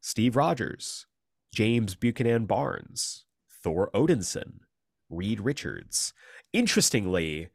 Steve 0.01 0.35
Rogers, 0.35 1.05
James 1.53 1.95
Buchanan 1.95 2.45
Barnes, 2.45 3.25
Thor 3.63 3.89
Odinson, 3.93 4.59
Reed 5.09 5.39
Richards. 5.41 6.13
Interestingly, 6.53 7.49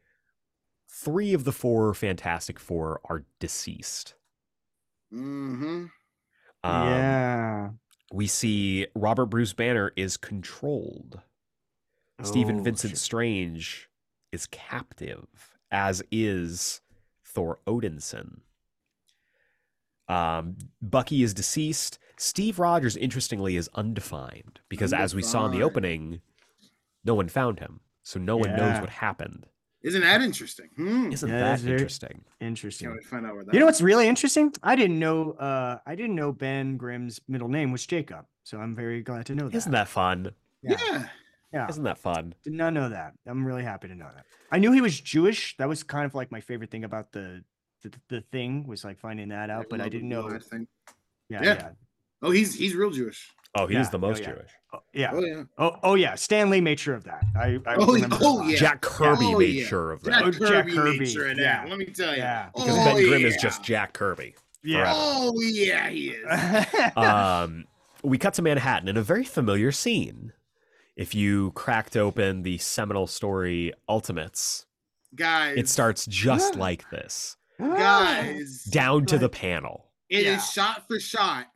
three 1.04 1.34
of 1.34 1.44
the 1.44 1.52
four 1.52 1.92
Fantastic 1.94 2.58
Four 2.58 3.00
are 3.04 3.24
deceased. 3.38 4.14
Mhm. 5.12 5.90
Um, 6.64 6.86
yeah. 6.88 7.70
We 8.12 8.26
see 8.26 8.86
Robert 8.94 9.26
Bruce 9.26 9.52
Banner 9.52 9.92
is 9.96 10.16
controlled. 10.16 11.20
Stephen 12.22 12.60
Oh, 12.60 12.62
Vincent 12.62 12.92
shit. 12.92 12.98
Strange 12.98 13.88
is 14.30 14.46
captive, 14.46 15.26
as 15.70 16.02
is 16.12 16.80
Thor 17.24 17.58
Odinson. 17.66 18.40
Um, 20.08 20.56
Bucky 20.80 21.22
is 21.22 21.34
deceased. 21.34 21.98
Steve 22.16 22.58
Rogers, 22.58 22.96
interestingly, 22.96 23.56
is 23.56 23.68
undefined 23.74 24.60
because, 24.68 24.92
as 24.92 25.14
we 25.14 25.22
saw 25.22 25.46
in 25.46 25.52
the 25.52 25.62
opening, 25.62 26.20
no 27.04 27.14
one 27.14 27.28
found 27.28 27.58
him, 27.58 27.80
so 28.02 28.20
no 28.20 28.36
one 28.36 28.54
knows 28.54 28.80
what 28.80 28.90
happened. 28.90 29.46
Isn't 29.82 30.02
that 30.02 30.20
interesting? 30.22 30.68
Hmm. 30.76 31.10
Isn't 31.12 31.28
Yeah, 31.28 31.38
that 31.38 31.44
that's 31.44 31.62
very- 31.62 31.74
interesting? 31.78 32.24
Interesting. 32.40 32.86
Can't 32.86 32.96
wait 32.96 33.02
to 33.02 33.08
find 33.08 33.26
out 33.26 33.34
where 33.34 33.44
that. 33.44 33.52
You 33.54 33.60
know 33.60 33.66
what's 33.66 33.80
really 33.80 34.06
interesting? 34.06 34.52
I 34.62 34.76
didn't 34.76 34.98
know. 34.98 35.32
Uh, 35.32 35.78
I 35.84 35.94
didn't 35.96 36.14
know 36.14 36.32
Ben 36.32 36.76
Grimm's 36.76 37.20
middle 37.28 37.48
name 37.48 37.72
was 37.72 37.84
Jacob. 37.86 38.26
So 38.44 38.58
I'm 38.58 38.74
very 38.74 39.02
glad 39.02 39.26
to 39.26 39.34
know 39.34 39.48
that. 39.48 39.56
Isn't 39.56 39.72
that 39.72 39.88
fun? 39.88 40.32
Yeah. 40.62 41.06
Yeah. 41.52 41.68
Isn't 41.68 41.84
that 41.84 41.98
fun? 41.98 42.34
Did 42.44 42.54
not 42.54 42.72
know 42.72 42.88
that. 42.88 43.12
I'm 43.26 43.44
really 43.44 43.62
happy 43.64 43.88
to 43.88 43.94
know 43.94 44.08
that. 44.14 44.24
I 44.50 44.58
knew 44.58 44.72
he 44.72 44.80
was 44.80 45.00
Jewish. 45.00 45.56
That 45.58 45.68
was 45.68 45.82
kind 45.82 46.06
of 46.06 46.14
like 46.14 46.30
my 46.32 46.40
favorite 46.40 46.70
thing 46.70 46.84
about 46.84 47.12
the 47.12 47.44
the, 47.82 47.92
the 48.08 48.20
thing 48.32 48.66
was 48.66 48.84
like 48.84 48.98
finding 48.98 49.28
that 49.30 49.50
out. 49.50 49.66
But 49.68 49.80
I 49.80 49.88
didn't 49.88 50.08
know. 50.08 50.22
blue-eyed 50.22 50.44
thing. 50.44 50.68
Yeah, 51.28 51.42
Yeah. 51.42 51.54
yeah, 51.54 51.68
Oh, 52.22 52.30
he's 52.30 52.54
he's 52.54 52.74
real 52.74 52.90
Jewish. 52.90 53.28
Oh, 53.54 53.66
he's 53.66 53.74
Yeah, 53.74 53.82
the 53.90 53.96
oh, 53.98 54.00
most 54.00 54.22
yeah. 54.22 54.30
Jewish. 54.32 54.50
Oh, 54.72 54.78
yeah. 54.94 55.10
Oh 55.12 55.20
yeah. 55.24 55.42
Oh, 55.58 55.76
oh 55.82 55.94
yeah. 55.94 56.14
Stan 56.14 56.48
Lee 56.48 56.60
made 56.62 56.80
sure 56.80 56.94
of 56.94 57.04
that. 57.04 57.22
I, 57.36 57.58
I 57.66 57.74
Oh, 57.76 57.92
remember 57.92 58.16
oh, 58.20 58.38
that. 58.42 58.50
yeah. 58.50 58.56
Jack 58.56 58.80
Kirby 58.80 59.26
Oh, 59.26 59.38
made 59.38 59.54
yeah. 59.54 59.64
sure 59.66 59.92
of 59.92 60.02
that 60.04 60.22
Oh, 60.22 60.30
Jack 60.30 60.40
Kirby, 60.66 60.72
Kirby, 60.74 60.98
made 61.00 61.08
sure 61.10 61.28
of 61.30 61.36
that. 61.36 61.42
yeah. 61.42 61.64
Let 61.68 61.78
me 61.78 61.84
tell 61.86 62.12
you. 62.12 62.18
Yeah. 62.18 62.48
because 62.54 62.70
oh, 62.78 62.84
Ben 62.84 62.96
Grimm 63.08 63.24
is 63.26 63.36
just 63.36 63.62
Jack 63.62 63.92
Kirby. 63.92 64.34
Yeah. 64.64 64.92
Oh 64.94 65.38
yeah, 65.42 65.90
he 65.90 66.10
is. 66.10 66.96
um, 66.96 67.66
we 68.02 68.16
cut 68.16 68.34
to 68.34 68.42
Manhattan 68.42 68.88
in 68.88 68.96
a 68.96 69.02
very 69.02 69.24
familiar 69.24 69.70
scene. 69.72 70.32
If 70.96 71.14
you 71.14 71.50
cracked 71.52 71.96
open 71.96 72.42
the 72.42 72.58
seminal 72.58 73.06
story 73.06 73.72
Ultimates, 73.88 74.64
guys, 75.14 75.56
it 75.58 75.68
starts 75.68 76.06
just 76.06 76.54
Yeah. 76.54 76.60
like 76.60 76.88
this, 76.90 77.36
guys. 77.58 78.64
down 78.70 79.04
to 79.06 79.18
the 79.18 79.28
panel. 79.28 79.86
It 80.08 80.20
is 80.20 80.24
Yeah. 80.26 80.38
shot 80.38 80.84
for 80.88 80.98
shot. 81.00 81.46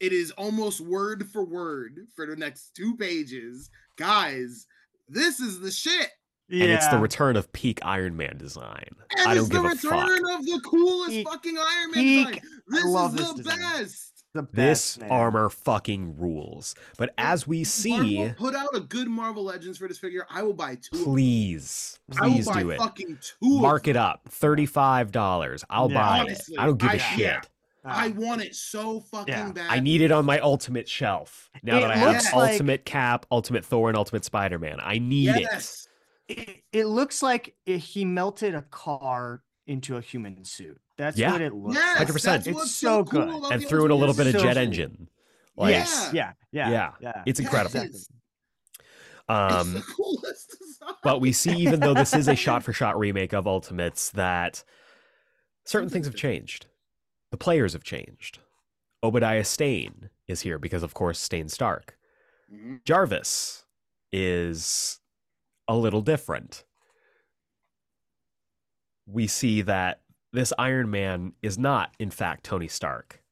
It 0.00 0.12
is 0.12 0.30
almost 0.32 0.80
word 0.80 1.28
for 1.30 1.44
word 1.44 2.06
for 2.16 2.26
the 2.26 2.34
next 2.36 2.74
two 2.74 2.96
pages. 2.96 3.70
Guys, 3.96 4.66
this 5.08 5.40
is 5.40 5.60
the 5.60 5.70
shit. 5.70 6.08
yeah. 6.48 6.64
And 6.64 6.72
it's 6.72 6.88
the 6.88 6.98
return 6.98 7.36
of 7.36 7.52
peak 7.52 7.80
Iron 7.82 8.16
Man 8.16 8.38
design. 8.38 8.86
And 9.18 9.28
I 9.28 9.34
don't 9.34 9.48
the 9.48 9.54
give 9.56 9.64
a 9.66 9.74
fuck. 9.76 10.08
return 10.08 10.30
of 10.30 10.44
the 10.46 10.60
coolest 10.64 11.10
Peak- 11.10 11.28
fucking 11.28 11.56
Iron 11.58 11.90
Man 11.90 12.02
peak- 12.04 12.26
design. 12.28 12.42
This 12.68 12.84
love 12.86 13.14
is 13.14 13.20
this 13.20 13.32
the 13.34 13.42
design. 13.42 13.58
best. 13.58 14.06
the 14.32 14.42
This 14.42 14.50
best, 14.96 15.00
man. 15.00 15.10
armor 15.10 15.50
fucking 15.50 16.16
rules. 16.16 16.74
But 16.96 17.12
as 17.18 17.46
we 17.48 17.64
see, 17.64 18.16
Marvel 18.18 18.34
put 18.38 18.54
out 18.54 18.68
a 18.74 18.80
good 18.80 19.08
Marvel 19.08 19.42
Legends 19.44 19.76
for 19.76 19.86
this 19.88 19.98
figure. 19.98 20.24
I 20.30 20.42
will 20.44 20.54
buy 20.54 20.76
two. 20.76 20.96
of 20.98 21.04
please, 21.04 21.98
I 22.18 22.26
will 22.28 22.34
please 22.34 22.46
buy 22.46 22.62
do 22.62 22.70
it. 22.70 22.78
fucking 22.78 23.18
two. 23.20 23.58
Mark 23.60 23.84
them. 23.84 23.90
it 23.90 23.96
up. 23.96 24.28
$35. 24.30 25.64
I'll 25.68 25.90
Yeah. 25.90 25.94
buy 25.94 26.20
Honestly, 26.20 26.54
it. 26.54 26.60
I 26.60 26.66
don't 26.66 26.78
give 26.78 26.90
a 26.90 26.94
I- 26.94 26.96
shit. 26.98 27.18
yeah. 27.18 27.40
Ah. 27.84 28.02
I 28.04 28.08
want 28.08 28.42
it 28.42 28.54
so 28.54 29.00
fucking 29.00 29.32
Yeah. 29.32 29.52
bad. 29.52 29.66
I 29.70 29.80
need 29.80 30.00
it 30.02 30.12
on 30.12 30.24
my 30.26 30.38
ultimate 30.40 30.88
shelf. 30.88 31.48
Now 31.62 31.78
It 31.78 31.80
that 31.82 31.90
I 31.92 31.96
have 31.96 32.24
like- 32.34 32.52
Ultimate 32.52 32.84
Cap, 32.84 33.26
Ultimate 33.30 33.64
Thor, 33.64 33.88
and 33.88 33.96
Ultimate 33.96 34.24
Spider 34.24 34.58
Man. 34.58 34.78
I 34.82 34.98
need 34.98 35.30
it. 35.30 35.40
yes. 35.40 35.86
it, 36.28 36.62
it 36.72 36.84
looks 36.86 37.22
like 37.22 37.56
he 37.64 38.04
melted 38.04 38.54
a 38.54 38.62
car 38.62 39.42
into 39.66 39.96
a 39.96 40.00
human 40.00 40.44
suit. 40.44 40.80
That's 40.96 41.16
Yeah. 41.18 41.32
what 41.32 41.40
it 41.40 41.54
looks 41.54 41.74
Yes, 41.74 41.98
like. 41.98 42.08
100%. 42.08 42.22
that's 42.24 42.46
It's 42.46 42.54
what's 42.54 42.70
so 42.70 43.04
cool 43.04 43.20
good. 43.26 43.34
about 43.38 43.52
And 43.52 43.66
threw 43.66 43.84
in 43.86 43.90
a 43.90 43.94
little 43.96 44.14
bit 44.14 44.26
of 44.28 44.32
so 44.34 44.38
jet 44.40 44.54
cool. 44.54 44.62
engine. 44.62 45.08
Like, 45.56 45.70
yes. 45.72 46.10
Yeah. 46.12 46.32
Yeah. 46.52 46.70
Yeah. 46.70 46.90
Yeah. 47.00 47.22
it's 47.26 47.40
incredible. 47.40 47.80
Yes. 47.80 47.88
It's 47.94 48.08
Um, 49.28 49.72
the 49.74 49.80
coolest 49.82 50.56
design. 50.58 50.94
but 51.02 51.20
we 51.20 51.32
see, 51.32 51.56
even 51.56 51.80
though 51.80 51.94
this 51.94 52.14
is 52.14 52.28
a 52.28 52.34
shot 52.36 52.62
for 52.62 52.72
shot 52.72 52.98
remake 52.98 53.32
of 53.32 53.46
Ultimates, 53.46 54.10
that 54.10 54.62
certain 55.64 55.88
things 55.88 56.06
have 56.06 56.14
changed. 56.16 56.66
The 57.30 57.36
players 57.36 57.72
have 57.72 57.84
changed. 57.84 58.38
Obadiah 59.02 59.44
Stane 59.44 60.10
is 60.26 60.42
here 60.42 60.58
because, 60.58 60.82
of 60.82 60.94
course, 60.94 61.18
Stane 61.18 61.48
Stark. 61.48 61.96
Mhm. 62.52 62.84
Jarvis 62.84 63.64
is 64.12 65.00
a 65.68 65.76
little 65.76 66.02
different. 66.02 66.64
We 69.06 69.26
see 69.26 69.62
that 69.62 70.02
this 70.32 70.52
Iron 70.58 70.90
Man 70.90 71.32
is 71.42 71.58
not, 71.58 71.94
in 71.98 72.10
fact, 72.10 72.44
Tony 72.44 72.68
Stark. 72.68 73.22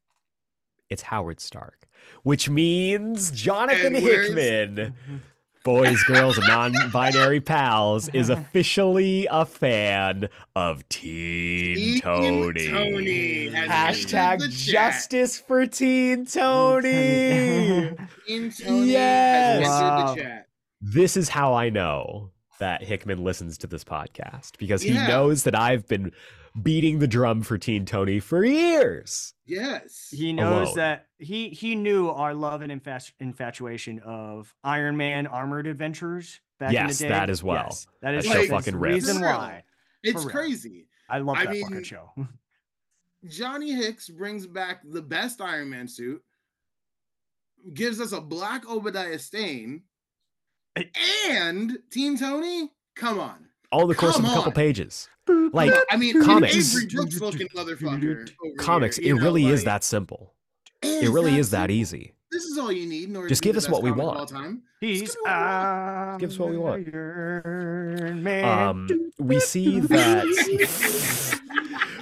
It's 0.88 1.02
Howard 1.02 1.40
Stark, 1.40 1.86
which 2.22 2.48
means 2.48 3.30
Jonathan 3.30 3.94
Hickman, 3.94 4.94
boys, 5.68 6.02
girls, 6.04 6.38
and 6.38 6.46
non 6.48 6.72
binary 6.90 7.40
pals, 7.40 8.08
is 8.14 8.30
uh-huh. 8.30 8.40
officially 8.40 9.28
a 9.30 9.44
fan 9.44 10.26
of 10.56 10.88
Teen, 10.88 11.76
Teen 11.76 12.00
Tony. 12.00 12.68
Tony 12.70 13.50
Hashtag 13.50 14.32
entered 14.32 14.50
the 14.50 14.54
chat. 14.56 14.72
justice 14.94 15.38
for 15.38 15.66
Teen 15.66 16.24
Tony. 16.24 17.90
Teen 18.26 18.50
Tony 18.50 18.90
Yes. 18.92 19.66
has 19.66 19.68
Wow. 19.68 20.14
the 20.14 20.22
chat. 20.22 20.46
this 20.80 21.18
is 21.18 21.28
how 21.28 21.52
I 21.52 21.68
know 21.68 22.30
that 22.60 22.82
Hickman 22.82 23.22
listens 23.22 23.58
to 23.58 23.66
this 23.66 23.84
podcast 23.84 24.56
because 24.58 24.80
he 24.80 24.92
Yeah. 24.94 25.06
knows 25.06 25.44
that 25.44 25.54
I've 25.54 25.86
been 25.86 26.12
beating 26.62 26.98
the 26.98 27.08
drum 27.08 27.42
for 27.42 27.58
Teen 27.58 27.84
Tony 27.84 28.20
for 28.20 28.44
years. 28.44 29.34
Yes. 29.46 30.08
he 30.10 30.32
knows 30.32 30.68
alone. 30.68 30.76
that 30.76 31.06
he 31.18 31.48
he 31.50 31.74
knew 31.74 32.08
our 32.10 32.34
love 32.34 32.62
and 32.62 32.70
infatu- 32.72 33.12
infatuation 33.20 33.98
of 34.00 34.54
Iron 34.64 34.96
Man 34.96 35.26
armored 35.26 35.66
adventures 35.66 36.40
back 36.58 36.70
in 36.70 36.74
Yes, 36.74 36.98
the 36.98 37.04
day. 37.04 37.08
that 37.10 37.30
as 37.30 37.42
well. 37.42 37.64
Yes, 37.68 37.86
that 38.02 38.14
is 38.14 38.24
That 38.24 38.32
show 38.32 38.42
the 38.42 38.48
fucking 38.48 38.76
rips. 38.76 38.94
reason 38.94 39.18
For 39.18 39.24
why. 39.24 39.62
it's 40.02 40.24
crazy. 40.24 40.86
I 41.08 41.18
love 41.18 41.36
I 41.38 41.46
that 41.46 41.56
fucking 41.60 41.84
show. 41.84 42.10
Johnny 43.28 43.72
Hicks 43.72 44.08
brings 44.08 44.46
back 44.46 44.82
the 44.84 45.02
best 45.02 45.40
Iron 45.40 45.70
Man 45.70 45.88
suit, 45.88 46.22
gives 47.74 48.00
us 48.00 48.12
a 48.12 48.20
black 48.20 48.68
Obadiah 48.68 49.18
Stane, 49.18 49.82
and 51.28 51.78
Teen 51.90 52.16
Tony. 52.16 52.70
Come 52.94 53.18
on. 53.18 53.47
All 53.70 53.86
the 53.86 53.94
course 53.94 54.16
Come 54.16 54.24
of 54.24 54.30
a 54.30 54.34
couple 54.34 54.50
on. 54.50 54.54
pages. 54.54 55.08
Like 55.52 55.72
I 55.90 55.96
mean, 55.96 56.22
Comics. 56.24 56.54
Avery 56.74 56.86
Brooks 56.94 57.20
looking 57.20 57.48
motherfucker. 57.48 58.30
over 58.44 58.54
comics, 58.58 58.96
here, 58.96 59.08
you 59.08 59.14
it 59.16 59.18
know, 59.18 59.24
really 59.24 59.46
is 59.46 59.60
like, 59.60 59.64
that 59.66 59.84
simple. 59.84 60.32
it 60.82 61.04
It 61.04 61.10
really 61.10 61.36
is 61.38 61.50
that 61.50 61.62
simple. 61.64 61.74
easy. 61.76 62.12
This 62.30 62.44
is 62.44 62.58
all 62.58 62.70
you 62.72 62.86
need 62.86 63.08
in 63.08 63.16
order 63.16 63.28
Just 63.28 63.42
to 63.42 63.48
be 63.48 63.48
give 63.50 63.54
the 63.54 63.58
us 63.58 63.64
best 63.66 63.72
what 63.72 63.82
we 63.82 63.90
comic 63.90 64.02
of 64.02 64.06
want. 64.06 64.18
all 64.20 64.26
time. 64.26 64.62
He's 64.80 65.00
give 65.14 65.24
me 65.24 65.30
we. 66.12 66.18
Give 66.18 66.30
us 66.30 66.38
what 66.38 66.50
we 66.50 66.56
want. 66.58 66.88
Iron 66.94 68.22
Man. 68.22 68.68
Um, 68.68 68.88
we 69.18 69.40
see 69.40 69.80
that 69.80 70.24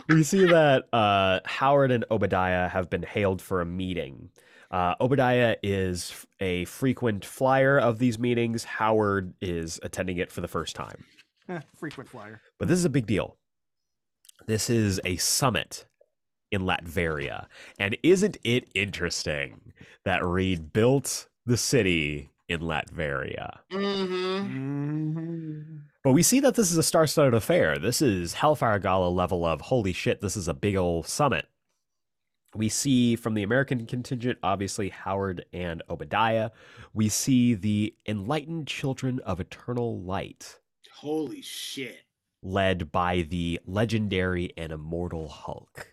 we 0.08 0.22
see 0.22 0.44
that 0.46 0.84
uh, 0.92 1.40
Howard 1.44 1.90
and 1.90 2.04
Obadiah 2.10 2.68
have 2.68 2.90
been 2.90 3.02
hailed 3.02 3.40
for 3.42 3.60
a 3.60 3.66
meeting. 3.66 4.30
Uh, 4.70 4.94
Obadiah 5.00 5.56
is 5.62 6.10
f- 6.10 6.26
a 6.40 6.64
frequent 6.66 7.24
flyer 7.24 7.78
of 7.78 7.98
these 7.98 8.18
meetings. 8.18 8.64
Howard 8.64 9.32
is 9.40 9.78
attending 9.84 10.18
it 10.18 10.30
for 10.32 10.40
the 10.40 10.48
first 10.48 10.74
time. 10.76 11.04
Eh, 11.48 11.60
frequent 11.76 12.08
flyer. 12.08 12.40
But 12.58 12.68
this 12.68 12.78
is 12.78 12.84
a 12.84 12.90
big 12.90 13.06
deal. 13.06 13.36
This 14.46 14.70
is 14.70 15.00
a 15.04 15.16
summit 15.16 15.86
in 16.52 16.62
Latveria. 16.62 17.46
And 17.78 17.96
isn't 18.02 18.36
it 18.44 18.68
interesting 18.74 19.72
that 20.04 20.24
Reed 20.24 20.72
built 20.72 21.28
the 21.44 21.56
city 21.56 22.30
in 22.48 22.60
Latveria? 22.60 23.58
Mm-hmm. 23.72 25.18
Mhm. 25.18 25.80
But 26.04 26.12
we 26.12 26.22
see 26.22 26.38
that 26.40 26.54
this 26.54 26.70
is 26.70 26.76
a 26.78 26.84
star 26.84 27.06
studded 27.08 27.34
affair. 27.34 27.78
This 27.78 28.00
is 28.00 28.34
Hellfire 28.34 28.78
Gala 28.78 29.08
level 29.08 29.44
of 29.44 29.60
holy 29.60 29.92
shit, 29.92 30.20
this 30.20 30.36
is 30.36 30.46
a 30.46 30.54
big 30.54 30.76
old 30.76 31.06
summit. 31.08 31.46
We 32.54 32.68
see 32.68 33.16
from 33.16 33.34
the 33.34 33.42
American 33.42 33.84
contingent, 33.86 34.38
obviously, 34.42 34.88
Howard 34.90 35.44
and 35.52 35.82
Obadiah. 35.90 36.50
We 36.94 37.08
see 37.08 37.54
the 37.54 37.94
enlightened 38.06 38.68
children 38.68 39.18
of 39.26 39.40
eternal 39.40 40.00
light, 40.00 40.60
Holy 40.96 41.42
shit. 41.42 42.04
led 42.42 42.90
by 42.90 43.22
the 43.22 43.60
legendary 43.66 44.52
and 44.56 44.72
immortal 44.72 45.28
Hulk. 45.28 45.92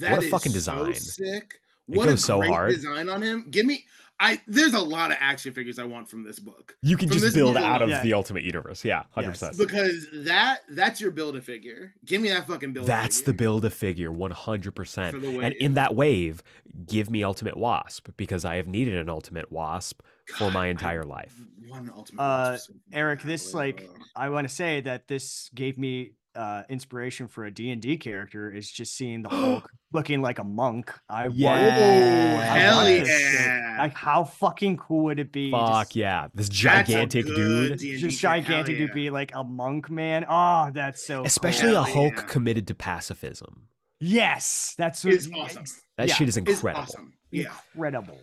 That 0.00 0.18
a 0.18 0.22
is 0.22 0.30
fucking 0.30 0.52
so 0.52 0.56
design. 0.56 0.94
sick. 0.94 1.60
It 1.90 1.96
What 1.96 2.08
a 2.08 2.12
goes 2.12 2.24
so 2.24 2.38
great 2.38 2.50
hard. 2.50 2.74
design 2.74 3.08
on 3.08 3.22
him. 3.22 3.46
Give 3.50 3.66
me 3.66 3.84
I 4.22 4.38
there's 4.46 4.74
a 4.74 4.80
lot 4.80 5.10
of 5.10 5.16
action 5.18 5.54
figures 5.54 5.78
I 5.78 5.84
want 5.84 6.08
from 6.08 6.22
this 6.24 6.38
book. 6.38 6.76
You 6.82 6.98
can 6.98 7.08
From 7.08 7.18
just 7.18 7.34
build 7.34 7.54
movie 7.54 7.64
out 7.66 7.80
of. 7.80 7.88
Yeah. 7.88 8.02
the 8.02 8.12
Ultimate 8.12 8.44
Universe. 8.44 8.84
Yeah, 8.84 9.04
100%. 9.16 9.56
Because 9.56 10.06
that 10.12 10.58
that's 10.68 11.00
your 11.00 11.10
build 11.10 11.36
a 11.36 11.40
figure. 11.40 11.94
Give 12.04 12.20
me 12.20 12.28
that 12.28 12.46
fucking 12.46 12.74
build. 12.74 12.86
That's 12.86 13.22
the 13.22 13.32
build 13.32 13.64
a 13.64 13.70
figure 13.70 14.10
100%. 14.10 15.42
And 15.42 15.54
in 15.54 15.74
that 15.74 15.94
wave, 15.94 16.42
give 16.86 17.08
me 17.10 17.24
Ultimate 17.24 17.56
Wasp 17.56 18.10
because 18.18 18.44
I 18.44 18.56
have 18.56 18.66
needed 18.66 18.96
an 18.96 19.08
Ultimate 19.08 19.50
Wasp 19.50 20.02
for 20.36 20.44
God, 20.44 20.52
my 20.52 20.66
I 20.66 20.68
entire 20.68 21.04
life. 21.04 21.34
One 21.68 21.90
ultimate. 21.96 22.22
Uh, 22.22 22.50
Wasp 22.52 22.70
Aeric, 22.92 23.22
this 23.22 23.54
like 23.54 23.88
I 24.14 24.28
want 24.28 24.46
to 24.46 24.54
say 24.54 24.82
that 24.82 25.08
this 25.08 25.50
gave 25.54 25.78
me 25.78 26.12
uh 26.34 26.62
inspiration 26.68 27.26
for 27.26 27.44
a 27.44 27.50
D&D 27.50 27.96
character 27.96 28.52
is 28.52 28.70
just 28.70 28.96
seeing 28.96 29.22
the 29.22 29.28
Hulk 29.28 29.70
looking 29.92 30.22
like 30.22 30.38
a 30.38 30.44
monk. 30.44 30.92
I 31.08 31.28
want 31.28 31.36
Yeah. 31.38 32.36
Oh, 32.36 32.40
I 32.40 32.44
hell 32.58 32.84
want 32.84 33.06
yeah. 33.06 33.76
Like 33.80 33.94
how 33.94 34.24
fucking 34.24 34.76
cool 34.76 35.04
would 35.04 35.18
it 35.18 35.32
be? 35.32 35.50
Fuck 35.50 35.86
just, 35.86 35.96
yeah. 35.96 36.28
This 36.34 36.48
gigantic 36.48 37.26
dude. 37.26 37.78
D&D 37.78 37.96
Just 37.98 38.20
gigantic 38.20 38.76
to 38.76 38.84
yeah. 38.86 38.92
be 38.92 39.10
like 39.10 39.32
a 39.34 39.42
monk, 39.42 39.90
man. 39.90 40.24
Oh, 40.28 40.70
that's 40.72 41.06
so 41.06 41.24
Especially 41.24 41.70
cool. 41.70 41.78
a 41.78 41.82
Hulk 41.82 42.14
yeah. 42.16 42.22
committed 42.22 42.66
to 42.68 42.74
pacifism. 42.74 43.66
Yes, 44.00 44.74
that's 44.78 45.04
what 45.04 45.14
It's 45.14 45.28
awesome. 45.34 45.64
That 45.96 46.08
Yeah, 46.08 46.14
shit 46.14 46.28
is 46.28 46.36
incredible. 46.36 46.82
awesome. 46.82 47.12
Yeah. 47.30 47.52
incredible. 47.74 48.18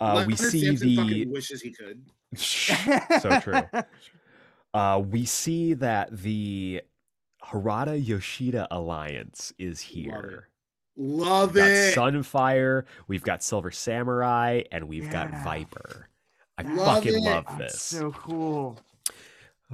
Uh, 0.00 0.24
we 0.26 0.34
Leonard 0.34 0.38
see 0.38 0.64
Samson 0.66 0.88
the 0.88 0.96
fucking 0.96 1.30
wishes 1.30 1.60
he 1.62 1.72
could. 1.72 2.02
so 2.36 3.40
true. 3.40 3.62
Uh, 4.72 5.02
we 5.04 5.24
see 5.24 5.74
that 5.74 6.16
the 6.16 6.80
Harada 7.44 8.02
Yashida 8.04 8.66
alliance 8.70 9.52
is 9.58 9.80
here. 9.80 10.48
Love 10.96 11.54
We've 11.54 11.64
got. 11.64 12.12
Sunfire, 12.12 12.84
we've 13.08 13.22
got 13.22 13.42
Silver 13.42 13.70
Samurai, 13.70 14.62
and 14.70 14.88
we've 14.88 15.10
got 15.10 15.30
Viper. 15.44 16.08
I 16.58 16.62
Love 16.62 16.96
fucking 17.04 17.14
it. 17.14 17.20
love 17.22 17.44
That's 17.58 17.72
this. 17.72 17.80
so 17.82 18.12
cool. 18.12 18.78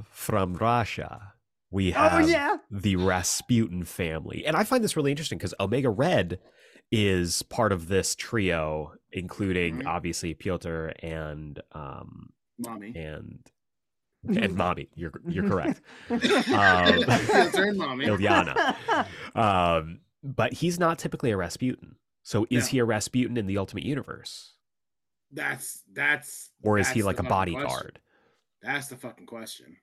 From 0.05 0.55
Russia, 0.55 1.32
we 1.70 1.93
Oh 1.94 1.98
have 1.98 2.28
yeah. 2.28 2.59
the 2.70 2.97
Rasputin 2.97 3.82
family. 3.84 4.44
And 4.47 4.56
I 4.56 4.62
find 4.64 4.84
this 4.84 4.97
really 4.97 5.10
interesting 5.10 5.38
because 5.38 5.55
Omega 5.59 5.90
Red 5.90 6.38
is 6.93 7.43
part 7.43 7.72
of 7.72 7.88
this 7.88 8.14
trio, 8.14 8.93
including 9.10 9.80
Mhm. 9.80 9.86
obviously 9.86 10.34
Piotr 10.34 10.88
and 11.02 11.60
um 11.72 12.30
Mommy. 12.59 12.94
and 12.94 13.40
and 14.28 14.54
mommy. 14.54 14.88
You're 14.94 15.12
you're 15.26 15.48
correct. 15.48 15.80
Um, 16.10 16.20
Piotr 17.04 17.72
mommy. 17.74 18.06
Illyana. 18.08 19.06
Um, 19.34 20.00
but 20.22 20.52
he's 20.52 20.78
not 20.78 20.98
typically 20.98 21.30
a 21.30 21.36
Rasputin. 21.36 21.96
So 22.22 22.46
is 22.50 22.64
No. 22.64 22.68
he 22.70 22.78
a 22.80 22.84
Rasputin 22.84 23.36
in 23.36 23.46
the 23.46 23.56
Ultimate 23.58 23.84
Universe, 23.84 24.54
That's 25.32 25.84
that's. 25.92 26.50
or 26.62 26.78
is 26.78 26.88
he 26.88 27.02
like 27.04 27.20
a 27.20 27.22
bodyguard? 27.22 27.66
question. 27.68 27.90
That's 28.62 28.88
the 28.88 28.96
fucking 28.96 29.26
question. 29.26 29.76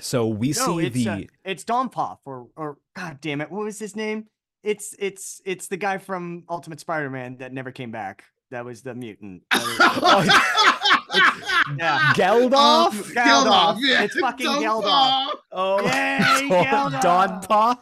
So 0.00 0.26
we 0.26 0.48
no, 0.48 0.52
see 0.80 0.86
it's 0.86 0.94
the 0.96 1.08
uh, 1.08 1.20
it's 1.44 1.64
Donpoff 1.64 2.18
or 2.24 2.48
or 2.56 2.78
God 2.96 3.20
damn 3.20 3.40
it, 3.40 3.50
what 3.52 3.64
was 3.64 3.78
his 3.78 3.94
name? 3.94 4.26
It's 4.64 4.96
it's 4.98 5.40
it's 5.44 5.68
the 5.68 5.76
guy 5.76 5.98
from 5.98 6.44
Ultimate 6.48 6.80
Spider-Man 6.80 7.36
that 7.38 7.52
never 7.52 7.70
came 7.70 7.90
back. 7.92 8.24
That 8.50 8.64
was 8.64 8.82
the 8.82 8.94
mutant. 8.94 9.42
That 9.52 9.62
was- 10.00 10.28
oh, 11.12 11.72
yeah. 11.78 12.12
Geldoff. 12.14 12.92
Geldoff. 13.14 13.78
yeah. 13.80 14.02
It's 14.02 14.18
fucking 14.18 14.46
Geldoff. 14.46 14.82
Geldoff. 14.82 15.28
oh, 15.52 15.84
Yay, 15.86 16.48
Don 16.48 16.94
oh, 16.94 16.98
Geldoff. 16.98 17.48
Pa. 17.48 17.78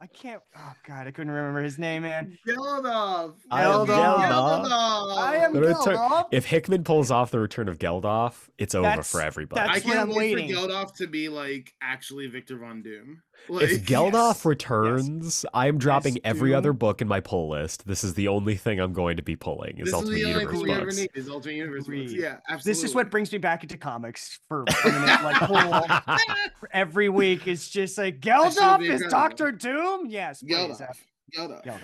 I 0.00 0.06
can't. 0.08 0.42
Oh 0.56 0.72
God, 0.86 1.06
I 1.06 1.10
couldn't 1.12 1.32
remember 1.32 1.62
his 1.62 1.78
name, 1.78 2.02
man. 2.02 2.36
Geldoff. 2.46 3.34
I 3.50 3.62
am 3.62 3.86
Geldoff. 3.86 4.18
Geldoff. 4.18 5.16
I 5.18 5.36
am 5.36 5.52
The 5.54 5.60
return- 5.60 5.96
Geldoff. 5.96 6.28
If 6.30 6.44
Hickman 6.46 6.84
pulls 6.84 7.10
off 7.10 7.30
the 7.30 7.40
return 7.40 7.68
of 7.68 7.78
Geldoff, 7.78 8.48
it's 8.58 8.74
over 8.74 8.82
That's- 8.82 9.10
for 9.10 9.20
everybody. 9.22 9.60
I 9.62 9.66
that's 9.74 9.84
what 9.86 9.94
can't 9.94 10.10
I'm 10.10 10.14
wait 10.16 10.34
waiting. 10.36 10.54
for 10.54 10.60
Geldoff 10.68 10.94
to 10.96 11.06
be 11.06 11.28
like 11.30 11.72
actually 11.82 12.26
Victor 12.26 12.58
Von 12.58 12.82
Doom. 12.82 13.22
If 13.48 13.50
Like, 13.50 13.82
Geldoff 13.82 14.36
yes, 14.36 14.44
returns, 14.44 15.44
I'm 15.52 15.78
dropping 15.78 16.18
every 16.24 16.54
other 16.54 16.72
book 16.72 17.02
in 17.02 17.08
my 17.08 17.20
pull 17.20 17.50
list. 17.50 17.86
This 17.86 18.02
is 18.02 18.14
the 18.14 18.28
only 18.28 18.56
thing 18.56 18.80
I'm 18.80 18.92
going 18.92 19.16
to 19.18 19.22
be 19.22 19.36
pulling. 19.36 19.78
Is 19.78 19.84
this 19.84 19.88
is 19.88 19.94
Ultimate 19.94 20.12
the 20.14 20.20
Universe 20.20 20.52
thing 20.52 20.62
we 20.62 20.72
ever 20.72 20.84
books. 20.86 20.96
need 20.96 21.10
is 21.14 21.28
Ultimate 21.28 21.54
Universe 21.54 21.86
books. 21.86 22.12
Yeah, 22.12 22.36
absolutely. 22.48 22.70
This 22.70 22.84
is 22.84 22.94
what 22.94 23.10
brings 23.10 23.32
me 23.32 23.38
back 23.38 23.62
into 23.62 23.76
comics 23.76 24.40
for 24.48 24.64
permanent, 24.64 25.22
like 25.22 25.36
pull 25.36 26.16
every 26.72 27.08
week. 27.10 27.46
It's 27.46 27.68
just 27.68 27.98
like 27.98 28.14
should 28.14 28.22
Geldoff 28.22 28.88
is. 28.88 29.02
Doctor 29.10 29.52
Doom. 29.52 30.06
Yes, 30.06 30.42
please. 30.42 30.54
Geldoff. 30.54 30.96
Geldoff. 31.36 31.64
Geldoff. 31.64 31.80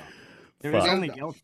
There 0.61 0.75
is 0.75 0.85
only 0.87 1.11
Geldoff. 1.11 1.41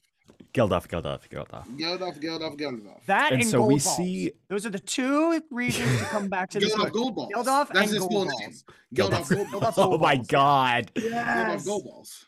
Geldoff. 0.56 0.88
Geldoff, 0.88 1.28
Geldoff, 1.28 1.28
Geldoff. 1.28 1.66
Geldoff, 1.78 2.20
Geldoff, 2.20 2.56
Geldoff. 2.58 3.04
That 3.06 3.32
And 3.32 3.42
and, 3.42 3.50
so 3.50 3.58
gold 3.58 3.68
we 3.68 3.74
balls. 3.78 3.96
see- 3.96 4.32
those 4.48 4.64
are 4.66 4.70
the 4.70 4.78
two 4.78 5.40
reasons 5.50 5.98
to 5.98 6.04
come 6.06 6.28
back 6.28 6.50
to 6.50 6.60
this 6.60 6.74
Geldoff. 6.74 6.92
Gold 6.92 7.14
Balls. 7.16 7.32
Geldoff 7.34 7.68
That's 7.68 7.78
and 7.78 7.90
his 7.90 7.98
Gold 7.98 8.10
Balls. 8.28 8.40
name. 8.40 8.52
Geldoff 8.94 9.28
Gold 9.50 9.62
Balls. 9.62 9.74
Oh 9.76 9.98
my 9.98 10.16
balls, 10.16 10.26
yeah. 10.30 10.32
god. 10.32 10.90
Geldoff 10.94 11.04
Yes. 11.12 11.64
Gold 11.66 11.84
Balls. 11.84 12.26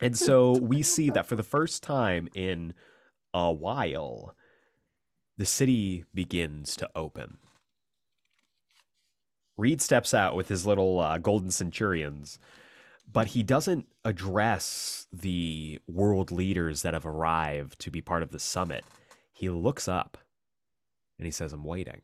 And 0.00 0.16
so 0.18 0.52
we 0.58 0.82
see 0.82 1.10
that 1.10 1.26
for 1.26 1.36
the 1.36 1.42
first 1.42 1.82
time 1.82 2.28
in 2.34 2.74
a 3.34 3.52
while, 3.52 4.34
the 5.38 5.46
city 5.46 6.04
begins 6.12 6.74
to 6.76 6.90
open. 6.96 7.38
Reed 9.56 9.80
steps 9.80 10.12
out 10.14 10.34
with 10.34 10.48
his 10.48 10.66
little 10.66 10.98
uh, 10.98 11.18
golden 11.18 11.50
centurions, 11.50 12.38
but 13.12 13.28
he 13.28 13.42
doesn't 13.42 13.86
address 14.04 15.06
the 15.12 15.78
world 15.86 16.30
leaders 16.30 16.82
that 16.82 16.94
have 16.94 17.06
arrived 17.06 17.78
to 17.80 17.90
be 17.90 18.00
part 18.00 18.22
of 18.22 18.30
the 18.30 18.38
summit. 18.38 18.84
He 19.32 19.48
looks 19.50 19.86
up 19.88 20.18
and 21.18 21.26
he 21.26 21.30
says, 21.32 21.52
I'm 21.52 21.64
waiting. 21.64 22.02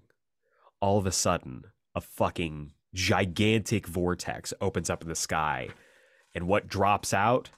All 0.80 0.98
of 0.98 1.06
a 1.06 1.12
sudden, 1.12 1.64
a 1.94 2.00
fucking 2.00 2.72
gigantic 2.94 3.86
vortex 3.86 4.52
opens 4.60 4.88
up 4.90 5.02
in 5.02 5.08
the 5.08 5.14
sky, 5.14 5.68
and 6.34 6.46
what 6.46 6.68
drops 6.68 7.12
out 7.12 7.50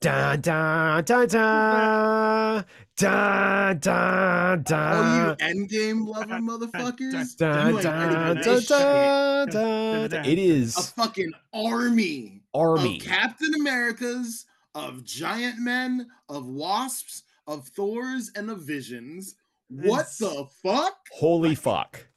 Da 0.00 0.34
da 0.36 1.02
da 1.02 1.26
da 1.26 2.62
da 2.96 3.72
da 3.74 4.52
Oh, 4.52 4.56
da 4.56 5.26
you 5.28 5.36
endgame 5.36 6.06
loving 6.06 6.46
motherfuckers. 6.48 7.36
da 7.36 7.68
You 7.68 7.76
ain't 7.78 7.84
ready 7.84 8.14
da 8.14 8.28
for 8.28 8.34
da 8.34 8.42
this 8.42 8.60
shit. 8.62 8.68
da 8.70 9.44
da 9.46 10.08
da. 10.08 10.20
It 10.22 10.38
A 10.38 10.40
is 10.40 10.90
fucking 10.96 11.32
army, 11.52 12.39
army. 12.54 12.96
of 12.98 13.02
Captain 13.04 13.54
Americas, 13.54 14.46
of 14.74 15.04
giant 15.04 15.58
men, 15.58 16.08
of 16.28 16.46
wasps, 16.46 17.22
of 17.46 17.66
Thors, 17.68 18.30
and 18.36 18.50
of 18.50 18.62
visions. 18.62 19.34
What 19.68 20.00
It's- 20.00 20.18
the 20.18 20.46
fuck? 20.62 20.96
Holy 21.12 21.54
fuck! 21.54 22.08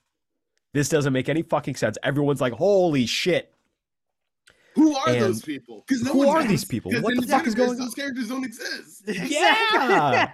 This 0.73 0.89
doesn't 0.89 1.13
make 1.13 1.29
any 1.29 1.41
fucking 1.43 1.75
sense. 1.75 1.97
Everyone's 2.03 2.41
like, 2.41 2.53
"Holy 2.53 3.05
shit!" 3.05 3.53
Who 4.75 4.95
are 4.95 5.09
And 5.09 5.21
those 5.21 5.43
people? 5.43 5.83
Because 5.87 6.01
no 6.03 6.13
who 6.13 6.17
one 6.19 6.29
are 6.29 6.39
knows, 6.41 6.49
these 6.49 6.65
people? 6.65 6.91
'cause 6.91 7.03
What 7.03 7.13
in 7.13 7.21
the 7.21 7.27
fuck 7.27 7.45
is 7.45 7.53
going 7.53 7.69
on? 7.71 7.77
Those 7.77 7.93
characters 7.93 8.27
don't 8.29 8.43
exist. 8.43 9.03
Yeah. 9.07 10.29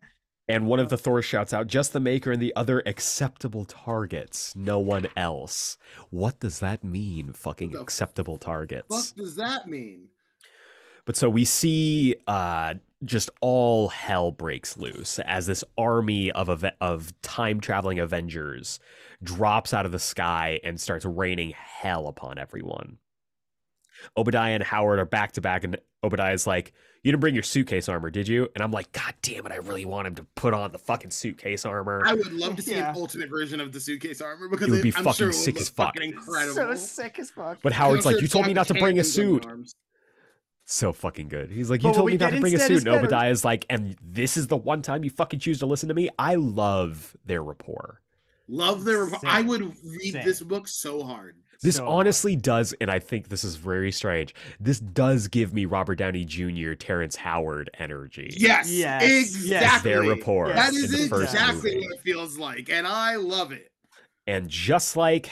And 0.50 0.66
one 0.66 0.80
of 0.80 0.88
the 0.88 0.98
Thor 0.98 1.22
shouts 1.22 1.52
out, 1.52 1.66
"Just 1.66 1.92
the 1.92 2.00
Maker 2.00 2.32
and 2.32 2.42
the 2.42 2.54
other 2.56 2.82
acceptable 2.86 3.64
targets. 3.64 4.54
No 4.56 4.78
one 4.78 5.08
else." 5.16 5.78
What 6.10 6.40
does 6.40 6.58
that 6.60 6.84
mean? 6.84 7.32
Fucking 7.32 7.70
the 7.70 7.80
acceptable 7.80 8.38
targets. 8.38 8.86
What 8.88 9.12
does 9.16 9.36
that 9.36 9.66
mean? 9.66 10.08
But 11.04 11.16
so 11.16 11.28
we 11.30 11.44
see 11.44 12.16
uh, 12.26 12.74
just 13.04 13.30
all 13.40 13.88
hell 13.88 14.30
breaks 14.30 14.76
loose 14.76 15.18
as 15.20 15.46
this 15.46 15.64
army 15.78 16.30
of 16.32 16.64
of 16.80 17.22
time 17.22 17.60
traveling 17.60 17.98
Avengers 17.98 18.78
drops 19.22 19.72
out 19.72 19.86
of 19.86 19.92
the 19.92 19.98
sky 19.98 20.60
and 20.62 20.80
starts 20.80 21.04
raining 21.04 21.52
hell 21.56 22.06
upon 22.06 22.38
everyone. 22.38 22.98
Obadiah 24.16 24.54
and 24.54 24.62
Howard 24.62 24.98
are 24.98 25.04
back 25.04 25.32
to 25.32 25.40
back, 25.40 25.64
and 25.64 25.78
Obadiah's 26.02 26.46
like, 26.46 26.72
"You 27.02 27.12
didn't 27.12 27.20
bring 27.20 27.34
your 27.34 27.42
suitcase 27.42 27.88
armor, 27.88 28.10
did 28.10 28.28
you?" 28.28 28.48
And 28.54 28.62
I'm 28.62 28.70
like, 28.70 28.92
"God 28.92 29.14
damn 29.22 29.46
it! 29.46 29.52
I 29.52 29.56
really 29.56 29.84
want 29.84 30.06
him 30.06 30.14
to 30.16 30.24
put 30.34 30.54
on 30.54 30.72
the 30.72 30.78
fucking 30.78 31.10
suitcase 31.10 31.64
armor." 31.64 32.02
I 32.06 32.14
would 32.14 32.32
love 32.32 32.56
to 32.56 32.62
see 32.62 32.72
Yeah. 32.72 32.90
an 32.90 32.96
ultimate 32.96 33.28
version 33.30 33.60
of 33.60 33.72
the 33.72 33.80
suitcase 33.80 34.20
armor 34.20 34.48
because 34.48 34.68
It 34.68 34.70
would 34.72 34.82
be 34.82 34.92
I'm 34.94 35.04
fucking 35.04 35.12
sure 35.14 35.32
sick 35.32 35.56
as 35.60 35.68
fuck. 35.68 35.94
fucking 35.94 36.10
incredible. 36.12 36.54
so 36.54 36.74
sick 36.74 37.18
as 37.18 37.30
fuck. 37.30 37.58
but 37.62 37.72
Howard's 37.72 38.04
like, 38.06 38.14
sure 38.14 38.22
"You 38.22 38.28
told 38.28 38.46
me 38.46 38.52
not 38.54 38.66
to 38.68 38.74
bring 38.74 38.98
a 38.98 39.02
cannons 39.02 39.18
on 39.18 39.24
the 39.40 39.66
suit." 39.66 39.74
So 40.66 40.92
fucking 40.92 41.26
good. 41.28 41.50
He's 41.50 41.68
like, 41.68 41.82
you 41.82 41.88
what 41.88 41.96
told 41.96 42.10
me 42.10 42.16
not 42.16 42.30
to 42.30 42.40
bring 42.40 42.54
a 42.54 42.58
suit. 42.60 42.70
is 42.70 42.84
And 42.84 42.92
better. 42.92 43.06
Obadiah's 43.06 43.44
like, 43.44 43.66
and 43.68 43.96
this 44.00 44.36
is 44.36 44.46
the 44.46 44.56
one 44.56 44.82
time 44.82 45.02
you 45.02 45.10
fucking 45.10 45.40
choose 45.40 45.58
to 45.60 45.66
listen 45.66 45.88
to 45.88 45.94
me. 45.94 46.10
I 46.16 46.36
love 46.36 47.16
their 47.26 47.42
rapport. 47.42 48.00
Love 48.46 48.84
their. 48.84 49.08
I 49.24 49.38
Same. 49.38 49.46
would 49.48 49.62
read 49.84 50.12
Same. 50.12 50.24
this 50.24 50.40
book 50.42 50.68
so 50.68 51.02
hard. 51.02 51.34
This 51.62 51.76
So 51.76 51.86
honestly 51.86 52.36
does, 52.36 52.74
and 52.80 52.90
I 52.90 52.98
think 52.98 53.28
this 53.28 53.44
is 53.44 53.56
very 53.56 53.92
strange. 53.92 54.34
This 54.58 54.80
does 54.80 55.28
give 55.28 55.52
me 55.52 55.66
Robert 55.66 55.96
Downey 55.96 56.24
Jr., 56.24 56.72
Terrence 56.72 57.16
Howard 57.16 57.68
energy. 57.78 58.30
Yes, 58.36 58.70
Yes, 58.70 59.02
yes. 59.02 59.62
exactly. 59.62 59.90
Their 59.90 60.02
rapport 60.02 60.48
That 60.48 60.72
Yes. 60.72 60.82
is 60.84 60.94
in 60.94 61.02
the 61.02 61.08
first 61.08 61.34
exactly 61.34 61.74
movie. 61.74 61.86
what 61.86 61.96
it 61.96 62.00
feels 62.02 62.38
like, 62.38 62.70
and 62.70 62.86
I 62.86 63.16
love 63.16 63.52
it. 63.52 63.70
And 64.26 64.48
just 64.48 64.96
like 64.96 65.30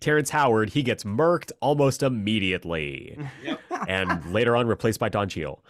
Terrence 0.00 0.28
Howard, 0.30 0.70
he 0.70 0.82
gets 0.82 1.04
murked 1.04 1.52
almost 1.60 2.02
immediately. 2.02 3.16
Yep. 3.42 3.60
and 3.88 4.32
later 4.34 4.56
on 4.56 4.66
replaced 4.66 5.00
by 5.00 5.08
Don 5.08 5.28
Cheadle. 5.30 5.64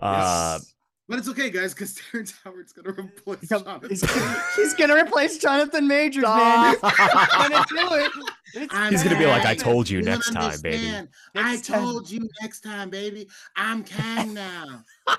Uh, 0.00 0.58
Yes. 0.60 0.73
But 1.08 1.18
it's 1.18 1.28
okay, 1.28 1.50
guys, 1.50 1.74
because 1.74 1.94
Terrence 2.10 2.34
Howard's 2.44 2.72
gonna 2.72 2.90
replace 2.92 3.40
He's 3.40 3.48
Jonathan. 3.50 3.88
gonna, 3.88 4.42
he's 4.56 4.74
gonna 4.74 4.94
replace 4.96 5.38
Jonathan 5.38 5.86
Majors, 5.88 6.22
man. 6.24 6.76
He's 6.82 6.90
gonna 6.90 7.64
do 7.68 7.94
it. 7.94 8.10
It's 8.56 8.78
He's 8.90 9.02
gonna 9.02 9.18
be 9.18 9.26
like, 9.26 9.44
I 9.44 9.54
told 9.54 9.88
you 9.90 10.00
don't 10.00 10.10
next 10.14 10.32
time, 10.32 10.60
baby. 10.60 10.76
understand. 10.76 11.08
I 11.34 11.52
Next 11.52 11.66
time. 11.66 11.82
told 11.82 12.10
you 12.10 12.28
next 12.40 12.60
time, 12.60 12.88
baby. 12.90 13.28
I'm 13.56 13.82
Kang 13.84 14.32
now. 14.32 14.84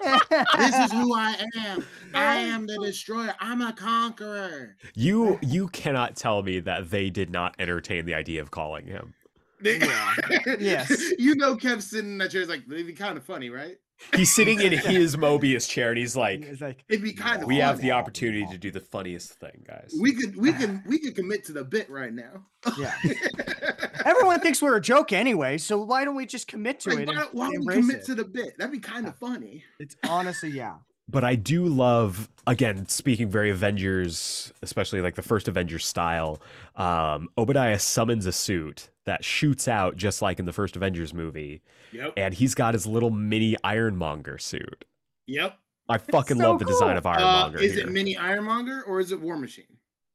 this 0.58 0.76
is 0.76 0.92
who 0.92 1.14
I 1.14 1.36
am. 1.58 1.86
I 2.14 2.36
am 2.38 2.66
the 2.66 2.78
destroyer. 2.80 3.36
I'm 3.40 3.62
a 3.62 3.74
conqueror. 3.74 4.78
You 4.96 5.38
you 5.42 5.68
cannot 5.70 6.16
tell 6.16 6.42
me 6.44 6.60
that 6.62 6.90
they 6.90 7.10
did 7.10 7.30
not 7.30 7.56
entertain 7.60 8.06
the 8.06 8.14
idea 8.14 8.42
of 8.42 8.52
calling 8.52 8.88
him. 8.88 9.14
Yeah. 9.62 10.16
Yes. 10.60 11.12
You 11.18 11.36
know, 11.36 11.56
Kev 11.56 11.82
sitting 11.82 12.12
in 12.14 12.18
that 12.20 12.32
chair 12.32 12.42
is 12.42 12.50
like, 12.50 12.64
it'd 12.72 12.88
be 12.88 12.94
kind 12.94 13.18
of 13.18 13.24
funny, 13.24 13.50
right? 13.50 13.78
He's 14.16 14.34
sitting 14.34 14.60
in 14.62 14.72
his 14.78 15.16
Mobius 15.16 15.70
chair 15.70 15.90
and 15.90 15.98
he's 15.98 16.16
like, 16.16 16.42
It's 16.44 16.62
like 16.62 16.84
It'd 16.90 17.04
be 17.04 17.14
kind 17.14 17.42
of. 17.42 17.48
"We 17.48 17.58
have 17.58 17.80
the 17.82 17.92
opportunity 17.92 18.46
to 18.48 18.58
do 18.58 18.70
the 18.72 18.80
funniest 18.82 19.34
thing, 19.34 19.64
guys." 19.68 19.94
We 20.00 20.14
could, 20.14 20.36
we 20.36 20.52
can, 20.60 20.84
we 20.86 21.00
could 21.00 21.16
commit 21.16 21.46
to 21.46 21.54
the 21.54 21.64
bit 21.64 21.90
right 21.90 22.14
now. 22.14 22.46
yeah. 22.78 22.94
Everyone 24.06 24.40
thinks 24.40 24.62
we're 24.62 24.76
a 24.76 24.82
joke 24.82 25.12
anyway, 25.14 25.58
so 25.58 25.82
why 25.82 26.06
don't 26.06 26.16
we 26.16 26.26
just 26.26 26.48
commit 26.48 26.80
to 26.82 26.90
Like, 26.92 27.00
it? 27.00 27.08
why 27.08 27.14
and 27.14 27.22
don't, 27.22 27.34
why 27.36 27.46
don't 27.46 27.52
we 27.52 27.58
embrace 27.58 27.78
commit 27.80 27.96
it? 27.98 28.06
to 28.06 28.16
the 28.16 28.26
bit? 28.26 28.58
That'd 28.58 28.72
be 28.72 28.80
kind 28.80 29.08
of 29.08 29.16
funny. 29.18 29.64
It's 29.80 29.96
honestly, 30.08 30.50
yeah. 30.50 30.76
but 31.10 31.24
I 31.24 31.36
do 31.36 31.66
love 31.66 32.30
again 32.46 32.88
speaking 32.88 33.30
very 33.30 33.50
Avengers, 33.50 34.54
especially 34.62 35.02
like 35.02 35.16
the 35.16 35.22
first 35.24 35.48
Avengers 35.48 35.86
style. 35.86 36.42
Um, 36.76 37.30
Obadiah 37.38 37.80
summons 37.80 38.26
a 38.28 38.32
suit 38.32 38.90
that 39.06 39.24
shoots 39.24 39.68
out 39.68 39.96
just 39.98 40.22
like 40.22 40.40
in 40.40 40.46
the 40.46 40.54
first 40.54 40.76
Avengers 40.76 41.14
movie, 41.14 41.62
Yep. 41.92 42.14
and 42.18 42.34
he's 42.34 42.56
got 42.56 42.74
his 42.74 42.86
little 42.88 43.12
mini 43.12 43.56
Ironmonger 43.64 44.38
suit. 44.38 44.86
Yep. 45.28 45.58
I 45.88 45.98
fucking 46.00 46.38
so 46.38 46.50
love 46.50 46.60
the 46.60 46.66
design 46.66 46.90
cool. 46.90 46.98
of 46.98 47.06
Uh, 47.06 47.10
Ironmonger 47.10 47.60
is 47.60 47.74
here. 47.76 47.84
it 47.86 47.92
Mini 47.92 48.18
Ironmonger 48.18 48.82
or 48.88 49.00
is 49.00 49.12
it 49.12 49.22
War 49.22 49.38
Machine? 49.38 49.66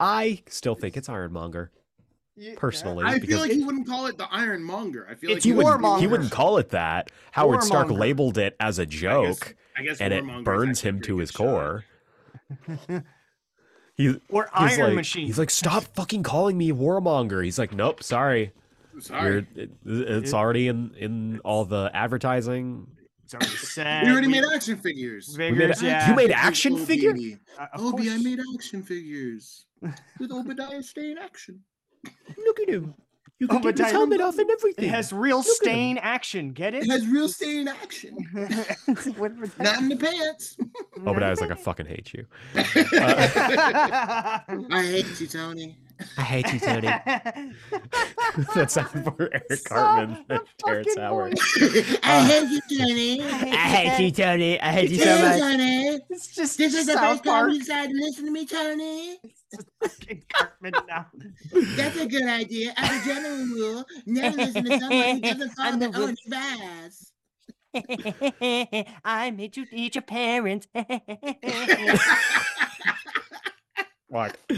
I 0.01 0.43
still 0.49 0.75
think 0.75 0.97
it's 0.97 1.09
Ironmonger 1.09 1.71
You- 2.37 2.57
personally 2.57 3.05
I 3.07 3.21
feel 3.21 3.39
like 3.39 3.53
he 3.53 3.63
wouldn't 3.63 3.87
call 3.87 4.07
it 4.07 4.19
the 4.19 4.27
Ironmonger. 4.33 5.07
I 5.09 5.15
feel 5.15 5.31
It's 5.31 5.37
like 5.37 5.43
he 5.45 5.53
would 5.53 5.65
wouldn't, 5.67 6.01
he 6.01 6.07
wouldn't 6.09 6.33
call 6.33 6.59
it 6.59 6.71
that. 6.71 7.11
Howard 7.33 7.63
Stark 7.63 7.91
labeled 7.91 8.39
it 8.39 8.57
as 8.59 8.79
a 8.81 8.87
joke, 8.87 9.55
I 9.77 9.83
guess 9.85 10.01
and 10.01 10.13
it 10.13 10.25
Warmonger 10.25 10.39
is 10.41 10.45
burns 10.45 10.81
him 10.81 11.01
to 11.03 11.19
his 11.19 11.31
shot. 11.31 11.37
core. 11.39 11.85
he, 13.97 14.21
Or 14.29 14.51
he's 14.59 14.79
Iron 14.79 14.87
like, 14.89 14.95
Machine. 14.97 15.27
He's 15.27 15.39
like, 15.39 15.51
stop 15.51 15.85
fucking 15.95 16.23
calling 16.23 16.57
me 16.59 16.73
Warmonger. 16.73 17.45
He's 17.45 17.59
like, 17.59 17.73
nope, 17.73 18.03
sorry. 18.03 18.53
Sorry. 19.01 19.47
You're, 19.55 19.65
it, 19.65 19.71
it's 19.85 20.35
already 20.35 20.69
in 20.69 20.95
in 20.97 21.41
all 21.41 21.65
the 21.65 21.91
advertising. 21.95 22.87
It's 23.25 23.35
already 23.35 23.51
said. 23.57 24.05
we 24.05 24.13
already 24.13 24.29
made 24.29 24.45
action 24.45 24.77
figures. 24.77 25.37
We 25.39 25.51
made 25.53 25.75
yeah. 25.83 26.11
you 26.11 26.17
made 26.17 26.33
action 26.33 26.75
Obi. 26.75 26.85
figure? 26.85 27.15
Uh, 27.59 27.67
of 27.75 27.81
Obi, 27.83 28.11
I 28.11 28.19
made 28.19 28.41
action 28.55 28.83
figures 28.83 29.67
with 30.19 30.33
Obadiah 30.33 30.83
stay 30.83 31.13
in 31.13 31.19
action. 31.19 31.61
Look 32.37 32.61
at 32.61 32.69
him. 32.69 32.95
You 33.41 33.49
can 33.49 33.63
take 33.63 33.79
his 33.79 33.91
helmet 33.91 34.21
off 34.21 34.39
and 34.39 34.51
everything. 34.51 34.85
It 34.85 34.89
has 34.89 35.15
real 35.15 35.39
Look 35.39 35.47
stain 35.47 35.97
action. 35.97 36.53
Get 36.53 36.75
it? 36.75 36.83
It 36.85 36.91
has 36.91 37.07
real 37.07 37.27
stay 37.27 37.61
in 37.61 37.69
action. 37.69 38.15
Not 38.35 39.81
in 39.81 39.89
the 39.89 39.97
pants. 39.99 40.59
Obadiah's 41.07 41.41
like, 41.41 41.51
I 41.51 41.55
fucking 41.55 41.87
hate 41.87 42.13
you. 42.13 42.27
that? 42.53 44.45
I 44.71 44.83
hate 44.83 45.21
you, 45.21 45.27
Tony. 45.27 45.79
I 46.17 46.23
hate 46.23 46.53
you, 46.53 46.61
Tony. 46.61 46.89
That's 48.55 48.77
not 48.77 48.91
for 49.17 49.31
Eric 49.33 49.65
Cartman 49.65 50.25
and 50.29 50.41
Terrence 50.65 50.97
Howard. 50.97 51.39
I 52.03 52.25
hate 52.25 52.49
you, 52.51 52.61
Tony. 52.79 53.23
I 53.23 53.27
hate 53.27 54.05
you, 54.05 54.11
Tony. 54.11 54.61
I 54.61 54.73
hate 54.73 55.01
Tony. 55.03 56.01
It's 56.11 56.35
just 56.35 56.59
This 56.59 56.75
is 56.75 56.87
the 56.87 56.95
South 56.95 57.23
best 57.23 57.25
time 57.25 57.51
you 57.51 57.59
decided 57.59 57.97
to 57.97 58.03
listen 58.03 58.25
to 58.25 58.31
me, 58.31 58.47
Tony. 58.47 59.19
Cartman 60.33 60.73
now. 60.89 61.07
That's 61.77 61.97
a 61.97 62.07
good 62.07 62.27
idea. 62.27 62.73
As 62.77 63.03
a 63.03 63.09
general 63.09 63.45
rule, 63.47 63.85
never 64.07 64.37
listen 64.37 64.65
to 64.65 64.79
someone 64.79 65.15
who 65.17 65.21
doesn't 65.21 65.51
follow 65.57 65.71
I'm 65.71 65.79
the 65.79 65.89
their 65.89 66.03
own 66.03 66.17
advice. 66.27 67.13
I 69.05 69.31
made 69.31 69.57
you 69.57 69.67
eat 69.71 69.95
your 69.95 70.03
parents. 70.03 70.67
Fuck. 74.13 74.39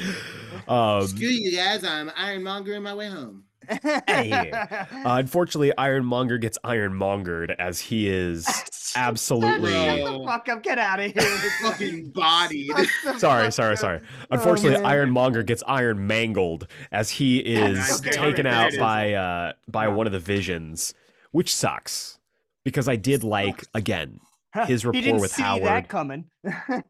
Um, 0.69 1.07
Screw 1.09 1.27
you 1.27 1.57
guys, 1.57 1.83
I'm 1.83 2.13
ironmonger 2.17 2.75
in 2.75 2.85
my 2.85 2.95
way 2.95 3.09
home. 3.09 3.45
uh, 3.85 4.85
unfortunately, 5.05 5.73
Ironmonger 5.77 6.39
gets 6.39 6.59
ironmongered 6.65 7.55
as 7.59 7.81
he 7.81 8.09
is 8.09 8.47
absolutely. 8.97 9.73
Shut 9.73 9.99
the 9.99 10.25
fuck 10.25 10.49
up. 10.49 10.63
Get 10.63 10.79
out 10.79 11.01
of 11.01 11.13
here. 11.13 11.23
Fucking 11.63 12.11
bodied. 12.11 12.73
Sorry, 13.19 13.51
sorry, 13.53 13.77
sorry. 13.77 14.01
Unfortunately, 14.31 14.81
man. 14.81 14.87
Ironmonger 14.87 15.43
gets 15.43 15.63
iron 15.67 16.07
mangled 16.07 16.67
as 16.91 17.11
he 17.11 17.39
is 17.39 18.01
Okay, 18.01 18.11
taken 18.11 18.47
alright, 18.47 18.67
out 18.67 18.71
there 18.71 18.79
it 18.79 18.81
by 18.81 19.13
uh 19.15 19.53
by 19.69 19.89
one 19.89 20.07
of 20.07 20.13
the 20.13 20.21
visions, 20.21 20.95
which 21.31 21.55
sucks 21.55 22.19
because 22.65 22.89
I 22.89 22.97
did 22.97 23.25
like 23.25 23.65
again 23.75 24.21
his 24.67 24.83
he 24.83 24.89
rapport 24.89 25.01
didn't 25.03 25.21
with 25.21 25.31
see 25.33 25.43
Howard. 25.43 25.65
that 25.65 25.89
coming. 25.89 26.25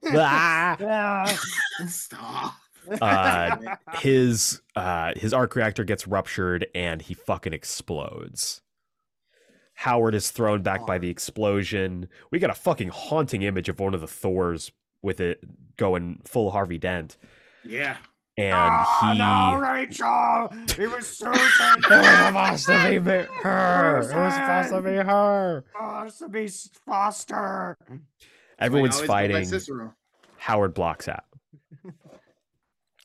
ah, 0.07 0.77
Ah. 0.81 1.39
Stop. 1.89 2.55
uh, 3.01 3.57
his 4.01 4.61
uh 4.75 5.13
his 5.17 5.33
arc 5.33 5.55
reactor 5.55 5.85
gets 5.85 6.07
ruptured 6.09 6.67
and 6.75 7.01
he 7.03 7.15
fucking 7.15 7.53
explodes. 7.53 8.61
Howard 9.75 10.15
is 10.15 10.31
thrown 10.31 10.63
back 10.63 10.87
by 10.87 10.99
the 10.99 11.09
explosion. 11.09 12.09
We 12.31 12.39
got 12.39 12.51
a 12.51 12.55
fucking 12.55 12.89
haunting 12.89 13.43
image 13.43 13.69
of 13.69 13.81
one 13.81 13.95
of 13.95 14.01
the 14.01 14.07
Thors 14.07 14.71
with 15.03 15.21
it 15.21 15.41
going 15.77 16.21
full 16.25 16.51
Harvey 16.51 16.79
Dent. 16.79 17.17
Yeah. 17.65 17.97
And 18.43 18.55
Ah, 18.55 19.13
he 19.13 19.19
no, 19.19 19.61
Rachel. 19.73 20.85
It 20.85 20.91
was 20.91 21.07
Susan. 21.07 21.35
It 21.91 22.35
was 22.35 22.63
supposed 22.65 22.67
to 22.67 22.91
be 22.91 22.99
me- 23.01 23.27
her. 23.43 23.97
It 23.99 24.15
was 24.17 24.35
supposed 24.35 24.71
to 24.71 24.83
be 24.83 24.97
her. 24.97 25.65
Oh, 25.81 26.03
it's 26.07 26.19
to 26.19 26.29
be 26.29 26.49
Foster. 26.87 27.77
Everyone's 28.59 29.01
Like, 29.01 29.11
always 29.11 29.51
go 29.51 29.75
by 29.77 29.85
fighting. 29.85 29.91
Howard 30.39 30.75
blocks 30.75 31.09
out. 31.09 31.25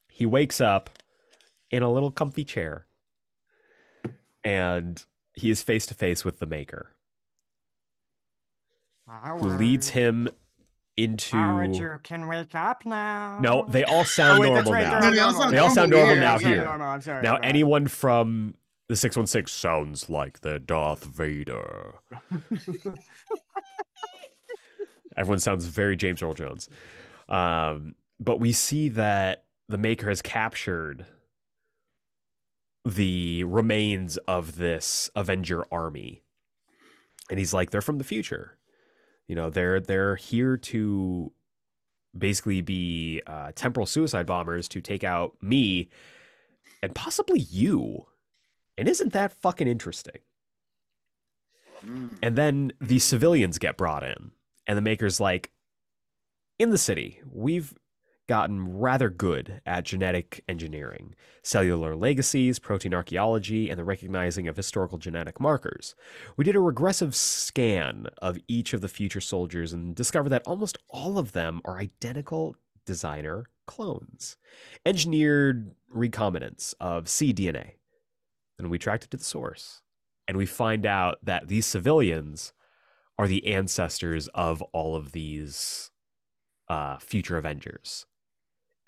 he 0.09 0.25
wakes 0.25 0.59
up 0.59 0.89
in 1.69 1.83
a 1.83 1.91
little 1.91 2.09
comfy 2.11 2.43
chair 2.43 2.87
and 4.43 5.03
he 5.33 5.49
is 5.51 5.61
face 5.61 5.85
to 5.87 5.93
face 5.93 6.23
with 6.25 6.39
the 6.39 6.45
maker 6.47 6.95
who 9.39 9.49
leads 9.49 9.89
him 9.89 10.27
into 10.97 11.35
Howard, 11.37 11.75
you 11.75 11.99
can 12.03 12.27
wake 12.27 12.55
up 12.55 12.85
now. 12.85 13.37
no 13.39 13.65
they 13.69 13.83
all 13.83 14.03
sound 14.03 14.39
Oh, 14.39 14.41
wait, 14.41 14.53
that's 14.55 14.67
normal 14.69 14.73
right, 14.73 14.91
now 14.91 14.99
they're 14.99 15.11
No, 15.11 15.15
they 15.15 15.19
all 15.21 15.31
normal. 15.31 15.41
sound 15.41 15.53
They 15.53 15.57
all 15.59 15.69
sound 15.69 15.91
normal 15.91 16.15
normal 16.15 16.23
now 16.25 16.37
here. 16.39 16.65
normal, 16.65 16.87
I'm 16.87 17.01
sorry. 17.01 17.21
now 17.23 17.33
my 17.33 17.39
bad. 17.39 17.47
anyone 17.49 17.87
from 17.87 18.55
the 18.89 18.95
616 18.95 19.47
sounds 19.53 20.09
like 20.09 20.39
the 20.41 20.59
darth 20.59 21.03
vader 21.03 21.95
everyone 25.15 25.39
sounds 25.39 25.65
very 25.65 25.95
james 25.95 26.21
earl 26.21 26.33
jones 26.33 26.69
um, 27.29 27.95
but 28.19 28.39
we 28.39 28.51
see 28.51 28.89
that 28.89 29.43
the 29.69 29.77
maker 29.77 30.07
has 30.09 30.21
captured 30.21 31.05
the 32.85 33.43
remains 33.43 34.17
of 34.27 34.55
this 34.57 35.09
avenger 35.15 35.65
army 35.71 36.21
and 37.29 37.37
he's 37.39 37.53
like 37.53 37.69
they're 37.71 37.81
from 37.81 37.97
the 37.97 38.03
future 38.03 38.56
you 39.27 39.35
know 39.35 39.49
they're 39.49 39.79
they're 39.79 40.15
here 40.15 40.57
to 40.57 41.31
basically 42.17 42.61
be 42.61 43.21
uh, 43.27 43.51
temporal 43.55 43.85
suicide 43.85 44.25
bombers 44.25 44.67
to 44.69 44.81
take 44.81 45.03
out 45.03 45.35
me 45.41 45.89
and 46.81 46.95
possibly 46.95 47.39
you. 47.39 48.07
And 48.77 48.87
isn't 48.87 49.13
that 49.13 49.33
fucking 49.33 49.67
interesting? 49.67 50.19
And 52.21 52.35
then 52.35 52.73
the 52.81 52.99
civilians 52.99 53.57
get 53.57 53.77
brought 53.77 54.03
in, 54.03 54.31
and 54.65 54.77
the 54.77 54.81
maker's 54.81 55.19
like, 55.19 55.51
in 56.59 56.71
the 56.71 56.77
city, 56.77 57.21
we've 57.31 57.73
gotten 58.27 58.77
rather 58.77 59.09
good 59.09 59.61
at 59.65 59.85
genetic 59.85 60.43
engineering, 60.47 61.15
cellular 61.41 61.95
legacies, 61.95 62.59
protein 62.59 62.93
archaeology, 62.93 63.69
and 63.69 63.79
the 63.79 63.83
recognizing 63.83 64.47
of 64.47 64.57
historical 64.57 64.97
genetic 64.97 65.39
markers. 65.39 65.95
We 66.35 66.45
did 66.45 66.55
a 66.55 66.59
regressive 66.59 67.15
scan 67.15 68.07
of 68.21 68.37
each 68.47 68.73
of 68.73 68.81
the 68.81 68.89
future 68.89 69.21
soldiers 69.21 69.73
and 69.73 69.95
discovered 69.95 70.29
that 70.29 70.45
almost 70.45 70.77
all 70.89 71.17
of 71.17 71.31
them 71.31 71.61
are 71.65 71.79
identical 71.79 72.55
designer 72.85 73.45
clones, 73.65 74.37
engineered 74.85 75.71
recombinants 75.93 76.73
of 76.79 77.05
cDNA. 77.05 77.71
And 78.59 78.69
we 78.69 78.77
tracked 78.77 79.03
it 79.05 79.11
to 79.11 79.17
the 79.17 79.23
source 79.23 79.81
and 80.27 80.37
we 80.37 80.45
find 80.45 80.85
out 80.85 81.19
that 81.23 81.47
these 81.47 81.65
civilians 81.65 82.53
are 83.17 83.27
the 83.27 83.47
ancestors 83.47 84.27
of 84.33 84.61
all 84.73 84.95
of 84.95 85.11
these 85.11 85.91
uh, 86.69 86.97
future 86.97 87.37
Avengers. 87.37 88.05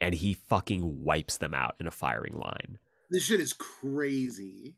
And 0.02 0.16
he 0.16 0.34
fucking 0.34 1.04
wipes 1.04 1.38
them 1.38 1.54
out 1.54 1.76
in 1.80 1.88
a 1.88 1.92
firing 1.92 2.38
line. 2.38 2.80
This 3.10 3.24
shit 3.24 3.40
is 3.42 3.54
crazy. 3.54 4.76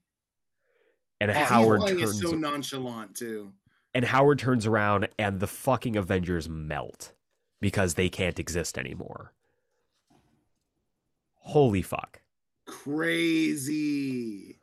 And 1.19 1.29
Oh, 1.29 1.33
Howard 1.35 1.81
playing 1.81 1.99
it 1.99 2.03
turns 2.05 2.21
so 2.21 2.31
nonchalant 2.31 3.15
too. 3.15 3.53
and 3.93 4.05
Howard 4.05 4.39
turns 4.39 4.65
around 4.65 5.07
and 5.19 5.39
the 5.39 5.47
fucking 5.47 5.95
Avengers 5.95 6.49
melt 6.49 7.13
because 7.59 7.93
they 7.93 8.09
can't 8.09 8.39
exist 8.39 8.77
anymore. 8.77 9.33
Holy 11.35 11.81
fuck. 11.81 12.21
Crazy. 12.65 14.57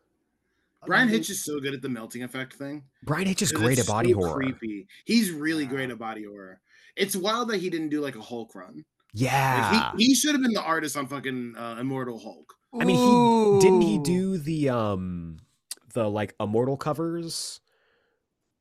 Bryan 0.87 1.09
Hitch 1.09 1.29
is 1.31 1.45
so 1.45 1.61
good 1.61 1.75
at 1.75 1.83
the 1.83 1.89
melting 1.89 2.23
effect 2.23 2.55
thing. 2.55 2.85
Bryan 3.05 3.27
Hitch 3.27 3.43
is 3.43 3.53
great 3.53 3.79
at 3.79 3.87
body 3.87 4.13
so 4.13 4.19
horror. 4.19 4.35
Creepy. 4.35 4.87
He's 5.05 5.31
really 5.31 5.67
great 5.67 5.91
at 5.91 5.99
body 5.99 6.25
horror. 6.25 6.61
It's 6.97 7.15
wild 7.15 7.49
that 7.51 7.59
he 7.59 7.69
didn't 7.71 7.91
do 7.91 8.01
like 8.01 8.17
a 8.17 8.21
Hulk 8.23 8.55
run. 8.55 8.85
Like, 9.15 9.23
Yeah. 9.23 9.93
he, 9.97 10.07
he 10.07 10.15
should 10.15 10.33
have 10.33 10.43
been 10.43 10.53
the 10.53 10.63
artist 10.63 10.97
on 10.97 11.07
fucking 11.07 11.55
uh, 11.57 11.77
Immortal 11.81 12.19
Hulk. 12.19 12.55
I 12.79 12.85
mean, 12.85 12.97
he 12.97 13.61
didn't 13.67 13.81
he 13.83 13.99
do 13.99 14.37
the 14.37 14.69
um 14.69 15.39
the 15.95 16.09
like 16.09 16.35
immortal 16.39 16.77
covers? 16.77 17.61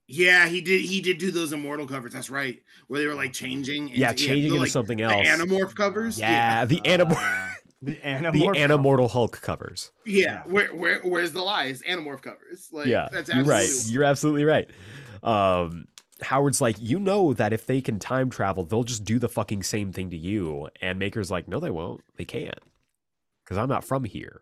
Yeah, 0.08 0.48
he 0.48 0.62
did. 0.62 0.82
He 0.82 1.02
did 1.02 1.18
do 1.18 1.32
those 1.32 1.52
Immortal 1.52 1.86
covers. 1.86 2.14
That's 2.14 2.30
right, 2.30 2.58
where 2.88 3.02
they 3.02 3.08
were 3.08 3.14
like 3.16 3.34
changing. 3.34 3.90
Yeah, 3.90 4.12
into- 4.12 4.24
changing 4.24 4.44
the, 4.44 4.48
into 4.48 4.60
like, 4.62 4.70
something 4.72 4.98
the 5.00 5.04
else. 5.04 5.28
Animorph 5.28 5.76
covers. 5.76 6.18
Yeah, 6.18 6.64
the 6.64 6.82
anim 6.86 7.10
The 7.82 7.92
the 7.92 7.98
Animorph. 7.98 8.56
Animortal 8.56 9.10
Hulk 9.12 9.40
covers. 9.42 9.92
yeah. 10.06 10.42
Where 10.46 10.70
where 10.74 11.02
where's 11.02 11.34
the 11.34 11.42
lies? 11.44 11.84
Animorph 11.84 12.22
covers. 12.22 12.70
Like 12.72 12.88
yeah, 12.88 13.10
that's 13.12 13.30
you're 13.32 13.44
right. 13.44 13.70
You're 13.88 14.06
absolutely 14.06 14.46
right. 14.46 14.68
Um, 15.22 15.86
Howard's 16.22 16.62
like, 16.62 16.78
you 16.80 17.00
know 17.00 17.34
that 17.34 17.54
if 17.54 17.66
they 17.66 17.82
can 17.82 18.00
time 18.00 18.30
travel, 18.30 18.64
they'll 18.64 18.84
just 18.84 19.04
do 19.04 19.20
the 19.20 19.30
fucking 19.30 19.64
same 19.64 19.92
thing 19.92 20.10
to 20.10 20.18
you. 20.18 20.70
And 20.82 21.00
Maker's 21.00 21.32
like, 21.32 21.48
no, 21.48 21.60
they 21.60 21.70
won't. 21.70 22.02
They 22.18 22.26
can't. 22.26 22.60
Because 23.44 23.58
I'm 23.58 23.70
not 23.70 23.84
from 23.84 24.04
here. 24.04 24.42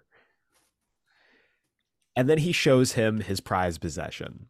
And 2.16 2.30
then 2.30 2.40
he 2.40 2.52
shows 2.52 2.94
him 2.94 3.20
his 3.20 3.42
prized 3.42 3.82
possession 3.82 4.48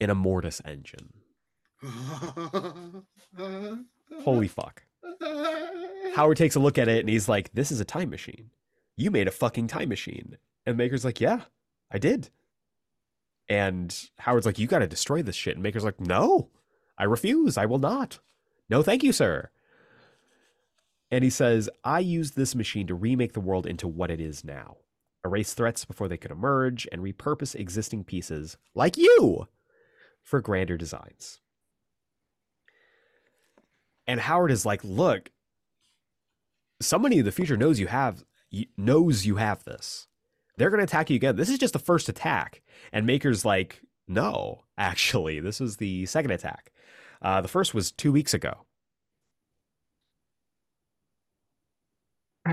an 0.00 0.10
Immortus 0.10 0.60
engine. 0.64 1.12
Holy 4.24 4.48
fuck. 4.48 4.82
Howard 6.14 6.36
takes 6.36 6.56
a 6.56 6.60
look 6.60 6.78
at 6.78 6.88
it 6.88 7.00
and 7.00 7.08
he's 7.08 7.28
like, 7.28 7.52
This 7.52 7.70
is 7.70 7.80
a 7.80 7.84
time 7.84 8.10
machine. 8.10 8.50
You 8.96 9.10
made 9.10 9.28
a 9.28 9.32
fucking 9.32 9.68
time 9.68 9.88
machine. 9.88 10.38
And 10.66 10.76
Maker's 10.76 11.04
like, 11.04 11.20
Yeah, 11.20 11.42
I 11.90 11.98
did. 11.98 12.30
And 13.48 13.96
Howard's 14.18 14.46
like, 14.46 14.58
You 14.58 14.66
got 14.66 14.80
to 14.80 14.86
destroy 14.86 15.22
this 15.22 15.36
shit. 15.36 15.54
And 15.54 15.62
Maker's 15.62 15.84
like, 15.84 16.00
No, 16.00 16.50
I 16.98 17.04
refuse. 17.04 17.56
I 17.56 17.66
will 17.66 17.78
not. 17.78 18.18
No, 18.68 18.82
thank 18.82 19.02
you, 19.02 19.12
sir. 19.12 19.50
And 21.10 21.24
he 21.24 21.30
says, 21.30 21.70
I 21.84 22.00
used 22.00 22.36
this 22.36 22.54
machine 22.54 22.86
to 22.88 22.94
remake 22.94 23.32
the 23.32 23.40
world 23.40 23.66
into 23.66 23.88
what 23.88 24.10
it 24.10 24.20
is 24.20 24.44
now, 24.44 24.76
erase 25.24 25.54
threats 25.54 25.86
before 25.86 26.06
they 26.06 26.18
could 26.18 26.30
emerge, 26.30 26.86
and 26.92 27.00
repurpose 27.02 27.54
existing 27.54 28.04
pieces, 28.04 28.58
like 28.74 28.98
you, 28.98 29.48
for 30.22 30.42
grander 30.42 30.76
designs. 30.76 31.40
And 34.06 34.20
Howard 34.20 34.50
is 34.50 34.66
like, 34.66 34.84
Look, 34.84 35.30
somebody 36.80 37.18
in 37.18 37.24
the 37.24 37.32
future 37.32 37.56
knows 37.56 37.80
you 37.80 37.86
have 37.86 38.24
knows 38.76 39.26
you 39.26 39.36
have 39.36 39.64
this. 39.64 40.06
They're 40.58 40.70
going 40.70 40.78
to 40.78 40.84
attack 40.84 41.08
you 41.08 41.16
again. 41.16 41.36
This 41.36 41.48
is 41.48 41.58
just 41.58 41.72
the 41.72 41.78
first 41.78 42.08
attack. 42.08 42.62
And 42.92 43.06
Maker's 43.06 43.44
like, 43.44 43.80
no, 44.08 44.64
actually, 44.76 45.38
this 45.40 45.60
was 45.60 45.76
the 45.76 46.04
second 46.06 46.32
attack. 46.32 46.72
Uh, 47.22 47.40
the 47.40 47.48
first 47.48 47.74
was 47.74 47.92
two 47.92 48.12
weeks 48.12 48.34
ago, 48.34 48.52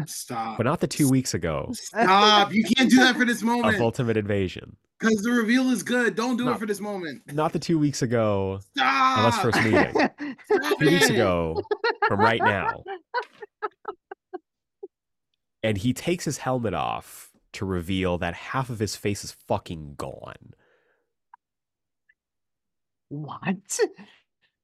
Stop. 0.07 0.57
but 0.57 0.63
not 0.65 0.79
the 0.81 0.87
two 0.87 1.07
weeks 1.07 1.33
ago 1.33 1.69
Stop. 1.73 2.51
You 2.53 2.63
can't 2.63 2.89
do 2.89 2.97
that 2.97 3.15
for 3.15 3.25
this 3.25 3.41
moment. 3.41 3.59
of 3.65 3.65
moment. 3.73 3.81
Ultimate 3.81 4.17
Invasion. 4.17 4.75
Because 4.99 5.15
the 5.21 5.31
reveal 5.31 5.69
is 5.69 5.83
good. 5.83 6.15
Don't 6.15 6.35
do 6.37 6.45
No. 6.45 6.53
it 6.53 6.59
for 6.59 6.65
this 6.65 6.81
moment. 6.81 7.21
Not 7.31 7.53
the 7.53 7.59
two 7.59 7.77
weeks 7.79 8.01
ago 8.01 8.59
Stop. 8.75 9.19
of 9.19 9.25
us 9.25 9.41
first 9.41 9.63
meeting. 9.63 9.91
Stop 10.51 10.79
Two 10.79 10.85
weeks 10.85 11.09
ago 11.09 11.61
from 12.07 12.19
right 12.19 12.41
now. 12.43 12.83
And 15.63 15.79
he 15.79 15.93
takes 15.93 16.25
his 16.25 16.37
helmet 16.37 16.75
off 16.75 17.31
to 17.55 17.65
reveal 17.65 18.17
that 18.19 18.33
half 18.33 18.69
of 18.69 18.79
his 18.79 18.95
face 18.95 19.23
is 19.23 19.31
fucking 19.47 19.95
gone. 19.97 20.53
what? 23.09 23.79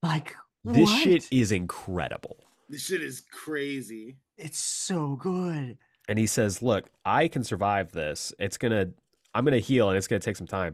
Like 0.04 0.36
This 0.64 0.90
what? 0.90 1.04
shit 1.04 1.28
is 1.32 1.52
incredible. 1.52 2.38
This 2.70 2.82
shit 2.86 3.04
is 3.04 3.22
crazy. 3.32 4.18
It's 4.38 4.58
so 4.58 5.16
good. 5.16 5.78
and 6.10 6.18
he 6.18 6.26
says, 6.26 6.64
"Look, 6.64 6.90
I 7.06 7.28
can 7.28 7.44
survive 7.44 7.92
this. 7.92 8.34
It's 8.40 8.58
gonna, 8.58 8.88
I'm 9.36 9.46
gonna 9.46 9.60
heal, 9.60 9.90
and 9.90 9.98
it's 9.98 10.08
gonna 10.08 10.20
take 10.20 10.38
some 10.38 10.48
time, 10.48 10.74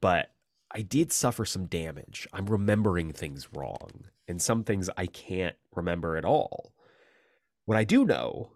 but 0.00 0.30
I 0.74 0.80
did 0.80 1.12
suffer 1.12 1.44
some 1.44 1.66
damage. 1.66 2.26
I'm 2.32 2.46
remembering 2.46 3.12
things 3.12 3.48
wrong, 3.52 4.06
and 4.26 4.40
some 4.40 4.64
things 4.64 4.88
I 4.96 5.04
can't 5.06 5.56
remember 5.74 6.16
at 6.16 6.24
all. 6.24 6.72
What 7.66 7.76
I 7.76 7.84
do 7.84 8.06
know 8.06 8.52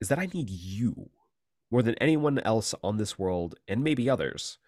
is 0.00 0.08
that 0.08 0.18
I 0.18 0.26
need 0.26 0.50
you 0.50 1.08
more 1.72 1.82
than 1.82 1.96
anyone 1.96 2.38
else 2.40 2.74
on 2.84 2.98
this 2.98 3.18
world, 3.18 3.56
and 3.66 3.82
maybe 3.82 4.08
others." 4.08 4.58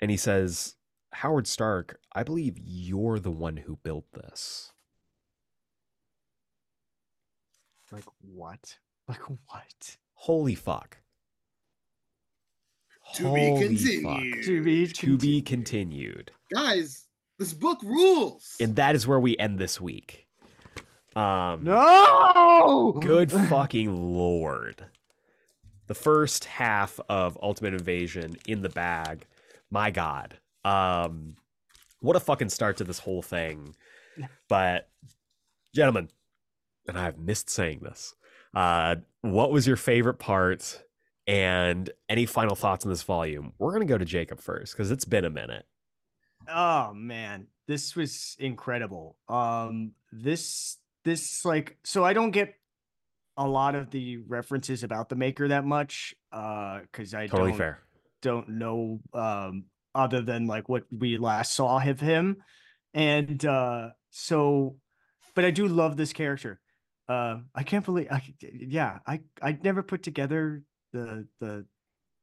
And 0.00 0.10
he 0.10 0.16
says, 0.16 0.74
"Howard 1.12 1.46
Stark, 1.46 2.00
I 2.12 2.22
believe 2.24 2.58
you're 2.58 3.18
the 3.20 3.30
one 3.30 3.58
who 3.58 3.76
built 3.76 4.06
this." 4.12 4.72
Like 7.92 8.04
what? 8.20 8.78
Like 9.08 9.20
what? 9.46 9.96
Holy 10.14 10.56
fuck! 10.56 10.96
To 13.14 13.22
be 13.22 13.28
Holy 13.28 13.50
fuck. 13.52 13.60
continued. 13.68 14.44
To 14.44 14.62
be 14.64 14.86
to 14.88 15.16
be 15.16 15.40
continued. 15.40 15.46
continued. 15.46 16.32
Guys, 16.52 17.06
this 17.38 17.52
book 17.52 17.80
rules. 17.84 18.56
And 18.58 18.74
that 18.74 18.96
is 18.96 19.06
where 19.06 19.20
we 19.20 19.36
end 19.38 19.60
this 19.60 19.80
week. 19.80 20.26
Um 21.14 21.62
No. 21.62 22.98
good 23.00 23.30
fucking 23.48 23.94
lord. 23.94 24.86
The 25.86 25.94
first 25.94 26.44
half 26.46 26.98
of 27.08 27.38
Ultimate 27.42 27.74
Invasion 27.74 28.36
in 28.46 28.62
the 28.62 28.68
bag. 28.68 29.26
My 29.70 29.90
god. 29.90 30.38
Um 30.64 31.36
what 32.00 32.16
a 32.16 32.20
fucking 32.20 32.50
start 32.50 32.76
to 32.78 32.84
this 32.84 33.00
whole 33.00 33.22
thing. 33.22 33.74
But 34.48 34.88
gentlemen, 35.74 36.08
and 36.88 36.98
I've 36.98 37.18
missed 37.18 37.50
saying 37.50 37.80
this. 37.82 38.14
Uh 38.54 38.96
what 39.22 39.50
was 39.52 39.66
your 39.66 39.76
favorite 39.76 40.18
part 40.18 40.82
and 41.26 41.90
any 42.08 42.26
final 42.26 42.56
thoughts 42.56 42.84
on 42.86 42.90
this 42.90 43.02
volume? 43.02 43.52
We're 43.58 43.72
going 43.72 43.86
to 43.86 43.92
go 43.92 43.98
to 43.98 44.04
Jacob 44.04 44.40
first 44.40 44.76
cuz 44.76 44.90
it's 44.90 45.04
been 45.04 45.24
a 45.24 45.30
minute. 45.30 45.66
Oh 46.48 46.94
man, 46.94 47.48
this 47.66 47.94
was 47.94 48.36
incredible. 48.38 49.18
Um 49.28 49.92
this 50.12 50.78
this 51.04 51.44
like 51.44 51.78
so 51.84 52.04
I 52.04 52.12
don't 52.12 52.30
get 52.30 52.54
a 53.36 53.46
lot 53.46 53.74
of 53.74 53.90
the 53.90 54.18
references 54.18 54.82
about 54.82 55.08
the 55.08 55.16
maker 55.16 55.48
that 55.48 55.64
much 55.64 56.14
uh 56.32 56.80
cuz 56.92 57.14
I 57.14 57.26
Totally 57.26 57.50
don't 57.50 57.58
fair. 57.58 57.78
don't 58.22 58.48
know 58.48 59.00
um 59.12 59.64
other 59.94 60.22
than 60.22 60.46
like 60.46 60.68
what 60.68 60.84
we 60.90 61.16
last 61.18 61.52
saw 61.54 61.78
of 61.78 62.00
him 62.00 62.36
and 62.94 63.44
uh 63.44 63.90
so 64.10 64.76
but 65.34 65.44
i 65.44 65.50
do 65.50 65.66
love 65.68 65.96
this 65.96 66.12
character 66.12 66.60
uh 67.08 67.38
i 67.54 67.62
can't 67.62 67.84
believe 67.84 68.08
i 68.10 68.22
yeah 68.40 68.98
i 69.06 69.20
i 69.42 69.58
never 69.62 69.82
put 69.82 70.02
together 70.02 70.62
the 70.92 71.26
the 71.40 71.66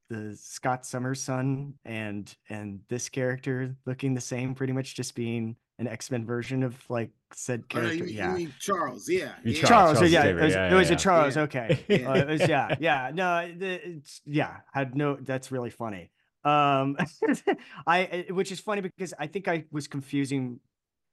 the 0.10 0.35
scott 0.40 0.85
summers 0.85 1.22
son 1.22 1.73
and 1.85 2.35
and 2.49 2.81
this 2.90 3.10
character 3.10 3.76
looking 3.85 4.14
the 4.14 4.22
same 4.22 4.53
pretty 4.53 4.73
much 4.73 4.94
just 4.95 5.15
being 5.15 5.56
an 5.80 5.88
x-men 5.88 6.26
version 6.26 6.62
of 6.64 6.78
like 6.90 7.10
said 7.34 7.64
Oh, 7.74 7.80
no, 7.80 7.82
character 7.82 7.95
you, 7.95 8.04
mean- 8.04 8.10
you 8.14 8.18
yeah 8.20 8.34
mean 8.34 8.54
Charles, 8.60 9.10
yeah. 9.10 9.34
Yeah. 9.44 9.62
Charles, 9.64 9.68
Charles, 9.70 9.98
Charles 9.98 10.12
yeah, 10.12 10.22
Xavier, 10.22 10.40
it 10.40 10.44
was, 10.44 10.54
yeah, 10.54 10.72
it 10.72 10.76
was 10.76 10.90
yeah, 10.90 10.95
a 10.95 11.00
Charles. 11.00 11.36
yeah. 11.36 11.41
Okay, 11.44 11.86
Yeah. 11.90 12.10
uh, 12.12 12.16
it 12.16 12.28
was 12.28 12.48
yeah, 12.48 12.76
yeah. 12.80 13.12
No, 13.14 13.38
it's 13.60 14.22
yeah. 14.26 14.58
Had 14.74 14.95
no. 14.95 15.16
That's 15.20 15.52
really 15.52 15.70
funny. 15.72 16.12
Um, 16.45 16.98
I 17.88 18.26
which 18.30 18.52
is 18.52 18.60
funny 18.60 18.82
because 18.82 19.14
I 19.18 19.28
think 19.28 19.48
I 19.48 19.66
was 19.72 19.88
confusing 19.88 20.60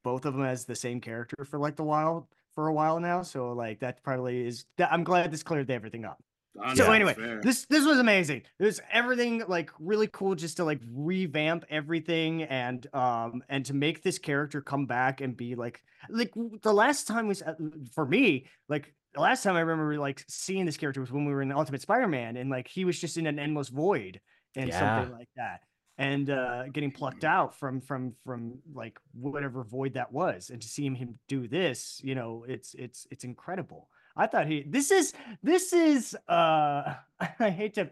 both 0.04 0.24
of 0.24 0.34
them 0.34 0.44
as 0.44 0.64
the 0.64 0.74
same 0.74 1.00
character 1.00 1.44
for 1.44 1.58
like 1.58 1.76
the 1.76 1.84
while 1.84 2.28
for 2.54 2.66
a 2.68 2.72
while 2.72 2.98
now. 3.00 3.22
So 3.22 3.52
like 3.52 3.80
that 3.80 4.02
probably 4.02 4.46
is. 4.46 4.64
That, 4.76 4.92
I'm 4.92 5.04
glad 5.04 5.30
this 5.30 5.42
cleared 5.42 5.70
everything 5.70 6.04
up. 6.04 6.20
Oh, 6.58 6.74
So 6.74 6.86
no, 6.86 6.92
anyway, 6.92 7.14
fair. 7.14 7.40
this 7.40 7.66
this 7.66 7.86
was 7.86 7.98
amazing. 7.98 8.42
It 8.58 8.64
was 8.64 8.80
everything 8.92 9.44
like 9.46 9.70
really 9.78 10.08
cool 10.08 10.34
just 10.34 10.56
to 10.56 10.64
like 10.64 10.80
revamp 10.92 11.64
everything 11.70 12.42
and 12.42 12.86
um 12.94 13.42
and 13.48 13.64
to 13.66 13.74
make 13.74 14.02
this 14.02 14.18
character 14.18 14.60
come 14.60 14.86
back 14.86 15.20
and 15.20 15.36
be 15.36 15.54
like 15.54 15.80
like 16.08 16.32
the 16.62 16.72
last 16.72 17.06
time 17.06 17.28
was 17.28 17.40
uh, 17.42 17.54
for 17.94 18.04
me 18.04 18.46
like 18.68 18.92
the 19.14 19.20
last 19.20 19.42
time 19.44 19.56
I 19.56 19.60
remember 19.60 19.98
like 19.98 20.24
seeing 20.28 20.66
this 20.66 20.76
character 20.76 21.00
was 21.00 21.12
when 21.12 21.24
we 21.24 21.32
were 21.32 21.42
in 21.42 21.52
Ultimate 21.52 21.82
Spider-Man 21.82 22.36
and 22.36 22.50
like 22.50 22.68
he 22.68 22.84
was 22.84 22.98
just 23.00 23.16
in 23.16 23.26
an 23.26 23.38
endless 23.38 23.68
void 23.68 24.20
and 24.56 24.72
something 24.72 25.12
like 25.12 25.28
that 25.36 25.60
and 25.98 26.30
uh 26.30 26.64
getting 26.68 26.90
plucked 26.90 27.24
out 27.24 27.56
from 27.58 27.80
from 27.80 28.14
from 28.24 28.58
like 28.72 28.98
whatever 29.12 29.62
void 29.62 29.94
that 29.94 30.12
was 30.12 30.50
and 30.50 30.60
to 30.62 30.68
see 30.68 30.84
him, 30.84 30.94
him 30.96 31.18
do 31.28 31.46
this 31.46 32.00
you 32.02 32.14
know 32.16 32.44
it's 32.48 32.74
it's 32.74 33.06
it's 33.12 33.22
incredible 33.24 33.88
i 34.16 34.26
thought 34.26 34.46
he 34.46 34.62
this 34.66 34.90
is 34.90 35.12
this 35.42 35.72
is 35.72 36.14
uh 36.28 36.94
i 37.40 37.50
hate 37.50 37.74
to 37.74 37.88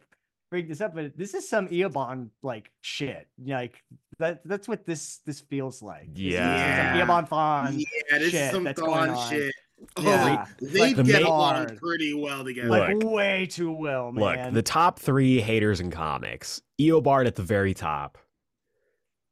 bring 0.51 0.67
this 0.69 0.81
up 0.81 0.95
but 0.95 1.17
this 1.17 1.35
is 1.35 1.49
some 1.49 1.69
Eobard 1.69 2.29
like 2.43 2.71
shit 2.81 3.29
like 3.47 3.83
that 4.19 4.41
that's 4.47 4.67
what 4.67 4.85
this 4.87 5.19
this 5.27 5.41
feels 5.41 5.83
like 5.83 6.13
This 6.15 6.25
is 6.25 6.35
some 6.35 6.45
Yeah. 6.45 7.07
Eobard 7.07 7.29
Thawne 7.29 7.79
yeah, 8.11 8.19
this 8.19 8.31
shit 8.31 8.41
is 8.43 8.51
some 8.51 8.65
that's 8.65 8.81
going 8.81 9.11
Thawne 9.11 9.17
on. 9.17 9.31
shit. 9.31 9.55
Oh, 9.97 10.03
Yeah, 10.03 10.47
they 10.61 10.81
like 10.81 10.97
the 10.97 11.05
get 11.05 11.23
main- 11.23 11.27
along 11.27 11.77
pretty 11.77 12.13
well 12.15 12.43
together. 12.45 12.69
Look. 12.69 12.89
like 12.89 13.03
way 13.13 13.47
too 13.47 13.71
well 13.71 14.11
man 14.11 14.47
Look, 14.47 14.55
the 14.55 14.63
top 14.63 14.99
three 14.99 15.41
haters 15.41 15.81
in 15.81 15.91
comics 15.93 16.61
Eobard 16.81 17.27
at 17.27 17.37
the 17.37 17.43
very 17.45 17.75
top. 17.75 18.19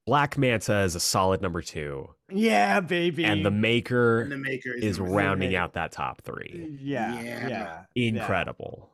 Black 0.06 0.38
Manta 0.38 0.80
is 0.82 0.94
a 0.94 1.00
solid 1.00 1.42
number 1.42 1.60
two. 1.62 2.08
yeah 2.30 2.80
baby 2.80 3.24
And 3.24 3.44
the 3.44 3.50
Maker 3.50 4.20
and 4.22 4.32
the 4.32 4.36
maker 4.36 4.72
is 4.72 4.98
number 4.98 5.10
three. 5.12 5.22
rounding 5.24 5.56
out 5.56 5.72
that 5.74 5.92
top 5.92 6.22
three. 6.22 6.78
yeah 6.80 7.20
Yeah. 7.20 7.48
yeah 7.48 7.48
yeah. 7.48 8.08
Incredible. 8.08 8.90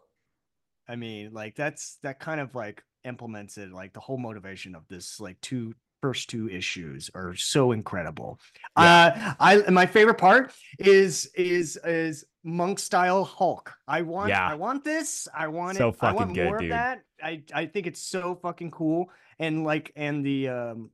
I 0.89 0.97
mean, 0.97 1.33
like 1.33 1.55
that's 1.55 1.99
that 2.03 2.19
kind 2.19 2.41
of 2.41 2.55
like 2.55 2.83
implements 3.05 3.57
it. 3.59 3.71
Like 3.73 3.93
the 3.93 4.01
whole 4.01 4.19
motivation 4.19 4.75
of 4.75 4.83
this, 4.89 5.21
like 5.21 5.41
two 5.41 5.75
first 6.03 6.29
two 6.29 6.49
issues 6.51 7.11
are 7.15 7.35
so 7.37 7.71
incredible. 7.73 8.41
Uh, 8.75 9.35
I 9.39 9.63
my 9.71 9.87
favorite 9.87 10.19
part 10.19 10.53
is 10.79 11.31
is 11.37 11.79
is 11.85 12.25
monk 12.43 12.79
style 12.79 13.25
Hulk. 13.25 13.73
I 13.87 14.03
want 14.03 14.31
Yeah. 14.31 14.49
I 14.49 14.55
want 14.55 14.83
this. 14.85 15.29
I 15.37 15.47
want 15.49 15.77
So 15.79 15.91
it. 15.91 15.97
I 16.01 16.13
want 16.13 16.19
fucking 16.31 16.35
good, 16.35 16.45
more 16.47 16.59
dude. 16.59 16.71
of 16.73 16.77
that. 16.77 17.03
I 17.23 17.43
I 17.55 17.67
think 17.67 17.87
it's 17.87 18.03
so 18.03 18.35
fucking 18.43 18.71
cool. 18.73 19.11
And 19.39 19.63
like 19.65 19.93
and 19.95 20.25
the 20.27 20.49
um 20.49 20.91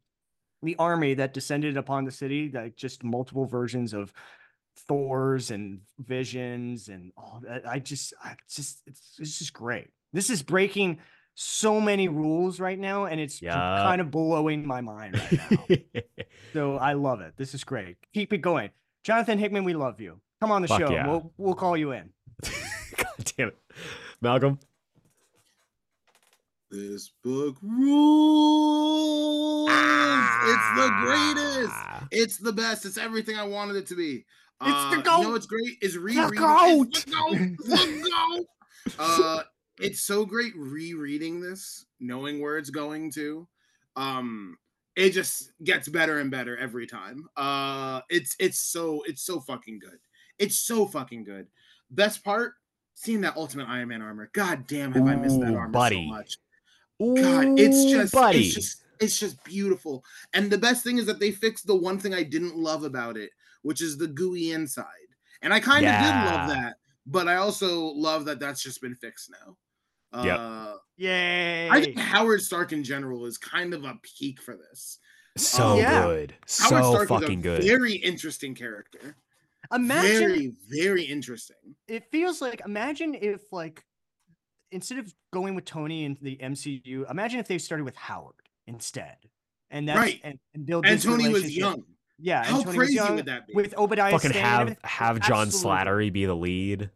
the 0.63 0.77
army 0.79 1.15
that 1.15 1.33
descended 1.35 1.77
upon 1.77 2.05
the 2.05 2.11
city, 2.11 2.51
like 2.53 2.77
just 2.77 3.05
multiple 3.05 3.45
versions 3.47 3.93
of 3.93 4.13
Thor's 4.77 5.51
and 5.51 5.81
Visions 5.99 6.89
and 6.89 7.13
all 7.17 7.41
that. 7.47 7.69
I 7.69 7.79
just, 7.79 8.15
I 8.23 8.37
just, 8.51 8.83
it's, 8.87 9.17
it's 9.19 9.39
just 9.39 9.53
great. 9.53 9.89
This 10.13 10.31
is 10.31 10.43
breaking 10.43 10.99
so 11.35 11.81
many 11.81 12.09
rules 12.09 12.59
right 12.61 12.79
now, 12.79 13.05
and 13.05 13.21
it's 13.21 13.41
Yeah. 13.43 13.55
kind 13.55 14.01
of 14.01 14.11
blowing 14.11 14.67
my 14.67 14.81
mind 14.81 15.17
right 15.19 15.61
now. 15.71 16.01
so 16.53 16.77
I 16.77 16.95
love 16.95 17.21
it. 17.21 17.35
This 17.37 17.55
is 17.55 17.63
great. 17.65 17.97
Keep 18.13 18.33
it 18.33 18.39
going, 18.39 18.71
Jonathan 19.05 19.39
Hickman. 19.39 19.65
We 19.65 19.75
love 19.75 20.01
you. 20.01 20.21
Come 20.41 20.51
on 20.53 20.63
the 20.63 20.69
Fuck 20.69 20.81
show. 20.81 20.91
yeah. 20.91 21.07
We'll 21.07 21.33
we'll 21.37 21.55
call 21.55 21.77
you 21.77 21.93
in. 21.93 22.11
God 22.97 23.33
damn 23.37 23.49
it. 23.49 23.59
Malcolm. 24.21 24.59
This 26.71 27.11
book 27.25 27.57
rules. 27.63 29.71
It's 29.71 30.77
the 30.77 30.91
greatest. 31.01 31.73
Ah. 31.73 32.07
It's 32.11 32.37
the 32.39 32.53
best. 32.53 32.85
It's 32.85 32.99
everything 32.99 33.37
I 33.37 33.45
wanted 33.45 33.77
it 33.77 33.87
to 33.89 33.97
be. 33.97 34.25
It's 34.61 34.61
the 34.61 34.67
Uh, 34.67 34.91
You 34.97 35.03
goat. 35.03 35.23
know 35.23 35.31
what's 35.31 35.47
great 35.47 35.79
is 35.81 35.97
rereading. 35.97 36.39
goat. 36.39 36.89
It's 36.89 37.05
the 37.05 37.11
goat. 37.11 37.57
The 37.65 38.11
goat. 38.37 38.47
Uh, 38.99 39.43
it's 39.81 40.01
so 40.03 40.27
great 40.27 40.53
rereading 40.57 41.41
this, 41.41 41.87
knowing 42.01 42.41
where 42.41 42.59
it's 42.59 42.71
going 42.71 43.13
to. 43.13 43.49
Um, 43.97 44.59
it 44.97 45.11
just 45.11 45.53
gets 45.65 45.89
better 45.89 46.19
and 46.19 46.31
better 46.31 46.57
every 46.57 46.87
time. 46.87 47.29
Uh, 47.37 48.01
it's 48.11 48.37
it's 48.39 48.59
so 48.59 49.03
it's 49.07 49.23
so 49.23 49.41
fucking 49.41 49.79
good. 49.79 49.99
It's 50.39 50.59
so 50.59 50.87
fucking 50.87 51.25
good. 51.25 51.47
Best 51.91 52.23
part, 52.25 52.55
seeing 52.95 53.23
that 53.23 53.37
Ultimate 53.37 53.69
Iron 53.69 53.89
Man 53.89 54.03
armor. 54.03 54.31
God 54.35 54.67
damn, 54.67 54.93
have 54.93 55.07
I 55.07 55.17
missed 55.17 55.41
that 55.41 55.55
armor 55.55 55.73
buddy. 55.73 56.07
so 56.09 56.15
much. 56.15 56.37
God, 57.01 57.59
it's 57.59 57.85
just 57.91 58.13
buddy. 58.13 58.47
it's 58.47 58.55
just 58.55 58.85
it's 59.01 59.19
just 59.19 59.43
beautiful. 59.45 60.05
And 60.35 60.51
the 60.51 60.59
best 60.59 60.83
thing 60.83 60.99
is 60.99 61.07
that 61.07 61.21
they 61.21 61.31
fixed 61.31 61.67
the 61.67 61.77
one 61.77 61.99
thing 61.99 62.15
I 62.15 62.23
didn't 62.25 62.57
love 62.57 62.83
about 62.85 63.17
it, 63.17 63.31
which 63.63 63.81
is 63.81 63.97
the 63.97 64.09
gooey 64.09 64.53
inside. 64.53 64.85
And 65.43 65.55
I 65.55 65.61
kind 65.61 65.87
of 65.87 65.93
did 65.93 66.33
love 66.33 66.49
that, 66.49 66.77
but 67.07 67.29
I 67.29 67.37
also 67.37 67.79
love 67.81 68.25
that 68.25 68.41
that's 68.41 68.63
just 68.63 68.81
been 68.83 68.97
fixed 68.97 69.31
now. 69.31 69.57
Yep. 70.25 70.39
Uh, 70.39 70.75
Yay! 70.97 71.69
I 71.71 71.81
think 71.81 71.99
Howard 71.99 72.43
Stark 72.43 72.73
in 72.73 72.83
general 72.83 73.27
is 73.27 73.39
kind 73.39 73.75
of 73.75 73.85
a 73.85 73.99
peak 74.03 74.41
for 74.41 74.57
this. 74.57 74.99
so 75.37 75.77
yeah. 75.77 76.03
good. 76.03 76.35
Howard 76.49 76.85
Stark 76.85 77.09
fucking 77.09 77.41
is 77.41 77.47
a 77.47 77.49
good. 77.59 77.63
very 77.63 77.95
interesting 77.95 78.55
character. 78.55 79.17
Imagine 79.73 80.29
Very, 80.29 80.53
very 80.69 81.03
interesting. 81.03 81.57
it 81.89 82.11
feels 82.11 82.41
like 82.41 82.63
imagine 82.65 83.15
if 83.15 83.53
like 83.53 83.85
instead 84.71 84.99
of 84.99 85.15
going 85.33 85.55
with 85.55 85.65
Tony 85.65 86.05
in 86.05 86.17
the 86.21 86.37
MCU, 86.37 87.11
imagine 87.11 87.41
if 87.41 87.49
they 87.49 87.59
started 87.59 87.85
with 87.85 87.97
Howard 87.97 88.35
instead. 88.67 89.17
And 89.71 89.89
that's 89.89 89.99
Right. 89.99 90.21
and, 90.25 90.39
and 90.55 90.67
build 90.67 90.87
And 90.87 90.97
this 90.97 91.05
Tony 91.05 91.29
was 91.29 91.43
relationship. 91.43 91.59
young. 91.61 91.85
Yeah, 92.21 92.39
and 92.39 92.47
How 92.47 92.57
Tony 92.63 92.67
was 92.67 92.77
crazy 92.77 92.95
young 92.95 93.17
would 93.17 93.27
that 93.27 93.47
be? 93.47 93.55
with 93.55 93.77
Obadiah 93.79 94.11
Fucking 94.13 94.31
Stane 94.31 94.43
have 94.43 94.77
have 94.83 95.21
John 95.21 95.47
Absolutely. 95.49 95.71
Slattery 95.85 96.13
be 96.13 96.25
the 96.27 96.35
lead. 96.35 96.91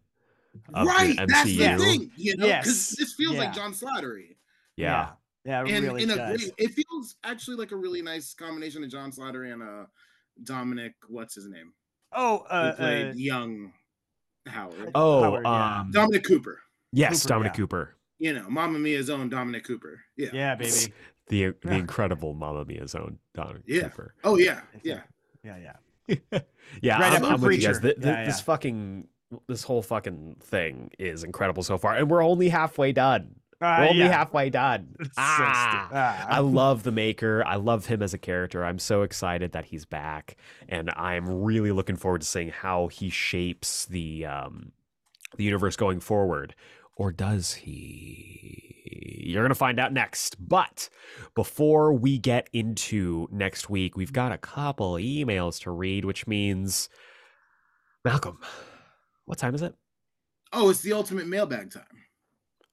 of 0.75 0.85
the 0.87 0.91
right, 0.93 1.17
that's 1.29 1.45
the 1.45 1.57
thing. 1.79 2.11
You 2.17 2.37
know, 2.37 2.47
because 2.47 2.67
Yes, 2.67 2.97
this 2.99 3.13
feels 3.15 3.35
yeah. 3.35 3.41
like 3.41 3.55
John 3.55 3.73
Slattery. 3.73 4.37
Yeah. 4.77 5.11
Yeah, 5.45 5.63
it 5.65 5.71
and 5.71 5.85
really 5.85 6.03
in 6.05 6.11
a 6.11 6.17
does. 6.17 6.41
great, 6.41 6.53
it 6.59 6.71
feels 6.73 7.17
actually 7.25 7.57
like 7.57 7.73
a 7.73 7.77
really 7.77 8.01
nice 8.03 8.33
combination 8.35 8.85
of 8.85 8.91
John 8.91 9.11
Slattery 9.11 9.53
and 9.53 9.63
uh 9.63 9.85
Dominic, 10.45 10.95
what's 11.09 11.35
his 11.35 11.49
name? 11.49 11.73
Oh, 12.13 12.39
Who 12.39 12.45
uh, 12.55 12.75
played 12.77 13.11
uh, 13.11 13.13
young 13.15 13.73
Howard. 14.47 14.91
Oh, 14.95 15.23
Howard, 15.23 15.43
yeah. 15.45 15.81
um, 15.81 15.91
Dominic 15.93 16.25
Cooper. 16.25 16.61
Yes, 16.93 17.23
Cooper, 17.23 17.29
Dominic 17.29 17.53
yeah. 17.53 17.57
Cooper, 17.57 17.97
You 18.19 18.33
know, 18.35 18.49
Mamma 18.51 18.79
Mia's 18.79 19.11
own 19.11 19.29
Dominic 19.29 19.65
Cooper. 19.65 20.01
Yeah. 20.17 20.29
yeah, 20.33 20.55
baby. 20.55 20.71
the 21.29 21.55
the 21.63 21.71
Yeah. 21.71 21.75
incredible 21.77 22.35
Mamma 22.35 22.65
Mia 22.65 22.87
zone, 22.87 23.19
Dominic 23.35 23.63
Yeah. 23.67 23.89
Cooper. 23.89 24.15
Oh 24.25 24.37
yeah. 24.37 24.61
Yeah. 24.83 25.01
Yeah, 25.45 25.57
yeah. 25.59 25.77
yeah, 26.83 26.99
Right 27.01 27.13
I'm, 27.15 27.25
I'm 27.25 27.41
with 27.41 27.53
you 27.61 27.67
guys. 27.69 27.79
Preacher. 27.79 27.81
Th- 27.81 27.95
th- 27.97 28.07
Yeah, 28.07 28.25
This 28.27 28.41
fucking 28.41 29.09
this 29.49 29.63
whole 29.63 29.83
fucking 29.83 30.37
thing 30.43 30.91
is 30.99 31.25
incredible 31.25 31.63
so 31.63 31.79
far, 31.79 31.97
and 31.97 32.11
we're 32.11 32.23
only 32.25 32.49
halfway 32.51 32.93
done. 32.93 33.37
Uh, 33.63 33.77
We're 33.79 33.89
only 33.91 34.01
yeah. 34.01 34.09
halfway 34.09 34.51
done. 34.51 34.89
It's 34.99 35.09
so 35.11 35.23
Ah. 35.23 35.89
ah. 35.93 36.27
I 36.29 36.41
love 36.41 36.83
the 36.83 36.91
maker. 36.91 37.45
I 37.47 37.55
love 37.57 37.87
him 37.87 38.03
as 38.03 38.13
a 38.13 38.19
character. 38.19 38.65
I'm 38.65 38.81
so 38.81 39.03
excited 39.03 39.53
that 39.53 39.65
he's 39.67 39.85
back, 39.87 40.37
and 40.69 40.91
I'm 40.97 41.43
really 41.45 41.71
looking 41.71 41.95
forward 41.97 42.23
to 42.23 42.27
seeing 42.27 42.49
how 42.51 42.89
he 42.89 43.09
shapes 43.09 43.87
the 43.87 44.27
um, 44.27 44.73
the 45.37 45.45
universe 45.45 45.77
going 45.77 46.01
forward. 46.01 46.55
Or 46.97 47.11
does 47.13 47.55
he? 47.55 48.69
You're 49.25 49.43
gonna 49.45 49.55
find 49.55 49.79
out 49.81 49.93
next. 49.93 50.37
But 50.47 50.89
before 51.35 51.93
we 51.93 52.19
get 52.19 52.49
into 52.53 53.29
next 53.31 53.71
week, 53.71 53.97
we've 53.97 54.13
got 54.13 54.33
a 54.33 54.39
couple 54.39 54.95
emails 54.95 55.61
to 55.63 55.71
read, 55.71 56.05
which 56.05 56.27
means 56.27 56.89
Malcolm. 58.05 58.39
What 59.25 59.39
time 59.39 59.55
is 59.55 59.63
it? 59.63 59.75
Oh, 60.53 60.69
it's 60.69 60.81
the 60.81 60.93
ultimate 60.93 61.27
mailbag 61.27 61.73
time. 61.73 61.85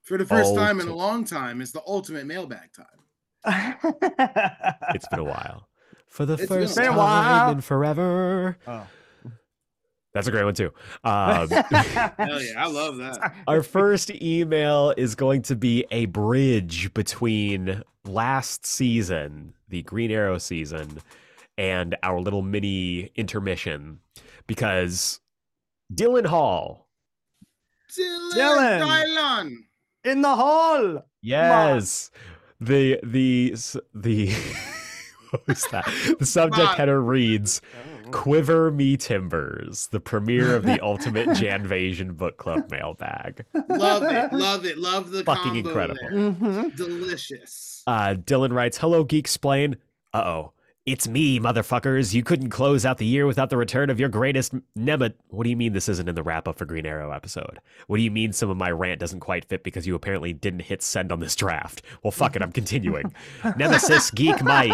For 0.03 0.17
the 0.17 0.25
first 0.25 0.55
time 0.55 0.79
in 0.81 0.87
a 0.87 0.95
long 0.95 1.23
time, 1.23 1.61
it's 1.61 1.71
the 1.71 1.83
ultimate 1.85 2.25
mailbag 2.25 2.69
time. 2.73 2.85
It's 4.95 5.07
been 5.07 5.19
a 5.19 5.23
while. 5.23 5.69
For 6.07 6.25
the 6.25 6.33
It's 6.33 6.47
been 6.47 6.63
a 6.63 6.65
first 6.67 6.77
while. 6.79 6.97
time 6.97 7.55
in 7.57 7.61
forever. 7.61 8.57
oh. 8.67 8.87
That's 10.14 10.27
a 10.27 10.31
great 10.31 10.44
one 10.44 10.56
too. 10.56 10.72
Um, 11.03 11.48
Hell 11.49 12.41
yeah, 12.41 12.53
I 12.57 12.68
love 12.68 12.98
that. 12.98 13.34
our 13.48 13.61
first 13.61 14.10
email 14.22 14.94
is 14.98 15.15
going 15.15 15.44
to 15.44 15.56
be 15.56 15.86
a 15.91 16.06
bridge 16.07 16.94
between 16.94 17.84
last 18.06 18.65
season, 18.65 19.53
the 19.68 19.84
Green 19.84 20.10
Arrow 20.11 20.38
season, 20.40 20.99
and 21.57 21.95
our 22.02 22.19
little 22.19 22.41
mini 22.41 23.11
intermission 23.15 23.99
because 24.48 25.19
Dylan 25.94 26.26
Hall, 26.26 26.88
Dylan. 27.95 28.31
Dylan. 28.34 28.81
Dylan. 28.81 29.56
In 30.06 30.22
the 30.22 30.36
hall. 30.36 31.06
yes, 31.22 32.10
the 32.60 32.99
the 33.03 33.53
the 33.94 34.31
what 35.31 35.45
was 35.48 35.65
that? 35.72 35.86
The 36.18 36.26
subject 36.26 36.68
Fuck. 36.69 36.77
header 36.77 37.02
reads. 37.02 37.61
Quiver 38.11 38.72
Me 38.72 38.98
Timbers, 38.98 39.88
the 39.88 39.99
premiere 39.99 40.56
of 40.56 40.64
the 40.64 40.80
Ultimate 40.84 41.27
Janvasion 41.30 42.15
Book 42.18 42.38
Club 42.38 42.69
mailbag. 42.72 43.45
Love 43.69 44.03
it. 44.03 44.34
Love 44.34 44.65
it. 44.65 44.77
Love 44.77 45.11
the 45.11 45.23
Fucking 45.23 45.52
combo 45.64 45.69
incredible. 45.69 45.99
there. 46.02 46.11
Mhm. 46.11 46.76
Delicious. 46.76 47.84
Uh, 47.88 48.15
Dylan 48.15 48.53
writes, 48.53 48.77
"Hello, 48.77 49.03
Geeksplained. 49.06 49.76
Uh 50.14 50.23
oh, 50.26 50.53
it's 50.91 51.07
me, 51.07 51.40
motherfuckers. 51.40 52.16
You 52.16 52.24
couldn't 52.24 52.49
close 52.49 52.84
out 52.84 52.98
the 52.98 53.06
year 53.06 53.28
without 53.28 53.52
the 53.52 53.57
return 53.57 53.91
of 53.91 53.99
your 53.99 54.10
greatest 54.10 54.56
Nema. 54.76 55.14
What 55.28 55.44
do 55.44 55.52
you 55.52 55.56
mean 55.56 55.74
this 55.74 55.88
isn't 55.88 56.10
in 56.10 56.16
the 56.16 56.24
wrap 56.24 56.48
up 56.48 56.57
for 56.57 56.66
Green 56.66 56.88
Arrow 56.88 57.11
episode? 57.11 57.60
What 57.86 57.98
do 57.98 58.03
you 58.03 58.10
mean 58.10 58.34
some 58.34 58.49
of 58.49 58.57
my 58.57 58.72
rant 58.72 58.99
doesn't 58.99 59.20
quite 59.20 59.45
fit 59.45 59.64
because 59.64 59.86
you 59.86 59.94
apparently 59.94 60.34
didn't 60.34 60.61
hit 60.61 60.82
send 60.82 61.11
on 61.11 61.20
this 61.20 61.36
draft? 61.36 61.84
Well, 62.02 62.10
fuck 62.10 62.36
it, 62.36 62.41
I'm 62.41 62.52
continuing. 62.52 63.14
Nemesis 63.57 64.10
Geek 64.10 64.44
Might. 64.44 64.74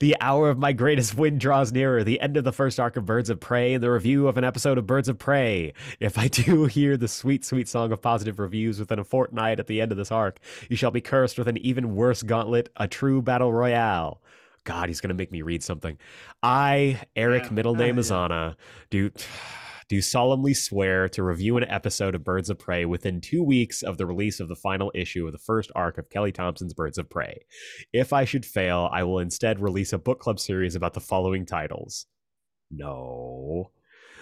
The 0.00 0.16
hour 0.18 0.48
of 0.48 0.58
my 0.58 0.72
greatest 0.72 1.14
win 1.14 1.36
draws 1.36 1.72
nearer. 1.72 2.02
The 2.04 2.20
end 2.22 2.38
of 2.38 2.44
the 2.44 2.52
first 2.52 2.80
arc 2.80 2.96
of 2.96 3.04
Birds 3.04 3.28
of 3.28 3.38
Prey 3.38 3.74
and 3.74 3.84
the 3.84 3.90
review 3.90 4.28
of 4.28 4.38
an 4.38 4.44
episode 4.44 4.78
of 4.78 4.86
Birds 4.86 5.10
of 5.10 5.18
Prey. 5.18 5.74
If 6.00 6.16
I 6.16 6.28
do 6.28 6.64
hear 6.64 6.96
the 6.96 7.08
sweet, 7.08 7.44
sweet 7.44 7.68
song 7.68 7.92
of 7.92 8.00
positive 8.00 8.38
reviews 8.38 8.78
within 8.78 8.98
a 8.98 9.04
fortnight 9.04 9.60
at 9.60 9.66
the 9.66 9.82
end 9.82 9.92
of 9.92 9.98
this 9.98 10.10
arc, 10.10 10.38
you 10.70 10.76
shall 10.76 10.90
be 10.90 11.02
cursed 11.02 11.38
with 11.38 11.48
an 11.48 11.58
even 11.58 11.94
worse 11.94 12.22
gauntlet, 12.22 12.70
a 12.76 12.88
true 12.88 13.20
battle 13.20 13.52
royale. 13.52 14.22
God, 14.64 14.88
he's 14.88 15.00
gonna 15.00 15.14
make 15.14 15.30
me 15.30 15.42
read 15.42 15.62
something. 15.62 15.98
I, 16.42 17.00
Aeric, 17.16 17.44
Yeah. 17.44 17.50
middle 17.52 17.74
name 17.74 17.96
Uh, 17.96 18.00
is. 18.00 18.10
Anna, 18.12 18.56
do 18.90 19.10
do 19.90 20.00
solemnly 20.00 20.54
swear 20.54 21.10
to 21.10 21.22
review 21.22 21.58
an 21.58 21.64
episode 21.64 22.14
of 22.14 22.24
Birds 22.24 22.48
of 22.48 22.58
Prey 22.58 22.86
within 22.86 23.20
two 23.20 23.42
weeks 23.42 23.82
of 23.82 23.98
the 23.98 24.06
release 24.06 24.40
of 24.40 24.48
the 24.48 24.56
final 24.56 24.90
issue 24.94 25.26
of 25.26 25.32
the 25.32 25.38
first 25.38 25.70
arc 25.74 25.98
of 25.98 26.08
Kelly 26.08 26.32
Thompson's 26.32 26.72
Birds 26.72 26.96
of 26.96 27.10
Prey. 27.10 27.44
If 27.92 28.10
I 28.14 28.24
should 28.24 28.46
fail, 28.46 28.88
I 28.90 29.02
will 29.04 29.18
instead 29.18 29.60
release 29.60 29.92
a 29.92 29.98
book 29.98 30.20
club 30.20 30.40
series 30.40 30.74
about 30.74 30.94
the 30.94 31.00
following 31.00 31.44
titles. 31.44 32.06
No. 32.70 33.72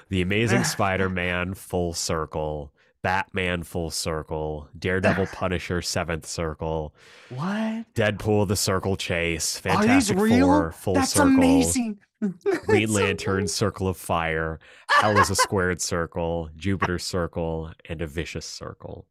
The 0.08 0.20
Amazing 0.22 0.64
Spider 0.64 1.08
Man 1.08 1.54
Full 1.54 1.92
Circle, 1.94 2.74
Batman 3.02 3.62
Full 3.64 3.90
Circle, 3.90 4.68
Daredevil 4.78 5.26
Punisher 5.26 5.82
Seventh 5.82 6.24
Circle, 6.26 6.94
What? 7.30 7.84
Deadpool 7.94 8.46
The 8.48 8.56
Circle 8.56 8.96
Chase, 8.96 9.58
Fantastic? 9.58 10.16
Four 10.16 10.72
Full 10.72 10.94
That's 10.94 11.12
Circle, 11.12 11.28
amazing. 11.34 11.98
Green 12.20 12.86
That's 12.86 12.92
Lantern 12.92 13.48
Circle 13.48 13.88
of 13.88 13.96
Fire, 13.96 14.60
Hell 14.90 15.18
is 15.18 15.30
a 15.30 15.34
Squared 15.34 15.80
Circle, 15.82 16.50
Jupiter 16.56 16.98
Circle, 16.98 17.72
and 17.88 18.00
a 18.00 18.06
Vicious 18.06 18.46
Circle. 18.46 19.06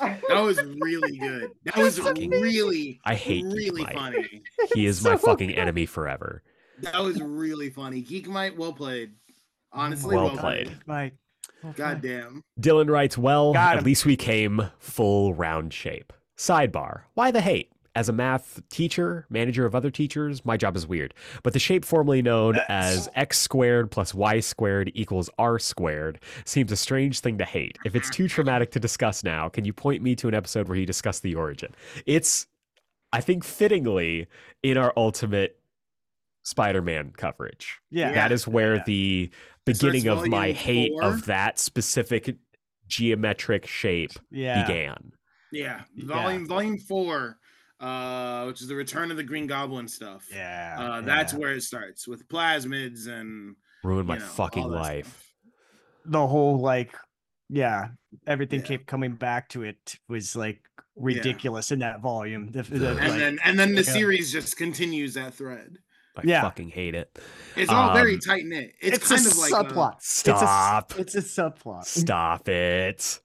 That 0.00 0.40
was 0.42 0.58
really 0.80 1.18
good. 1.18 1.50
That 1.64 1.76
was 1.76 1.98
Fucking- 1.98 2.30
really, 2.30 3.00
I 3.04 3.14
hate 3.14 3.44
Geek 3.44 3.54
really 3.54 3.82
Mike. 3.84 3.94
funny. 3.94 4.42
He 4.74 4.86
is 4.86 4.98
So 5.02 5.10
my 5.10 5.16
fucking 5.16 5.48
good. 5.48 5.58
enemy 5.58 5.84
forever. 5.86 6.42
That 6.80 7.02
was 7.02 7.20
really 7.20 7.70
funny. 7.70 8.00
Geek 8.02 8.28
Might, 8.28 8.56
well 8.58 8.72
played. 8.72 9.12
Honestly, 9.72 10.14
Well 10.16 10.26
well, 10.26 10.36
played. 10.36 10.66
played. 10.66 10.78
Mike. 10.86 11.14
Well 11.66 11.74
God 11.76 12.00
damn. 12.02 12.42
Dylan 12.60 12.88
writes, 12.90 13.18
Well, 13.18 13.56
at 13.56 13.84
least 13.84 14.06
we 14.06 14.16
came 14.16 14.70
full 14.78 15.34
round 15.34 15.72
shape. 15.72 16.12
Sidebar 16.38 17.02
Why 17.14 17.30
the 17.30 17.40
hate? 17.40 17.70
as 17.94 18.10
a 18.10 18.12
math 18.12 18.60
teacher, 18.68 19.24
manager 19.30 19.64
of 19.64 19.74
other 19.74 19.90
teachers, 19.90 20.44
my 20.44 20.58
job 20.58 20.76
is 20.76 20.86
weird. 20.86 21.14
But 21.42 21.54
the 21.54 21.58
shape 21.58 21.82
formerly 21.82 22.20
known 22.20 22.58
as 22.68 23.08
x 23.14 23.38
squared 23.38 23.90
plus 23.90 24.12
y 24.12 24.40
squared 24.40 24.92
equals 24.94 25.30
r 25.38 25.58
squared 25.58 26.20
seems 26.44 26.70
a 26.70 26.76
strange 26.76 27.20
thing 27.20 27.38
to 27.38 27.44
hate. 27.46 27.78
If 27.86 27.96
it's 27.96 28.10
too 28.10 28.28
traumatic 28.28 28.70
to 28.72 28.80
discuss 28.80 29.24
now, 29.24 29.48
can 29.48 29.64
you 29.64 29.72
point 29.72 30.02
me 30.02 30.14
to 30.16 30.28
an 30.28 30.34
episode 30.34 30.68
where 30.68 30.76
you 30.76 30.84
discuss 30.84 31.20
the 31.20 31.34
origin? 31.36 31.74
It's, 32.04 32.46
I 33.14 33.22
think, 33.22 33.44
fittingly 33.44 34.26
in 34.62 34.76
our 34.76 34.92
ultimate 34.94 35.58
Spider-Man 36.44 37.12
coverage. 37.16 37.80
Yeah. 37.90 38.12
That 38.12 38.30
is 38.30 38.46
where 38.46 38.76
Yeah. 38.76 38.82
the 38.86 39.22
It 39.22 39.30
starts 39.30 39.55
beginning 39.66 40.08
of 40.08 40.26
my 40.28 40.52
hate 40.52 40.92
four. 40.92 41.02
of 41.02 41.26
that 41.26 41.58
specific 41.58 42.36
geometric 42.86 43.66
shape 43.66 44.12
Yeah. 44.30 44.62
began. 44.66 45.12
Yeah, 45.52 45.82
Yeah. 45.94 46.06
volume 46.06 46.46
volume 46.46 46.78
four, 46.78 47.38
uh, 47.80 48.44
which 48.44 48.62
is 48.62 48.68
the 48.68 48.74
Return 48.76 49.10
of 49.10 49.16
the 49.16 49.24
Green 49.24 49.46
Goblin 49.46 49.88
stuff. 49.88 50.26
Yeah. 50.32 50.76
uh, 50.78 51.00
that's 51.02 51.32
yeah. 51.32 51.38
where 51.40 51.52
it 51.52 51.62
starts 51.62 52.06
with 52.08 52.26
plasmids 52.28 53.06
and 53.08 53.56
Ruined 53.84 54.08
my 54.08 54.18
know, 54.18 54.24
fucking 54.24 54.68
life. 54.68 55.06
stuff. 55.06 55.22
the 56.08 56.24
whole 56.26 56.60
like 56.60 56.94
yeah 57.48 57.88
everything 58.28 58.60
Yeah. 58.60 58.66
kept 58.66 58.86
coming 58.86 59.14
back 59.16 59.48
to 59.50 59.64
it 59.64 59.96
was 60.08 60.36
like 60.36 60.60
ridiculous 60.94 61.70
in 61.72 61.80
that 61.80 62.00
volume 62.00 62.50
the, 62.52 62.62
the, 62.62 62.90
And 62.90 62.98
And 63.00 63.10
like- 63.10 63.18
then 63.18 63.38
and 63.44 63.58
then 63.58 63.74
the 63.74 63.82
yeah. 63.82 63.92
series 63.92 64.32
just 64.32 64.56
continues 64.56 65.14
that 65.14 65.34
thread. 65.34 65.78
I 66.18 66.22
Yeah. 66.24 66.42
fucking 66.42 66.70
hate 66.70 66.94
it. 66.94 67.18
It's 67.56 67.70
all 67.70 67.92
very 67.94 68.14
Um, 68.14 68.20
tight 68.20 68.44
knit. 68.46 68.72
It's, 68.80 68.96
it's, 68.98 69.08
kind 69.08 69.26
a 69.26 69.30
of 69.30 69.36
like 69.38 69.52
subplot 69.52 69.96
A, 69.98 70.00
Stop. 70.00 70.94
it's 70.98 71.14
a, 71.14 71.18
it's 71.18 71.36
a 71.36 71.40
subplot 71.42 71.84
Stop 71.84 72.48
it. 72.48 73.20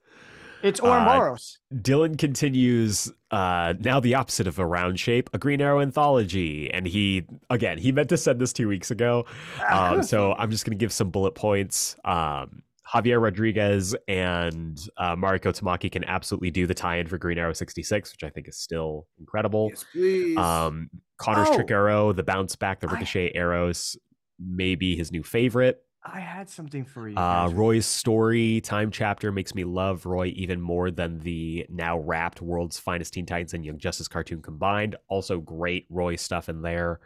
it's 0.64 0.80
Uh, 0.80 0.86
Ouroboros 0.88 1.60
Dylan 1.74 2.18
continues 2.18 3.12
uh 3.32 3.74
now 3.80 4.00
the 4.00 4.14
opposite 4.16 4.46
of 4.48 4.60
a 4.60 4.66
round 4.66 5.00
shape, 5.00 5.30
a 5.34 5.38
Green 5.38 5.62
Arrow 5.62 5.80
anthology. 5.82 6.72
And 6.72 6.86
he 6.88 7.26
again, 7.50 7.78
he 7.78 7.92
meant 7.92 8.10
to 8.10 8.18
send 8.18 8.40
this 8.40 8.54
two 8.54 8.68
weeks 8.68 8.92
ago. 8.92 9.26
Um, 9.72 10.04
so 10.04 10.34
I'm 10.34 10.52
just 10.52 10.66
gonna 10.66 10.76
give 10.76 10.92
some 10.94 11.10
bullet 11.10 11.34
points. 11.36 11.96
Um 12.06 12.64
Javier 12.94 13.22
Rodriguez 13.22 13.96
and 14.10 14.78
uh, 14.98 15.16
Mariko 15.16 15.58
Tamaki 15.58 15.90
can 15.90 16.04
absolutely 16.04 16.52
do 16.52 16.68
the 16.68 16.74
tie-in 16.74 17.08
for 17.08 17.18
Green 17.18 17.38
Arrow 17.38 17.54
66, 17.54 18.12
which 18.12 18.22
I 18.26 18.30
think 18.30 18.50
is 18.50 18.58
still 18.58 19.08
incredible. 19.18 19.70
yes, 19.70 19.86
please. 19.94 20.36
Um, 20.38 20.90
Connor's 21.22 21.50
Oh. 21.52 21.56
trick 21.56 21.72
arrow, 21.72 22.12
the 22.14 22.24
bounce 22.24 22.56
back, 22.56 22.80
the 22.80 22.90
I- 22.90 22.94
ricochet 22.94 23.32
arrows, 23.34 23.98
maybe 24.40 24.96
his 24.96 25.12
new 25.12 25.24
favorite. 25.24 25.84
i 26.04 26.20
had 26.20 26.50
something 26.50 26.84
for 26.84 27.08
you 27.08 27.16
Uh. 27.16 27.48
Roy's 27.54 27.86
story 27.86 28.60
time 28.62 28.90
chapter 28.90 29.32
makes 29.32 29.54
me 29.54 29.64
love 29.64 30.08
Roy 30.08 30.34
even 30.36 30.60
more 30.60 30.90
than 30.90 31.20
the 31.20 31.68
now 31.70 32.00
wrapped 32.00 32.42
World's 32.42 32.80
Finest 32.80 33.14
Teen 33.14 33.28
Titans 33.28 33.54
and 33.54 33.64
Young 33.64 33.78
Justice 33.78 34.08
cartoon 34.08 34.42
combined. 34.42 34.96
Also, 35.10 35.40
great 35.40 35.86
Roy 35.92 36.16
stuff 36.16 36.50
in 36.50 36.64
there. 36.64 37.00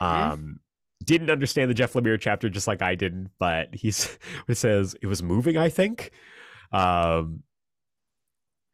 Mhm. 0.00 0.04
Um, 0.32 0.60
didn't 1.04 1.30
understand 1.30 1.70
the 1.70 1.74
Jeff 1.74 1.92
Lemire 1.92 2.18
chapter 2.20 2.48
just 2.48 2.66
like 2.66 2.82
I 2.82 2.96
didn't, 2.96 3.30
but 3.38 3.72
he's 3.74 4.18
it 4.48 4.56
says 4.56 4.96
it 5.00 5.06
was 5.06 5.22
moving. 5.22 5.56
I 5.56 5.68
think. 5.68 6.10
Um, 6.72 7.44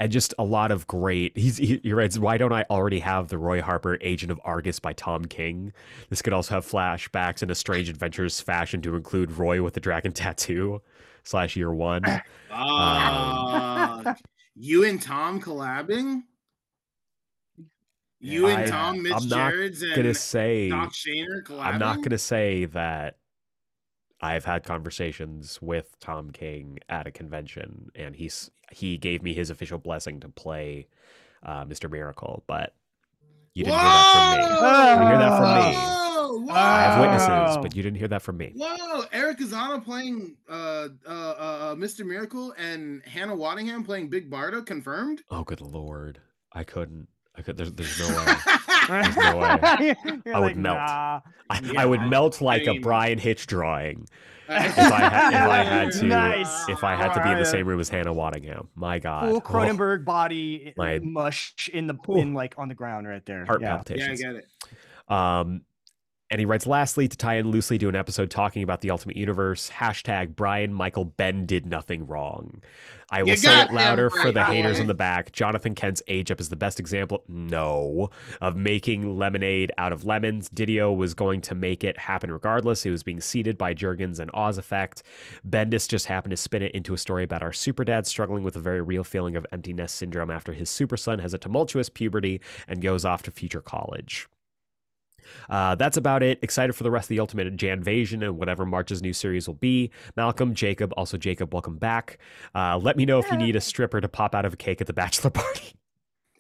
and 0.01 0.13
just 0.13 0.33
a 0.39 0.45
lot 0.45 0.71
of 0.71 0.87
great. 0.87 1.37
He's 1.37 1.57
he, 1.57 1.81
he 1.83 1.93
writes, 1.93 2.19
"Why 2.19 2.39
don't 2.39 2.53
I 2.53 2.65
already 2.71 3.01
have 3.01 3.29
the 3.29 3.39
Roy 3.39 3.61
Harper 3.61 3.99
Agent 4.01 4.31
of 4.31 4.41
Argus 4.45 4.79
by 4.79 4.93
Tom 4.93 5.25
King? 5.25 5.73
This 6.09 6.23
could 6.23 6.33
also 6.33 6.55
have 6.55 6.67
flashbacks 6.67 7.43
in 7.43 7.51
a 7.51 7.55
Strange 7.55 7.89
Adventures 7.89 8.41
fashion 8.41 8.81
to 8.83 8.95
include 8.97 9.33
Roy 9.33 9.63
with 9.63 9.75
the 9.75 9.81
dragon 9.81 10.13
tattoo 10.13 10.81
slash 11.25 11.57
year 11.57 11.73
one. 11.73 12.03
Ah, 12.51 14.17
you 14.55 14.85
and 14.85 15.01
Tom 15.03 15.41
collabing? 15.41 16.23
You 18.21 18.47
and 18.49 18.63
I- 18.63 18.67
Tom, 18.67 19.03
Mitch 19.03 19.13
I'm 19.13 19.29
not 19.29 19.53
Gerads, 19.53 19.83
and 19.83 19.95
gonna 19.95 20.15
say 20.15 20.71
Doc 20.71 20.93
Shaner 20.93 21.43
collabing? 21.45 21.65
I'm 21.65 21.79
not 21.79 22.03
gonna 22.03 22.19
say 22.19 22.65
that 22.67 23.17
I've 24.21 24.45
had 24.45 24.65
conversations 24.65 25.61
with 25.63 25.99
Tom 26.01 26.31
King 26.31 26.79
at 26.89 27.07
a 27.07 27.11
convention, 27.11 27.91
and 27.95 28.17
he's 28.17 28.51
he 28.71 28.99
gave 28.99 29.23
me 29.23 29.33
his 29.33 29.51
official 29.51 29.79
blessing 29.79 30.21
to 30.21 30.29
play 30.29 30.89
uh, 31.43 31.65
Mr. 31.65 31.91
Miracle, 31.91 32.43
but 32.47 32.75
you 33.55 33.65
didn't 33.65 33.79
hear 33.79 33.89
that 33.89 34.19
from 34.19 34.39
me. 34.39 34.45
Whoa! 34.61 35.03
You 35.03 35.09
hear 35.09 35.19
that 35.19 35.39
from 35.39 35.55
me. 35.55 35.77
Whoa! 35.77 36.39
Whoa! 36.41 36.55
I 36.55 36.81
have 36.83 37.01
witnesses, 37.01 37.57
but 37.63 37.77
you 37.77 37.83
didn't 37.83 37.99
hear 37.99 38.09
that 38.09 38.23
from 38.23 38.37
me. 38.37 38.53
Whoa! 38.57 39.03
Aeric 39.13 39.39
Azana 39.39 39.83
playing 39.85 40.37
uh, 40.49 40.89
uh, 41.07 41.11
uh, 41.11 41.13
uh, 41.13 41.75
Mr. 41.75 42.05
Miracle 42.05 42.55
and 42.59 43.03
Hannah 43.05 43.37
Waddingham 43.37 43.85
playing 43.85 44.11
Big 44.11 44.31
Barda 44.31 44.65
confirmed. 44.65 45.23
Oh, 45.31 45.45
good 45.45 45.61
lord! 45.61 46.21
I 46.53 46.65
couldn't. 46.65 47.09
I 47.39 47.43
could. 47.43 47.57
There's, 47.57 47.73
there's 47.73 48.01
no 48.01 48.09
way. 48.09 48.35
There's 48.89 49.17
no 49.17 49.37
way. 49.37 49.97
You're 50.27 50.35
I 50.37 50.41
would 50.41 50.47
like, 50.49 50.57
melt. 50.57 50.77
"Nah." 50.79 51.21
I, 51.51 51.61
Yeah, 51.61 51.81
I 51.81 51.87
would 51.87 52.03
melt 52.03 52.41
like 52.41 52.67
mean- 52.67 52.79
a 52.79 52.81
Bryan 52.81 53.19
Hitch 53.19 53.47
drawing 53.47 54.07
if 54.49 54.79
I 54.79 54.99
had- 55.09 55.33
if 55.35 55.49
I 55.51 55.63
had 55.63 55.93
to- 55.93 56.07
Nice. 56.07 56.69
if 56.69 56.83
I 56.85 56.95
had 56.97 57.13
to 57.15 57.23
be 57.23 57.31
in 57.31 57.39
the 57.39 57.45
same 57.45 57.67
room 57.67 57.81
as 57.81 57.89
Hannah 57.89 58.13
Waddingham. 58.15 58.67
My 58.75 58.99
God. 58.99 59.29
Full 59.29 59.37
Oh, 59.37 59.41
Cronenberg 59.41 60.05
body 60.05 60.75
uh, 60.77 60.83
My- 60.83 60.99
mush 60.99 61.69
in 61.73 61.87
the 61.87 61.95
Ooh. 62.09 62.17
in 62.17 62.35
like 62.35 62.55
on 62.59 62.69
the 62.69 62.75
ground 62.75 63.07
right 63.07 63.25
there. 63.25 63.45
heart 63.47 63.61
yeah. 63.63 63.83
Yeah, 63.89 64.11
I 64.11 64.15
get 64.17 64.35
it. 64.37 64.47
Um, 65.09 65.63
and 66.31 66.41
he 66.41 66.45
writes, 66.45 66.67
lastly, 66.67 67.09
to 67.09 67.17
tie 67.17 67.37
in 67.37 67.51
loosely 67.51 67.79
to 67.79 67.89
an 67.89 67.97
episode 67.97 68.31
talking 68.31 68.63
about 68.63 68.83
the 68.83 68.91
Ultimate 68.91 69.17
Universe, 69.17 69.71
hashtag 69.71 70.37
Brian 70.37 70.75
Michael 70.75 71.07
Ben 71.07 71.47
did 71.47 71.65
nothing 71.65 72.07
wrong. 72.07 72.63
I 73.11 73.23
will 73.23 73.37
say 73.37 73.63
it 73.63 73.73
louder 73.73 74.11
for 74.11 74.31
the 74.31 74.45
haters 74.45 74.79
in 74.79 74.87
the 74.87 74.95
back. 74.95 75.33
Jonathan 75.33 75.75
Kent's 75.75 76.03
age 76.09 76.31
up 76.31 76.41
is 76.41 76.51
the 76.51 76.57
best 76.57 76.79
example, 76.79 77.25
no, 77.27 78.11
of 78.43 78.55
making 78.55 79.17
lemonade 79.17 79.73
out 79.79 79.95
of 79.95 80.05
lemons. 80.05 80.51
Didio 80.51 80.95
was 80.95 81.15
going 81.15 81.41
to 81.43 81.55
make 81.55 81.83
it 81.85 81.97
happen 81.97 82.31
regardless. 82.31 82.83
He 82.83 82.91
was 82.91 83.03
being 83.03 83.23
seeded 83.23 83.57
by 83.57 83.73
Jurgens 83.73 84.19
and 84.19 84.31
Oz 84.35 84.59
Effect. 84.59 85.03
Bendis 85.49 85.89
just 85.89 86.05
happened 86.05 86.33
to 86.33 86.37
spin 86.37 86.63
it 86.63 86.73
into 86.73 86.93
a 86.93 86.99
story 86.99 87.25
about 87.25 87.43
our 87.43 87.55
super 87.55 87.85
dad 87.85 88.07
struggling 88.07 88.43
with 88.43 88.57
a 88.57 88.61
very 88.61 88.83
real 88.83 89.05
feeling 89.05 89.37
of 89.37 89.47
emptiness 89.53 89.93
syndrome 89.93 90.31
after 90.31 90.53
his 90.53 90.69
super 90.69 90.99
son 90.99 91.21
has 91.21 91.33
a 91.33 91.39
tumultuous 91.39 91.89
puberty 91.89 92.43
and 92.67 92.83
goes 92.83 93.07
off 93.07 93.23
to 93.23 93.31
future 93.31 93.63
college. 93.63 94.29
Uh, 95.51 95.75
that's 95.75 95.97
about 95.97 96.23
it. 96.23 96.39
Excited 96.43 96.73
for 96.75 96.83
the 96.85 96.91
rest 96.91 97.07
of 97.07 97.09
the 97.11 97.21
Ultimate 97.21 97.57
Janvasion 97.57 98.23
and 98.23 98.39
whatever 98.39 98.65
March's 98.67 99.03
new 99.03 99.13
series 99.13 99.47
will 99.47 99.55
be. 99.55 99.91
Malcolm, 100.17 100.55
Jacob, 100.55 100.93
also 100.97 101.17
Jacob, 101.17 101.53
welcome 101.53 101.77
back. 101.79 102.19
Uh, 102.55 102.79
let 102.79 102.97
me 102.97 103.05
know 103.07 103.19
if 103.19 103.31
you 103.31 103.37
need 103.37 103.57
a 103.57 103.61
stripper 103.61 104.01
to 104.01 104.09
pop 104.09 104.35
out 104.35 104.45
of 104.45 104.53
a 104.55 104.57
cake 104.57 104.81
at 104.81 104.87
the 104.87 104.93
bachelor 104.93 105.31
party. 105.31 105.73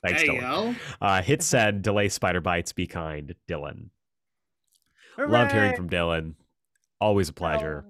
Thanks, 0.05 0.23
Hey, 0.23 0.28
Dylan. 0.28 0.40
yo. 0.40 0.74
Uh, 1.01 1.23
hit 1.23 1.43
send, 1.43 1.82
delay 1.82 2.09
spider 2.09 2.40
bites, 2.40 2.73
be 2.73 2.86
kind, 2.86 3.35
Dylan. 3.48 3.89
Loved 5.19 5.51
hearing 5.52 5.74
from 5.74 5.89
Dylan. 5.90 6.35
Always 7.01 7.28
a 7.28 7.32
pleasure. 7.32 7.85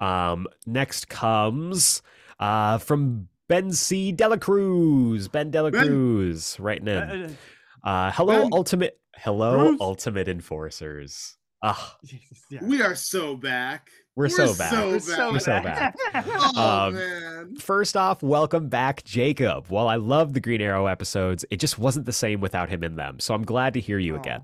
Um, 0.00 0.46
next 0.66 1.08
comes 1.08 2.02
uh, 2.40 2.78
from 2.78 3.28
Ben 3.48 3.70
C. 3.72 4.12
Delacruz. 4.12 5.30
Ben 5.30 5.50
Delacruz, 5.52 6.58
writing 6.60 6.88
in. 6.88 6.96
Uh, 6.96 7.28
Uh, 7.84 8.10
hello, 8.12 8.42
Ben. 8.42 8.50
ultimate. 8.52 8.98
Hello, 9.20 9.68
Bruce. 9.68 9.80
ultimate 9.80 10.28
enforcers. 10.28 11.36
Ah, 11.62 11.96
uh, 12.04 12.08
yeah. 12.50 12.60
We 12.62 12.82
are 12.82 12.94
so 12.94 13.34
back. 13.34 13.90
we're, 14.14 14.28
so 14.28 14.54
back. 14.56 14.70
So 14.70 14.90
We're 14.90 15.00
back. 15.00 15.32
We're 15.32 15.38
so 15.40 15.62
back. 15.62 15.96
Oh 16.56 16.86
Um, 16.88 16.94
man. 16.94 17.56
First 17.56 17.96
off, 17.96 18.22
welcome 18.22 18.68
back, 18.68 19.02
Jacob. 19.04 19.66
While 19.68 19.88
I 19.88 19.96
love 19.96 20.34
the 20.34 20.40
Green 20.40 20.60
Arrow 20.60 20.86
episodes, 20.86 21.44
it 21.50 21.56
just 21.58 21.78
wasn't 21.78 22.06
the 22.06 22.12
same 22.12 22.40
without 22.40 22.68
him 22.68 22.84
in 22.84 22.94
them. 22.94 23.18
So 23.18 23.34
I'm 23.34 23.44
glad 23.44 23.74
to 23.74 23.80
hear 23.80 23.98
you 23.98 24.14
again. 24.14 24.42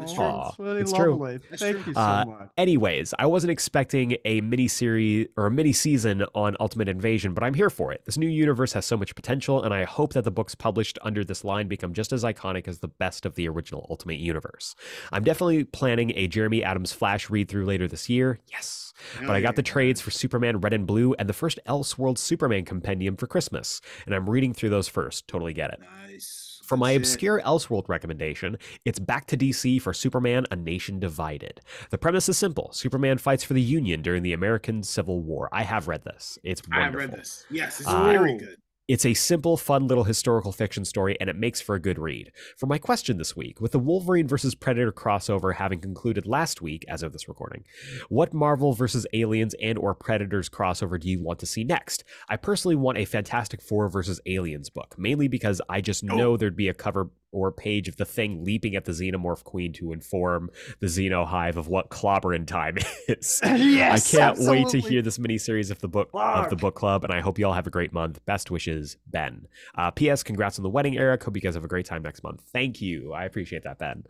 It's 0.00 0.12
true. 0.14 0.24
that's 0.24 0.58
really 0.58 0.80
It's 0.80 0.92
true. 0.92 1.10
lovely. 1.12 1.38
That's 1.50 1.62
Thank 1.62 1.76
true. 1.78 1.84
you 1.88 1.94
so 1.94 2.00
Uh, 2.00 2.24
much. 2.26 2.48
Anyways, 2.56 3.14
I 3.18 3.26
wasn't 3.26 3.50
expecting 3.50 4.16
a 4.24 4.40
mini 4.40 4.68
series 4.68 5.28
or 5.36 5.46
a 5.46 5.50
mini 5.50 5.72
season 5.72 6.24
on 6.34 6.56
Ultimate 6.60 6.88
Invasion, 6.88 7.34
but 7.34 7.44
I'm 7.44 7.54
here 7.54 7.70
for 7.70 7.92
it. 7.92 8.02
This 8.04 8.16
new 8.18 8.28
universe 8.28 8.72
has 8.72 8.86
so 8.86 8.96
much 8.96 9.14
potential, 9.14 9.62
and 9.62 9.72
I 9.74 9.84
hope 9.84 10.12
that 10.14 10.24
the 10.24 10.30
books 10.30 10.54
published 10.54 10.98
under 11.02 11.24
this 11.24 11.44
line 11.44 11.68
become 11.68 11.92
just 11.92 12.12
as 12.12 12.24
iconic 12.24 12.66
as 12.68 12.78
the 12.78 12.88
best 12.88 13.26
of 13.26 13.34
the 13.34 13.48
original 13.48 13.86
Ultimate 13.90 14.18
Universe. 14.18 14.74
I'm 15.12 15.24
definitely 15.24 15.64
planning 15.64 16.12
a 16.16 16.26
Jeremy 16.28 16.62
Adams 16.64 16.92
Flash 16.92 17.30
read 17.30 17.48
through 17.48 17.64
later 17.66 17.86
this 17.86 18.08
year. 18.08 18.38
Yes. 18.50 18.92
But 19.20 19.30
I 19.30 19.40
got 19.40 19.56
the 19.56 19.62
trades 19.62 20.00
for 20.00 20.10
Superman 20.10 20.60
Red 20.60 20.72
and 20.72 20.86
Blue 20.86 21.14
and 21.14 21.28
the 21.28 21.32
first 21.32 21.58
Elseworld 21.66 22.18
Superman 22.18 22.64
compendium 22.64 23.16
for 23.16 23.26
Christmas, 23.26 23.80
and 24.06 24.14
I'm 24.14 24.28
reading 24.28 24.52
through 24.54 24.70
those 24.70 24.88
first. 24.88 25.26
Totally 25.28 25.52
get 25.52 25.70
it. 25.72 25.80
Nice. 26.08 26.41
For 26.72 26.78
my 26.78 26.92
obscure 26.92 27.38
Elseworld 27.42 27.86
recommendation, 27.90 28.56
it's 28.86 28.98
back 28.98 29.26
to 29.26 29.36
DC 29.36 29.82
for 29.82 29.92
Superman 29.92 30.46
A 30.50 30.56
Nation 30.56 30.98
Divided. 30.98 31.60
The 31.90 31.98
premise 31.98 32.30
is 32.30 32.38
simple 32.38 32.70
Superman 32.72 33.18
fights 33.18 33.44
for 33.44 33.52
the 33.52 33.60
Union 33.60 34.00
during 34.00 34.22
the 34.22 34.32
American 34.32 34.82
Civil 34.82 35.20
War. 35.20 35.50
I 35.52 35.64
have 35.64 35.86
read 35.86 36.02
this. 36.04 36.38
It's 36.42 36.62
wonderful. 36.66 36.80
I 36.80 37.02
have 37.02 37.10
read 37.10 37.20
this. 37.20 37.44
Yes, 37.50 37.78
it's 37.80 37.90
Uh, 37.90 38.04
very 38.04 38.38
good. 38.38 38.56
It's 38.88 39.06
a 39.06 39.14
simple, 39.14 39.56
fun 39.56 39.86
little 39.86 40.02
historical 40.02 40.50
fiction 40.50 40.84
story, 40.84 41.16
and 41.20 41.30
it 41.30 41.36
makes 41.36 41.60
for 41.60 41.76
a 41.76 41.80
good 41.80 42.00
read. 42.00 42.32
For 42.56 42.66
my 42.66 42.78
question 42.78 43.16
this 43.16 43.36
week, 43.36 43.60
with 43.60 43.70
the 43.70 43.78
Wolverine 43.78 44.26
vs. 44.26 44.56
Predator 44.56 44.90
crossover 44.90 45.54
having 45.54 45.80
concluded 45.80 46.26
last 46.26 46.60
week, 46.60 46.84
as 46.88 47.04
of 47.04 47.12
this 47.12 47.28
recording, 47.28 47.64
what 48.08 48.34
Marvel 48.34 48.72
vs. 48.72 49.06
Aliens 49.12 49.54
and 49.62 49.78
or 49.78 49.94
Predators 49.94 50.48
crossover 50.48 50.98
do 50.98 51.08
you 51.08 51.22
want 51.22 51.38
to 51.38 51.46
see 51.46 51.62
next? 51.62 52.02
I 52.28 52.36
personally 52.36 52.74
want 52.74 52.98
a 52.98 53.04
Fantastic 53.04 53.62
Four 53.62 53.88
vs. 53.88 54.20
Aliens 54.26 54.68
book, 54.68 54.96
mainly 54.98 55.28
because 55.28 55.60
I 55.68 55.80
just 55.80 56.02
oh. 56.10 56.16
know 56.16 56.36
there'd 56.36 56.56
be 56.56 56.68
a 56.68 56.74
cover 56.74 57.10
or 57.32 57.50
page 57.50 57.88
of 57.88 57.96
the 57.96 58.04
thing 58.04 58.44
leaping 58.44 58.76
at 58.76 58.84
the 58.84 58.92
xenomorph 58.92 59.42
queen 59.42 59.72
to 59.72 59.92
inform 59.92 60.50
the 60.80 60.86
Xeno 60.86 61.26
Hive 61.26 61.56
of 61.56 61.66
what 61.66 61.88
clobbering 61.90 62.46
time 62.46 62.76
is. 63.08 63.40
Yes, 63.72 64.14
I 64.14 64.18
can't 64.18 64.38
wait 64.40 64.68
to 64.68 64.78
hear 64.80 65.02
this 65.02 65.18
miniseries 65.18 65.70
of 65.70 65.80
the 65.80 65.88
book 65.88 66.10
of 66.12 66.50
the 66.50 66.56
book 66.56 66.74
club, 66.74 67.04
and 67.04 67.12
I 67.12 67.20
hope 67.20 67.38
you 67.38 67.46
all 67.46 67.52
have 67.54 67.66
a 67.66 67.70
great 67.70 67.92
month. 67.92 68.24
Best 68.26 68.50
wishes, 68.50 68.96
Ben. 69.06 69.46
Uh, 69.76 69.90
P.S. 69.90 70.22
Congrats 70.22 70.58
on 70.58 70.62
the 70.62 70.70
wedding, 70.70 70.94
Aeric. 70.94 71.22
Hope 71.22 71.34
you 71.36 71.42
guys 71.42 71.54
have 71.54 71.64
a 71.64 71.68
great 71.68 71.86
time 71.86 72.02
next 72.02 72.22
month. 72.22 72.42
Thank 72.52 72.80
you. 72.80 73.12
I 73.12 73.24
appreciate 73.24 73.64
that, 73.64 73.78
Ben. 73.78 74.04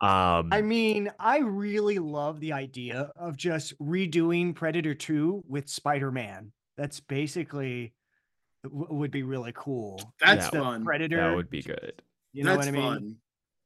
Um, 0.00 0.50
I 0.52 0.60
mean, 0.62 1.10
I 1.18 1.38
really 1.38 1.98
love 1.98 2.38
the 2.40 2.52
idea 2.52 3.10
of 3.16 3.36
just 3.36 3.78
redoing 3.78 4.54
Predator 4.54 4.94
2 4.94 5.44
with 5.48 5.68
Spider-Man. 5.68 6.52
That's 6.76 7.00
basically 7.00 7.94
w- 8.62 8.86
would 8.90 9.10
be 9.10 9.22
really 9.22 9.52
cool. 9.54 9.98
That's 10.20 10.44
Instead 10.44 10.58
of 10.60 10.64
fun. 10.66 10.84
Predator. 10.84 11.16
that 11.16 11.34
would 11.34 11.48
be 11.48 11.62
good. 11.62 12.02
You 12.36 12.44
know 12.44 12.56
That's 12.56 12.66
what 12.66 12.74
I 12.74 12.78
mean? 12.78 12.82
fun. 13.00 13.16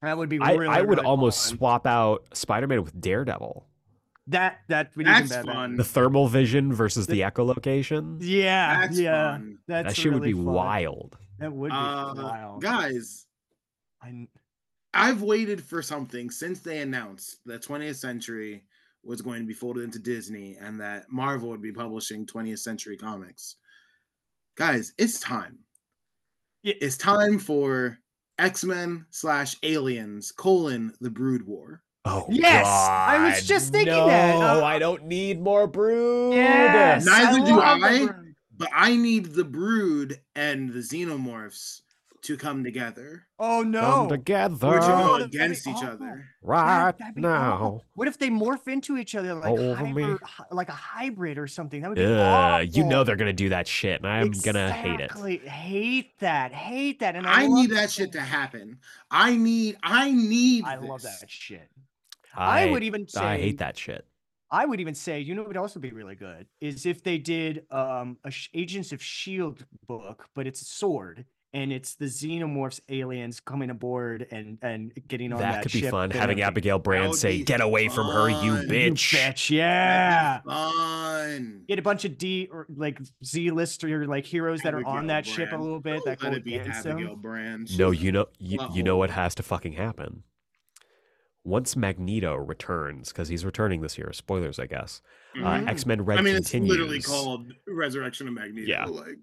That 0.02 0.16
would 0.16 0.28
be 0.28 0.38
I, 0.40 0.52
really. 0.52 0.68
I 0.68 0.80
would 0.80 0.90
really 0.98 1.04
almost 1.04 1.48
fun. 1.50 1.58
swap 1.58 1.86
out 1.86 2.24
Spider-Man 2.32 2.82
with 2.82 2.98
Daredevil. 3.00 3.66
that. 4.28 4.60
That 4.68 4.92
would 4.96 5.06
That's 5.06 5.30
even 5.32 5.44
better. 5.46 5.52
fun. 5.52 5.76
The 5.76 5.84
thermal 5.84 6.28
vision 6.28 6.72
versus 6.72 7.06
the 7.06 7.20
echolocation. 7.20 8.18
Yeah, 8.20 8.80
That's 8.82 8.98
yeah. 8.98 9.32
fun. 9.32 9.58
That's 9.66 9.88
that 9.94 10.00
shit 10.00 10.12
would 10.12 10.22
be 10.22 10.32
fun. 10.32 10.44
wild. 10.44 11.18
That 11.40 11.52
would 11.52 11.70
be 11.70 11.76
Uh, 11.76 12.14
wild. 12.14 12.62
guys, 12.62 13.26
I, 14.02 14.26
I've 14.94 15.22
waited 15.22 15.62
for 15.64 15.82
something 15.82 16.30
since 16.30 16.60
they 16.60 16.78
announced 16.78 17.40
that 17.46 17.62
20th 17.62 17.96
Century 17.96 18.64
was 19.02 19.20
going 19.22 19.40
to 19.40 19.46
be 19.46 19.54
folded 19.54 19.82
into 19.84 19.98
Disney 19.98 20.56
and 20.60 20.80
that 20.80 21.10
Marvel 21.10 21.48
would 21.48 21.62
be 21.62 21.72
publishing 21.72 22.24
20th 22.26 22.58
Century 22.60 22.96
comics. 22.96 23.56
Guys, 24.56 24.92
it's 24.98 25.18
time. 25.20 25.58
Yeah. 26.62 26.74
It's 26.80 26.96
time 26.98 27.38
for 27.38 27.98
X-Men 28.40 29.06
slash 29.10 29.56
Aliens 29.62 30.32
colon 30.32 30.92
the 31.00 31.10
Brood 31.10 31.46
War. 31.46 31.82
Oh 32.06 32.26
Yes! 32.30 32.66
I 32.66 33.28
was 33.28 33.46
just 33.46 33.72
thinking 33.72 33.92
no, 33.92 34.06
that. 34.06 34.36
Uh, 34.36 34.64
I 34.64 34.78
don't 34.78 35.04
need 35.04 35.42
more 35.42 35.66
brood. 35.66 36.34
yes, 36.34 37.04
Neither 37.04 37.44
do 37.44 37.60
I. 37.60 38.08
But 38.56 38.70
I 38.74 38.96
need 38.96 39.26
the 39.34 39.44
Brood 39.44 40.20
and 40.34 40.70
the 40.70 40.80
Xenomorphs 40.80 41.80
to 42.22 42.36
come 42.36 42.62
together. 42.64 43.26
Oh 43.38 43.62
Come 43.62 43.70
no! 43.70 44.08
together 44.08 44.66
Or 44.66 44.74
to 44.80 44.86
go 44.86 45.12
that'd 45.18 45.30
be 45.30 45.38
against 45.38 45.66
each 45.66 45.76
awful. 45.76 45.88
other. 45.88 46.24
right 46.42 46.92
that'd 46.98 47.14
be 47.14 47.20
now. 47.22 47.52
awful. 47.54 47.84
What 47.94 48.08
if 48.08 48.18
they 48.18 48.28
morph 48.28 48.68
into 48.68 48.96
each 48.96 49.14
other 49.14 49.34
like 49.34 49.50
Over 49.50 49.84
me. 49.86 50.02
hyper, 50.02 50.18
hy- 50.24 50.44
like 50.50 50.68
a 50.68 50.72
hybrid 50.72 51.38
or 51.38 51.46
something? 51.46 51.80
That 51.82 51.88
would 51.88 51.98
be 51.98 52.04
Ugh, 52.04 52.68
you 52.72 52.84
know 52.84 53.04
they're 53.04 53.16
gonna 53.16 53.32
do 53.32 53.48
that 53.50 53.66
shit, 53.66 54.00
and 54.02 54.06
I'm 54.10 54.30
gonna 54.30 54.70
hate 54.72 55.00
it. 55.00 55.04
Exactly. 55.10 55.38
Hate 55.38 56.18
that. 56.20 56.52
Hate 56.52 57.00
that. 57.00 57.16
And 57.16 57.26
I, 57.26 57.42
I 57.44 57.46
love 57.46 57.58
need 57.58 57.70
it 57.70 57.74
that 57.74 57.90
shit 57.90 58.12
to 58.12 58.20
happen. 58.20 58.78
I 59.10 59.36
need 59.36 59.76
I 59.82 60.10
need 60.10 60.64
I 60.64 60.76
love 60.76 61.02
this. 61.02 61.20
that 61.20 61.30
shit. 61.30 61.68
I, 62.34 62.66
would 62.70 62.84
even 62.84 63.08
say 63.08 63.20
I 63.20 63.38
hate 63.38 63.58
that 63.58 63.76
shit. 63.76 64.06
I 64.52 64.64
would 64.66 64.80
even 64.80 64.94
say, 64.94 65.20
you 65.20 65.34
know, 65.34 65.42
what 65.42 65.48
would 65.48 65.56
also 65.56 65.80
be 65.80 65.90
really 65.92 66.14
good 66.14 66.46
is 66.60 66.84
if 66.86 67.02
they 67.02 67.18
did 67.18 67.64
um 67.70 68.18
a 68.24 68.30
Sh- 68.30 68.50
Agents 68.54 68.92
of 68.92 69.02
Shield 69.02 69.64
book, 69.86 70.26
but 70.34 70.46
it's 70.46 70.60
a 70.62 70.64
sword 70.64 71.24
and 71.52 71.72
it's 71.72 71.96
the 71.96 72.04
xenomorphs 72.04 72.80
aliens 72.88 73.40
coming 73.40 73.70
aboard 73.70 74.26
and 74.30 74.58
and 74.62 74.92
getting 75.08 75.32
on 75.32 75.40
that, 75.40 75.52
That 75.54 75.62
could 75.62 75.72
be 75.72 75.82
fun. 75.82 76.10
Having. 76.10 76.42
Abigail 76.42 76.78
Brand 76.78 77.14
say, 77.16 77.42
"Get 77.42 77.60
away 77.60 77.88
from 77.88 78.06
her, 78.06 78.28
you 78.28 78.36
fun. 78.56 78.62
You 78.62 78.68
bitch." 78.68 79.14
bitch, 79.14 79.50
yeah. 79.50 80.40
Fun. 80.42 81.64
Get 81.68 81.78
a 81.78 81.82
bunch 81.82 82.04
of 82.04 82.18
D 82.18 82.48
or 82.52 82.66
like 82.74 83.00
Z 83.24 83.50
list 83.50 83.82
or 83.84 84.06
like 84.06 84.26
heroes 84.26 84.60
that 84.62 84.74
are 84.74 84.84
on 84.86 84.98
Abigail 84.98 85.08
that 85.08 85.26
ship 85.26 85.52
a 85.52 85.56
little 85.56 85.80
bit 85.80 85.94
Don't 85.96 86.04
that 86.06 86.18
go 86.20 86.30
let 86.30 86.44
be 86.44 86.56
against 86.56 86.86
Abigail 86.86 87.10
them. 87.10 87.20
Brand. 87.20 87.78
No, 87.78 87.92
She's 87.92 88.02
you 88.02 88.12
know, 88.12 88.26
you, 88.38 88.58
you 88.72 88.82
know 88.82 88.96
what 88.96 89.10
has 89.10 89.34
to 89.36 89.42
fucking 89.42 89.72
happen. 89.72 90.22
Once 91.42 91.74
Magneto 91.74 92.34
returns, 92.36 93.08
because 93.08 93.28
he's 93.28 93.46
returning 93.46 93.80
this 93.80 93.96
year. 93.96 94.12
Spoilers, 94.12 94.58
I 94.58 94.66
guess. 94.66 95.00
Mhm. 95.34 95.66
Uh, 95.66 95.70
X 95.70 95.86
Men 95.86 96.02
Red 96.04 96.18
I 96.18 96.22
mean, 96.22 96.36
it's 96.36 96.52
literally 96.52 97.00
called 97.00 97.52
Resurrection 97.66 98.28
of 98.28 98.34
Magneto. 98.34 98.68
Yeah. 98.68 98.84
Like, 98.84 99.16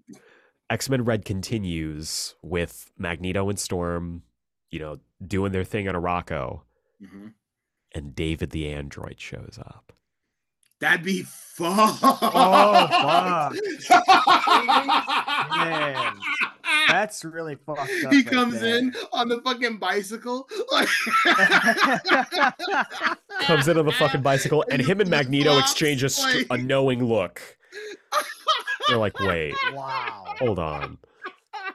X 0.70 0.88
Men 0.90 1.04
Red 1.04 1.24
continues 1.24 2.34
with 2.42 2.90
Magneto 2.98 3.48
and 3.48 3.58
Storm, 3.58 4.22
you 4.70 4.78
know, 4.78 4.98
doing 5.26 5.52
their 5.52 5.64
thing 5.64 5.88
on 5.88 5.94
Arakko, 5.94 6.60
mhm. 7.02 7.32
and 7.94 8.14
David 8.14 8.50
the 8.50 8.68
android 8.68 9.18
shows 9.20 9.58
up. 9.64 9.92
that'd 10.80 11.02
be 11.04 11.22
fun. 11.24 11.98
Oh, 12.02 13.50
Man, 15.56 16.14
That's 16.88 17.24
really 17.24 17.56
fucked 17.56 17.80
up. 17.80 18.12
he 18.12 18.22
comes 18.22 18.60
there. 18.60 18.78
in 18.78 18.94
on 19.12 19.28
the 19.28 19.40
fucking 19.40 19.78
bicycle. 19.78 20.48
Like, 20.70 20.88
Comes 23.42 23.66
in 23.68 23.78
on 23.78 23.86
the 23.86 23.92
fucking 23.92 24.22
bicycle, 24.22 24.64
and 24.70 24.80
him 24.82 25.00
and 25.00 25.08
Magneto 25.16 25.58
exchange 25.58 26.02
a, 26.04 26.08
str- 26.10 26.44
a 26.50 26.58
knowing 26.58 27.02
look. 27.04 27.40
They're 28.88 28.98
like, 28.98 29.18
wait, 29.20 29.54
wow. 29.72 30.24
hold 30.38 30.58
on. 30.58 30.98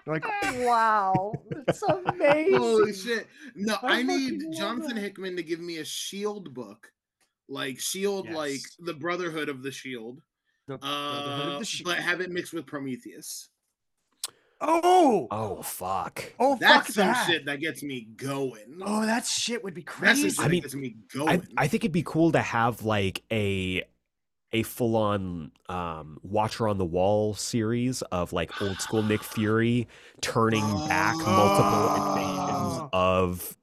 Like, 0.06 0.26
Wow, 0.66 1.34
that's 1.66 1.82
amazing. 2.08 2.58
Holy 2.58 2.94
shit. 2.94 3.28
No, 3.56 3.78
I 3.84 4.00
I 4.00 4.02
need 4.04 4.32
fucking 4.42 4.44
love 4.52 4.58
Jonathan 4.58 4.96
that. 4.96 5.02
Hickman 5.02 5.36
to 5.38 5.44
give 5.44 5.60
me 5.60 5.78
a 5.78 5.86
shield 5.86 6.54
book. 6.54 6.92
Like 7.50 7.80
Shield, 7.80 8.30
like 8.32 8.62
the 8.80 8.94
Brotherhood 8.94 9.50
of 9.50 9.64
the 9.64 9.72
Shield. 9.72 10.22
the 10.68 10.78
Brotherhood 10.78 11.48
of 11.48 11.56
Uh, 11.56 11.60
the 11.60 11.66
Shi- 11.66 11.84
but 11.84 11.98
have 12.00 12.20
it 12.22 12.32
mixed 12.32 12.54
with 12.54 12.66
Prometheus. 12.66 13.50
oh, 14.62 15.28
Oh 15.32 15.62
fuck. 15.62 16.34
oh, 16.40 16.58
That's 16.60 16.88
fuck 16.88 16.96
some 16.96 17.08
that. 17.08 17.28
shit 17.28 17.46
that 17.46 17.60
gets 17.60 17.84
me 17.84 18.08
going. 18.16 18.80
Oh, 18.82 19.06
that 19.06 19.26
shit 19.26 19.64
would 19.64 19.74
be 19.74 19.82
That's 19.84 19.98
crazy. 20.22 20.30
some 20.30 20.44
shit 20.44 20.46
I 20.46 20.52
mean, 20.52 20.62
that 20.62 20.68
gets 20.68 20.76
me 20.76 20.96
I. 21.28 21.42
I 21.58 21.68
think 21.68 21.84
it'd 21.84 21.92
be 21.92 22.04
cool 22.04 22.32
to 22.32 22.42
have 22.42 22.84
like 22.84 23.24
a 23.32 23.84
a 24.54 24.64
full 24.64 24.96
on 24.96 25.52
um, 25.70 26.20
Watcher 26.24 26.68
on 26.68 26.78
the 26.78 26.86
Wall 26.86 27.34
series 27.34 28.02
of 28.04 28.32
like 28.34 28.62
old 28.62 28.80
school 28.80 29.02
Nick 29.04 29.24
Fury 29.34 29.88
turning 30.22 30.64
back 30.88 31.16
multiple 31.18 31.96
invasions 31.96 32.80
Oh. 32.84 32.90
of 32.94 33.58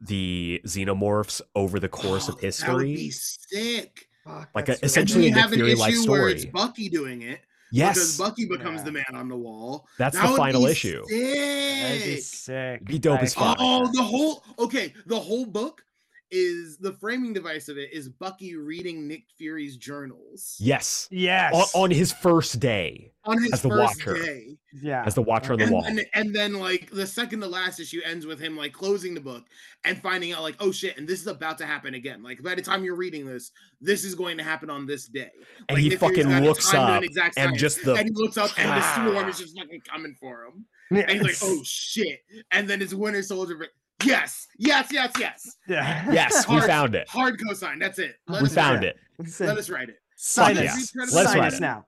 the 0.00 0.60
xenomorphs 0.66 1.40
over 1.54 1.80
the 1.80 1.88
course 2.02 2.28
of 2.28 2.34
Oh, 2.36 2.48
That 2.50 2.74
would 2.74 2.84
be 2.84 3.10
sick. 3.10 4.08
Fuck, 4.24 4.50
like 4.54 4.68
a- 4.68 4.84
essentially 4.84 5.28
a 5.28 5.34
Nick 5.34 5.48
Fury 5.50 5.74
life 5.74 5.94
issue 5.94 6.10
where 6.10 6.28
it's 6.28 6.42
story. 6.42 6.52
Bucky 6.52 6.88
doing 6.88 7.22
it. 7.22 7.40
Because 7.72 7.96
Yes, 7.96 8.18
Bucky 8.18 8.44
becomes 8.46 8.78
Yeah. 8.80 8.84
the 8.84 8.92
man 8.92 9.04
on 9.14 9.28
the 9.28 9.36
wall. 9.36 9.86
that's 9.98 10.16
That 10.16 10.24
the 10.26 10.32
would 10.32 10.36
final 10.36 10.64
be 10.66 10.70
issue. 10.70 11.02
That'd 11.08 12.02
be 12.04 12.16
sick. 12.16 12.22
sick. 12.22 12.84
Be 12.84 12.98
dope 12.98 13.20
I 13.20 13.22
as 13.24 13.34
fuck. 13.34 13.44
like 13.44 13.56
Oh, 13.60 13.90
the 13.92 14.02
whole 14.02 14.44
okay. 14.58 14.92
The 15.06 15.18
whole 15.18 15.46
book 15.46 15.82
is 16.30 16.76
the 16.78 16.92
framing 16.94 17.32
device 17.32 17.68
of 17.68 17.78
it 17.78 17.92
is 17.92 18.08
Bucky 18.08 18.56
reading 18.56 19.06
Nick 19.06 19.24
Fury's 19.38 19.76
journals 19.76 20.56
Yes, 20.58 21.06
Yes. 21.10 21.54
on, 21.74 21.82
on 21.84 21.90
his 21.90 22.12
first 22.12 22.58
day 22.60 23.12
on 23.24 23.40
his 23.42 23.52
as 23.52 23.62
the 23.62 23.68
first 23.68 24.04
Watcher. 24.06 24.14
day. 24.24 24.56
yeah. 24.82 25.04
as 25.06 25.14
the 25.14 25.22
Watcher 25.22 25.52
on 25.52 25.58
the 25.58 25.64
And, 25.64 25.72
Wall. 25.72 25.84
and, 25.84 26.04
and 26.14 26.34
then 26.34 26.54
like 26.54 26.90
the 26.90 27.06
second 27.06 27.40
to 27.40 27.46
last 27.46 27.78
issue 27.80 28.00
ends 28.04 28.26
with 28.26 28.40
him 28.40 28.56
like 28.56 28.72
closing 28.72 29.14
the 29.14 29.20
book 29.20 29.44
and 29.84 30.00
finding 30.02 30.32
out 30.32 30.42
like 30.42 30.56
oh 30.60 30.72
shit 30.72 30.96
and 30.98 31.06
this 31.06 31.20
is 31.20 31.26
about 31.28 31.58
to 31.58 31.66
happen 31.66 31.94
again 31.94 32.22
like 32.22 32.42
by 32.42 32.54
the 32.54 32.62
time 32.62 32.82
you're 32.84 32.96
reading 32.96 33.24
this 33.26 33.52
this 33.80 34.04
is 34.04 34.14
going 34.14 34.36
to 34.38 34.44
happen 34.44 34.68
on 34.70 34.86
this 34.86 35.06
day 35.06 35.30
And 35.68 35.78
he 35.78 35.88
Nick 35.90 35.98
fucking 36.00 36.28
looks 36.42 36.70
time 36.70 36.88
an 36.90 36.96
up 36.98 37.02
exact 37.04 37.36
and 37.38 37.48
science, 37.50 37.60
just 37.60 37.84
the 37.84 37.94
and 37.94 38.06
he 38.08 38.12
looks 38.14 38.36
up 38.36 38.50
and 38.58 38.68
the 38.68 38.92
storm 38.94 39.28
is 39.28 39.38
just 39.38 39.56
fucking 39.58 39.80
coming 39.88 40.14
for 40.20 40.44
him 40.44 40.64
and 40.90 41.10
he's 41.10 41.22
like 41.22 41.36
oh 41.42 41.60
shit 41.64 42.20
and 42.52 42.68
then 42.68 42.80
his 42.80 42.94
Winter 42.94 43.22
Soldier 43.22 43.66
yes 44.04 44.46
yes 44.58 44.88
yes 44.92 45.12
yes 45.18 45.56
yeah. 45.68 46.10
yes, 46.12 46.46
we 46.48 46.54
Hard- 46.56 46.66
found 46.66 46.94
it. 46.94 47.08
hard 47.08 47.38
cosign 47.40 47.80
that's 47.80 47.98
it 47.98 48.16
let 48.28 48.42
We 48.42 48.46
us 48.48 48.54
found 48.54 48.76
write 48.76 48.84
it. 48.84 48.96
let 49.40 49.56
us 49.58 49.70
write 49.70 49.88
it 49.88 49.96
Sign 50.18 50.56
Fuck 50.56 50.64
us. 50.66 50.92
Let's 50.96 51.12
Sign 51.12 51.38
write 51.38 51.46
us 51.48 51.58
it. 51.58 51.60
now. 51.60 51.84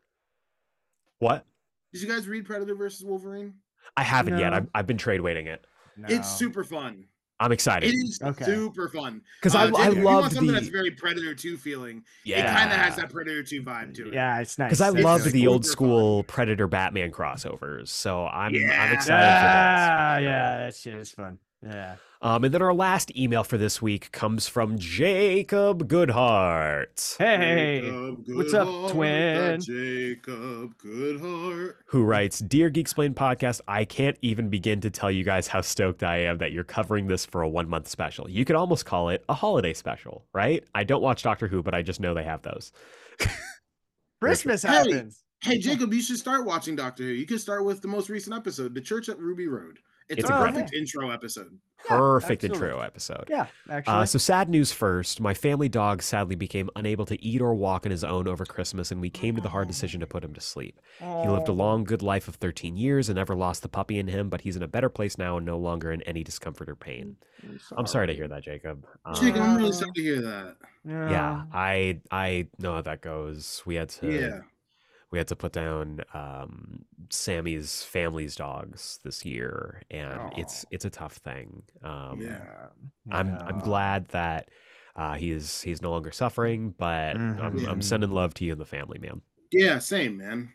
What? 1.18 1.46
did 1.92 2.02
you 2.02 2.08
guys 2.08 2.28
read 2.28 2.44
Predator 2.44 2.74
versus 2.74 3.04
Wolverine 3.04 3.54
I 3.96 4.02
haven't 4.02 4.38
yet. 4.38 4.52
I've, 4.52 4.68
I've 4.74 4.86
been 4.86 4.98
trade 4.98 5.20
waiting 5.22 5.46
it. 5.46 5.64
No. 5.96 6.06
it's 6.10 6.28
super 6.28 6.62
fun 6.64 7.04
I'm 7.40 7.52
excited 7.52 7.86
is 7.94 8.20
Okay. 8.22 8.44
super 8.44 8.88
fun 8.88 9.22
because 9.40 9.54
Uh, 9.54 9.70
I, 9.76 9.84
I 9.84 9.88
if 9.90 9.96
you 9.96 10.02
want 10.02 10.22
loved 10.22 10.34
something 10.34 10.52
that's 10.52 10.66
the 10.66 10.72
very 10.72 10.90
Predator 10.90 11.34
2 11.34 11.56
feeling. 11.56 12.02
yeah 12.24 12.40
It 12.52 12.56
kind 12.58 12.70
of 12.72 12.78
has 12.78 12.96
that 12.96 13.10
Predator 13.10 13.42
2 13.44 13.62
vibe 13.62 13.94
to 13.94 14.08
it. 14.08 14.14
Yeah, 14.14 14.40
it's 14.40 14.58
nice. 14.58 14.68
because 14.70 14.80
I 14.80 14.88
It's 14.90 15.04
loved 15.04 15.24
like 15.24 15.32
the 15.34 15.46
old 15.46 15.64
super 15.64 15.72
school 15.72 16.22
Predator 16.24 16.66
Batman 16.66 17.12
crossovers. 17.12 17.88
So 17.88 18.26
I'm 18.26 18.48
I'm 18.48 18.54
Yeah. 18.54 18.92
excited 18.92 19.08
Yeah, 19.14 20.18
yeah, 20.18 20.58
that 20.58 20.74
shit 20.74 20.94
is 20.94 21.10
fun. 21.12 21.38
Yeah. 21.62 21.96
Um, 22.20 22.42
and 22.44 22.52
then 22.52 22.62
our 22.62 22.74
last 22.74 23.16
email 23.16 23.44
for 23.44 23.58
this 23.58 23.80
week 23.80 24.10
comes 24.10 24.48
from 24.48 24.76
Jacob 24.78 25.88
Goodhart, 25.88 27.16
Hey, 27.16 27.80
Jacob 27.82 28.24
what's 28.36 28.54
up, 28.54 28.90
twin? 28.90 29.60
Jacob 29.60 30.76
Goodhart. 30.78 31.74
who 31.86 32.02
writes, 32.04 32.40
"Dear 32.40 32.70
Geeksplained 32.70 33.14
podcast, 33.14 33.60
I 33.68 33.84
can't 33.84 34.18
even 34.20 34.48
begin 34.48 34.80
to 34.80 34.90
tell 34.90 35.12
you 35.12 35.22
guys 35.22 35.46
how 35.46 35.60
stoked 35.60 36.02
I 36.02 36.18
am 36.22 36.38
that 36.38 36.50
you're 36.50 36.64
covering 36.64 37.06
this 37.06 37.24
for 37.24 37.42
a 37.42 37.48
one 37.48 37.68
month 37.68 37.86
special. 37.86 38.28
You 38.28 38.44
could 38.44 38.56
almost 38.56 38.84
call 38.84 39.10
it 39.10 39.24
a 39.28 39.34
holiday 39.34 39.72
special, 39.72 40.24
right? 40.32 40.64
I 40.74 40.82
don't 40.82 41.02
watch 41.02 41.22
Doctor 41.22 41.46
Who, 41.46 41.62
but 41.62 41.74
I 41.74 41.82
just 41.82 42.00
know 42.00 42.14
they 42.14 42.24
have 42.24 42.42
those." 42.42 42.72
Christmas 44.20 44.62
happens. 44.62 45.22
Hey, 45.40 45.58
Jacob, 45.58 45.94
you 45.94 46.02
should 46.02 46.18
start 46.18 46.44
watching 46.44 46.74
Doctor 46.74 47.04
Who. 47.04 47.10
You 47.10 47.26
can 47.26 47.38
start 47.38 47.64
with 47.64 47.80
the 47.80 47.86
most 47.88 48.08
recent 48.08 48.34
episode, 48.34 48.74
The 48.74 48.80
Church 48.80 49.08
at 49.08 49.18
Ruby 49.20 49.46
Road. 49.46 49.78
It's, 50.08 50.20
It's 50.20 50.30
a 50.30 50.34
a 50.34 50.38
great- 50.40 50.54
perfect 50.54 50.74
intro 50.74 51.10
episode. 51.10 51.58
Perfect 51.86 52.42
absolutely. 52.44 52.68
intro 52.68 52.80
episode. 52.84 53.24
Yeah, 53.30 53.46
actually. 53.70 53.94
Uh, 53.94 54.04
so 54.04 54.18
sad 54.18 54.48
news 54.48 54.72
first. 54.72 55.20
My 55.20 55.32
family 55.32 55.68
dog 55.68 56.02
sadly 56.02 56.34
became 56.34 56.68
unable 56.74 57.06
to 57.06 57.22
eat 57.24 57.40
or 57.40 57.54
walk 57.54 57.86
on 57.86 57.92
his 57.92 58.02
own 58.02 58.26
over 58.26 58.44
Christmas, 58.44 58.90
and 58.90 59.00
we 59.00 59.10
came 59.10 59.36
to 59.36 59.40
the 59.40 59.48
hard 59.50 59.68
decision 59.68 60.00
to 60.00 60.06
put 60.06 60.24
him 60.24 60.34
to 60.34 60.40
sleep. 60.40 60.80
He 60.98 61.28
lived 61.28 61.48
a 61.48 61.52
long, 61.52 61.84
good 61.84 62.02
life 62.02 62.26
of 62.26 62.34
13 62.34 62.76
years 62.76 63.08
and 63.08 63.16
never 63.16 63.36
lost 63.36 63.62
the 63.62 63.68
puppy 63.68 63.98
in 63.98 64.08
him, 64.08 64.28
but 64.28 64.40
he's 64.40 64.56
in 64.56 64.62
a 64.62 64.68
better 64.68 64.88
place 64.88 65.16
now 65.18 65.36
and 65.36 65.46
no 65.46 65.56
longer 65.56 65.92
in 65.92 66.02
any 66.02 66.24
discomfort 66.24 66.68
or 66.68 66.74
pain. 66.74 67.16
I'm 67.76 67.86
sorry 67.86 68.08
to 68.08 68.14
hear 68.14 68.26
that, 68.28 68.42
Jacob. 68.42 68.84
Jacob, 69.14 69.40
I'm 69.40 69.56
really 69.56 69.68
Um, 69.68 69.72
sorry 69.72 69.92
to 69.94 70.02
hear 70.02 70.20
that. 70.22 70.56
yeah, 70.84 71.44
I 71.52 72.00
I 72.10 72.48
know 72.58 72.74
how 72.74 72.82
that 72.82 73.02
goes. 73.02 73.62
We 73.64 73.76
had 73.76 73.88
to 73.90 74.12
Yeah. 74.12 74.38
We 75.10 75.18
had 75.18 75.28
to 75.28 75.36
put 75.36 75.52
down 75.52 76.00
um, 76.14 76.84
Sammy's 77.10 77.82
family's 77.82 78.36
dogs 78.36 78.98
this 79.04 79.24
year, 79.24 79.82
and 79.90 80.20
it's 80.36 80.64
it's 80.70 80.84
a 80.84 80.90
tough 80.90 81.14
thing. 81.14 81.62
Um, 81.82 82.20
Yeah. 82.20 82.66
I'm 83.10 83.36
I'm 83.40 83.58
glad 83.60 84.08
that 84.08 84.48
uh, 84.96 85.14
he's 85.14 85.62
he's 85.62 85.80
no 85.80 85.90
longer 85.90 86.10
suffering, 86.12 86.74
but 86.76 87.16
I'm, 87.16 87.38
I'm 87.40 87.80
Mhm. 87.80 87.84
sending 87.84 88.10
love 88.10 88.34
to 88.34 88.44
you 88.44 88.52
and 88.52 88.60
the 88.60 88.66
family, 88.66 88.98
man. 88.98 89.22
Yeah, 89.50 89.78
same, 89.78 90.18
man. 90.18 90.52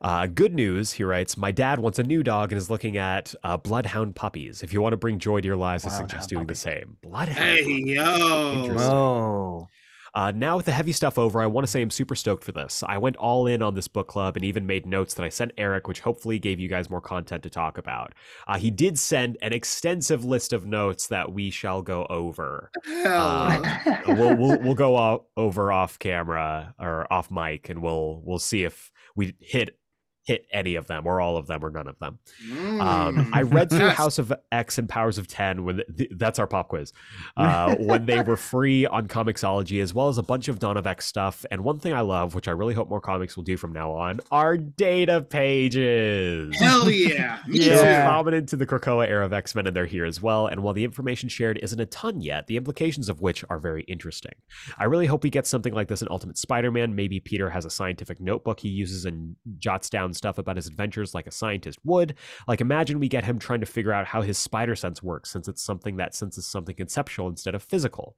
Uh, 0.00 0.26
good 0.26 0.52
news, 0.52 0.92
he 0.92 1.02
writes. 1.02 1.36
My 1.36 1.50
dad 1.50 1.78
wants 1.78 1.98
a 1.98 2.02
new 2.02 2.22
dog 2.22 2.52
and 2.52 2.58
is 2.58 2.68
looking 2.68 2.98
at 2.98 3.34
uh, 3.42 3.56
bloodhound 3.56 4.14
puppies. 4.14 4.62
If 4.62 4.72
you 4.72 4.82
want 4.82 4.92
to 4.92 4.98
bring 4.98 5.18
joy 5.18 5.40
to 5.40 5.46
your 5.46 5.56
lives, 5.56 5.86
I 5.86 5.88
suggest 5.88 6.28
doing 6.28 6.46
the 6.46 6.54
same. 6.54 6.98
Bloodhound. 7.00 7.38
Hey, 7.38 7.62
puppy. 7.62 7.82
yo. 7.86 8.52
Interesting. 8.52 8.92
Oh. 8.92 9.66
Uh, 10.14 10.32
now 10.34 10.56
with 10.56 10.66
the 10.66 10.72
heavy 10.72 10.92
stuff 10.92 11.18
over, 11.18 11.42
I 11.42 11.46
want 11.46 11.66
to 11.66 11.70
say 11.70 11.82
I'm 11.82 11.90
super 11.90 12.14
stoked 12.14 12.44
for 12.44 12.52
this. 12.52 12.84
I 12.86 12.98
went 12.98 13.16
all 13.16 13.46
in 13.46 13.62
on 13.62 13.74
this 13.74 13.88
book 13.88 14.06
club 14.06 14.36
and 14.36 14.44
even 14.44 14.66
made 14.66 14.86
notes 14.86 15.14
that 15.14 15.24
I 15.24 15.28
sent 15.28 15.56
Aeric, 15.56 15.88
which 15.88 16.00
hopefully 16.00 16.38
gave 16.38 16.60
you 16.60 16.68
guys 16.68 16.88
more 16.88 17.00
content 17.00 17.42
to 17.42 17.50
talk 17.50 17.78
about. 17.78 18.14
Uh, 18.46 18.58
he 18.58 18.70
did 18.70 18.98
send 18.98 19.36
an 19.42 19.52
extensive 19.52 20.24
list 20.24 20.52
of 20.52 20.66
notes 20.66 21.08
that 21.08 21.32
we 21.32 21.50
shall 21.50 21.82
go 21.82 22.06
over. 22.08 22.70
Hell. 22.84 23.62
Uh, 23.64 24.02
we'll, 24.08 24.36
we'll 24.36 24.60
we'll 24.60 24.74
go 24.74 25.26
over 25.36 25.72
off 25.72 25.98
camera 25.98 26.74
or 26.78 27.12
off 27.12 27.30
mic, 27.30 27.68
and 27.68 27.82
we'll 27.82 28.22
we'll 28.24 28.38
see 28.38 28.62
if 28.62 28.92
we 29.16 29.34
hit 29.40 29.78
hit 30.24 30.46
any 30.52 30.74
of 30.74 30.86
them 30.86 31.06
or 31.06 31.20
all 31.20 31.36
of 31.36 31.46
them 31.46 31.64
or 31.64 31.70
none 31.70 31.86
of 31.86 31.98
them. 31.98 32.18
Um, 32.80 33.30
I 33.32 33.42
read 33.42 33.70
through 33.70 33.88
House 33.90 34.18
of 34.18 34.32
X 34.50 34.78
and 34.78 34.88
Powers 34.88 35.18
of 35.18 35.28
Ten 35.28 35.64
when 35.64 35.82
th- 35.96 36.10
that's 36.16 36.38
our 36.38 36.46
pop 36.46 36.68
quiz 36.68 36.92
uh, 37.36 37.74
when 37.76 38.06
they 38.06 38.20
were 38.22 38.36
free 38.36 38.86
on 38.86 39.06
Comixology, 39.06 39.82
as 39.82 39.92
well 39.94 40.08
as 40.08 40.18
a 40.18 40.22
bunch 40.22 40.48
of 40.48 40.58
Dawn 40.58 40.76
of 40.76 40.86
X 40.86 41.06
stuff. 41.06 41.44
And 41.50 41.62
one 41.62 41.78
thing 41.78 41.92
I 41.92 42.00
love, 42.00 42.34
which 42.34 42.48
I 42.48 42.52
really 42.52 42.74
hope 42.74 42.88
more 42.88 43.00
comics 43.00 43.36
will 43.36 43.44
do 43.44 43.56
from 43.56 43.72
now 43.72 43.92
on, 43.92 44.20
are 44.30 44.56
data 44.56 45.20
pages. 45.20 46.56
Hell 46.58 46.90
yeah. 46.90 47.40
Me 47.46 47.58
Yeah. 47.60 48.06
prominent 48.06 48.48
to 48.50 48.56
the 48.56 48.66
Krakoa 48.66 49.06
era 49.08 49.24
of 49.26 49.32
X 49.32 49.54
Men, 49.54 49.66
and 49.66 49.76
they're 49.76 49.86
here 49.86 50.04
as 50.04 50.22
well. 50.22 50.46
And 50.46 50.62
while 50.62 50.74
the 50.74 50.84
information 50.84 51.28
shared 51.28 51.58
isn't 51.62 51.78
a 51.80 51.86
ton 51.86 52.20
yet, 52.20 52.46
the 52.46 52.56
implications 52.56 53.08
of 53.08 53.20
which 53.20 53.44
are 53.50 53.58
very 53.58 53.82
interesting. 53.82 54.32
I 54.78 54.84
really 54.84 55.06
hope 55.06 55.22
we 55.22 55.30
get 55.30 55.46
something 55.46 55.74
like 55.74 55.88
this 55.88 56.02
in 56.02 56.08
Ultimate 56.10 56.38
Spider 56.38 56.70
Man. 56.70 56.94
Maybe 56.94 57.20
Peter 57.20 57.50
has 57.50 57.64
a 57.64 57.70
scientific 57.70 58.20
notebook 58.20 58.60
he 58.60 58.68
uses 58.68 59.04
and 59.04 59.36
jots 59.58 59.90
down 59.90 60.13
stuff 60.14 60.38
about 60.38 60.56
his 60.56 60.66
adventures 60.66 61.14
like 61.14 61.26
a 61.26 61.30
scientist 61.30 61.78
would. 61.84 62.14
Like, 62.48 62.60
imagine 62.60 63.00
we 63.00 63.08
get 63.08 63.24
him 63.24 63.38
trying 63.38 63.60
to 63.60 63.66
figure 63.66 63.92
out 63.92 64.06
how 64.06 64.22
his 64.22 64.38
spider 64.38 64.76
sense 64.76 65.02
works, 65.02 65.30
since 65.30 65.48
it's 65.48 65.62
something 65.62 65.96
that 65.96 66.14
senses 66.14 66.46
something 66.46 66.74
conceptual 66.74 67.28
instead 67.28 67.54
of 67.54 67.62
physical. 67.62 68.16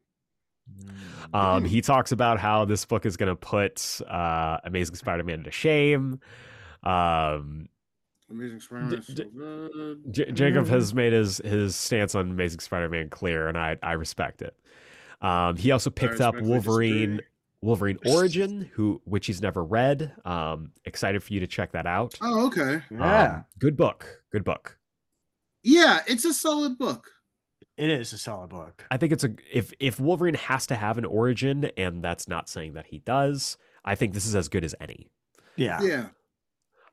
Um, 1.32 1.64
he 1.66 1.80
talks 1.80 2.12
about 2.12 2.38
how 2.38 2.64
this 2.64 2.84
book 2.84 3.06
is 3.06 3.16
going 3.16 3.30
to 3.30 3.36
put 3.36 4.00
uh, 4.08 4.58
Amazing 4.64 4.96
Spider 4.96 5.24
Man 5.24 5.44
to 5.44 5.50
shame. 5.50 6.20
Um, 6.82 7.68
Amazing 8.30 8.60
Spider-Man. 8.60 9.02
D- 9.14 9.24
so. 9.36 9.96
J- 10.10 10.32
Jacob 10.32 10.66
has 10.68 10.94
made 10.94 11.12
his 11.12 11.38
his 11.38 11.76
stance 11.76 12.14
on 12.14 12.30
Amazing 12.30 12.60
Spider-Man 12.60 13.08
clear, 13.08 13.48
and 13.48 13.56
I 13.56 13.76
I 13.82 13.92
respect 13.92 14.42
it. 14.42 14.56
Um, 15.20 15.56
he 15.56 15.70
also 15.70 15.90
picked 15.90 16.20
up 16.20 16.34
Wolverine 16.40 17.16
disagree. 17.18 17.26
Wolverine 17.66 17.98
Origin, 18.06 18.70
who 18.74 19.02
which 19.04 19.26
he's 19.26 19.42
never 19.42 19.64
read. 19.64 20.12
Um, 20.24 20.70
excited 20.84 21.20
for 21.22 21.34
you 21.34 21.40
to 21.40 21.48
check 21.48 21.72
that 21.72 21.84
out. 21.84 22.14
Oh, 22.22 22.46
okay. 22.46 22.80
Yeah. 22.92 23.24
Um, 23.24 23.44
good 23.58 23.76
book. 23.76 24.22
Good 24.30 24.44
book. 24.44 24.78
Yeah, 25.64 26.00
it's 26.06 26.24
a 26.24 26.32
solid 26.32 26.78
book. 26.78 27.10
it 27.76 27.90
is 27.90 28.12
a 28.12 28.18
solid 28.18 28.50
book. 28.50 28.84
I 28.88 28.96
think 28.98 29.12
it's 29.12 29.24
a 29.24 29.34
if 29.52 29.72
if 29.80 29.98
Wolverine 29.98 30.34
has 30.34 30.68
to 30.68 30.76
have 30.76 30.96
an 30.96 31.04
origin, 31.04 31.68
and 31.76 32.04
that's 32.04 32.28
not 32.28 32.48
saying 32.48 32.74
that 32.74 32.86
he 32.86 33.00
does. 33.00 33.58
I 33.84 33.96
think 33.96 34.14
this 34.14 34.26
is 34.26 34.36
as 34.36 34.48
good 34.48 34.64
as 34.64 34.74
any. 34.80 35.10
Yeah. 35.56 35.82
Yeah. 35.82 36.06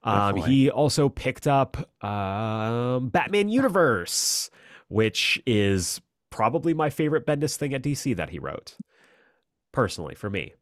Um, 0.04 0.38
he 0.38 0.72
also 0.72 1.08
picked 1.08 1.48
up 1.48 1.78
um, 2.04 3.10
Batman 3.10 3.48
Universe, 3.48 4.50
which 4.90 5.42
is 5.46 6.02
probably 6.32 6.74
my 6.74 6.90
favorite 6.90 7.26
Bendis 7.28 7.56
thing 7.56 7.74
at 7.76 7.84
DC 7.84 8.16
that 8.16 8.32
he 8.32 8.40
wrote. 8.40 8.76
Personally, 9.72 10.14
for 10.14 10.30
me, 10.30 10.54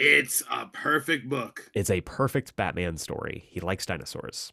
It's 0.00 0.42
a 0.50 0.66
perfect 0.66 1.28
book. 1.28 1.70
it's 1.74 1.90
a 1.90 2.00
perfect 2.00 2.56
Batman 2.56 2.96
story. 2.96 3.44
He 3.48 3.60
likes 3.60 3.84
dinosaurs. 3.86 4.52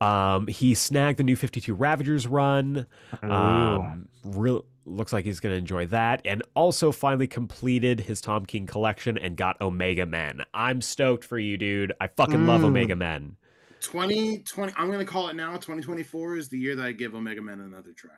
Um, 0.00 0.46
he 0.46 0.74
snagged 0.74 1.18
the 1.18 1.24
new 1.24 1.34
52 1.36 1.74
Ravagers 1.74 2.26
run. 2.26 2.86
Ooh. 3.24 3.30
Um, 3.30 4.08
real 4.24 4.64
looks 4.84 5.12
like 5.12 5.24
he's 5.24 5.40
going 5.40 5.52
to 5.52 5.58
enjoy 5.58 5.86
that, 5.86 6.22
and 6.24 6.42
also 6.54 6.92
finally 6.92 7.26
completed 7.26 8.00
his 8.00 8.20
Tom 8.20 8.46
King 8.46 8.66
collection 8.66 9.18
and 9.18 9.36
got 9.36 9.60
Omega 9.60 10.06
Men. 10.06 10.42
I'm 10.54 10.80
stoked 10.80 11.24
for 11.24 11.38
you, 11.38 11.56
dude. 11.58 11.92
I 12.00 12.06
fucking 12.08 12.46
love 12.46 12.60
Mm. 12.62 12.66
Omega 12.66 12.96
Men. 12.96 13.36
2020, 13.80 14.72
I'm 14.76 14.86
going 14.86 14.98
to 14.98 15.04
call 15.04 15.28
it 15.28 15.36
now. 15.36 15.52
2024 15.52 16.36
is 16.36 16.48
the 16.48 16.58
year 16.58 16.74
that 16.76 16.84
I 16.84 16.92
give 16.92 17.14
Omega 17.14 17.42
Men 17.42 17.60
another 17.60 17.92
try. 17.92 18.10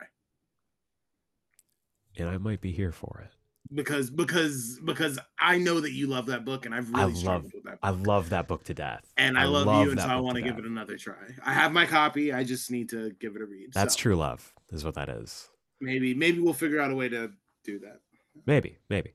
and 2.17 2.29
I 2.29 2.37
might 2.37 2.61
be 2.61 2.71
here 2.71 2.91
for 2.91 3.23
it. 3.25 3.31
Because 3.73 4.09
because 4.09 4.79
because 4.83 5.17
I 5.39 5.57
know 5.57 5.79
that 5.79 5.91
you 5.93 6.07
love 6.07 6.25
that 6.25 6.43
book 6.43 6.65
and 6.65 6.75
I've 6.75 6.93
I 6.93 7.03
really 7.03 7.13
love- 7.13 7.17
struggled 7.21 7.53
with 7.53 7.63
that 7.63 7.71
book. 7.71 7.79
I 7.83 7.89
love 7.91 8.29
that 8.31 8.47
book 8.47 8.63
to 8.65 8.73
death. 8.73 9.05
and 9.17 9.37
I, 9.37 9.43
I 9.43 9.45
love, 9.45 9.65
love 9.67 9.85
you, 9.85 9.91
and 9.91 9.99
so 10.01 10.07
I 10.07 10.17
want 10.17 10.35
to 10.35 10.41
to 10.41 10.47
give 10.47 10.57
death. 10.57 10.65
it 10.65 10.69
another 10.71 10.97
try. 10.97 11.15
I 11.45 11.53
have 11.53 11.71
my 11.71 11.85
copy. 11.85 12.33
I 12.33 12.43
just 12.43 12.69
need 12.69 12.89
to 12.89 13.11
give 13.19 13.35
it 13.35 13.41
a 13.41 13.45
read. 13.45 13.69
That's 13.73 13.93
so 13.93 13.99
true 13.99 14.15
love, 14.17 14.53
is 14.71 14.83
what 14.83 14.95
that 14.95 15.07
is. 15.07 15.47
Maybe 15.79 16.13
maybe 16.13 16.39
we'll 16.39 16.53
figure 16.53 16.81
out 16.81 16.91
a 16.91 16.95
way 16.95 17.07
to 17.09 17.31
do 17.63 17.79
that. 17.79 17.99
Maybe, 18.45 18.77
maybe. 18.89 19.13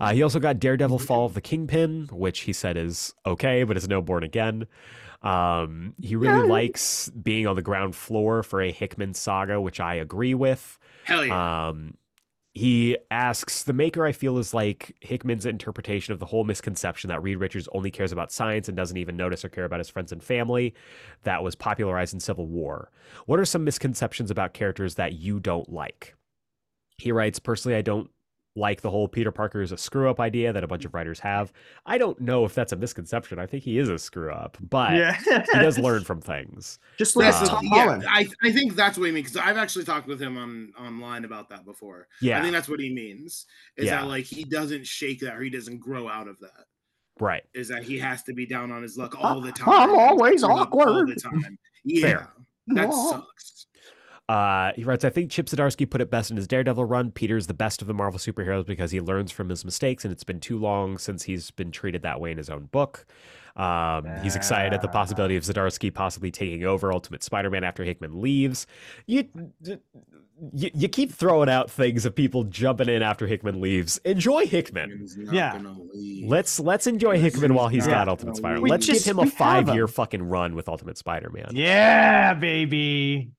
Uh, 0.00 0.12
he 0.12 0.22
also 0.22 0.40
got 0.40 0.58
Daredevil 0.58 0.98
Fall 0.98 1.26
of 1.26 1.34
the 1.34 1.40
Kingpin, 1.40 2.08
which 2.10 2.40
he 2.40 2.52
said 2.52 2.76
is 2.76 3.14
okay, 3.24 3.62
but 3.62 3.76
is 3.76 3.86
no 3.88 4.02
born 4.02 4.24
again. 4.24 4.66
Um, 5.22 5.94
he 6.02 6.16
really 6.16 6.48
likes 6.48 7.08
being 7.10 7.46
on 7.46 7.54
the 7.54 7.62
ground 7.62 7.94
floor 7.94 8.42
for 8.42 8.60
a 8.60 8.72
Hickman 8.72 9.14
saga, 9.14 9.60
which 9.60 9.78
I 9.78 9.94
agree 9.94 10.34
with. 10.34 10.78
Hell 11.04 11.24
yeah. 11.24 11.68
Um, 11.68 11.94
he 12.54 12.98
asks 13.10 13.62
the 13.62 13.72
maker, 13.72 14.04
I 14.04 14.12
feel, 14.12 14.36
is 14.36 14.52
like 14.52 14.94
Hickman's 15.00 15.46
interpretation 15.46 16.12
of 16.12 16.18
the 16.18 16.26
whole 16.26 16.44
misconception 16.44 17.08
that 17.08 17.22
Reed 17.22 17.38
Richards 17.38 17.68
only 17.72 17.90
cares 17.90 18.12
about 18.12 18.30
science 18.30 18.68
and 18.68 18.76
doesn't 18.76 18.98
even 18.98 19.16
notice 19.16 19.42
or 19.42 19.48
care 19.48 19.64
about 19.64 19.80
his 19.80 19.88
friends 19.88 20.12
and 20.12 20.22
family 20.22 20.74
that 21.22 21.42
was 21.42 21.54
popularized 21.54 22.12
in 22.12 22.20
Civil 22.20 22.46
War. 22.46 22.90
What 23.24 23.40
are 23.40 23.46
some 23.46 23.64
misconceptions 23.64 24.30
about 24.30 24.52
characters 24.52 24.96
that 24.96 25.14
you 25.14 25.40
don't 25.40 25.72
like? 25.72 26.14
He 26.98 27.10
writes, 27.10 27.38
personally, 27.38 27.76
I 27.76 27.82
don't 27.82 28.10
like 28.54 28.82
the 28.82 28.90
whole 28.90 29.08
Peter 29.08 29.32
Parker 29.32 29.62
is 29.62 29.72
a 29.72 29.76
screw 29.78 30.10
up 30.10 30.20
idea 30.20 30.52
that 30.52 30.62
a 30.62 30.66
bunch 30.66 30.84
of 30.84 30.92
writers 30.92 31.18
have. 31.20 31.52
I 31.86 31.96
don't 31.96 32.20
know 32.20 32.44
if 32.44 32.54
that's 32.54 32.72
a 32.72 32.76
misconception. 32.76 33.38
I 33.38 33.46
think 33.46 33.62
he 33.64 33.78
is 33.78 33.88
a 33.88 33.98
screw 33.98 34.30
up, 34.30 34.58
but 34.68 34.92
yeah. 34.92 35.16
he 35.16 35.58
does 35.60 35.78
learn 35.78 36.04
from 36.04 36.20
things. 36.20 36.78
Just 36.98 37.16
look 37.16 37.24
Yeah, 37.24 37.30
at 37.30 37.34
uh, 37.42 37.44
so- 37.46 37.52
Tom 37.52 37.60
yeah, 37.72 38.00
I, 38.08 38.28
I 38.42 38.52
think 38.52 38.74
that's 38.74 38.98
what 38.98 39.06
he 39.06 39.12
means 39.12 39.32
because 39.32 39.46
I've 39.48 39.56
actually 39.56 39.86
talked 39.86 40.06
with 40.06 40.20
him 40.20 40.36
on 40.36 40.72
online 40.78 41.24
about 41.24 41.48
that 41.48 41.64
before. 41.64 42.08
Yeah. 42.20 42.38
I 42.38 42.42
think 42.42 42.52
that's 42.52 42.68
what 42.68 42.78
he 42.80 42.92
means. 42.92 43.46
Is 43.78 43.86
Yeah. 43.86 44.02
that 44.02 44.08
like 44.08 44.24
he 44.26 44.44
doesn't 44.44 44.86
shake 44.86 45.20
that 45.20 45.34
or 45.36 45.40
he 45.42 45.48
doesn't 45.50 45.78
grow 45.78 46.08
out 46.08 46.28
of 46.28 46.38
that. 46.40 46.66
right. 47.20 47.44
Is 47.54 47.68
that 47.68 47.82
he 47.84 47.98
has 48.00 48.22
to 48.24 48.34
be 48.34 48.44
down 48.44 48.70
on 48.70 48.82
his 48.82 48.98
luck 48.98 49.14
all 49.18 49.40
the 49.40 49.52
time. 49.52 49.90
I'm 49.90 49.98
always 49.98 50.44
awkward. 50.44 50.88
all 50.88 51.06
the 51.06 51.14
time. 51.14 51.58
Yeah, 51.84 52.02
Fair. 52.02 52.28
that 52.68 52.88
Aw. 52.92 53.10
sucks. 53.12 53.66
Uh, 54.32 54.72
he 54.76 54.84
writes, 54.84 55.04
I 55.04 55.10
think 55.10 55.30
Chip 55.30 55.44
Zdarsky 55.46 55.88
put 55.88 56.00
it 56.00 56.10
best 56.10 56.30
in 56.30 56.38
his 56.38 56.46
Daredevil 56.48 56.86
run. 56.86 57.10
Peter's 57.10 57.48
the 57.48 57.54
best 57.54 57.82
of 57.82 57.88
the 57.88 57.92
Marvel 57.92 58.18
superheroes 58.18 58.64
because 58.64 58.90
he 58.90 58.98
learns 59.00 59.30
from 59.30 59.50
his 59.50 59.62
mistakes, 59.62 60.04
and 60.06 60.12
it's 60.12 60.24
been 60.24 60.40
too 60.40 60.58
long 60.58 60.96
since 60.96 61.24
he's 61.24 61.50
been 61.50 61.70
treated 61.70 62.00
that 62.02 62.18
way 62.18 62.30
in 62.30 62.38
his 62.38 62.48
own 62.48 62.64
book. 62.66 63.04
Um, 63.56 64.06
he's 64.22 64.34
excited 64.34 64.72
at 64.72 64.80
the 64.80 64.88
possibility 64.88 65.36
of 65.36 65.42
Zdarsky 65.42 65.92
possibly 65.92 66.30
taking 66.30 66.64
over 66.64 66.90
Ultimate 66.92 67.22
Spider-Man 67.22 67.62
after 67.62 67.84
Hickman 67.84 68.22
leaves. 68.22 68.66
You, 69.06 69.28
you, 70.54 70.70
you 70.72 70.88
keep 70.88 71.12
throwing 71.12 71.50
out 71.50 71.70
things 71.70 72.06
of 72.06 72.14
people 72.14 72.44
jumping 72.44 72.88
in 72.88 73.02
after 73.02 73.26
Hickman 73.26 73.60
leaves. 73.60 73.98
Enjoy 73.98 74.46
Hickman. 74.46 75.06
Yeah. 75.30 75.60
Let's 76.24 76.58
let's 76.58 76.86
enjoy 76.86 77.18
Hickman 77.18 77.52
while 77.52 77.68
he's 77.68 77.86
got 77.86 78.08
Ultimate 78.08 78.36
Spider-Man. 78.36 78.70
Let's 78.70 78.86
just- 78.86 79.04
give 79.04 79.18
him 79.18 79.26
a 79.26 79.30
five-year 79.30 79.86
fucking 79.88 80.22
run 80.22 80.54
with 80.54 80.70
Ultimate 80.70 80.96
Spider-Man. 80.96 81.50
Yeah, 81.52 82.32
baby. 82.32 83.32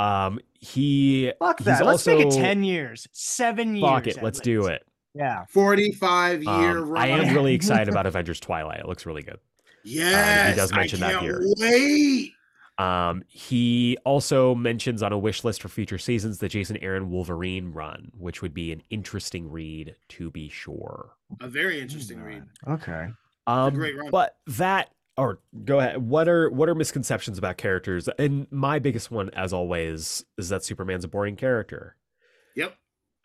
Um, 0.00 0.40
he 0.58 1.32
Fuck 1.38 1.58
he's 1.58 1.66
that. 1.66 1.84
Let's 1.84 2.06
make 2.06 2.20
it 2.26 2.30
10 2.32 2.64
years, 2.64 3.06
seven 3.12 3.76
years. 3.76 3.90
fuck 3.90 4.06
it. 4.06 4.22
Let's 4.22 4.40
do 4.40 4.66
it. 4.66 4.86
Yeah. 5.14 5.44
45 5.50 6.42
year 6.42 6.52
Um, 6.78 6.88
run. 6.90 7.02
I 7.02 7.08
am 7.08 7.34
really 7.34 7.54
excited 7.54 7.88
about 7.92 8.06
Avengers 8.06 8.40
Twilight. 8.40 8.80
It 8.80 8.86
looks 8.86 9.06
really 9.06 9.22
good. 9.22 9.38
Yes, 9.82 10.56
does 10.56 10.72
mention 10.72 11.02
I 11.02 11.12
that 11.12 11.20
can't 11.20 11.24
here. 11.24 11.40
Wait. 11.58 12.32
Um, 12.78 13.24
he 13.28 13.98
also 14.04 14.54
mentions 14.54 15.02
on 15.02 15.12
a 15.12 15.18
wish 15.18 15.44
list 15.44 15.60
for 15.60 15.68
future 15.68 15.98
seasons 15.98 16.38
the 16.38 16.48
Jason 16.48 16.78
Aaron 16.78 17.10
Wolverine 17.10 17.72
run, 17.72 18.10
which 18.16 18.40
would 18.40 18.54
be 18.54 18.72
an 18.72 18.82
interesting 18.88 19.50
read 19.50 19.96
to 20.10 20.30
be 20.30 20.48
sure. 20.48 21.10
A 21.40 21.48
very 21.48 21.80
interesting 21.80 22.22
read. 22.22 22.44
Okay. 22.66 23.08
Um, 23.46 23.74
great 23.74 23.98
run. 23.98 24.10
But 24.10 24.36
that, 24.46 24.90
or 25.20 25.38
go 25.64 25.78
ahead. 25.78 25.98
What 25.98 26.28
are 26.28 26.50
what 26.50 26.68
are 26.68 26.74
misconceptions 26.74 27.38
about 27.38 27.56
characters? 27.56 28.08
And 28.18 28.46
my 28.50 28.78
biggest 28.78 29.10
one, 29.10 29.30
as 29.30 29.52
always, 29.52 30.24
is 30.38 30.48
that 30.48 30.64
Superman's 30.64 31.04
a 31.04 31.08
boring 31.08 31.36
character. 31.36 31.96
Yep. 32.56 32.76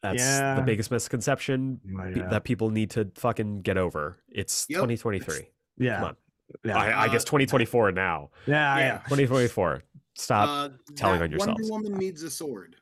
That's 0.04 0.22
Yeah. 0.22 0.56
the 0.56 0.62
biggest 0.62 0.92
misconception 0.92 1.80
Oh, 2.00 2.06
yeah. 2.08 2.28
that 2.30 2.44
people 2.44 2.70
need 2.70 2.92
to 2.92 3.12
fucking 3.16 3.62
get 3.62 3.78
over. 3.78 4.18
It's 4.30 4.66
Yep. 4.70 4.78
2023. 4.78 5.50
Yeah. 5.78 5.96
Come 5.96 6.04
on. 6.10 6.16
Yeah. 6.64 6.78
I, 6.78 7.04
I 7.04 7.08
guess 7.08 7.24
Uh, 7.24 7.26
2024 7.26 7.92
now. 7.92 8.30
yeah. 8.46 8.78
yeah. 8.78 8.86
yeah. 8.86 8.98
2024. 9.10 9.84
Stop. 10.14 10.48
Uh, 10.50 10.70
telling 10.96 11.22
on 11.22 11.32
yourself. 11.32 11.58
Wonder 11.60 11.72
Woman 11.90 11.98
needs 12.00 12.22
a 12.24 12.30
sword, 12.30 12.76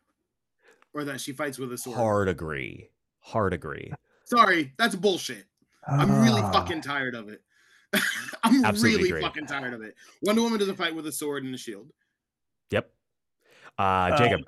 or 0.94 1.04
that 1.06 1.20
she 1.22 1.32
fights 1.32 1.58
with 1.58 1.72
a 1.74 1.78
sword. 1.78 1.98
Hard 1.98 2.28
agree. 2.30 2.90
Hard 3.22 3.54
agree. 3.54 3.92
Sorry, 4.26 4.74
that's 4.78 4.96
bullshit. 4.96 5.46
I'm 5.88 6.22
really 6.24 6.42
Ah. 6.42 6.52
fucking 6.52 6.82
tired 6.82 7.16
of 7.16 7.30
it. 7.30 7.42
I'm 8.44 8.66
Absolutely 8.66 8.98
really 8.98 9.10
agree. 9.10 9.22
fucking 9.22 9.46
tired 9.48 9.74
of 9.74 9.82
it. 9.82 9.96
Wonder 10.22 10.42
Woman 10.42 10.60
doesn't 10.60 10.76
fight 10.76 10.96
with 10.96 11.08
a 11.08 11.12
sword 11.12 11.44
and 11.44 11.54
a 11.54 11.58
shield. 11.58 11.90
Yep. 12.72 12.92
Uh, 13.78 14.18
Jacob. 14.18 14.42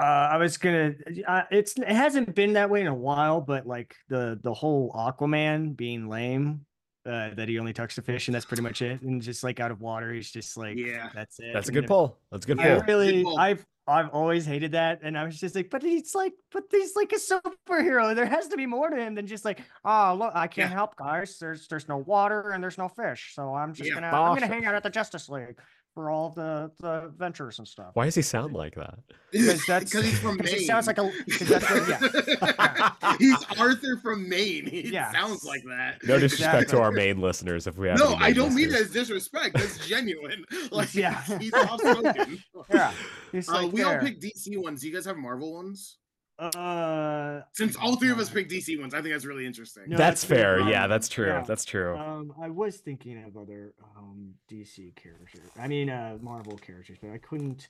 Uh, 0.00 0.02
I 0.32 0.36
was 0.38 0.56
gonna. 0.56 0.94
Uh, 1.26 1.42
it's 1.50 1.76
it 1.76 1.86
hasn't 1.88 2.34
been 2.34 2.54
that 2.54 2.68
way 2.68 2.80
in 2.80 2.88
a 2.88 2.94
while, 2.94 3.40
but 3.40 3.66
like 3.66 3.94
the 4.08 4.38
the 4.42 4.52
whole 4.52 4.92
Aquaman 4.92 5.76
being 5.76 6.08
lame, 6.08 6.66
uh, 7.06 7.30
that 7.34 7.48
he 7.48 7.58
only 7.60 7.72
talks 7.72 7.94
to 7.94 8.02
fish 8.02 8.26
and 8.26 8.34
that's 8.34 8.44
pretty 8.44 8.62
much 8.62 8.82
it, 8.82 9.02
and 9.02 9.22
just 9.22 9.44
like 9.44 9.60
out 9.60 9.70
of 9.70 9.80
water, 9.80 10.12
he's 10.12 10.30
just 10.32 10.56
like, 10.56 10.76
Yeah. 10.76 11.10
that's 11.14 11.38
it. 11.38 11.52
That's 11.52 11.68
a 11.68 11.72
good 11.72 11.84
if- 11.84 11.88
pull. 11.88 12.18
That's 12.32 12.44
a 12.44 12.48
good 12.48 12.58
I 12.60 12.62
pull. 12.70 12.80
Good 12.80 12.88
really, 12.88 13.22
pull. 13.22 13.38
I've 13.38 13.64
I've 13.86 14.08
always 14.10 14.46
hated 14.46 14.72
that, 14.72 15.00
and 15.02 15.16
I 15.18 15.24
was 15.24 15.38
just 15.38 15.54
like, 15.54 15.68
but 15.70 15.82
he's 15.82 16.14
like, 16.14 16.32
but 16.50 16.64
he's 16.70 16.96
like 16.96 17.12
a 17.12 17.16
superhero. 17.16 18.14
There 18.14 18.24
has 18.26 18.48
to 18.48 18.56
be 18.56 18.64
more 18.66 18.88
to 18.88 18.96
him 18.96 19.14
than 19.14 19.26
just 19.26 19.44
like, 19.44 19.60
oh 19.84 20.16
look, 20.18 20.32
I 20.34 20.46
can't 20.46 20.70
Yeah. 20.70 20.74
help, 20.76 20.96
guys. 20.96 21.36
There's 21.38 21.68
there's 21.68 21.86
no 21.88 21.98
water 21.98 22.50
and 22.50 22.62
there's 22.62 22.78
no 22.78 22.88
fish, 22.88 23.32
so 23.34 23.54
I'm 23.54 23.74
just 23.74 23.88
Yeah. 23.90 23.94
gonna 23.96 24.06
I'm 24.08 24.34
gonna 24.34 24.46
hang 24.46 24.64
out 24.64 24.74
at 24.74 24.82
the 24.82 24.90
Justice 24.90 25.28
League 25.28 25.58
for 25.92 26.08
all 26.10 26.30
the 26.30 26.70
the 26.80 27.04
adventures 27.06 27.58
and 27.58 27.68
stuff. 27.68 27.90
Why 27.94 28.06
does 28.06 28.14
he 28.14 28.22
sound 28.22 28.54
like 28.54 28.74
that? 28.76 28.94
Because 29.32 29.66
that's- 29.66 29.90
because 29.90 30.04
he's 30.06 30.18
from 30.20 30.36
Maine. 30.36 30.46
he 30.46 30.64
sounds 30.64 30.86
like 30.86 30.98
a- 30.98 31.10
that's 31.44 31.68
what- 31.70 31.88
yeah. 31.88 32.52
he's 33.18 33.36
Arthur 33.58 33.96
from 34.02 34.28
Maine. 34.28 34.66
He 34.66 34.88
Yeah. 34.90 35.10
sounds 35.12 35.44
like 35.44 35.62
that. 35.64 36.02
No 36.04 36.18
disrespect 36.18 36.70
to 36.70 36.80
our 36.80 36.92
Maine 36.92 37.20
listeners 37.20 37.66
if 37.66 37.76
we 37.78 37.88
have. 37.88 37.98
No, 37.98 38.14
any 38.14 38.24
I 38.24 38.32
don't 38.32 38.54
mean 38.54 38.70
it 38.70 38.74
as 38.74 38.90
disrespect. 38.90 39.54
That's 39.56 39.86
genuine. 39.86 40.44
Like, 40.70 40.94
Yeah. 40.94 41.22
he's 41.38 41.52
outspoken. 41.54 42.42
Yeah, 42.72 42.92
he's 43.32 43.48
Uh, 43.48 43.62
like 43.64 43.72
we 43.72 43.82
all 43.82 43.90
there. 43.90 44.02
picked 44.02 44.22
DC 44.22 44.56
ones. 44.56 44.80
Do 44.80 44.88
you 44.88 44.94
guys 44.94 45.04
have 45.04 45.16
Marvel 45.16 45.52
ones? 45.54 45.98
Uh, 46.38 47.42
Since 47.52 47.76
all 47.76 47.96
three 47.96 48.10
of 48.10 48.18
us 48.18 48.28
picked 48.30 48.50
DC 48.50 48.80
ones, 48.80 48.92
I 48.94 49.00
think 49.02 49.14
that's 49.14 49.24
really 49.24 49.46
interesting. 49.46 49.84
No, 49.88 49.96
That's 49.96 50.22
that's 50.22 50.24
fair. 50.40 50.60
Um, 50.60 50.68
Yeah, 50.68 50.86
that's 50.86 51.08
true. 51.08 51.26
yeah. 51.28 51.42
That's 51.46 51.64
true. 51.64 51.96
Um, 51.96 52.32
I 52.42 52.48
was 52.50 52.78
thinking 52.78 53.22
of 53.24 53.36
other 53.36 53.74
um 53.96 54.34
DC 54.50 54.94
characters. 54.96 55.48
I 55.58 55.68
mean, 55.68 55.90
uh, 55.90 56.18
Marvel 56.20 56.56
characters, 56.58 56.98
but 57.00 57.10
I 57.10 57.18
couldn't. 57.18 57.68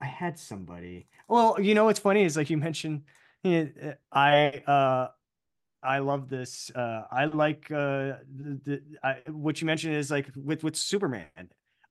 I 0.00 0.06
had 0.06 0.38
somebody. 0.38 1.08
Well, 1.28 1.60
you 1.60 1.74
know 1.74 1.84
what's 1.84 1.98
funny 1.98 2.22
is 2.24 2.36
like 2.36 2.48
you 2.50 2.56
mentioned. 2.58 3.02
Eh, 3.44 3.66
eh, 3.80 3.92
I 4.12 4.62
uh, 4.66 5.08
I 5.82 5.98
love 5.98 6.28
this. 6.28 6.70
Uh, 6.74 7.04
I 7.10 7.24
like 7.26 7.70
uh 7.70 8.18
the, 8.36 8.60
the 8.64 8.82
I, 9.02 9.16
what 9.30 9.60
you 9.60 9.66
mentioned 9.66 9.94
is 9.94 10.10
like 10.10 10.28
with 10.36 10.62
with 10.62 10.76
Superman. 10.76 11.26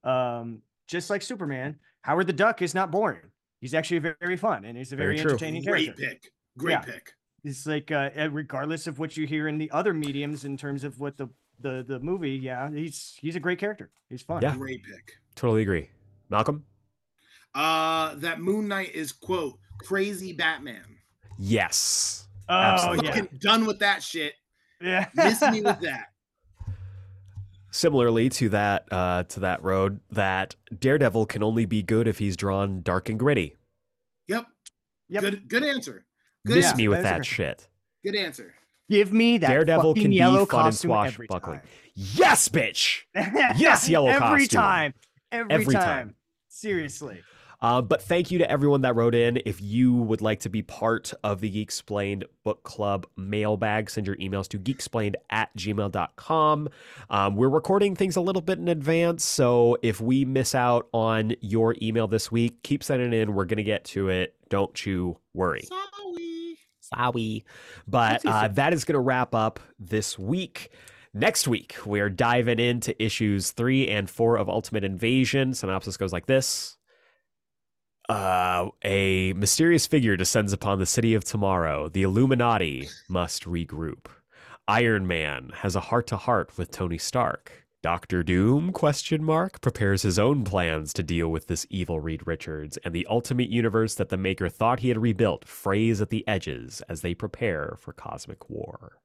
Um, 0.04 0.62
just 0.88 1.10
like 1.10 1.22
Superman, 1.22 1.78
Howard 2.02 2.28
the 2.28 2.34
Duck 2.34 2.62
is 2.62 2.74
not 2.74 2.92
boring. 2.92 3.32
He's 3.62 3.74
actually 3.74 4.00
very, 4.00 4.16
very 4.22 4.38
fun 4.38 4.66
and 4.66 4.78
he's 4.78 4.94
a 4.94 4.96
Very 4.96 5.18
very, 5.18 5.28
entertaining 5.28 5.64
Great 5.64 5.86
character. 5.86 6.04
Great 6.06 6.22
pick. 6.22 6.32
Great 6.58 6.72
Yeah. 6.72 6.80
pick. 6.82 7.14
It's 7.44 7.66
like 7.66 7.92
uh, 7.92 8.10
eh, 8.14 8.28
regardless 8.32 8.88
of 8.88 9.00
what 9.00 9.16
you 9.18 9.28
hear 9.28 9.48
in 9.48 9.58
the 9.58 9.70
other 9.72 9.94
mediums 9.94 10.46
in 10.46 10.58
terms 10.58 10.84
of 10.84 11.00
what 11.00 11.18
the 11.18 11.30
the 11.60 11.84
the 11.88 12.00
movie, 12.00 12.32
yeah, 12.32 12.72
he's 12.72 13.16
he's 13.20 13.36
a 13.36 13.40
great 13.40 13.60
character. 13.60 13.92
He's 14.10 14.22
fun. 14.22 14.42
Yeah. 14.42 14.56
Great 14.56 14.84
pick. 14.84 15.14
Totally 15.36 15.62
agree. 15.62 15.90
Malcolm. 16.30 16.66
Uh, 17.56 18.16
that 18.16 18.40
Moon 18.40 18.68
Knight 18.68 18.94
is 18.94 19.12
quote 19.12 19.58
crazy 19.80 20.34
Batman. 20.34 20.99
Yes. 21.40 22.28
Oh 22.50 22.54
Absolutely. 22.54 23.06
yeah, 23.08 23.12
Fucking 23.14 23.38
done 23.40 23.66
with 23.66 23.80
that 23.80 24.04
shit. 24.04 24.34
yeah. 24.82 25.08
Miss 25.16 25.42
me 25.42 25.62
with 25.62 25.80
that. 25.82 26.08
Similarly 27.72 28.30
to 28.30 28.50
that 28.50 28.86
uh, 28.92 29.24
to 29.24 29.40
that 29.42 29.64
road, 29.64 30.00
that 30.12 30.56
Daredevil 30.80 31.28
can 31.28 31.44
only 31.44 31.66
be 31.66 31.84
good 31.84 32.08
if 32.08 32.18
he's 32.18 32.36
drawn 32.36 32.82
dark 32.82 33.10
and 33.10 33.20
gritty. 33.20 33.58
Yep. 34.28 34.48
Yep. 35.10 35.22
Good. 35.22 35.48
Good 35.50 35.64
answer. 35.64 36.06
Good 36.46 36.56
Miss 36.58 36.66
answer. 36.66 36.78
me 36.78 36.88
with 36.88 37.04
that's 37.04 37.20
that 37.20 37.26
shit. 37.26 37.68
Good 38.04 38.16
answer. 38.16 38.56
Give 38.90 39.14
me 39.14 39.38
that 39.38 39.48
Daredevil 39.50 39.92
fucking 39.92 40.02
can 40.02 40.10
be 40.12 40.18
yellow 40.18 40.46
fun 40.48 40.62
and 40.66 40.66
costume 40.74 40.92
every 40.92 41.28
swashbuckling. 41.28 41.60
time. 41.60 41.68
Yes, 41.94 42.50
bitch. 42.50 43.02
Yes, 43.58 43.88
yellow 43.88 44.08
every 44.08 44.48
costume. 44.48 44.60
time, 44.62 44.94
every, 45.32 45.54
Every 45.54 45.66
time. 45.66 45.76
Every 45.76 45.86
time. 45.86 46.16
Seriously. 46.48 47.22
Uh, 47.62 47.82
but 47.82 48.02
thank 48.02 48.32
you 48.32 48.38
to 48.40 48.50
everyone 48.50 48.82
that 48.82 48.96
wrote 48.96 49.16
in. 49.16 49.42
If 49.46 49.62
you 49.62 49.94
would 49.94 50.22
like 50.22 50.40
to 50.42 50.50
be 50.50 50.62
part 50.62 51.14
of 51.24 51.42
the 51.42 51.52
Geeksplained 51.52 52.24
Book 52.44 52.64
Club 52.64 53.06
mailbag, 53.18 53.90
send 53.90 54.08
your 54.08 54.16
emails 54.18 54.48
to 54.50 54.60
geeksplained 54.60 55.16
at 55.30 55.56
gmail.com. 55.58 56.70
Um, 57.10 57.36
we're 57.36 57.50
recording 57.50 57.96
things 57.96 58.16
a 58.16 58.22
little 58.22 58.42
bit 58.42 58.60
in 58.60 58.68
advance, 58.68 59.26
so 59.26 59.78
if 59.82 60.00
we 60.00 60.24
miss 60.24 60.56
out 60.56 60.88
on 60.94 61.36
your 61.42 61.76
email 61.82 62.08
this 62.08 62.32
week, 62.32 62.64
keep 62.64 62.84
sending 62.84 63.14
it 63.14 63.22
in. 63.22 63.34
We're 63.34 63.46
going 63.46 63.58
to 63.58 63.64
get 63.64 63.84
to 63.86 64.10
it. 64.10 64.36
Don't 64.50 64.86
you 64.86 65.18
worry. 65.34 65.64
Sorry. 65.64 66.58
Sorry. 66.80 67.46
But 67.88 68.26
uh, 68.26 68.48
that 68.54 68.74
is 68.74 68.86
going 68.86 68.94
to 68.94 69.02
wrap 69.02 69.36
up 69.36 69.60
this 69.78 70.18
week. 70.18 70.72
Next 71.14 71.48
week, 71.48 71.76
we're 71.86 72.10
diving 72.10 72.60
into 72.60 73.02
issues 73.04 73.52
three 73.52 73.88
and 73.88 74.10
four 74.10 74.38
of 74.38 74.48
Ultimate 74.48 74.84
Invasion. 74.84 75.54
Synopsis 75.54 75.98
goes 75.98 76.14
like 76.14 76.28
this. 76.28 76.78
Uh, 78.10 78.70
a 78.84 79.34
mysterious 79.34 79.86
figure 79.86 80.18
descends 80.18 80.52
upon 80.52 80.80
the 80.80 80.86
city 80.88 81.14
of 81.14 81.24
tomorrow. 81.24 81.88
The 81.88 82.02
Illuminati 82.02 82.90
must 83.08 83.44
regroup. 83.44 84.08
Iron 84.68 85.06
Man 85.06 85.52
has 85.58 85.76
a 85.76 85.80
heart-to-heart 85.80 86.58
with 86.58 86.72
Tony 86.72 86.98
Stark. 86.98 87.68
Doctor 87.84 88.24
Doom 88.24 88.74
question 88.74 89.24
mark 89.24 89.62
prepares 89.62 90.02
his 90.02 90.18
own 90.18 90.44
plans 90.44 90.92
to 90.94 91.04
deal 91.04 91.30
with 91.30 91.48
this 91.48 91.68
evil 91.70 92.00
Reed 92.00 92.26
Richards 92.26 92.78
and 92.84 92.96
the 92.96 93.06
ultimate 93.10 93.50
universe 93.50 93.94
that 93.96 94.10
the 94.10 94.18
maker 94.18 94.50
thought 94.50 94.80
he 94.80 94.90
had 94.90 94.98
rebuilt 94.98 95.48
frays 95.48 96.02
at 96.02 96.10
the 96.10 96.28
edges 96.28 96.82
as 96.90 97.02
they 97.02 97.14
prepare 97.14 97.78
for 97.80 97.94
cosmic 97.94 98.50
war. 98.50 98.98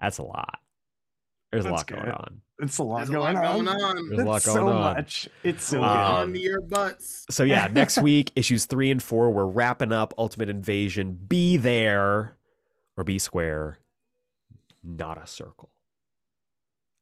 That's 0.00 0.18
a 0.18 0.24
lot. 0.24 0.58
There's 1.50 1.64
a 1.64 1.68
That's 1.68 1.78
lot 1.78 1.86
going 1.86 2.10
on. 2.10 2.40
It's 2.60 2.78
a 2.78 2.82
lot 2.82 2.96
There's 2.98 3.10
a 3.10 3.12
going 3.12 3.34
lot 3.36 3.44
on. 3.44 3.64
going 3.64 3.68
on. 3.82 4.08
There's 4.08 4.20
a 4.20 4.24
lot 4.24 4.44
going 4.44 4.56
so 4.56 4.68
on. 4.68 4.74
much. 4.96 5.28
It's 5.44 5.64
so 5.64 5.78
Hold 5.80 5.88
good. 5.90 5.96
Um, 5.98 6.14
on 6.14 6.32
to 6.34 6.38
your 6.40 6.60
butts. 6.60 7.24
So 7.30 7.44
yeah, 7.44 7.68
next 7.72 7.98
week 8.02 8.32
issues 8.36 8.66
three 8.66 8.90
and 8.90 9.02
four, 9.02 9.30
we're 9.30 9.46
wrapping 9.46 9.92
up 9.92 10.12
Ultimate 10.18 10.48
Invasion. 10.50 11.12
Be 11.28 11.56
there 11.56 12.36
or 12.96 13.04
be 13.04 13.18
square, 13.18 13.78
not 14.84 15.22
a 15.22 15.26
circle. 15.26 15.70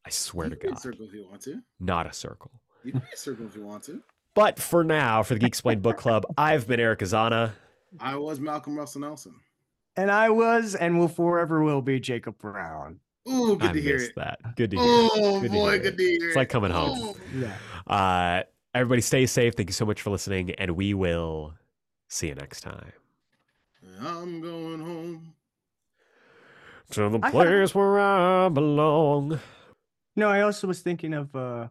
I 0.05 0.11
swear 0.11 0.47
You 0.47 0.51
to 0.51 0.57
can 0.57 0.69
be 0.69 0.71
a 0.71 0.75
God, 0.75 0.83
circle 0.83 1.07
if 1.07 1.13
you 1.15 1.27
want 1.29 1.41
to. 1.43 1.63
not 1.81 2.07
a 2.07 2.13
circle. 2.13 2.53
You 2.85 2.93
can 2.93 3.01
be 3.01 3.07
a 3.13 3.17
circle 3.17 3.47
if 3.47 3.57
you 3.57 3.63
want 3.65 3.83
to. 3.85 4.03
But 4.35 4.59
for 4.59 4.85
now, 4.85 5.23
for 5.23 5.33
the 5.35 5.41
Geeksplained 5.41 5.81
Book 5.81 5.97
Club, 5.97 6.27
I've 6.37 6.69
been 6.69 6.79
Aeric 6.79 6.99
Azana. 6.99 7.53
I 7.99 8.17
was 8.17 8.39
Malcolm 8.39 8.77
Russell 8.77 9.01
Nelson. 9.01 9.35
And 9.97 10.11
I 10.11 10.29
was 10.29 10.75
and 10.75 10.99
will 10.99 11.09
forever 11.09 11.63
will 11.65 11.81
be 11.81 11.99
Jacob 12.01 12.37
Brown. 12.37 13.01
Ooh, 13.29 13.57
good 13.57 13.71
I 13.71 13.73
to 13.73 13.81
hear 13.81 13.97
it. 13.97 14.15
that. 14.17 14.39
Good 14.57 14.71
to 14.73 14.77
hear. 14.77 14.85
Oh 14.89 15.41
Good 15.41 15.51
to 15.51 15.53
boy, 15.57 15.71
hear 15.73 15.79
good 15.81 15.95
it. 15.95 15.97
to 15.99 16.03
hear 16.05 16.29
It's 16.29 16.37
like 16.37 16.49
coming 16.49 16.71
home. 16.71 17.15
Yeah. 17.35 17.53
Uh, 17.87 18.43
everybody 18.75 19.01
stay 19.01 19.27
safe. 19.27 19.55
Thank 19.55 19.69
you 19.69 19.73
so 19.75 19.85
much 19.87 20.01
for 20.03 20.11
listening, 20.11 20.53
and 20.53 20.73
we 20.77 20.95
will 20.95 21.55
see 22.09 22.29
you 22.29 22.35
next 22.35 22.61
time. 22.61 22.93
I'm 24.01 24.41
going 24.41 24.81
home. 24.81 25.33
To 26.91 27.09
the 27.09 27.19
I 27.23 27.27
have- 27.27 27.33
place 27.33 27.75
where 27.75 27.99
I 27.99 28.49
belong. 28.49 29.41
No, 30.15 30.29
I 30.29 30.43
also 30.43 30.67
was 30.69 30.81
thinking 30.83 31.13
of 31.15 31.35
uh 31.35 31.69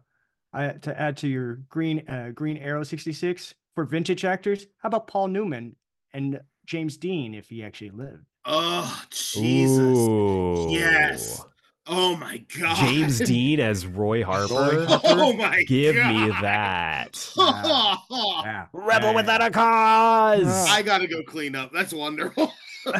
I 0.52 0.68
to 0.72 1.00
add 1.00 1.16
to 1.18 1.28
your 1.28 1.56
green 1.68 2.06
uh 2.08 2.30
green 2.34 2.58
arrow 2.58 2.82
66 2.82 3.54
for 3.74 3.84
vintage 3.84 4.24
actors. 4.24 4.66
How 4.78 4.88
about 4.88 5.06
Paul 5.06 5.28
Newman 5.28 5.74
and 6.12 6.40
James 6.66 6.96
Dean 6.96 7.34
if 7.34 7.48
he 7.48 7.62
actually 7.62 7.90
lived? 7.90 8.24
Oh, 8.46 9.02
Jesus. 9.10 9.78
Ooh. 9.78 10.68
Yes. 10.70 11.42
Oh 11.88 12.16
my 12.16 12.44
god. 12.58 12.76
James 12.76 13.18
Dean 13.26 13.60
as 13.60 13.86
Roy 13.86 14.24
Harper. 14.24 14.54
Roy 14.54 14.86
Harper. 14.86 15.00
Oh 15.04 15.32
my 15.32 15.56
god. 15.58 15.66
Give 15.66 15.94
god. 15.96 16.14
me 16.14 16.28
that. 16.42 17.32
Yeah. 18.10 18.66
Rebel 18.72 19.10
Yeah. 19.10 19.14
without 19.14 19.42
a 19.42 19.50
cause. 19.50 20.44
Ah. 20.46 20.66
I 20.74 20.82
gotta 20.82 21.06
go 21.06 21.22
clean 21.24 21.54
up. 21.54 21.72
That's 21.72 21.92
wonderful. 21.92 22.52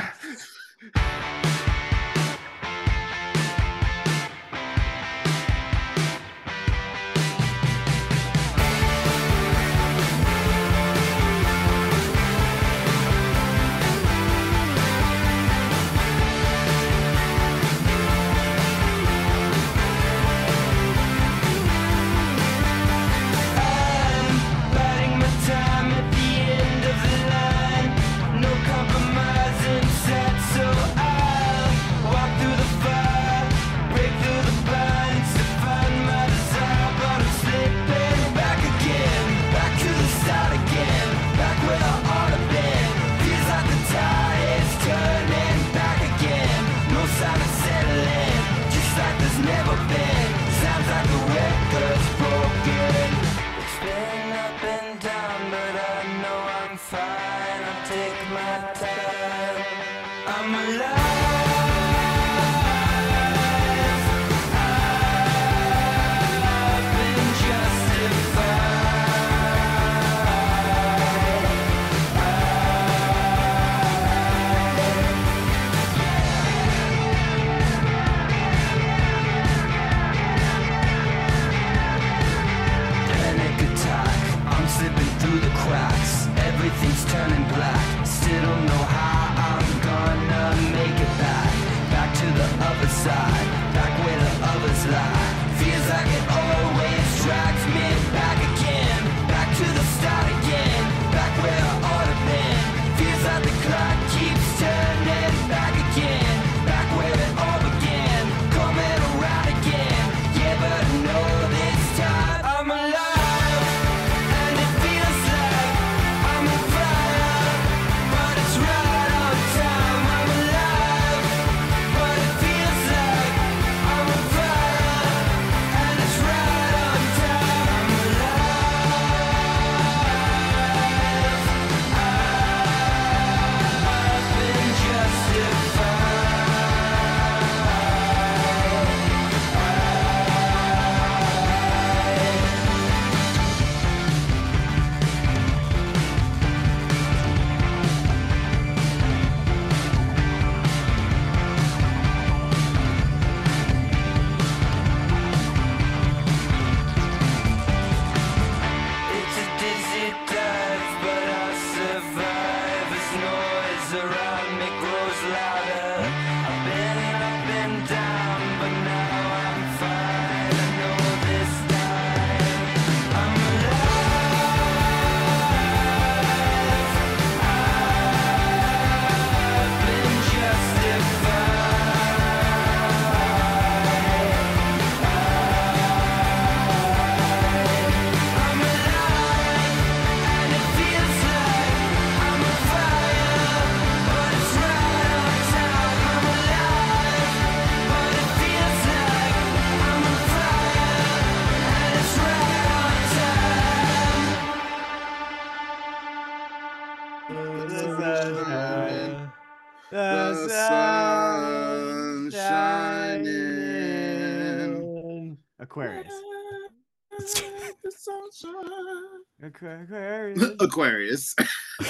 Aquarius. 219.57 220.43
Aquarius. 220.61 221.35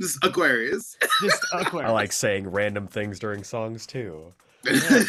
Just 0.00 0.18
Aquarius. 0.22 0.96
Just 1.22 1.46
Aquarius. 1.52 1.88
I 1.88 1.92
like 1.92 2.12
saying 2.12 2.50
random 2.50 2.86
things 2.86 3.18
during 3.18 3.42
songs 3.44 3.86
too. 3.86 4.32
Yeah. 4.64 5.02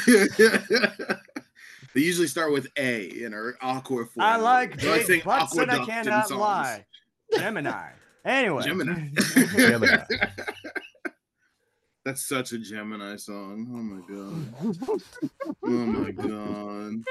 they 1.94 2.02
usually 2.02 2.28
start 2.28 2.54
with 2.54 2.68
A 2.78 3.06
in 3.24 3.34
our 3.34 3.56
awkward 3.62 4.10
form. 4.10 4.26
I 4.26 4.38
like 4.38 4.80
so 4.80 5.06
big 5.08 5.24
butts 5.24 5.58
and 5.58 5.72
I 5.72 5.86
cannot 5.86 6.32
lie. 6.32 6.86
Gemini. 7.34 7.90
Anyway. 8.24 8.64
Gemini. 8.64 9.10
Gemini. 9.56 10.04
That's 12.06 12.26
such 12.26 12.54
a 12.54 12.60
Gemini 12.60 13.18
song. 13.18 13.68
Oh 13.70 13.84
my 13.84 14.02
god. 14.08 14.54
Oh 15.64 15.70
my 15.70 16.12
god. 16.12 17.04